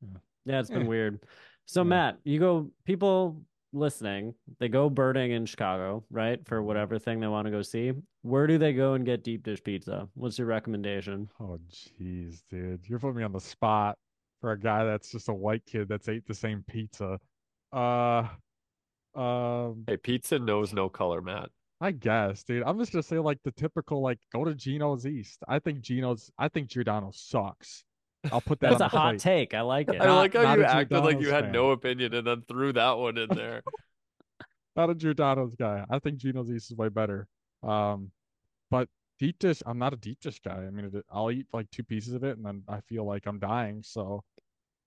Yeah. 0.00 0.18
Yeah, 0.44 0.60
it's 0.60 0.70
been 0.70 0.82
Eh. 0.82 0.86
weird. 0.88 1.20
So 1.66 1.80
Yeah. 1.82 1.88
Matt, 1.88 2.18
you 2.24 2.38
go 2.38 2.70
people 2.84 3.44
listening, 3.72 4.34
they 4.58 4.68
go 4.68 4.88
birding 4.90 5.32
in 5.32 5.46
Chicago, 5.46 6.04
right? 6.10 6.44
For 6.46 6.62
whatever 6.62 6.98
thing 6.98 7.20
they 7.20 7.26
want 7.26 7.46
to 7.46 7.50
go 7.50 7.62
see. 7.62 7.92
Where 8.22 8.46
do 8.46 8.58
they 8.58 8.72
go 8.72 8.94
and 8.94 9.04
get 9.04 9.24
deep 9.24 9.42
dish 9.42 9.62
pizza? 9.62 10.08
What's 10.14 10.38
your 10.38 10.46
recommendation? 10.46 11.28
Oh, 11.40 11.58
jeez, 11.70 12.42
dude. 12.50 12.80
You're 12.88 12.98
putting 12.98 13.16
me 13.16 13.24
on 13.24 13.32
the 13.32 13.40
spot 13.40 13.96
for 14.40 14.52
a 14.52 14.58
guy 14.58 14.84
that's 14.84 15.10
just 15.12 15.28
a 15.28 15.34
white 15.34 15.64
kid 15.66 15.88
that's 15.88 16.08
ate 16.08 16.26
the 16.26 16.34
same 16.34 16.64
pizza. 16.68 17.18
Uh, 17.72 18.24
um, 19.14 19.84
Hey, 19.86 19.96
pizza 19.96 20.38
knows 20.38 20.72
no 20.72 20.88
color, 20.88 21.20
Matt. 21.20 21.50
I 21.80 21.92
guess, 21.92 22.42
dude. 22.42 22.64
I'm 22.64 22.78
just 22.78 22.92
gonna 22.92 23.02
say 23.02 23.18
like 23.18 23.38
the 23.44 23.52
typical 23.52 24.00
like 24.02 24.18
go 24.32 24.44
to 24.44 24.54
Gino's 24.54 25.06
East. 25.06 25.38
I 25.48 25.60
think 25.60 25.80
Gino's. 25.80 26.30
I 26.38 26.48
think 26.48 26.68
Giordano 26.68 27.10
sucks. 27.14 27.84
I'll 28.32 28.40
put 28.40 28.60
that 28.60 28.70
That's 28.70 28.80
on 28.82 28.86
a 28.86 28.90
the 28.90 28.96
hot 28.98 29.10
plate. 29.12 29.20
take. 29.20 29.54
I 29.54 29.60
like 29.62 29.88
it. 29.88 30.00
I 30.00 30.06
Not- 30.06 30.16
like 30.16 30.34
how 30.34 30.42
not 30.42 30.58
you 30.58 30.64
a 30.64 30.68
acted 30.68 30.98
like 30.98 31.16
you 31.18 31.24
Giordano's 31.24 31.44
had 31.44 31.52
no 31.52 31.70
opinion 31.70 32.14
and 32.14 32.26
then 32.26 32.42
threw 32.48 32.72
that 32.74 32.98
one 32.98 33.18
in 33.18 33.28
there. 33.30 33.62
Not 34.76 34.90
a 34.90 34.94
Giordano's 34.94 35.54
guy. 35.56 35.84
I 35.90 35.98
think 35.98 36.18
Gino's 36.18 36.50
East 36.52 36.70
is 36.70 36.76
way 36.76 36.88
better. 36.88 37.26
Um, 37.64 38.12
but 38.70 38.88
deep 39.18 39.36
dish, 39.40 39.60
I'm 39.66 39.78
not 39.78 39.92
a 39.92 39.96
deep 39.96 40.20
dish 40.20 40.38
guy. 40.38 40.52
I 40.54 40.70
mean, 40.70 40.84
it, 40.94 41.04
I'll 41.10 41.32
eat 41.32 41.46
like 41.52 41.68
two 41.72 41.82
pieces 41.82 42.14
of 42.14 42.22
it 42.22 42.36
and 42.36 42.46
then 42.46 42.62
I 42.68 42.80
feel 42.82 43.04
like 43.04 43.26
I'm 43.26 43.40
dying. 43.40 43.82
So, 43.82 44.22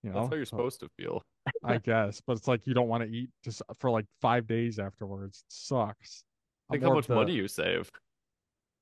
you 0.02 0.12
know, 0.12 0.20
That's 0.22 0.30
how 0.30 0.36
you're 0.36 0.46
so- 0.46 0.56
supposed 0.58 0.80
to 0.80 0.90
feel. 0.98 1.22
I 1.66 1.78
guess, 1.80 2.22
but 2.26 2.38
it's 2.38 2.48
like 2.48 2.66
you 2.68 2.74
don't 2.74 2.88
want 2.88 3.04
to 3.04 3.10
eat 3.10 3.32
just 3.44 3.62
for 3.80 3.90
like 3.90 4.06
five 4.22 4.48
days 4.48 4.80
afterwards. 4.80 5.40
It 5.48 5.52
sucks. 5.54 6.24
I'm 6.70 6.76
Think 6.76 6.84
how 6.84 6.94
much 6.94 7.08
the- 7.08 7.16
money 7.16 7.34
you 7.34 7.48
save. 7.50 7.90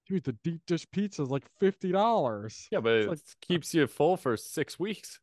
Dude, 0.10 0.24
the 0.24 0.34
deep 0.44 0.62
dish 0.66 0.86
pizza 0.92 1.22
is 1.22 1.30
like 1.30 1.46
fifty 1.60 1.92
dollars. 1.92 2.68
Yeah, 2.72 2.80
but 2.80 2.94
It's 2.94 3.06
it 3.06 3.10
like 3.10 3.20
keeps 3.42 3.74
you 3.74 3.86
full 3.88 4.18
for 4.18 4.36
six 4.36 4.78
weeks. 4.80 5.20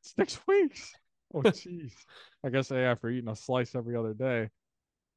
six 0.00 0.40
weeks. 0.48 0.92
Oh 1.34 1.40
jeez. 1.44 1.92
I 2.42 2.48
guess 2.48 2.70
hey, 2.70 2.84
after 2.84 3.08
eating 3.10 3.28
a 3.30 3.36
slice 3.36 3.74
every 3.74 3.96
other 3.96 4.14
day. 4.14 4.48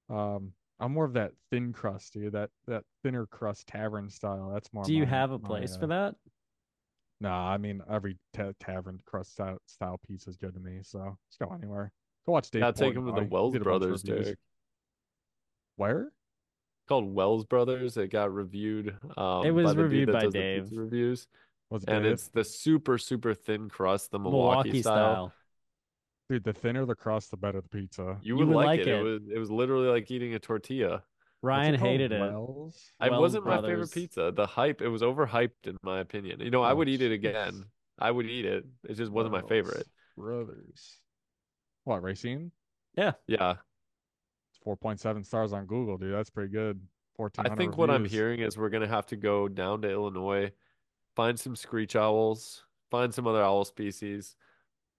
Um, 0.10 0.52
I'm 0.80 0.92
more 0.94 1.06
of 1.06 1.14
that 1.14 1.32
thin 1.50 1.72
crust, 1.72 2.14
dude. 2.14 2.34
That 2.34 2.50
that 2.68 2.84
thinner 3.02 3.26
crust 3.26 3.66
tavern 3.68 4.10
style. 4.10 4.52
That's 4.54 4.72
more. 4.74 4.84
Do 4.84 4.94
you 4.94 5.04
my- 5.06 5.10
have 5.10 5.32
a 5.32 5.40
my, 5.40 5.48
place 5.48 5.76
uh, 5.76 5.80
for 5.80 5.88
that? 5.88 6.16
Nah, 7.22 7.50
I 7.50 7.58
mean 7.58 7.82
every 7.90 8.18
ta- 8.34 8.52
tavern 8.60 9.00
crust 9.06 9.32
style, 9.32 9.58
style 9.66 9.98
pizza 10.06 10.30
is 10.30 10.36
good 10.36 10.54
to 10.56 10.60
me. 10.60 10.80
So 10.84 11.18
just 11.30 11.40
go 11.40 11.56
anywhere. 11.56 11.94
Go 12.26 12.34
watch 12.34 12.52
Dave. 12.52 12.62
Gotta 12.64 12.78
take 12.78 12.96
him 12.96 13.06
to 13.06 13.14
the 13.14 13.22
He 13.22 13.28
Wells 13.28 13.54
did 13.54 13.62
a 13.62 13.66
bunch 13.66 13.76
of 13.76 13.80
Brothers, 13.82 14.04
reviews. 14.06 14.26
Derek. 14.26 14.40
Where? 15.78 16.12
Called 16.88 17.14
Wells 17.14 17.46
Brothers. 17.46 17.98
It 17.98 18.10
got 18.10 18.34
reviewed. 18.34 18.96
Um, 19.18 19.46
It 19.46 19.52
was 19.52 19.74
by 19.74 19.82
reviewed 19.82 20.12
by 20.12 20.26
the 20.26 20.30
Dave. 20.32 20.70
reviews, 20.72 21.28
Was 21.70 21.84
and 21.86 22.04
Dave? 22.04 22.14
it's 22.14 22.28
the 22.30 22.44
super 22.44 22.98
super 22.98 23.34
thin 23.34 23.70
crust, 23.70 24.12
the 24.12 24.20
Milwaukee, 24.20 24.70
Milwaukee 24.70 24.82
style. 24.82 24.94
style. 25.14 25.34
Dude, 26.30 26.44
the 26.44 26.54
thinner 26.54 26.86
the 26.86 26.96
crust, 26.96 27.32
the 27.32 27.38
better 27.38 27.62
the 27.62 27.68
pizza. 27.70 28.18
You 28.22 28.36
You 28.36 28.38
would, 28.38 28.48
would 28.48 28.56
like, 28.56 28.66
like 28.66 28.80
it. 28.82 28.88
it. 28.88 28.96
it. 29.00 29.04
was 29.04 29.22
it 29.36 29.38
was 29.40 29.52
literally 29.52 29.88
like 29.88 30.10
eating 30.10 30.34
a 30.36 30.40
tortilla. 30.40 31.04
Ryan 31.42 31.78
called? 31.78 31.90
hated 31.92 32.12
it. 32.14 32.22
Wells? 32.22 32.92
It 33.02 33.12
Wells 33.12 33.22
wasn't 33.22 33.46
my 33.46 33.62
favorite 33.62 33.92
pizza. 33.92 34.32
The 34.34 34.46
hype, 34.46 34.82
it 34.82 34.88
was 34.88 35.02
overhyped 35.02 35.66
in 35.66 35.76
my 35.84 36.00
opinion. 36.00 36.40
You 36.40 36.50
know, 36.52 36.64
I 36.64 36.72
Oh, 36.72 36.76
would 36.76 36.88
eat 36.88 37.02
it 37.02 37.12
jeez. 37.12 37.16
again. 37.16 37.66
I 38.00 38.10
would 38.12 38.26
eat 38.26 38.46
it. 38.46 38.66
It 38.88 38.94
just 38.96 39.12
wasn't 39.12 39.34
my 39.34 39.42
favorite. 39.42 39.86
Brothers. 40.18 41.00
What, 41.84 42.02
Racine? 42.02 42.52
Yeah. 42.96 43.12
Yeah. 43.28 43.56
It's 44.66 44.80
4.7 44.82 45.26
stars 45.26 45.54
on 45.54 45.66
Google, 45.66 45.98
dude. 45.98 46.14
That's 46.14 46.30
pretty 46.30 46.52
good. 46.52 46.80
I 47.18 47.22
1400 47.22 47.58
think 47.58 47.78
what 47.78 47.90
I'm 47.92 48.06
hearing 48.06 48.40
is 48.40 48.58
we're 48.58 48.70
gonna 48.70 48.88
have 48.88 49.06
to 49.08 49.16
go 49.16 49.48
down 49.48 49.82
to 49.84 49.90
Illinois, 49.90 50.52
find 51.16 51.40
some 51.40 51.56
screech 51.56 51.96
owls, 51.96 52.64
find 52.90 53.14
some 53.14 53.28
other 53.28 53.44
owl 53.44 53.66
species, 53.66 54.36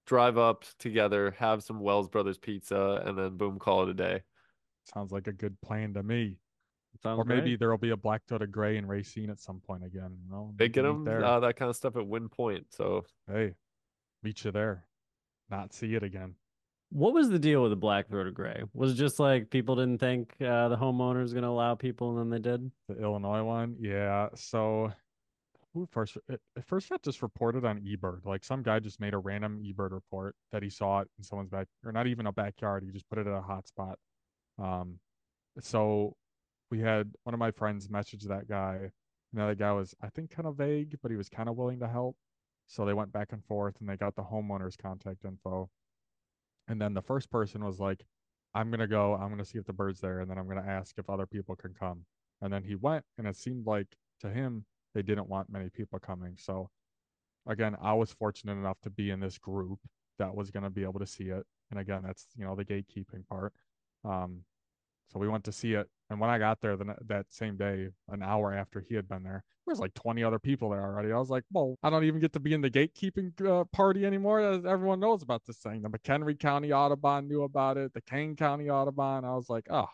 drive 0.07 0.39
up 0.39 0.65
together, 0.79 1.33
have 1.39 1.65
some 1.65 1.81
Wells 1.81 2.09
Brothers 2.09 2.39
pizza, 2.39 3.03
and 3.05 3.19
then 3.19 3.37
boom, 3.37 3.59
call 3.59 3.83
it 3.83 3.89
a 3.89 3.95
day. 3.95 4.23
Sounds 4.85 5.11
like 5.11 5.27
a 5.27 5.33
good 5.33 5.61
plan 5.61 5.95
to 5.95 6.03
me. 6.05 6.39
Sounds 7.03 7.19
or 7.19 7.25
maybe 7.25 7.41
great. 7.43 7.59
there'll 7.59 7.79
be 7.79 7.91
a 7.91 7.97
Black-throated 7.97 8.53
Gray 8.53 8.77
and 8.77 8.89
Racine 8.89 9.29
at 9.31 9.41
some 9.41 9.59
point 9.59 9.85
again. 9.85 10.17
You 10.25 10.31
know, 10.31 10.53
They 10.55 10.69
get 10.69 10.83
them 10.83 11.05
there. 11.05 11.25
uh, 11.25 11.41
that 11.41 11.57
kind 11.57 11.69
of 11.69 11.75
stuff 11.75 11.97
at 11.97 12.07
Wind 12.07 12.31
Point. 12.31 12.67
So 12.71 13.05
Hey, 13.27 13.55
meet 14.23 14.45
you 14.45 14.53
there. 14.53 14.85
Not 15.51 15.73
see 15.73 15.95
it 15.97 16.05
again. 16.05 16.37
What 16.91 17.13
was 17.13 17.29
the 17.29 17.39
deal 17.39 17.63
with 17.63 17.73
the 17.73 17.77
Black-throated 17.77 18.35
Gray? 18.35 18.63
Was 18.73 18.93
it 18.93 18.95
just 18.95 19.19
like 19.19 19.51
people 19.51 19.75
didn't 19.75 19.99
think 19.99 20.33
uh, 20.41 20.69
the 20.69 20.77
homeowner 20.77 21.23
was 21.23 21.33
going 21.33 21.43
to 21.43 21.49
allow 21.49 21.75
people, 21.75 22.11
and 22.11 22.19
then 22.19 22.31
they 22.31 22.51
did? 22.51 22.71
The 22.89 23.03
Illinois 23.03 23.43
one, 23.43 23.77
yeah. 23.81 24.29
So 24.35 24.93
who 25.73 25.87
first? 25.91 26.17
It, 26.29 26.41
first 26.67 26.89
got 26.89 27.03
just 27.03 27.23
reported 27.23 27.65
on 27.65 27.81
eBird. 27.81 28.25
Like 28.25 28.45
some 28.45 28.63
guy 28.63 28.79
just 28.79 29.01
made 29.01 29.15
a 29.15 29.19
random 29.19 29.61
eBird 29.65 29.91
report 29.91 30.37
that 30.53 30.63
he 30.63 30.71
saw 30.71 31.01
it 31.01 31.09
in 31.19 31.25
someone's 31.25 31.51
back, 31.51 31.67
or 31.85 31.91
not 31.91 32.07
even 32.07 32.27
a 32.27 32.33
backyard. 32.33 32.85
He 32.85 32.93
just 32.93 33.09
put 33.09 33.19
it 33.19 33.27
at 33.27 33.33
a 33.33 33.43
hotspot. 33.43 33.95
Um, 34.63 35.01
so 35.61 36.15
we 36.71 36.81
had 36.81 37.13
one 37.25 37.35
of 37.35 37.41
my 37.41 37.51
friends 37.51 37.91
message 37.91 38.23
that 38.25 38.49
guy. 38.49 38.77
And 39.33 39.41
the 39.41 39.43
other 39.43 39.55
guy 39.57 39.73
was, 39.73 39.97
I 40.01 40.11
think, 40.11 40.31
kind 40.31 40.47
of 40.47 40.57
vague, 40.57 40.97
but 41.03 41.11
he 41.11 41.17
was 41.17 41.29
kind 41.29 41.49
of 41.49 41.57
willing 41.57 41.81
to 41.81 41.89
help. 41.89 42.17
So 42.69 42.85
they 42.85 42.95
went 42.95 43.13
back 43.13 43.33
and 43.33 43.45
forth, 43.45 43.75
and 43.81 43.89
they 43.89 43.97
got 43.97 44.15
the 44.15 44.23
homeowner's 44.23 44.77
contact 44.77 45.25
info. 45.25 45.69
And 46.69 46.81
then 46.81 46.95
the 46.95 47.03
first 47.03 47.31
person 47.31 47.65
was 47.65 47.81
like, 47.81 48.05
I'm 48.55 48.71
gonna 48.71 48.87
go. 48.87 49.15
I'm 49.15 49.31
gonna 49.31 49.45
see 49.45 49.59
if 49.59 49.67
the 49.67 49.73
bird's 49.73 50.01
there, 50.01 50.21
and 50.21 50.31
then 50.31 50.39
I'm 50.39 50.49
gonna 50.49 50.67
ask 50.67 50.97
if 50.99 51.11
other 51.11 51.27
people 51.27 51.57
can 51.57 51.75
come. 51.75 52.05
And 52.41 52.53
then 52.53 52.63
he 52.63 52.77
went, 52.77 53.05
and 53.19 53.27
it 53.27 53.37
seemed 53.37 53.67
like 53.67 53.97
to 54.21 54.31
him 54.31 54.65
they 54.95 55.03
didn't 55.03 55.29
want 55.29 55.51
many 55.51 55.69
people 55.71 55.99
coming. 55.99 56.37
So 56.39 56.71
again, 57.47 57.77
I 57.83 57.95
was 57.95 58.13
fortunate 58.13 58.53
enough 58.53 58.81
to 58.83 58.91
be 58.91 59.11
in 59.11 59.21
this 59.21 59.39
group 59.39 59.81
that 60.19 60.35
was 60.35 60.51
gonna 60.51 60.71
be 60.71 60.85
able 60.85 61.01
to 61.01 61.07
see 61.07 61.25
it. 61.25 61.45
And 61.71 61.81
again, 61.81 62.03
that's 62.05 62.27
you 62.37 62.45
know 62.45 62.55
the 62.55 62.65
gatekeeping 62.65 63.27
part. 63.29 63.53
Um, 64.05 64.45
so 65.13 65.19
we 65.19 65.29
went 65.29 65.45
to 65.45 65.53
see 65.53 65.75
it, 65.75 65.89
and 66.11 66.21
when 66.21 66.31
I 66.31 66.39
got 66.39 66.61
there 66.61 66.77
the, 66.77 66.95
that 67.07 67.27
same 67.31 67.57
day, 67.57 67.89
an 68.09 68.23
hour 68.23 68.53
after 68.55 68.81
he 68.81 68.95
had 68.95 69.09
been 69.09 69.23
there, 69.23 69.45
there 69.67 69.73
was 69.73 69.79
like 69.81 69.95
20 69.95 70.23
other 70.23 70.39
people 70.39 70.71
there 70.71 70.83
already. 70.83 71.13
I 71.13 71.19
was 71.19 71.31
like, 71.31 71.45
well, 71.53 71.77
I 71.83 71.91
don't 71.91 72.05
even 72.05 72.21
get 72.21 72.33
to 72.35 72.41
be 72.41 72.53
in 72.53 72.61
the 72.61 72.71
gatekeeping 72.71 73.33
uh, 73.47 73.65
party 73.65 74.05
anymore. 74.05 74.41
Everyone 74.41 75.01
knows 75.01 75.23
about 75.23 75.43
this 75.47 75.57
thing. 75.57 75.83
The 75.83 75.89
McHenry 75.89 76.39
County 76.39 76.73
Audubon 76.73 77.29
knew 77.29 77.43
about 77.43 77.77
it. 77.79 77.95
The 77.95 78.03
Kane 78.03 78.37
County 78.37 78.69
Audubon. 78.69 79.25
I 79.25 79.35
was 79.35 79.49
like, 79.49 79.67
oh, 79.71 79.89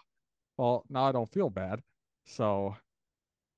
well, 0.56 0.84
now 0.90 1.04
I 1.04 1.12
don't 1.12 1.30
feel 1.30 1.50
bad. 1.50 1.80
So 2.26 2.74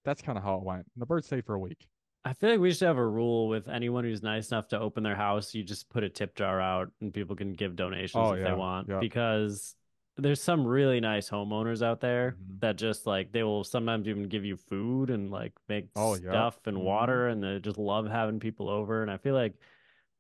that's 0.05 0.21
kind 0.23 0.37
of 0.37 0.45
how 0.45 0.57
it 0.57 0.63
went. 0.65 0.87
And 0.95 1.01
the 1.01 1.07
bird 1.07 1.25
stayed 1.25 1.47
for 1.47 1.55
a 1.55 1.59
week. 1.59 1.87
I 2.25 2.35
feel 2.35 2.51
like 2.51 2.61
we 2.61 2.73
should 2.73 2.87
have 2.87 2.99
a 2.99 3.07
rule 3.07 3.49
with 3.49 3.69
anyone 3.69 4.05
who's 4.05 4.23
nice 4.23 4.51
enough 4.53 4.69
to 4.69 4.79
open 4.79 5.03
their 5.03 5.17
house, 5.17 5.55
you 5.55 5.65
just 5.65 5.89
put 5.91 6.05
a 6.05 6.09
tip 6.09 6.37
jar 6.37 6.61
out 6.61 6.89
and 7.01 7.13
people 7.13 7.35
can 7.35 7.53
give 7.53 7.75
donations 7.75 8.23
Oh, 8.25 8.33
if 8.33 8.41
yeah, 8.41 8.51
they 8.51 8.55
want. 8.57 8.89
yeah. 8.89 9.01
Because 9.01 9.75
there's 10.17 10.43
some 10.43 10.67
really 10.67 11.01
nice 11.01 11.31
homeowners 11.31 11.83
out 11.83 12.01
there 12.01 12.33
Mhm. 12.33 12.61
that 12.61 12.77
just 12.77 13.07
like 13.07 13.33
they 13.33 13.43
will 13.43 13.65
sometimes 13.65 14.07
even 14.09 14.29
give 14.29 14.45
you 14.45 14.57
food 14.57 15.11
and 15.11 15.31
like 15.31 15.53
make 15.69 15.89
Oh, 15.97 16.15
yeah. 16.15 16.31
stuff 16.31 16.67
and 16.67 16.77
Mhm. 16.77 16.83
water 16.85 17.29
and 17.29 17.43
they 17.43 17.59
just 17.61 17.79
love 17.79 18.07
having 18.07 18.39
people 18.41 18.69
over. 18.69 19.03
And 19.03 19.11
I 19.11 19.17
feel 19.17 19.35
like, 19.35 19.55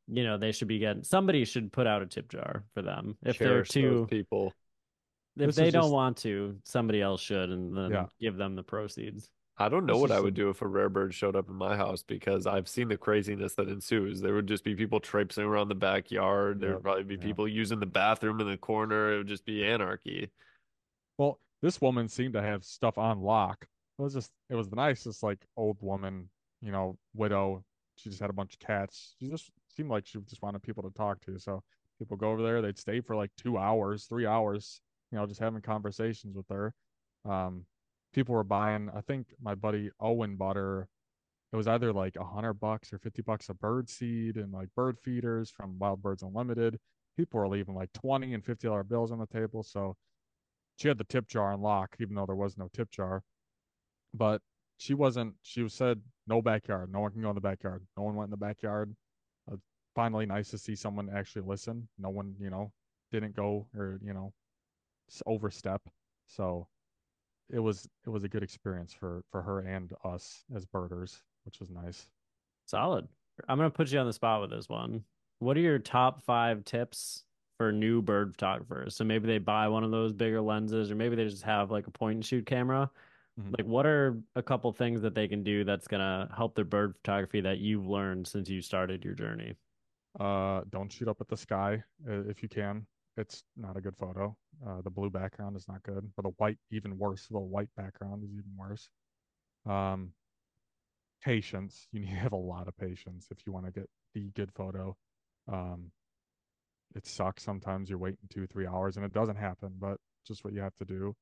you 0.08 0.24
know, 0.24 0.38
they 0.38 0.52
should 0.52 0.68
be 0.68 0.78
getting 0.78 1.02
somebody 1.02 1.44
should 1.44 1.72
put 1.72 1.86
out 1.86 2.02
a 2.02 2.06
tip 2.06 2.28
jar 2.30 2.64
for 2.74 2.82
them. 2.82 3.16
If 3.22 3.36
cherish 3.38 3.70
they're 3.70 3.82
too 3.82 4.06
people. 4.08 4.54
if 5.36 5.46
This 5.46 5.56
they 5.56 5.70
don't 5.70 5.82
just- 5.84 5.92
want 5.94 6.16
to, 6.18 6.58
somebody 6.64 7.00
else 7.00 7.20
should 7.22 7.48
and 7.50 7.74
then 7.76 7.90
Yeah. 7.90 8.06
give 8.20 8.36
them 8.36 8.54
the 8.54 8.62
proceeds. 8.62 9.30
I 9.58 9.68
don't 9.68 9.84
know 9.86 9.94
This 9.94 10.00
what 10.02 10.10
I 10.10 10.18
would 10.20 10.34
some- 10.36 10.44
do 10.44 10.50
if 10.50 10.62
a 10.62 10.66
rare 10.66 10.88
bird 10.88 11.14
showed 11.14 11.36
up 11.36 11.48
in 11.48 11.54
my 11.54 11.76
house 11.76 12.02
because 12.02 12.46
I've 12.46 12.68
seen 12.68 12.88
the 12.88 12.96
craziness 12.96 13.54
that 13.56 13.68
ensues. 13.68 14.20
There 14.20 14.34
would 14.34 14.46
just 14.46 14.64
be 14.64 14.74
people 14.74 14.98
traipsing 14.98 15.44
around 15.44 15.68
the 15.68 15.74
backyard. 15.74 16.58
There 16.60 16.70
Yep, 16.70 16.76
would 16.78 16.82
probably 16.82 17.04
be 17.04 17.14
yeah. 17.16 17.20
people 17.22 17.46
using 17.46 17.78
the 17.78 17.86
bathroom 17.86 18.40
in 18.40 18.48
the 18.48 18.56
corner. 18.56 19.12
It 19.12 19.18
would 19.18 19.26
just 19.28 19.44
be 19.44 19.64
anarchy. 19.64 20.30
Well, 21.18 21.38
this 21.60 21.80
woman 21.80 22.08
seemed 22.08 22.32
to 22.34 22.42
have 22.42 22.64
stuff 22.64 22.96
on 22.98 23.20
lock. 23.20 23.66
It 23.98 24.02
was 24.02 24.14
just, 24.14 24.32
it 24.48 24.54
was 24.54 24.68
the 24.70 24.76
nicest, 24.76 25.22
like 25.22 25.46
old 25.56 25.76
woman, 25.80 26.28
you 26.62 26.72
know, 26.72 26.98
widow. 27.14 27.62
She 27.96 28.08
just 28.08 28.20
had 28.22 28.30
a 28.30 28.34
bunch 28.34 28.54
of 28.54 28.58
cats. 28.60 29.14
She 29.20 29.28
just 29.28 29.50
seemed 29.68 29.90
like 29.90 30.06
she 30.06 30.18
just 30.22 30.42
wanted 30.42 30.62
people 30.62 30.82
to 30.82 30.90
talk 30.90 31.20
to. 31.26 31.38
So 31.38 31.62
people 31.98 32.16
go 32.16 32.30
over 32.32 32.42
there, 32.42 32.62
they'd 32.62 32.78
stay 32.78 33.00
for 33.00 33.14
like 33.14 33.30
two 33.36 33.58
hours, 33.58 34.06
three 34.06 34.26
hours, 34.26 34.80
you 35.12 35.18
know, 35.18 35.26
just 35.26 35.40
having 35.40 35.60
conversations 35.60 36.34
with 36.34 36.48
her. 36.48 36.74
Um, 37.24 37.66
people 38.12 38.34
were 38.34 38.44
buying, 38.44 38.90
I 38.94 39.00
think 39.00 39.28
my 39.40 39.54
buddy 39.54 39.90
Owen 40.00 40.36
bought 40.36 40.56
her, 40.56 40.88
it 41.52 41.56
was 41.56 41.68
either 41.68 41.92
like 41.92 42.16
a 42.16 42.24
hundred 42.24 42.54
bucks 42.54 42.92
or 42.92 42.98
50 42.98 43.22
bucks 43.22 43.48
a 43.50 43.54
bird 43.54 43.88
seed 43.88 44.36
and 44.36 44.52
like 44.52 44.68
bird 44.74 44.98
feeders 44.98 45.50
from 45.50 45.78
Wild 45.78 46.02
Birds 46.02 46.22
Unlimited. 46.22 46.78
People 47.16 47.40
were 47.40 47.48
leaving 47.48 47.74
like 47.74 47.92
20 47.92 48.32
and 48.32 48.42
$50 48.42 48.88
bills 48.88 49.12
on 49.12 49.18
the 49.18 49.26
table. 49.26 49.62
So 49.62 49.96
she 50.76 50.88
had 50.88 50.96
the 50.96 51.04
tip 51.04 51.28
jar 51.28 51.52
unlocked, 51.52 52.00
even 52.00 52.14
though 52.14 52.24
there 52.24 52.34
was 52.34 52.56
no 52.56 52.68
tip 52.72 52.90
jar. 52.90 53.22
But 54.14 54.40
she 54.78 54.94
wasn't. 54.94 55.34
She 55.42 55.68
said 55.68 56.00
no 56.26 56.40
backyard. 56.40 56.90
No 56.90 57.00
one 57.00 57.12
can 57.12 57.22
go 57.22 57.28
in 57.28 57.34
the 57.34 57.40
backyard. 57.40 57.86
No 57.96 58.04
one 58.04 58.16
went 58.16 58.28
in 58.28 58.30
the 58.30 58.36
backyard. 58.36 58.94
Uh, 59.50 59.56
finally, 59.94 60.26
nice 60.26 60.48
to 60.50 60.58
see 60.58 60.74
someone 60.74 61.10
actually 61.14 61.42
listen. 61.42 61.88
No 61.98 62.08
one, 62.08 62.34
you 62.40 62.50
know, 62.50 62.72
didn't 63.12 63.36
go 63.36 63.68
or 63.76 64.00
you 64.02 64.14
know, 64.14 64.32
overstep. 65.26 65.82
So 66.26 66.66
it 67.52 67.60
was 67.60 67.88
it 68.06 68.10
was 68.10 68.24
a 68.24 68.28
good 68.28 68.42
experience 68.42 68.92
for 68.92 69.22
for 69.30 69.42
her 69.42 69.60
and 69.60 69.92
us 70.04 70.44
as 70.54 70.64
birders, 70.64 71.22
which 71.44 71.60
was 71.60 71.70
nice. 71.70 72.06
Solid. 72.66 73.06
I'm 73.48 73.58
gonna 73.58 73.70
put 73.70 73.90
you 73.92 73.98
on 73.98 74.06
the 74.06 74.12
spot 74.12 74.40
with 74.40 74.50
this 74.50 74.68
one. 74.68 75.04
What 75.38 75.56
are 75.56 75.60
your 75.60 75.78
top 75.78 76.22
five 76.22 76.64
tips 76.64 77.24
for 77.58 77.72
new 77.72 78.00
bird 78.02 78.32
photographers? 78.32 78.96
So 78.96 79.04
maybe 79.04 79.26
they 79.26 79.38
buy 79.38 79.68
one 79.68 79.84
of 79.84 79.90
those 79.90 80.12
bigger 80.12 80.40
lenses, 80.40 80.90
or 80.90 80.94
maybe 80.94 81.16
they 81.16 81.28
just 81.28 81.42
have 81.42 81.70
like 81.70 81.86
a 81.86 81.90
point 81.90 82.16
and 82.16 82.24
shoot 82.24 82.46
camera. 82.46 82.90
Mm-hmm. 83.40 83.54
Like, 83.58 83.66
what 83.66 83.86
are 83.86 84.18
a 84.36 84.42
couple 84.42 84.70
things 84.72 85.00
that 85.02 85.14
they 85.14 85.26
can 85.26 85.42
do 85.42 85.64
that's 85.64 85.88
gonna 85.88 86.32
help 86.36 86.54
their 86.54 86.64
bird 86.64 86.94
photography 86.96 87.40
that 87.40 87.58
you've 87.58 87.86
learned 87.86 88.26
since 88.26 88.48
you 88.48 88.62
started 88.62 89.04
your 89.04 89.14
journey? 89.14 89.54
Uh, 90.18 90.62
don't 90.68 90.92
shoot 90.92 91.08
up 91.08 91.20
at 91.20 91.28
the 91.28 91.36
sky 91.36 91.82
if 92.06 92.42
you 92.42 92.48
can. 92.48 92.86
It's 93.16 93.44
not 93.56 93.76
a 93.76 93.80
good 93.80 93.96
photo. 93.96 94.36
Uh, 94.66 94.80
the 94.82 94.90
blue 94.90 95.10
background 95.10 95.56
is 95.56 95.68
not 95.68 95.82
good, 95.82 96.10
but 96.16 96.22
the 96.22 96.32
white 96.38 96.58
even 96.70 96.98
worse. 96.98 97.26
The 97.30 97.38
white 97.38 97.68
background 97.76 98.24
is 98.24 98.30
even 98.30 98.56
worse. 98.56 98.88
Um, 99.68 100.12
patience. 101.22 101.88
You 101.92 102.00
need 102.00 102.10
to 102.10 102.16
have 102.16 102.32
a 102.32 102.36
lot 102.36 102.68
of 102.68 102.76
patience 102.76 103.28
if 103.30 103.46
you 103.46 103.52
want 103.52 103.66
to 103.66 103.72
get 103.72 103.88
the 104.14 104.30
good 104.34 104.50
photo. 104.54 104.96
Um, 105.52 105.90
it 106.94 107.06
sucks 107.06 107.42
sometimes. 107.42 107.88
You're 107.88 107.98
waiting 107.98 108.28
two, 108.30 108.46
three 108.46 108.66
hours, 108.66 108.96
and 108.96 109.04
it 109.04 109.12
doesn't 109.12 109.36
happen, 109.36 109.72
but 109.78 109.98
just 110.26 110.44
what 110.44 110.54
you 110.54 110.60
have 110.60 110.76
to 110.76 110.84
do. 110.84 111.14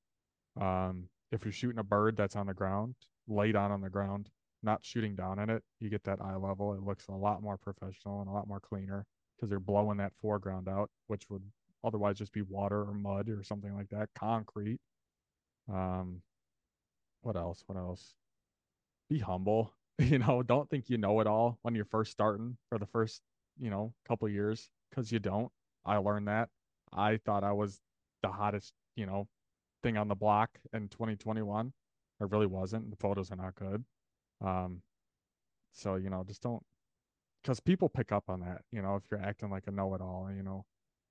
Um, 0.60 1.08
if 1.32 1.44
you're 1.44 1.52
shooting 1.52 1.78
a 1.78 1.84
bird 1.84 2.16
that's 2.16 2.36
on 2.36 2.46
the 2.46 2.54
ground, 2.54 2.94
lay 3.28 3.52
down 3.52 3.70
on 3.70 3.80
the 3.80 3.90
ground, 3.90 4.28
not 4.62 4.84
shooting 4.84 5.14
down 5.14 5.38
at 5.38 5.48
it, 5.48 5.62
you 5.78 5.88
get 5.88 6.04
that 6.04 6.20
eye 6.20 6.36
level. 6.36 6.74
It 6.74 6.82
looks 6.82 7.06
a 7.08 7.12
lot 7.12 7.42
more 7.42 7.56
professional 7.56 8.20
and 8.20 8.28
a 8.28 8.32
lot 8.32 8.48
more 8.48 8.60
cleaner 8.60 9.06
because 9.36 9.48
they're 9.48 9.60
blowing 9.60 9.98
that 9.98 10.12
foreground 10.20 10.68
out, 10.68 10.90
which 11.06 11.22
would 11.30 11.42
otherwise 11.84 12.18
just 12.18 12.32
be 12.32 12.42
water 12.42 12.80
or 12.82 12.94
mud 12.94 13.28
or 13.28 13.42
something 13.42 13.74
like 13.74 13.88
that, 13.90 14.08
concrete. 14.14 14.80
Um, 15.72 16.22
what 17.22 17.36
else? 17.36 17.62
What 17.66 17.78
else? 17.78 18.14
Be 19.08 19.18
humble. 19.18 19.72
You 20.00 20.18
know, 20.18 20.42
don't 20.42 20.70
think 20.70 20.88
you 20.88 20.96
know 20.96 21.20
it 21.20 21.26
all 21.26 21.58
when 21.60 21.74
you're 21.74 21.84
first 21.84 22.10
starting 22.10 22.56
for 22.70 22.78
the 22.78 22.86
first, 22.86 23.20
you 23.58 23.68
know, 23.68 23.92
couple 24.08 24.26
years 24.30 24.70
because 24.88 25.12
you 25.12 25.18
don't. 25.18 25.52
I 25.84 25.98
learned 25.98 26.26
that. 26.26 26.48
I 26.90 27.18
thought 27.18 27.44
I 27.44 27.52
was 27.52 27.78
the 28.22 28.30
hottest, 28.30 28.72
you 28.96 29.04
know, 29.04 29.28
thing 29.82 29.98
on 29.98 30.08
the 30.08 30.14
block 30.14 30.58
in 30.72 30.88
2021. 30.88 31.70
I 32.18 32.24
really 32.24 32.46
wasn't. 32.46 32.88
The 32.88 32.96
photos 32.96 33.30
are 33.30 33.36
not 33.36 33.54
good. 33.56 33.84
Um, 34.42 34.80
so 35.72 35.96
you 35.96 36.10
know, 36.10 36.24
just 36.26 36.42
don't 36.42 36.62
because 37.42 37.60
people 37.60 37.88
pick 37.88 38.12
up 38.12 38.24
on 38.28 38.40
that. 38.40 38.62
You 38.72 38.82
know, 38.82 38.96
if 38.96 39.02
you're 39.10 39.20
acting 39.20 39.50
like 39.50 39.66
a 39.66 39.70
know-it-all, 39.70 40.30
you 40.34 40.42
know, 40.42 40.64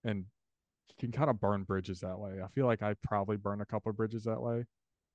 and 0.04 0.26
can 0.98 1.12
kind 1.12 1.30
of 1.30 1.40
burn 1.40 1.64
bridges 1.64 2.00
that 2.00 2.18
way. 2.18 2.42
I 2.44 2.48
feel 2.48 2.66
like 2.66 2.82
I 2.82 2.96
probably 3.04 3.38
burned 3.38 3.62
a 3.62 3.66
couple 3.66 3.90
of 3.90 3.98
bridges 3.98 4.24
that 4.24 4.42
way, 4.42 4.66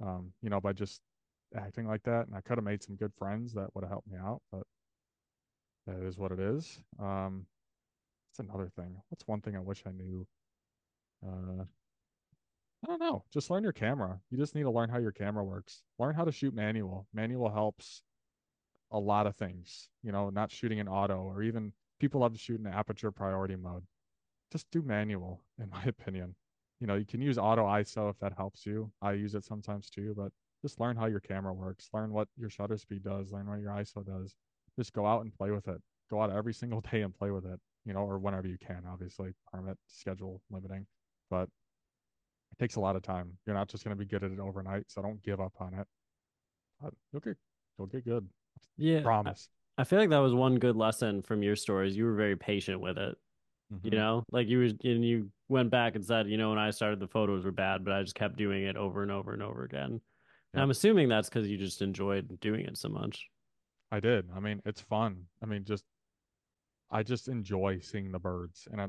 um, 0.02 0.32
you 0.42 0.50
know, 0.50 0.60
by 0.60 0.72
just 0.72 1.00
acting 1.56 1.86
like 1.86 2.02
that. 2.04 2.26
And 2.26 2.36
I 2.36 2.40
could 2.40 2.58
have 2.58 2.64
made 2.64 2.82
some 2.82 2.96
good 2.96 3.12
friends 3.18 3.52
that 3.54 3.74
would 3.74 3.84
have 3.84 3.90
helped 3.90 4.08
me 4.08 4.18
out, 4.18 4.40
but 4.52 4.62
that 5.86 6.02
is 6.02 6.18
what 6.18 6.32
it 6.32 6.40
is. 6.40 6.78
Um, 6.98 7.46
that's 8.28 8.48
another 8.48 8.70
thing. 8.76 8.96
What's 9.08 9.26
one 9.26 9.40
thing 9.40 9.56
I 9.56 9.60
wish 9.60 9.82
I 9.86 9.92
knew? 9.92 10.26
Uh, 11.24 11.64
I 12.82 12.86
don't 12.86 13.00
know. 13.00 13.24
Just 13.32 13.50
learn 13.50 13.62
your 13.62 13.72
camera. 13.72 14.20
You 14.30 14.38
just 14.38 14.54
need 14.54 14.64
to 14.64 14.70
learn 14.70 14.90
how 14.90 14.98
your 14.98 15.12
camera 15.12 15.44
works. 15.44 15.82
Learn 15.98 16.14
how 16.14 16.24
to 16.24 16.32
shoot 16.32 16.54
manual. 16.54 17.06
Manual 17.14 17.50
helps 17.50 18.02
a 18.90 18.98
lot 18.98 19.26
of 19.26 19.36
things. 19.36 19.88
You 20.02 20.12
know, 20.12 20.30
not 20.30 20.50
shooting 20.50 20.78
in 20.78 20.88
auto 20.88 21.16
or 21.22 21.42
even 21.42 21.72
people 21.98 22.20
love 22.20 22.32
to 22.32 22.38
shoot 22.38 22.60
in 22.60 22.66
aperture 22.66 23.10
priority 23.10 23.56
mode 23.56 23.84
just 24.52 24.70
do 24.70 24.82
manual, 24.82 25.42
in 25.58 25.70
my 25.70 25.82
opinion. 25.84 26.34
You 26.80 26.86
know, 26.86 26.96
you 26.96 27.06
can 27.06 27.22
use 27.22 27.38
auto 27.38 27.64
ISO 27.64 28.10
if 28.10 28.18
that 28.18 28.34
helps 28.36 28.66
you. 28.66 28.90
I 29.00 29.12
use 29.12 29.34
it 29.34 29.44
sometimes 29.44 29.88
too, 29.88 30.14
but 30.16 30.32
just 30.62 30.80
learn 30.80 30.96
how 30.96 31.06
your 31.06 31.20
camera 31.20 31.52
works, 31.52 31.88
learn 31.92 32.12
what 32.12 32.28
your 32.36 32.50
shutter 32.50 32.76
speed 32.76 33.04
does, 33.04 33.32
learn 33.32 33.46
what 33.46 33.60
your 33.60 33.70
ISO 33.70 34.04
does. 34.04 34.34
Just 34.78 34.92
go 34.92 35.06
out 35.06 35.22
and 35.22 35.32
play 35.32 35.50
with 35.50 35.68
it. 35.68 35.80
Go 36.10 36.20
out 36.20 36.30
every 36.30 36.54
single 36.54 36.80
day 36.90 37.02
and 37.02 37.14
play 37.14 37.30
with 37.30 37.44
it, 37.44 37.60
you 37.84 37.92
know, 37.92 38.00
or 38.00 38.18
whenever 38.18 38.48
you 38.48 38.58
can, 38.58 38.82
obviously, 38.90 39.30
permit, 39.52 39.78
schedule 39.86 40.40
limiting. 40.50 40.86
But 41.30 41.48
it 42.52 42.58
takes 42.58 42.76
a 42.76 42.80
lot 42.80 42.96
of 42.96 43.02
time. 43.02 43.36
You're 43.46 43.56
not 43.56 43.68
just 43.68 43.84
going 43.84 43.96
to 43.96 43.98
be 43.98 44.06
good 44.06 44.24
at 44.24 44.30
it 44.30 44.40
overnight, 44.40 44.84
so 44.88 45.02
don't 45.02 45.22
give 45.22 45.40
up 45.40 45.54
on 45.60 45.74
it. 45.74 45.86
But 46.80 46.94
you'll 47.12 47.20
get 47.20 47.36
you'll 47.78 47.88
get 47.88 48.04
good. 48.04 48.28
Yeah, 48.76 49.02
promise. 49.02 49.48
I, 49.76 49.82
I 49.82 49.84
feel 49.84 49.98
like 49.98 50.10
that 50.10 50.18
was 50.18 50.34
one 50.34 50.58
good 50.58 50.76
lesson 50.76 51.22
from 51.22 51.42
your 51.42 51.56
stories. 51.56 51.96
You 51.96 52.04
were 52.04 52.14
very 52.14 52.36
patient 52.36 52.80
with 52.80 52.96
it. 52.98 53.16
Mm-hmm. 53.72 53.86
You 53.86 53.98
know, 53.98 54.24
like 54.30 54.48
you 54.48 54.58
was, 54.58 54.72
and 54.84 55.04
you 55.04 55.30
went 55.48 55.70
back 55.70 55.94
and 55.94 56.04
said, 56.04 56.28
you 56.28 56.36
know, 56.36 56.50
when 56.50 56.58
I 56.58 56.70
started, 56.70 57.00
the 57.00 57.08
photos 57.08 57.44
were 57.44 57.52
bad, 57.52 57.84
but 57.84 57.94
I 57.94 58.02
just 58.02 58.14
kept 58.14 58.36
doing 58.36 58.64
it 58.64 58.76
over 58.76 59.02
and 59.02 59.10
over 59.10 59.32
and 59.32 59.42
over 59.42 59.64
again. 59.64 60.00
And 60.52 60.62
I'm 60.62 60.70
assuming 60.70 61.08
that's 61.08 61.28
because 61.28 61.48
you 61.48 61.56
just 61.56 61.82
enjoyed 61.82 62.38
doing 62.40 62.66
it 62.66 62.76
so 62.76 62.88
much. 62.88 63.26
I 63.90 64.00
did. 64.00 64.28
I 64.34 64.40
mean, 64.40 64.60
it's 64.64 64.80
fun. 64.80 65.24
I 65.42 65.46
mean, 65.46 65.64
just 65.64 65.84
I 66.90 67.02
just 67.02 67.28
enjoy 67.28 67.80
seeing 67.80 68.12
the 68.12 68.18
birds, 68.18 68.68
and 68.70 68.80
I, 68.80 68.86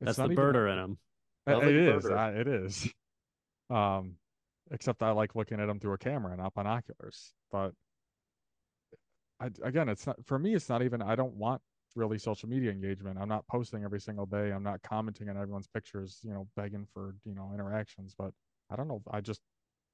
that's 0.00 0.16
the 0.16 0.24
birder 0.24 0.70
in 0.70 0.76
them. 0.76 0.98
It, 1.46 1.68
it 1.68 1.76
is. 1.76 2.06
I, 2.06 2.30
it 2.30 2.48
is. 2.48 2.88
Um, 3.68 4.12
except 4.70 5.02
I 5.02 5.10
like 5.10 5.34
looking 5.34 5.58
at 5.58 5.66
them 5.66 5.80
through 5.80 5.94
a 5.94 5.98
camera, 5.98 6.36
not 6.36 6.54
binoculars. 6.54 7.32
But 7.50 7.72
I, 9.40 9.50
again, 9.64 9.88
it's 9.88 10.06
not 10.06 10.24
for 10.24 10.38
me. 10.38 10.54
It's 10.54 10.68
not 10.68 10.82
even. 10.82 11.02
I 11.02 11.16
don't 11.16 11.34
want 11.34 11.62
really 11.96 12.18
social 12.18 12.48
media 12.48 12.70
engagement. 12.70 13.18
I'm 13.20 13.28
not 13.28 13.46
posting 13.48 13.84
every 13.84 14.00
single 14.00 14.26
day. 14.26 14.50
I'm 14.50 14.62
not 14.62 14.82
commenting 14.82 15.28
on 15.28 15.36
everyone's 15.36 15.66
pictures, 15.66 16.20
you 16.22 16.32
know, 16.32 16.46
begging 16.56 16.86
for, 16.92 17.14
you 17.24 17.34
know, 17.34 17.50
interactions. 17.54 18.14
But 18.16 18.32
I 18.70 18.76
don't 18.76 18.88
know. 18.88 19.02
I 19.10 19.20
just, 19.20 19.40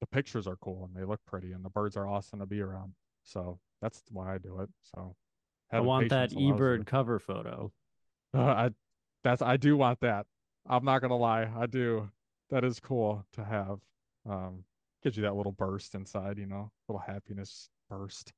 the 0.01 0.07
pictures 0.07 0.45
are 0.45 0.57
cool 0.57 0.85
and 0.85 0.95
they 0.95 1.07
look 1.07 1.21
pretty 1.25 1.53
and 1.53 1.63
the 1.63 1.69
birds 1.69 1.95
are 1.95 2.07
awesome 2.07 2.39
to 2.39 2.45
be 2.45 2.61
around. 2.61 2.93
So 3.23 3.59
that's 3.81 4.03
why 4.11 4.35
I 4.35 4.37
do 4.37 4.59
it. 4.59 4.69
So 4.81 5.15
I 5.71 5.79
want 5.79 6.09
that 6.09 6.31
eBird 6.31 6.85
cover 6.85 7.19
photo. 7.19 7.71
Uh, 8.33 8.39
I, 8.41 8.69
that's, 9.23 9.41
I 9.41 9.57
do 9.57 9.77
want 9.77 10.01
that. 10.01 10.25
I'm 10.67 10.85
not 10.85 10.99
going 10.99 11.09
to 11.09 11.15
lie. 11.15 11.49
I 11.57 11.65
do. 11.65 12.09
That 12.49 12.63
is 12.63 12.79
cool 12.79 13.25
to 13.33 13.43
have. 13.43 13.79
Um, 14.29 14.63
gives 15.03 15.17
you 15.17 15.23
that 15.23 15.35
little 15.35 15.51
burst 15.51 15.95
inside, 15.95 16.37
you 16.37 16.45
know, 16.45 16.71
little 16.87 17.03
happiness 17.05 17.69
burst. 17.89 18.31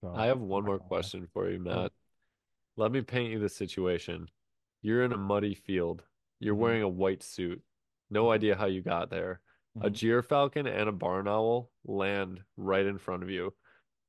So, 0.00 0.12
I 0.14 0.26
have 0.26 0.38
one 0.38 0.64
more 0.64 0.78
question 0.78 1.26
for 1.32 1.50
you, 1.50 1.58
Matt. 1.58 1.92
Let 2.76 2.92
me 2.92 3.00
paint 3.00 3.32
you 3.32 3.38
the 3.38 3.48
situation. 3.48 4.28
You're 4.82 5.04
in 5.04 5.12
a 5.12 5.18
muddy 5.18 5.54
field. 5.54 6.02
You're 6.40 6.54
mm-hmm. 6.54 6.62
wearing 6.62 6.82
a 6.82 6.88
white 6.88 7.22
suit. 7.22 7.62
No 8.10 8.24
mm-hmm. 8.24 8.32
idea 8.32 8.56
how 8.56 8.66
you 8.66 8.82
got 8.82 9.10
there. 9.10 9.40
Mm-hmm. 9.76 9.86
A 9.86 9.90
gyrfalcon 9.90 10.66
and 10.68 10.88
a 10.88 10.92
barn 10.92 11.28
owl 11.28 11.70
land 11.84 12.40
right 12.56 12.84
in 12.84 12.98
front 12.98 13.22
of 13.22 13.30
you. 13.30 13.54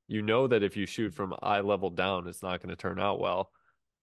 You 0.07 0.21
know 0.21 0.47
that 0.47 0.63
if 0.63 0.77
you 0.77 0.85
shoot 0.85 1.13
from 1.13 1.33
eye 1.41 1.59
level 1.59 1.89
down, 1.89 2.27
it's 2.27 2.43
not 2.43 2.61
going 2.61 2.69
to 2.69 2.75
turn 2.75 2.99
out 2.99 3.19
well, 3.19 3.51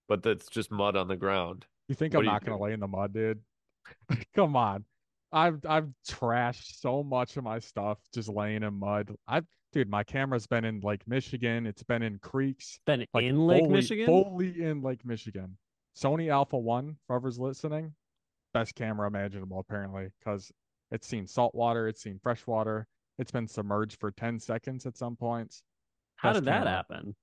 but 0.09 0.23
that's 0.23 0.49
just 0.49 0.71
mud 0.71 0.97
on 0.97 1.09
the 1.09 1.17
ground. 1.17 1.65
You 1.89 1.95
think 1.95 2.15
what 2.15 2.21
I'm 2.21 2.27
not 2.27 2.45
going 2.45 2.59
to 2.59 2.63
lay 2.63 2.73
in 2.73 2.81
the 2.81 2.89
mud, 2.89 3.15
dude? 3.15 3.41
Come 4.35 4.57
on. 4.57 4.85
I've 5.33 5.65
I've 5.67 5.89
trashed 6.09 6.81
so 6.81 7.03
much 7.03 7.37
of 7.37 7.45
my 7.45 7.59
stuff 7.59 7.99
just 8.15 8.29
laying 8.29 8.63
in 8.63 8.75
mud. 8.75 9.15
I've 9.27 9.47
dude, 9.75 9.91
my 9.91 10.05
camera's 10.05 10.47
been 10.47 10.65
in 10.65 10.81
Lake 10.81 11.03
Michigan. 11.07 11.67
It's 11.67 11.83
been 11.83 12.01
in 12.01 12.19
creeks. 12.21 12.79
Been 12.87 13.05
like 13.13 13.25
in 13.25 13.45
Lake 13.47 13.65
fully, 13.65 13.75
Michigan? 13.75 14.07
Fully 14.07 14.63
in 14.63 14.83
Lake 14.83 15.05
Michigan. 15.05 15.59
Sony 15.97 16.31
Alpha 16.31 16.57
1, 16.57 16.97
whoever's 17.09 17.39
listening, 17.41 17.93
best 18.53 18.77
camera 18.77 19.09
imaginable, 19.09 19.59
apparently, 19.59 20.09
because 20.19 20.51
it's 20.93 21.07
seen 21.07 21.27
salt 21.27 21.55
water, 21.55 21.89
it's 21.89 22.03
seen 22.03 22.21
fresh 22.23 22.47
water, 22.47 22.87
it's 23.19 23.33
been 23.33 23.49
submerged 23.49 23.99
for 23.99 24.13
10 24.13 24.39
seconds 24.39 24.87
at 24.87 24.97
some 24.97 25.17
points. 25.17 25.63
How 26.17 26.31
best 26.31 26.41
did 26.41 26.49
that 26.49 26.59
camera. 26.59 26.71
happen? 26.71 27.17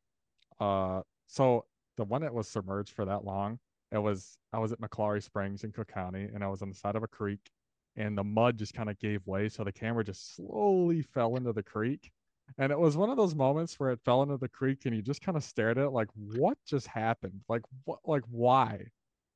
Uh, 0.59 1.01
so 1.27 1.65
the 1.95 2.03
one 2.03 2.21
that 2.21 2.33
was 2.33 2.49
submerged 2.49 2.93
for 2.93 3.05
that 3.05 3.23
long, 3.23 3.59
it 3.93 3.97
was 3.97 4.37
I 4.53 4.59
was 4.59 4.73
at 4.73 4.81
McClaughry 4.81 5.23
Springs 5.23 5.63
in 5.63 5.71
Cook 5.71 5.87
County, 5.87 6.27
and 6.33 6.43
I 6.43 6.47
was 6.47 6.61
on 6.61 6.69
the 6.69 6.75
side 6.75 6.95
of 6.95 7.03
a 7.03 7.07
creek, 7.07 7.49
and 7.95 8.17
the 8.17 8.23
mud 8.23 8.57
just 8.57 8.73
kind 8.73 8.89
of 8.89 8.99
gave 8.99 9.25
way, 9.25 9.47
so 9.47 9.63
the 9.63 9.71
camera 9.71 10.03
just 10.03 10.35
slowly 10.35 11.01
fell 11.01 11.37
into 11.37 11.53
the 11.53 11.63
creek 11.63 12.11
and 12.57 12.71
it 12.71 12.79
was 12.79 12.97
one 12.97 13.09
of 13.09 13.17
those 13.17 13.35
moments 13.35 13.79
where 13.79 13.91
it 13.91 13.99
fell 14.03 14.23
into 14.23 14.37
the 14.37 14.49
creek 14.49 14.85
and 14.85 14.95
you 14.95 15.01
just 15.01 15.21
kind 15.21 15.37
of 15.37 15.43
stared 15.43 15.77
at 15.77 15.85
it 15.85 15.89
like, 15.91 16.09
what 16.15 16.57
just 16.65 16.87
happened? 16.87 17.41
Like, 17.47 17.61
what, 17.85 17.99
like, 18.05 18.23
why? 18.29 18.85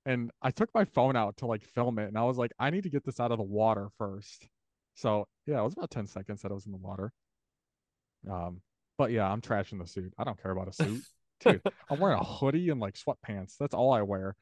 And 0.06 0.32
I 0.42 0.52
took 0.52 0.70
my 0.74 0.86
phone 0.86 1.16
out 1.16 1.38
to 1.38 1.48
like 1.48 1.64
film 1.64 1.98
it 2.00 2.08
and 2.08 2.18
I 2.18 2.24
was 2.24 2.38
like, 2.38 2.52
I 2.60 2.70
need 2.70 2.84
to 2.84 2.90
get 2.90 3.06
this 3.06 3.20
out 3.20 3.32
of 3.32 3.38
the 3.38 3.44
water 3.44 3.90
first. 3.98 4.48
So 4.96 5.28
yeah, 5.46 5.60
it 5.60 5.64
was 5.64 5.74
about 5.74 5.92
10 5.92 6.08
seconds 6.08 6.42
that 6.42 6.52
I 6.52 6.54
was 6.54 6.66
in 6.66 6.72
the 6.72 6.78
water. 6.78 7.12
Um, 8.30 8.62
but 8.98 9.12
yeah, 9.12 9.30
I'm 9.30 9.42
trashing 9.42 9.80
the 9.80 9.88
suit. 9.88 10.14
I 10.18 10.24
don't 10.24 10.42
care 10.42 10.52
about 10.52 10.68
a 10.68 10.74
suit. 10.74 11.02
Dude, 11.42 11.62
I'm 11.90 12.00
wearing 12.00 12.20
a 12.20 12.24
hoodie 12.24 12.70
and 12.70 12.80
like 12.80 12.96
sweatpants. 12.96 13.56
That's 13.60 13.74
all 13.74 13.92
I 13.92 14.02
wear. 14.04 14.36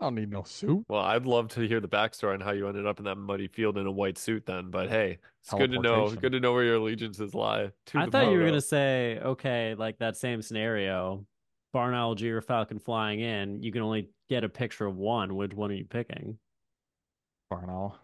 I 0.00 0.04
don't 0.04 0.14
need 0.14 0.30
no 0.30 0.44
suit. 0.44 0.84
Well, 0.88 1.00
I'd 1.02 1.26
love 1.26 1.48
to 1.54 1.62
hear 1.62 1.80
the 1.80 1.88
backstory 1.88 2.34
on 2.34 2.40
how 2.40 2.52
you 2.52 2.68
ended 2.68 2.86
up 2.86 3.00
in 3.00 3.04
that 3.06 3.16
muddy 3.16 3.48
field 3.48 3.78
in 3.78 3.86
a 3.86 3.90
white 3.90 4.16
suit 4.16 4.46
then, 4.46 4.70
but 4.70 4.88
hey, 4.88 5.18
it's 5.42 5.52
good 5.52 5.72
to 5.72 5.80
know. 5.80 5.94
Teleportation. 5.94 6.20
Good 6.20 6.32
to 6.32 6.40
know 6.40 6.52
where 6.52 6.62
your 6.62 6.76
allegiances 6.76 7.34
lie. 7.34 7.72
To 7.86 7.98
I 7.98 8.04
the 8.04 8.10
thought 8.12 8.30
you 8.30 8.38
were 8.38 8.46
gonna 8.46 8.60
say, 8.60 9.18
okay, 9.18 9.74
like 9.74 9.98
that 9.98 10.16
same 10.16 10.40
scenario, 10.40 11.26
barn 11.72 11.94
owl, 11.94 12.16
or 12.22 12.40
falcon 12.40 12.78
flying 12.78 13.20
in. 13.20 13.60
You 13.62 13.72
can 13.72 13.82
only 13.82 14.08
get 14.28 14.44
a 14.44 14.48
picture 14.48 14.86
of 14.86 14.96
one. 14.96 15.34
Which 15.34 15.52
one 15.52 15.72
are 15.72 15.74
you 15.74 15.84
picking? 15.84 16.38
Barn 17.50 17.68
owl. 17.68 17.98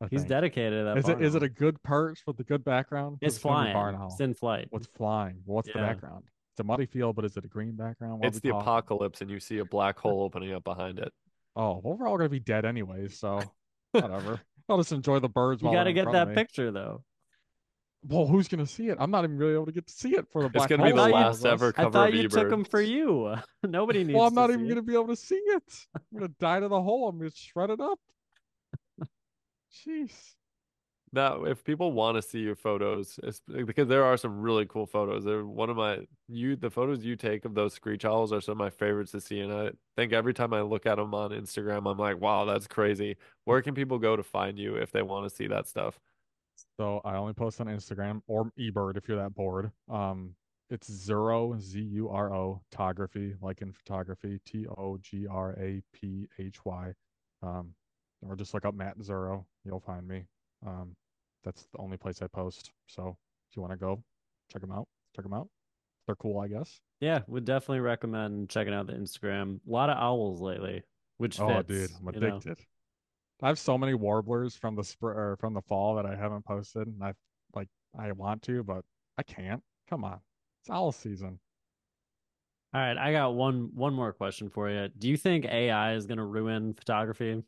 I 0.00 0.06
He's 0.08 0.20
think. 0.20 0.28
dedicated 0.28 0.80
to 0.80 0.84
that. 0.84 0.98
Is 0.98 1.08
it 1.08 1.12
barn 1.14 1.24
is 1.24 1.34
it 1.34 1.42
a 1.42 1.48
good 1.48 1.82
perch 1.82 2.20
with 2.28 2.38
a 2.38 2.44
good 2.44 2.62
background? 2.64 3.18
It's 3.22 3.36
It's 3.36 3.42
gonna 3.42 3.66
be 3.66 3.72
flying. 3.72 3.96
Barn. 3.96 4.08
It's 4.08 4.20
in 4.20 4.34
flight. 4.34 4.68
What's 4.70 4.86
flying? 4.86 5.40
What's 5.46 5.66
the 5.66 5.80
background? 5.80 6.24
It's 6.56 6.60
a 6.62 6.64
muddy 6.64 6.86
field, 6.86 7.16
but 7.16 7.26
is 7.26 7.36
it 7.36 7.44
a 7.44 7.48
green 7.48 7.72
background? 7.76 8.20
What 8.20 8.28
It's 8.28 8.40
the 8.40 8.48
talking? 8.48 8.62
apocalypse, 8.62 9.20
and 9.20 9.30
you 9.30 9.38
see 9.40 9.58
a 9.58 9.64
black 9.66 9.98
hole 9.98 10.22
opening 10.22 10.54
up 10.54 10.64
behind 10.64 10.98
it. 10.98 11.12
Oh, 11.54 11.82
well, 11.84 11.98
we're 11.98 12.08
all 12.08 12.16
gonna 12.16 12.30
be 12.30 12.40
dead 12.40 12.64
anyways, 12.64 13.18
so 13.18 13.42
whatever. 13.92 14.40
I'll 14.70 14.78
just 14.78 14.90
enjoy 14.92 15.18
the 15.18 15.28
birds. 15.28 15.60
You 15.62 15.70
gotta 15.70 15.90
in 15.90 15.96
get 15.96 16.04
front 16.04 16.28
that 16.30 16.34
picture 16.34 16.72
though. 16.72 17.04
Well, 18.08 18.26
who's 18.26 18.48
gonna 18.48 18.64
see 18.64 18.88
it? 18.88 18.96
I'm 18.98 19.10
not 19.10 19.24
even 19.24 19.36
really 19.36 19.52
able 19.52 19.66
to 19.66 19.72
get 19.72 19.86
to 19.86 19.92
see 19.92 20.14
it 20.16 20.28
for 20.32 20.44
the 20.44 20.48
Black 20.48 20.70
It's 20.70 20.78
gonna 20.78 20.90
be 20.90 20.96
the 20.96 21.02
I 21.02 21.10
thought 21.10 21.18
you- 21.18 21.24
last 21.26 21.44
ever 21.44 21.68
I 21.68 21.72
cover 21.72 21.90
thought 21.90 22.08
of 22.08 22.14
you 22.14 22.28
took 22.30 22.48
them 22.48 22.64
for 22.64 22.80
you. 22.80 23.34
Nobody 23.62 24.02
needs. 24.04 24.16
Well, 24.16 24.26
I'm 24.26 24.34
not 24.34 24.48
see 24.48 24.54
even 24.54 24.64
it. 24.64 24.68
gonna 24.70 24.82
be 24.82 24.94
able 24.94 25.08
to 25.08 25.16
see 25.16 25.34
it. 25.34 25.86
I'm 25.94 26.02
gonna 26.20 26.32
die 26.40 26.60
to 26.60 26.68
the 26.68 26.80
hole. 26.82 27.06
I'm 27.10 27.18
gonna 27.18 27.30
shred 27.34 27.68
it 27.68 27.80
up. 27.82 27.98
Jeez. 29.86 30.10
Now, 31.16 31.44
if 31.44 31.64
people 31.64 31.92
want 31.92 32.16
to 32.16 32.22
see 32.22 32.40
your 32.40 32.54
photos, 32.54 33.18
because 33.48 33.88
there 33.88 34.04
are 34.04 34.18
some 34.18 34.38
really 34.38 34.66
cool 34.66 34.84
photos. 34.84 35.24
They're 35.24 35.46
one 35.46 35.70
of 35.70 35.76
my 35.78 36.00
you 36.28 36.56
the 36.56 36.68
photos 36.68 37.06
you 37.06 37.16
take 37.16 37.46
of 37.46 37.54
those 37.54 37.72
screech 37.72 38.04
owls 38.04 38.34
are 38.34 38.42
some 38.42 38.52
of 38.52 38.58
my 38.58 38.68
favorites 38.68 39.12
to 39.12 39.22
see, 39.22 39.40
and 39.40 39.50
I 39.50 39.70
think 39.96 40.12
every 40.12 40.34
time 40.34 40.52
I 40.52 40.60
look 40.60 40.84
at 40.84 40.96
them 40.96 41.14
on 41.14 41.30
Instagram, 41.30 41.90
I'm 41.90 41.96
like, 41.96 42.20
wow, 42.20 42.44
that's 42.44 42.66
crazy. 42.66 43.16
Where 43.46 43.62
can 43.62 43.74
people 43.74 43.98
go 43.98 44.14
to 44.14 44.22
find 44.22 44.58
you 44.58 44.76
if 44.76 44.92
they 44.92 45.00
want 45.00 45.26
to 45.26 45.34
see 45.34 45.46
that 45.46 45.66
stuff? 45.66 45.98
So 46.78 47.00
I 47.02 47.16
only 47.16 47.32
post 47.32 47.62
on 47.62 47.68
Instagram 47.68 48.20
or 48.26 48.52
eBird 48.58 48.98
if 48.98 49.08
you're 49.08 49.16
that 49.16 49.34
bored. 49.34 49.72
Um, 49.90 50.34
it's 50.68 50.90
Zuro 50.90 51.58
Z 51.58 51.80
U 51.80 52.10
R 52.10 52.34
O 52.34 52.60
photography, 52.70 53.36
like 53.40 53.62
in 53.62 53.72
photography, 53.72 54.38
T 54.44 54.66
O 54.66 54.98
G 55.00 55.26
R 55.26 55.52
A 55.58 55.80
P 55.94 56.28
H 56.38 56.62
Y. 56.66 56.92
Um, 57.42 57.72
or 58.20 58.36
just 58.36 58.52
look 58.52 58.66
up 58.66 58.74
Matt 58.74 58.98
Zuro, 58.98 59.46
you'll 59.64 59.80
find 59.80 60.06
me. 60.06 60.26
Um, 60.66 60.94
that's 61.46 61.62
the 61.72 61.78
only 61.78 61.96
place 61.96 62.20
I 62.20 62.26
post. 62.26 62.72
So 62.88 63.16
if 63.50 63.56
you 63.56 63.62
want 63.62 63.72
to 63.72 63.78
go, 63.78 64.02
check 64.52 64.60
them 64.60 64.72
out. 64.72 64.86
Check 65.14 65.24
them 65.24 65.32
out. 65.32 65.48
They're 66.06 66.16
cool, 66.16 66.40
I 66.40 66.48
guess. 66.48 66.80
Yeah, 67.00 67.20
would 67.28 67.44
definitely 67.46 67.80
recommend 67.80 68.50
checking 68.50 68.74
out 68.74 68.86
the 68.86 68.92
Instagram. 68.92 69.60
A 69.66 69.70
lot 69.70 69.88
of 69.90 69.96
owls 69.96 70.40
lately, 70.40 70.82
which 71.16 71.40
Oh, 71.40 71.48
fits. 71.62 71.68
dude, 71.68 71.90
I'm 71.98 72.14
you 72.14 72.20
know. 72.20 72.36
addicted. 72.36 72.58
I 73.42 73.48
have 73.48 73.58
so 73.58 73.78
many 73.78 73.94
warblers 73.94 74.56
from 74.56 74.76
the 74.76 74.84
spring 74.84 75.16
or 75.16 75.36
from 75.36 75.54
the 75.54 75.62
fall 75.62 75.94
that 75.96 76.06
I 76.06 76.14
haven't 76.16 76.44
posted, 76.44 76.86
and 76.86 77.02
I 77.02 77.12
like 77.54 77.68
I 77.98 78.12
want 78.12 78.42
to, 78.44 78.62
but 78.62 78.84
I 79.18 79.22
can't. 79.22 79.62
Come 79.88 80.04
on, 80.04 80.20
it's 80.62 80.70
owl 80.70 80.92
season. 80.92 81.38
All 82.74 82.80
right, 82.80 82.96
I 82.96 83.12
got 83.12 83.34
one 83.34 83.70
one 83.74 83.94
more 83.94 84.12
question 84.12 84.48
for 84.50 84.70
you. 84.70 84.88
Do 84.98 85.08
you 85.08 85.16
think 85.16 85.44
AI 85.44 85.94
is 85.94 86.06
going 86.06 86.18
to 86.18 86.24
ruin 86.24 86.74
photography? 86.74 87.42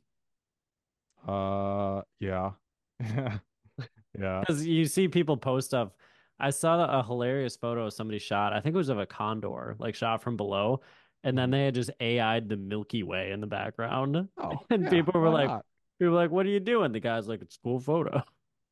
Uh, 1.26 2.02
yeah, 2.20 2.52
yeah. 4.18 4.40
Because 4.40 4.66
you 4.66 4.84
see 4.84 5.08
people 5.08 5.36
post 5.36 5.68
stuff. 5.68 5.90
I 6.38 6.50
saw 6.50 7.00
a 7.00 7.02
hilarious 7.02 7.56
photo 7.56 7.88
somebody 7.88 8.18
shot. 8.20 8.52
I 8.52 8.60
think 8.60 8.74
it 8.74 8.78
was 8.78 8.90
of 8.90 8.98
a 9.00 9.06
condor, 9.06 9.74
like 9.80 9.94
shot 9.96 10.22
from 10.22 10.36
below, 10.36 10.82
and 11.24 11.36
then 11.36 11.48
Mhm. 11.48 11.52
they 11.52 11.64
had 11.64 11.74
just 11.74 11.90
AI'd 12.00 12.48
the 12.48 12.56
Milky 12.56 13.02
Way 13.02 13.32
in 13.32 13.40
the 13.40 13.46
background. 13.48 14.28
Oh, 14.38 14.52
And 14.70 14.84
yeah, 14.84 14.90
people 14.90 15.20
were 15.20 15.30
like- 15.30 15.48
not? 15.48 15.64
People 15.98 16.12
were 16.12 16.18
like, 16.20 16.30
"What 16.30 16.46
are 16.46 16.50
you 16.50 16.60
doing?" 16.60 16.92
The 16.92 17.00
guy's 17.00 17.26
like, 17.26 17.42
"It's 17.42 17.56
a 17.56 17.60
cool 17.60 17.80
photo." 17.80 18.22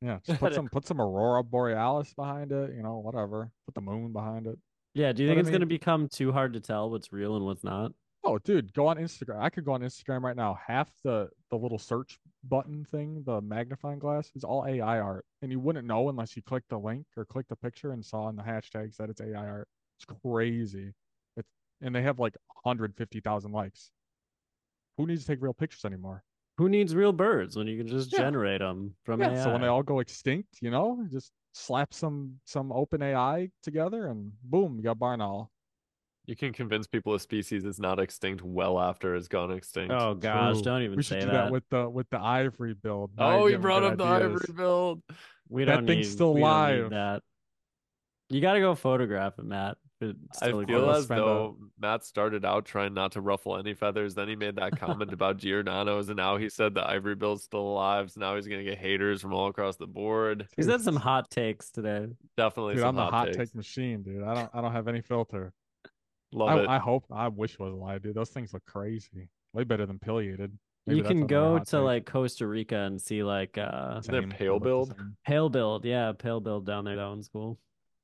yeah, 0.01 0.21
just 0.27 0.39
put 0.39 0.55
some 0.55 0.69
put 0.69 0.87
some 0.87 1.01
aurora 1.01 1.43
borealis 1.43 2.15
behind 2.15 2.53
it. 2.53 2.73
You 2.77 2.83
know, 2.85 2.99
whatever. 2.99 3.51
Put 3.67 3.75
the 3.75 3.81
moon 3.81 4.13
behind 4.13 4.47
it. 4.47 4.57
Yeah. 4.95 5.13
Do 5.13 5.25
you 5.25 5.29
But 5.29 5.33
think 5.33 5.39
I 5.39 5.41
it's 5.41 5.51
going 5.51 5.61
to 5.61 5.67
become 5.67 6.09
too 6.09 6.31
hard 6.31 6.53
to 6.53 6.61
tell 6.61 6.89
what's 6.89 7.13
real 7.13 7.35
and 7.35 7.45
what's 7.45 7.65
not? 7.65 7.93
Oh, 8.27 8.39
dude, 8.39 8.73
go 8.74 8.89
on 8.89 8.97
Instagram. 8.97 9.40
I 9.40 9.51
could 9.51 9.65
go 9.65 9.73
on 9.73 9.82
Instagram 9.82 10.23
right 10.23 10.35
now. 10.35 10.59
Half 10.66 10.90
the 11.05 11.28
the 11.51 11.57
little 11.57 11.78
search 11.78 12.19
button 12.43 12.85
thing, 12.85 13.23
the 13.24 13.40
magnifying 13.40 14.01
glass, 14.01 14.32
is 14.35 14.43
all 14.43 14.66
AI 14.66 14.98
art, 14.98 15.24
and 15.43 15.53
you 15.53 15.61
wouldn't 15.61 15.86
know 15.86 16.09
unless 16.09 16.35
you 16.35 16.43
click 16.43 16.65
the 16.69 16.77
link 16.77 17.07
or 17.16 17.24
click 17.24 17.47
the 17.48 17.55
picture 17.55 17.93
and 17.93 18.05
saw 18.05 18.28
in 18.28 18.35
the 18.35 18.43
hashtags 18.43 18.97
that 18.97 19.11
it's 19.11 19.20
AI 19.20 19.47
art. 19.47 19.69
It's 19.98 20.19
crazy. 20.24 20.93
It's 21.36 21.48
and 21.81 21.94
they 21.94 22.03
have 22.03 22.19
like 22.19 22.36
150,000 22.65 23.53
likes. 23.53 23.93
Who 24.98 25.07
needs 25.07 25.23
to 25.23 25.28
take 25.28 25.40
real 25.40 25.55
pictures 25.55 25.85
anymore? 25.85 26.24
Who 26.59 26.69
needs 26.69 26.97
real 26.97 27.12
birds 27.12 27.57
when 27.57 27.69
you 27.69 27.77
can 27.78 27.86
just 27.86 28.11
Yeah. 28.11 28.20
generate 28.20 28.61
them 28.61 28.97
from 29.05 29.20
yeah. 29.20 29.31
AI? 29.31 29.44
So 29.44 29.53
when 29.53 29.61
they 29.61 29.69
all 29.69 29.85
go 29.85 30.01
extinct, 30.01 30.59
you 30.62 30.73
know, 30.73 31.07
just 31.12 31.31
slap 31.53 31.94
some 31.94 32.40
some 32.44 32.73
open 32.73 33.03
AI 33.03 33.51
together, 33.62 34.09
and 34.09 34.32
boom, 34.43 34.78
you 34.78 34.82
got 34.82 34.98
barn 34.98 35.20
owl. 35.20 35.53
You 36.27 36.35
can 36.36 36.53
convince 36.53 36.86
people 36.89 37.15
a 37.15 37.20
species 37.20 37.65
is 37.65 37.78
not 37.78 38.01
extinct 38.01 38.43
well 38.43 38.81
after 38.81 39.15
it's 39.15 39.28
gone 39.28 39.53
extinct. 39.53 39.94
oh 39.97 40.15
gosh, 40.15 40.55
True. 40.57 40.62
don't 40.62 40.82
even 40.82 40.97
We 40.97 41.03
say 41.05 41.20
should 41.20 41.27
do 41.27 41.32
that. 41.32 41.53
with 41.53 41.62
the 41.70 41.89
with 41.89 42.09
the 42.11 42.19
ivory-billed. 42.20 43.12
Now 43.16 43.27
oh, 43.31 43.39
you're 43.39 43.47
he 43.47 43.51
giving 43.53 43.62
brought 43.62 43.81
good 43.82 43.93
up 43.93 43.98
the 43.98 44.05
ivory-billed. 44.05 45.03
we 45.48 45.65
that 45.65 45.74
don't 45.77 45.86
thing's 45.86 46.07
need, 46.09 46.12
still 46.12 46.35
we 46.35 46.40
don't 46.40 46.69
need 46.70 46.81
live. 46.82 46.90
that. 46.90 47.23
You 48.28 48.40
got 48.40 48.55
to 48.55 48.61
go 48.61 48.74
photograph 48.74 49.39
it, 49.39 49.44
Matt. 49.44 49.77
if 50.01 50.09
it 50.11 50.16
I 50.43 50.51
feel 50.51 50.90
as 50.90 51.05
spend 51.05 51.20
a- 51.20 51.24
though 51.24 51.57
Matt 51.78 52.03
started 52.05 52.44
out 52.44 52.65
trying 52.65 52.93
not 52.93 53.12
to 53.12 53.20
ruffle 53.20 53.57
any 53.57 53.73
feathers. 53.74 54.16
Then 54.16 54.27
he 54.28 54.35
made 54.35 54.57
that 54.57 54.81
comment 54.81 55.12
about 55.12 55.36
Giordano's, 55.36 56.09
and 56.09 56.16
now 56.16 56.39
he 56.39 56.48
said 56.48 56.74
the 56.74 56.85
ivory 56.85 57.15
bill's 57.15 57.44
still 57.44 57.61
alive. 57.61 58.11
So 58.11 58.20
now 58.20 58.35
he's 58.35 58.48
gonna 58.48 58.65
get 58.65 58.78
haters 58.78 59.23
from 59.23 59.32
all 59.32 59.47
across 59.47 59.77
the 59.77 59.86
board. 59.86 60.48
He's 60.57 60.66
had 60.66 60.81
some 60.81 60.97
hot 60.97 61.31
takes 61.31 61.70
today. 61.70 62.09
Definitely 62.36 62.74
Dude, 62.74 62.81
some 62.82 62.98
I'm 62.98 63.05
the 63.07 63.11
hot 63.12 63.27
takes. 63.27 63.36
take 63.36 63.55
machine, 63.55 64.03
dude. 64.03 64.24
I 64.24 64.35
don't 64.35 64.51
I 64.53 64.61
don't 64.61 64.73
have 64.73 64.89
any 64.89 65.03
filter. 65.03 65.53
Love 66.32 66.48
I, 66.59 66.62
it. 66.62 66.69
I 66.69 66.78
hope 66.78 67.05
I 67.11 67.28
wish 67.28 67.55
it 67.55 67.61
was 67.61 67.73
alive, 67.73 68.03
dude. 68.03 68.15
Those 68.15 68.31
things 68.31 68.53
look 68.53 68.65
crazy. 68.66 69.28
Way 69.53 69.65
better 69.65 69.86
than 69.86 69.98
pileated. 69.98 70.57
Maybe 70.86 70.98
you 70.98 71.05
can 71.05 71.27
go 71.27 71.59
to 71.59 71.65
take. 71.65 71.81
like 71.81 72.07
Costa 72.07 72.47
Rica 72.47 72.77
and 72.77 73.01
see 73.01 73.23
like 73.24 73.59
uh 73.59 73.97
Isn't 73.98 74.12
there 74.12 74.23
pale 74.28 74.55
look 74.55 74.62
the 74.62 74.65
build? 74.69 74.94
pale-billed. 75.24 75.85
Yeah, 75.85 76.12
pale-billed 76.16 76.65
down 76.66 76.85
there. 76.85 76.97
That 76.97 77.07
one's 77.09 77.28
cool. 77.28 77.59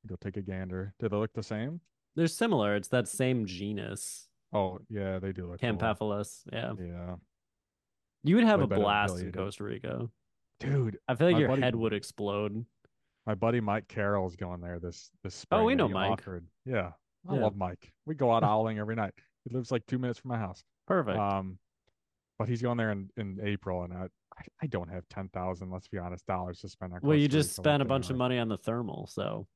Go 0.06 0.16
take 0.20 0.36
a 0.36 0.42
gander. 0.42 0.94
Do 0.98 1.08
they 1.08 1.16
look 1.16 1.32
the 1.32 1.42
same? 1.44 1.80
They're 2.16 2.26
similar. 2.26 2.74
It's 2.74 2.88
that 2.88 3.06
same 3.08 3.46
genus, 3.46 4.28
Oh 4.52 4.80
yeah, 4.90 5.18
they 5.18 5.32
do 5.32 5.46
look. 5.46 5.60
cool. 5.60 6.24
Yeah, 6.52 6.72
Yeah, 6.78 7.14
you 8.24 8.34
would 8.36 8.44
have 8.44 8.60
Way 8.60 8.64
a 8.64 8.66
blast 8.80 9.18
in. 9.18 9.32
Costa 9.32 9.64
Rica. 9.64 10.08
dude. 10.60 10.98
I 11.08 11.14
feel 11.14 11.28
like 11.28 11.38
your 11.38 11.48
buddy- 11.48 11.62
head 11.62 11.76
would 11.76 11.92
explode. 11.92 12.64
My 13.26 13.34
buddy 13.36 13.60
Mike 13.60 13.86
Carroll's 13.88 14.34
going 14.36 14.60
there 14.60 14.80
this 14.80 15.10
this 15.22 15.34
spring. 15.36 15.60
Oh, 15.60 15.64
we 15.64 15.74
know 15.76 15.88
Mike. 15.88 16.10
Offered. 16.10 16.44
Yeah, 16.66 16.90
I 17.28 17.34
Yeah. 17.34 17.42
love 17.42 17.56
Mike. 17.56 17.92
We 18.06 18.14
go 18.14 18.32
out 18.32 18.42
owling 18.44 18.78
every 18.78 18.94
night. 18.96 19.14
He 19.44 19.54
lives 19.54 19.70
like 19.70 19.86
two 19.86 19.98
minutes 19.98 20.18
from 20.20 20.30
my 20.30 20.38
house. 20.38 20.64
Perfect. 20.86 21.18
Um, 21.18 21.58
but 22.38 22.48
he's 22.48 22.62
going 22.62 22.76
there 22.78 22.90
in, 22.90 23.08
in 23.16 23.38
April, 23.42 23.82
and 23.84 23.92
I 23.92 24.08
I, 24.62 24.66
don't 24.66 24.88
have 24.88 25.06
ten 25.08 25.28
thousand. 25.28 25.70
Let's 25.70 25.88
be 25.88 25.98
honest, 25.98 26.26
dollars 26.26 26.60
to 26.60 26.68
spend 26.68 26.92
on. 26.94 27.00
well, 27.02 27.16
you 27.16 27.28
just 27.28 27.54
spent 27.54 27.82
a 27.82 27.84
bunch 27.84 28.10
of 28.10 28.16
money 28.16 28.38
on 28.38 28.48
the 28.48 28.56
thermal, 28.56 29.06
so 29.06 29.46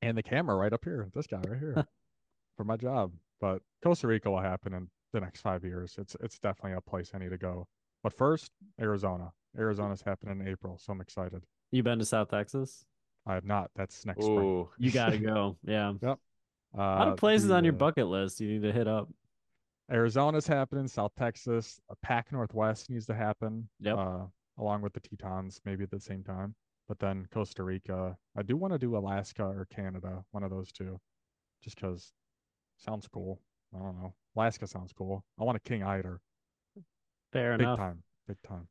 and 0.00 0.16
the 0.16 0.22
camera 0.22 0.56
right 0.56 0.72
up 0.72 0.84
here. 0.84 1.08
This 1.14 1.26
guy 1.26 1.36
right 1.46 1.58
here 1.58 1.86
for 2.56 2.64
my 2.64 2.76
job. 2.76 3.12
But 3.40 3.62
Costa 3.82 4.06
Rica 4.06 4.30
will 4.30 4.40
happen 4.40 4.72
in 4.72 4.88
the 5.12 5.20
next 5.20 5.42
five 5.42 5.64
years. 5.64 5.96
It's 5.98 6.16
it's 6.20 6.38
definitely 6.38 6.72
a 6.72 6.80
place 6.80 7.12
I 7.14 7.18
need 7.18 7.30
to 7.30 7.38
go. 7.38 7.68
But 8.02 8.12
first, 8.16 8.50
Arizona. 8.80 9.32
Arizona's 9.56 10.00
happening 10.00 10.40
in 10.40 10.48
April, 10.48 10.78
so 10.78 10.92
I'm 10.94 11.00
excited. 11.02 11.44
you 11.70 11.82
been 11.82 11.98
to 11.98 12.06
South 12.06 12.30
Texas? 12.30 12.86
I 13.26 13.34
have 13.34 13.44
not. 13.44 13.70
That's 13.76 14.06
next 14.06 14.24
spring. 14.24 14.66
You 14.78 14.90
got 14.90 15.10
to 15.10 15.18
go. 15.32 15.58
Yeah, 15.62 15.92
Uh, 16.76 16.80
a 16.80 16.98
lot 16.98 17.08
of 17.08 17.16
places 17.16 17.48
the, 17.48 17.54
on 17.54 17.64
your 17.64 17.72
bucket 17.72 18.06
list 18.06 18.40
you 18.40 18.48
need 18.48 18.62
to 18.62 18.72
hit 18.72 18.88
up. 18.88 19.08
Arizona's 19.90 20.46
happening. 20.46 20.88
South 20.88 21.12
Texas, 21.18 21.80
uh, 21.90 21.94
Pac 22.02 22.32
Northwest 22.32 22.88
needs 22.88 23.06
to 23.06 23.14
happen. 23.14 23.68
Yep. 23.80 23.98
Uh, 23.98 24.18
along 24.58 24.82
with 24.82 24.92
the 24.92 25.00
Tetons, 25.00 25.60
maybe 25.64 25.82
at 25.82 25.90
the 25.90 26.00
same 26.00 26.22
time. 26.22 26.54
But 26.88 26.98
then 26.98 27.26
Costa 27.32 27.62
Rica. 27.62 28.16
I 28.36 28.42
do 28.42 28.56
want 28.56 28.72
to 28.72 28.78
do 28.78 28.96
Alaska 28.96 29.44
or 29.44 29.66
Canada, 29.74 30.24
one 30.30 30.42
of 30.42 30.50
those 30.50 30.72
two, 30.72 31.00
just 31.62 31.76
because 31.76 32.12
sounds 32.76 33.08
cool. 33.08 33.40
I 33.74 33.78
don't 33.78 34.00
know. 34.00 34.14
Alaska 34.36 34.66
sounds 34.66 34.92
cool. 34.92 35.24
I 35.40 35.44
want 35.44 35.56
a 35.56 35.60
king 35.60 35.82
eider. 35.82 36.20
Fair 37.32 37.56
Big 37.56 37.64
enough. 37.64 37.78
Big 37.78 37.84
time. 37.84 38.02
Big 38.28 38.42
time. 38.46 38.68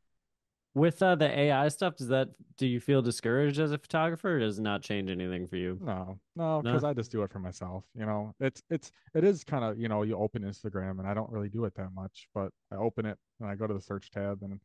With 0.74 1.04
uh, 1.04 1.16
the 1.16 1.28
AI 1.28 1.68
stuff, 1.68 1.98
does 1.98 2.08
that 2.08 2.30
do 2.58 2.66
you 2.66 2.80
feel 2.80 3.02
discouraged 3.02 3.60
as 3.60 3.72
a 3.74 3.78
photographer? 3.78 4.38
Or 4.38 4.40
does 4.40 4.58
it 4.58 4.62
not 4.62 4.82
change 4.82 5.10
anything 5.10 5.46
for 5.46 5.58
you? 5.58 5.78
No, 5.82 6.18
no, 6.36 6.62
No? 6.62 6.62
because 6.62 6.86
I 6.86 6.94
just 6.94 7.12
do 7.12 7.24
it 7.24 7.32
for 7.32 7.40
myself. 7.40 7.84
You 7.94 8.06
know, 8.06 8.34
it's 8.40 8.64
it's 8.70 8.92
it 9.14 9.26
is 9.26 9.44
kind 9.44 9.66
of 9.66 9.78
you 9.78 9.90
know 9.90 10.04
you 10.04 10.16
open 10.16 10.44
Instagram 10.44 11.00
and 11.00 11.08
I 11.08 11.14
don't 11.14 11.30
really 11.30 11.50
do 11.50 11.66
it 11.66 11.74
that 11.76 11.94
much, 11.94 12.28
but 12.34 12.52
I 12.72 12.76
open 12.78 13.06
it 13.06 13.18
and 13.42 13.50
I 13.50 13.56
go 13.56 13.68
to 13.68 13.74
the 13.74 13.82
search 13.82 14.12
tab 14.12 14.44
and 14.44 14.60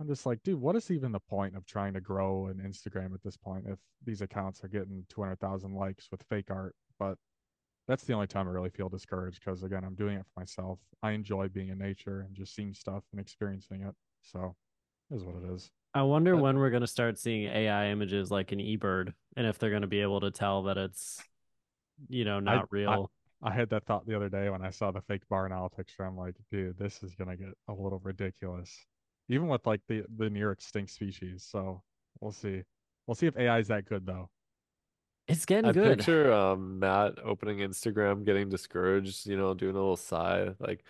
I'm 0.00 0.06
just 0.08 0.24
like, 0.26 0.42
dude, 0.42 0.60
what 0.60 0.76
is 0.76 0.90
even 0.90 1.12
the 1.12 1.20
point 1.20 1.54
of 1.56 1.66
trying 1.66 1.92
to 1.94 2.00
grow 2.00 2.46
an 2.46 2.62
Instagram 2.66 3.12
at 3.14 3.22
this 3.22 3.36
point 3.36 3.64
if 3.66 3.78
these 4.04 4.20
accounts 4.22 4.64
are 4.64 4.68
getting 4.68 5.04
two 5.10 5.20
hundred 5.22 5.40
thousand 5.40 5.74
likes 5.74 6.08
with 6.10 6.22
fake 6.30 6.50
art? 6.50 6.74
But 6.98 7.18
that's 7.88 8.04
the 8.04 8.14
only 8.14 8.26
time 8.26 8.48
I 8.48 8.52
really 8.52 8.70
feel 8.70 8.88
discouraged 8.88 9.40
because 9.44 9.62
again, 9.62 9.84
I'm 9.84 9.94
doing 9.96 10.16
it 10.16 10.24
for 10.32 10.40
myself. 10.40 10.78
I 11.02 11.10
enjoy 11.12 11.48
being 11.48 11.68
in 11.68 11.78
nature 11.78 12.20
and 12.20 12.34
just 12.34 12.54
seeing 12.54 12.72
stuff 12.72 13.04
and 13.12 13.20
experiencing 13.20 13.82
it. 13.82 13.94
So 14.22 14.56
is 15.10 15.24
what 15.24 15.36
it 15.36 15.54
is. 15.54 15.70
I 15.94 16.02
wonder 16.02 16.34
but, 16.34 16.42
when 16.42 16.58
we're 16.58 16.70
going 16.70 16.82
to 16.82 16.86
start 16.86 17.18
seeing 17.18 17.44
AI 17.44 17.88
images 17.88 18.30
like 18.30 18.52
an 18.52 18.58
eBird 18.58 19.12
and 19.36 19.46
if 19.46 19.58
they're 19.58 19.70
going 19.70 19.82
to 19.82 19.88
be 19.88 20.00
able 20.00 20.20
to 20.20 20.30
tell 20.30 20.64
that 20.64 20.76
it's, 20.76 21.22
you 22.08 22.24
know, 22.24 22.40
not 22.40 22.56
I, 22.56 22.62
real. 22.70 23.10
I, 23.42 23.48
I, 23.48 23.54
had 23.54 23.70
that 23.70 23.86
thought 23.86 24.06
the 24.06 24.14
other 24.14 24.28
day 24.28 24.50
when 24.50 24.62
I 24.62 24.70
saw 24.70 24.90
the 24.90 25.00
fake 25.00 25.22
barn 25.30 25.52
owl 25.52 25.70
picture. 25.70 26.04
I'm 26.04 26.16
like, 26.16 26.34
dude, 26.50 26.78
this 26.78 27.02
is 27.02 27.14
going 27.14 27.30
to 27.30 27.36
get 27.36 27.54
a 27.68 27.72
little 27.72 28.00
ridiculous, 28.02 28.74
even 29.28 29.48
with 29.48 29.66
like 29.66 29.80
the, 29.88 30.02
the 30.16 30.28
near 30.28 30.52
extinct 30.52 30.90
species. 30.90 31.46
So 31.50 31.82
we'll 32.20 32.32
see. 32.32 32.62
We'll 33.06 33.14
see 33.14 33.26
if 33.26 33.36
AI 33.36 33.58
is 33.58 33.68
that 33.68 33.86
good 33.86 34.04
though. 34.04 34.28
It's 35.28 35.44
getting 35.44 35.70
I 35.70 35.72
good. 35.72 35.92
I 35.92 35.94
picture 35.96 36.32
um, 36.32 36.78
Matt 36.78 37.14
opening 37.24 37.58
Instagram, 37.58 38.24
getting 38.24 38.48
discouraged, 38.48 39.26
you 39.26 39.36
know, 39.36 39.54
doing 39.54 39.74
a 39.74 39.78
little 39.78 39.96
sigh, 39.96 40.50
like, 40.60 40.84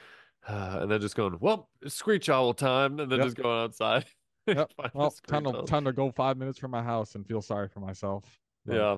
uh, 0.46 0.78
and 0.82 0.90
then 0.90 1.00
just 1.00 1.16
going, 1.16 1.36
"Well, 1.40 1.68
screech 1.86 2.28
owl 2.28 2.54
time," 2.54 3.00
and 3.00 3.10
then 3.10 3.18
yep. 3.18 3.26
just 3.26 3.36
going 3.36 3.58
outside. 3.64 4.04
Yep. 4.48 4.70
well, 4.94 5.12
time 5.26 5.42
to, 5.42 5.64
time 5.64 5.84
to 5.86 5.92
go 5.92 6.12
five 6.12 6.36
minutes 6.36 6.56
from 6.56 6.70
my 6.70 6.80
house 6.80 7.16
and 7.16 7.26
feel 7.26 7.42
sorry 7.42 7.66
for 7.66 7.80
myself. 7.80 8.22
But, 8.64 8.76
yeah. 8.76 8.96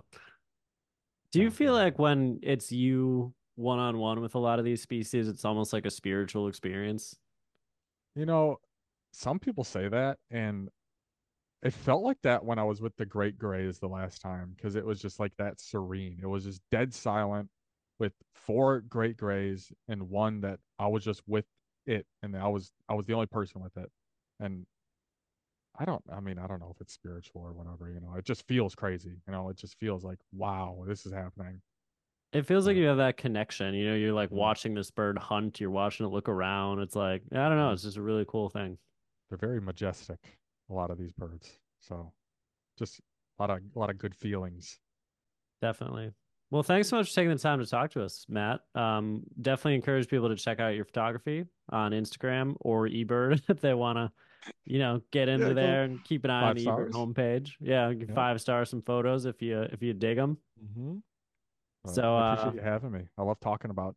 Do 1.32 1.40
you 1.40 1.50
feel 1.50 1.72
like 1.72 1.98
when 1.98 2.40
it's 2.42 2.70
you 2.70 3.32
one 3.54 3.78
on 3.78 3.96
one 3.96 4.20
with 4.20 4.34
a 4.34 4.38
lot 4.38 4.58
of 4.58 4.66
these 4.66 4.82
species, 4.82 5.26
it's 5.26 5.46
almost 5.46 5.72
like 5.72 5.86
a 5.86 5.90
spiritual 5.90 6.48
experience? 6.48 7.16
You 8.14 8.26
know, 8.26 8.58
some 9.14 9.38
people 9.38 9.64
say 9.64 9.88
that, 9.88 10.18
and 10.30 10.68
it 11.62 11.72
felt 11.72 12.02
like 12.02 12.18
that 12.24 12.44
when 12.44 12.58
I 12.58 12.64
was 12.64 12.80
with 12.80 12.94
the 12.96 13.06
Great 13.06 13.38
Grays 13.38 13.78
the 13.78 13.88
last 13.88 14.20
time 14.20 14.52
because 14.54 14.76
it 14.76 14.84
was 14.84 15.00
just 15.00 15.18
like 15.18 15.32
that 15.38 15.60
serene. 15.60 16.18
It 16.22 16.26
was 16.26 16.44
just 16.44 16.60
dead 16.70 16.92
silent 16.92 17.48
with 17.98 18.12
four 18.34 18.80
Great 18.80 19.16
Grays 19.16 19.72
and 19.88 20.08
one 20.08 20.40
that 20.42 20.58
I 20.78 20.86
was 20.86 21.04
just 21.04 21.22
with 21.26 21.46
it, 21.86 22.06
and 22.22 22.36
I 22.36 22.48
was 22.48 22.70
I 22.88 22.94
was 22.94 23.06
the 23.06 23.14
only 23.14 23.26
person 23.26 23.62
with 23.62 23.76
it, 23.76 23.90
and 24.40 24.66
I 25.78 25.84
don't. 25.84 26.02
I 26.12 26.20
mean, 26.20 26.38
I 26.38 26.46
don't 26.46 26.60
know 26.60 26.72
if 26.74 26.80
it's 26.80 26.92
spiritual 26.92 27.42
or 27.42 27.52
whatever. 27.52 27.90
You 27.90 28.00
know, 28.00 28.14
it 28.16 28.24
just 28.24 28.46
feels 28.46 28.74
crazy. 28.74 29.16
You 29.26 29.32
know, 29.32 29.48
it 29.48 29.56
just 29.56 29.78
feels 29.78 30.04
like 30.04 30.18
wow, 30.32 30.84
this 30.86 31.06
is 31.06 31.12
happening. 31.12 31.60
It 32.32 32.46
feels 32.46 32.66
like 32.66 32.76
you 32.76 32.86
have 32.86 32.98
that 32.98 33.16
connection. 33.16 33.74
You 33.74 33.90
know, 33.90 33.96
you're 33.96 34.12
like 34.12 34.28
mm-hmm. 34.28 34.38
watching 34.38 34.74
this 34.74 34.90
bird 34.90 35.18
hunt. 35.18 35.60
You're 35.60 35.70
watching 35.70 36.04
it 36.04 36.10
look 36.10 36.28
around. 36.28 36.80
It's 36.80 36.96
like 36.96 37.22
I 37.32 37.48
don't 37.48 37.56
know. 37.56 37.66
Mm-hmm. 37.66 37.74
It's 37.74 37.82
just 37.84 37.96
a 37.96 38.02
really 38.02 38.24
cool 38.28 38.50
thing. 38.50 38.76
They're 39.28 39.38
very 39.38 39.60
majestic 39.60 40.18
a 40.70 40.74
lot 40.74 40.90
of 40.90 40.98
these 40.98 41.12
birds. 41.12 41.58
So 41.80 42.12
just 42.78 43.00
a 43.38 43.42
lot 43.42 43.50
of 43.50 43.58
a 43.74 43.78
lot 43.78 43.90
of 43.90 43.98
good 43.98 44.14
feelings. 44.14 44.78
Definitely. 45.62 46.12
Well, 46.50 46.62
thanks 46.62 46.88
so 46.88 46.96
much 46.96 47.10
for 47.10 47.14
taking 47.14 47.30
the 47.30 47.38
time 47.38 47.58
to 47.58 47.66
talk 47.66 47.90
to 47.92 48.02
us, 48.02 48.24
Matt. 48.28 48.60
Um, 48.74 49.22
definitely 49.40 49.74
encourage 49.74 50.08
people 50.08 50.28
to 50.30 50.36
check 50.36 50.60
out 50.60 50.74
your 50.74 50.86
photography 50.86 51.44
on 51.68 51.92
Instagram 51.92 52.56
or 52.60 52.88
eBird 52.88 53.42
if 53.48 53.60
they 53.60 53.74
want 53.74 53.98
to, 53.98 54.10
you 54.64 54.78
know, 54.78 55.02
get 55.10 55.28
into 55.28 55.48
yeah, 55.48 55.52
there 55.52 55.82
and 55.82 56.02
keep 56.04 56.24
an 56.24 56.30
eye 56.30 56.48
on 56.48 56.56
the 56.56 56.64
eBird 56.64 56.92
homepage. 56.92 57.52
Yeah, 57.60 57.90
yeah, 57.90 58.14
five 58.14 58.40
star 58.40 58.64
some 58.64 58.80
photos 58.82 59.26
if 59.26 59.42
you 59.42 59.60
if 59.60 59.82
you 59.82 59.92
dig 59.92 60.16
them. 60.16 60.38
Mm-hmm. 60.64 60.98
so 61.92 62.16
I 62.16 62.32
appreciate 62.32 62.62
uh, 62.62 62.64
you 62.64 62.70
having 62.70 62.92
me. 62.92 63.02
I 63.18 63.22
love 63.22 63.40
talking 63.40 63.70
about 63.70 63.94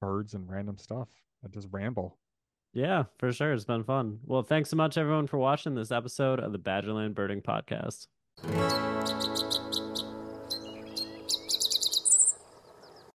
birds 0.00 0.34
and 0.34 0.48
random 0.48 0.78
stuff. 0.78 1.08
I 1.44 1.48
just 1.48 1.68
ramble. 1.72 2.18
Yeah, 2.72 3.04
for 3.18 3.32
sure. 3.32 3.52
It's 3.52 3.64
been 3.64 3.82
fun. 3.82 4.20
Well, 4.24 4.42
thanks 4.42 4.70
so 4.70 4.76
much, 4.76 4.96
everyone, 4.96 5.26
for 5.26 5.38
watching 5.38 5.74
this 5.74 5.90
episode 5.90 6.38
of 6.38 6.52
the 6.52 6.58
Badgerland 6.58 7.14
Birding 7.14 7.42
Podcast. 7.42 8.06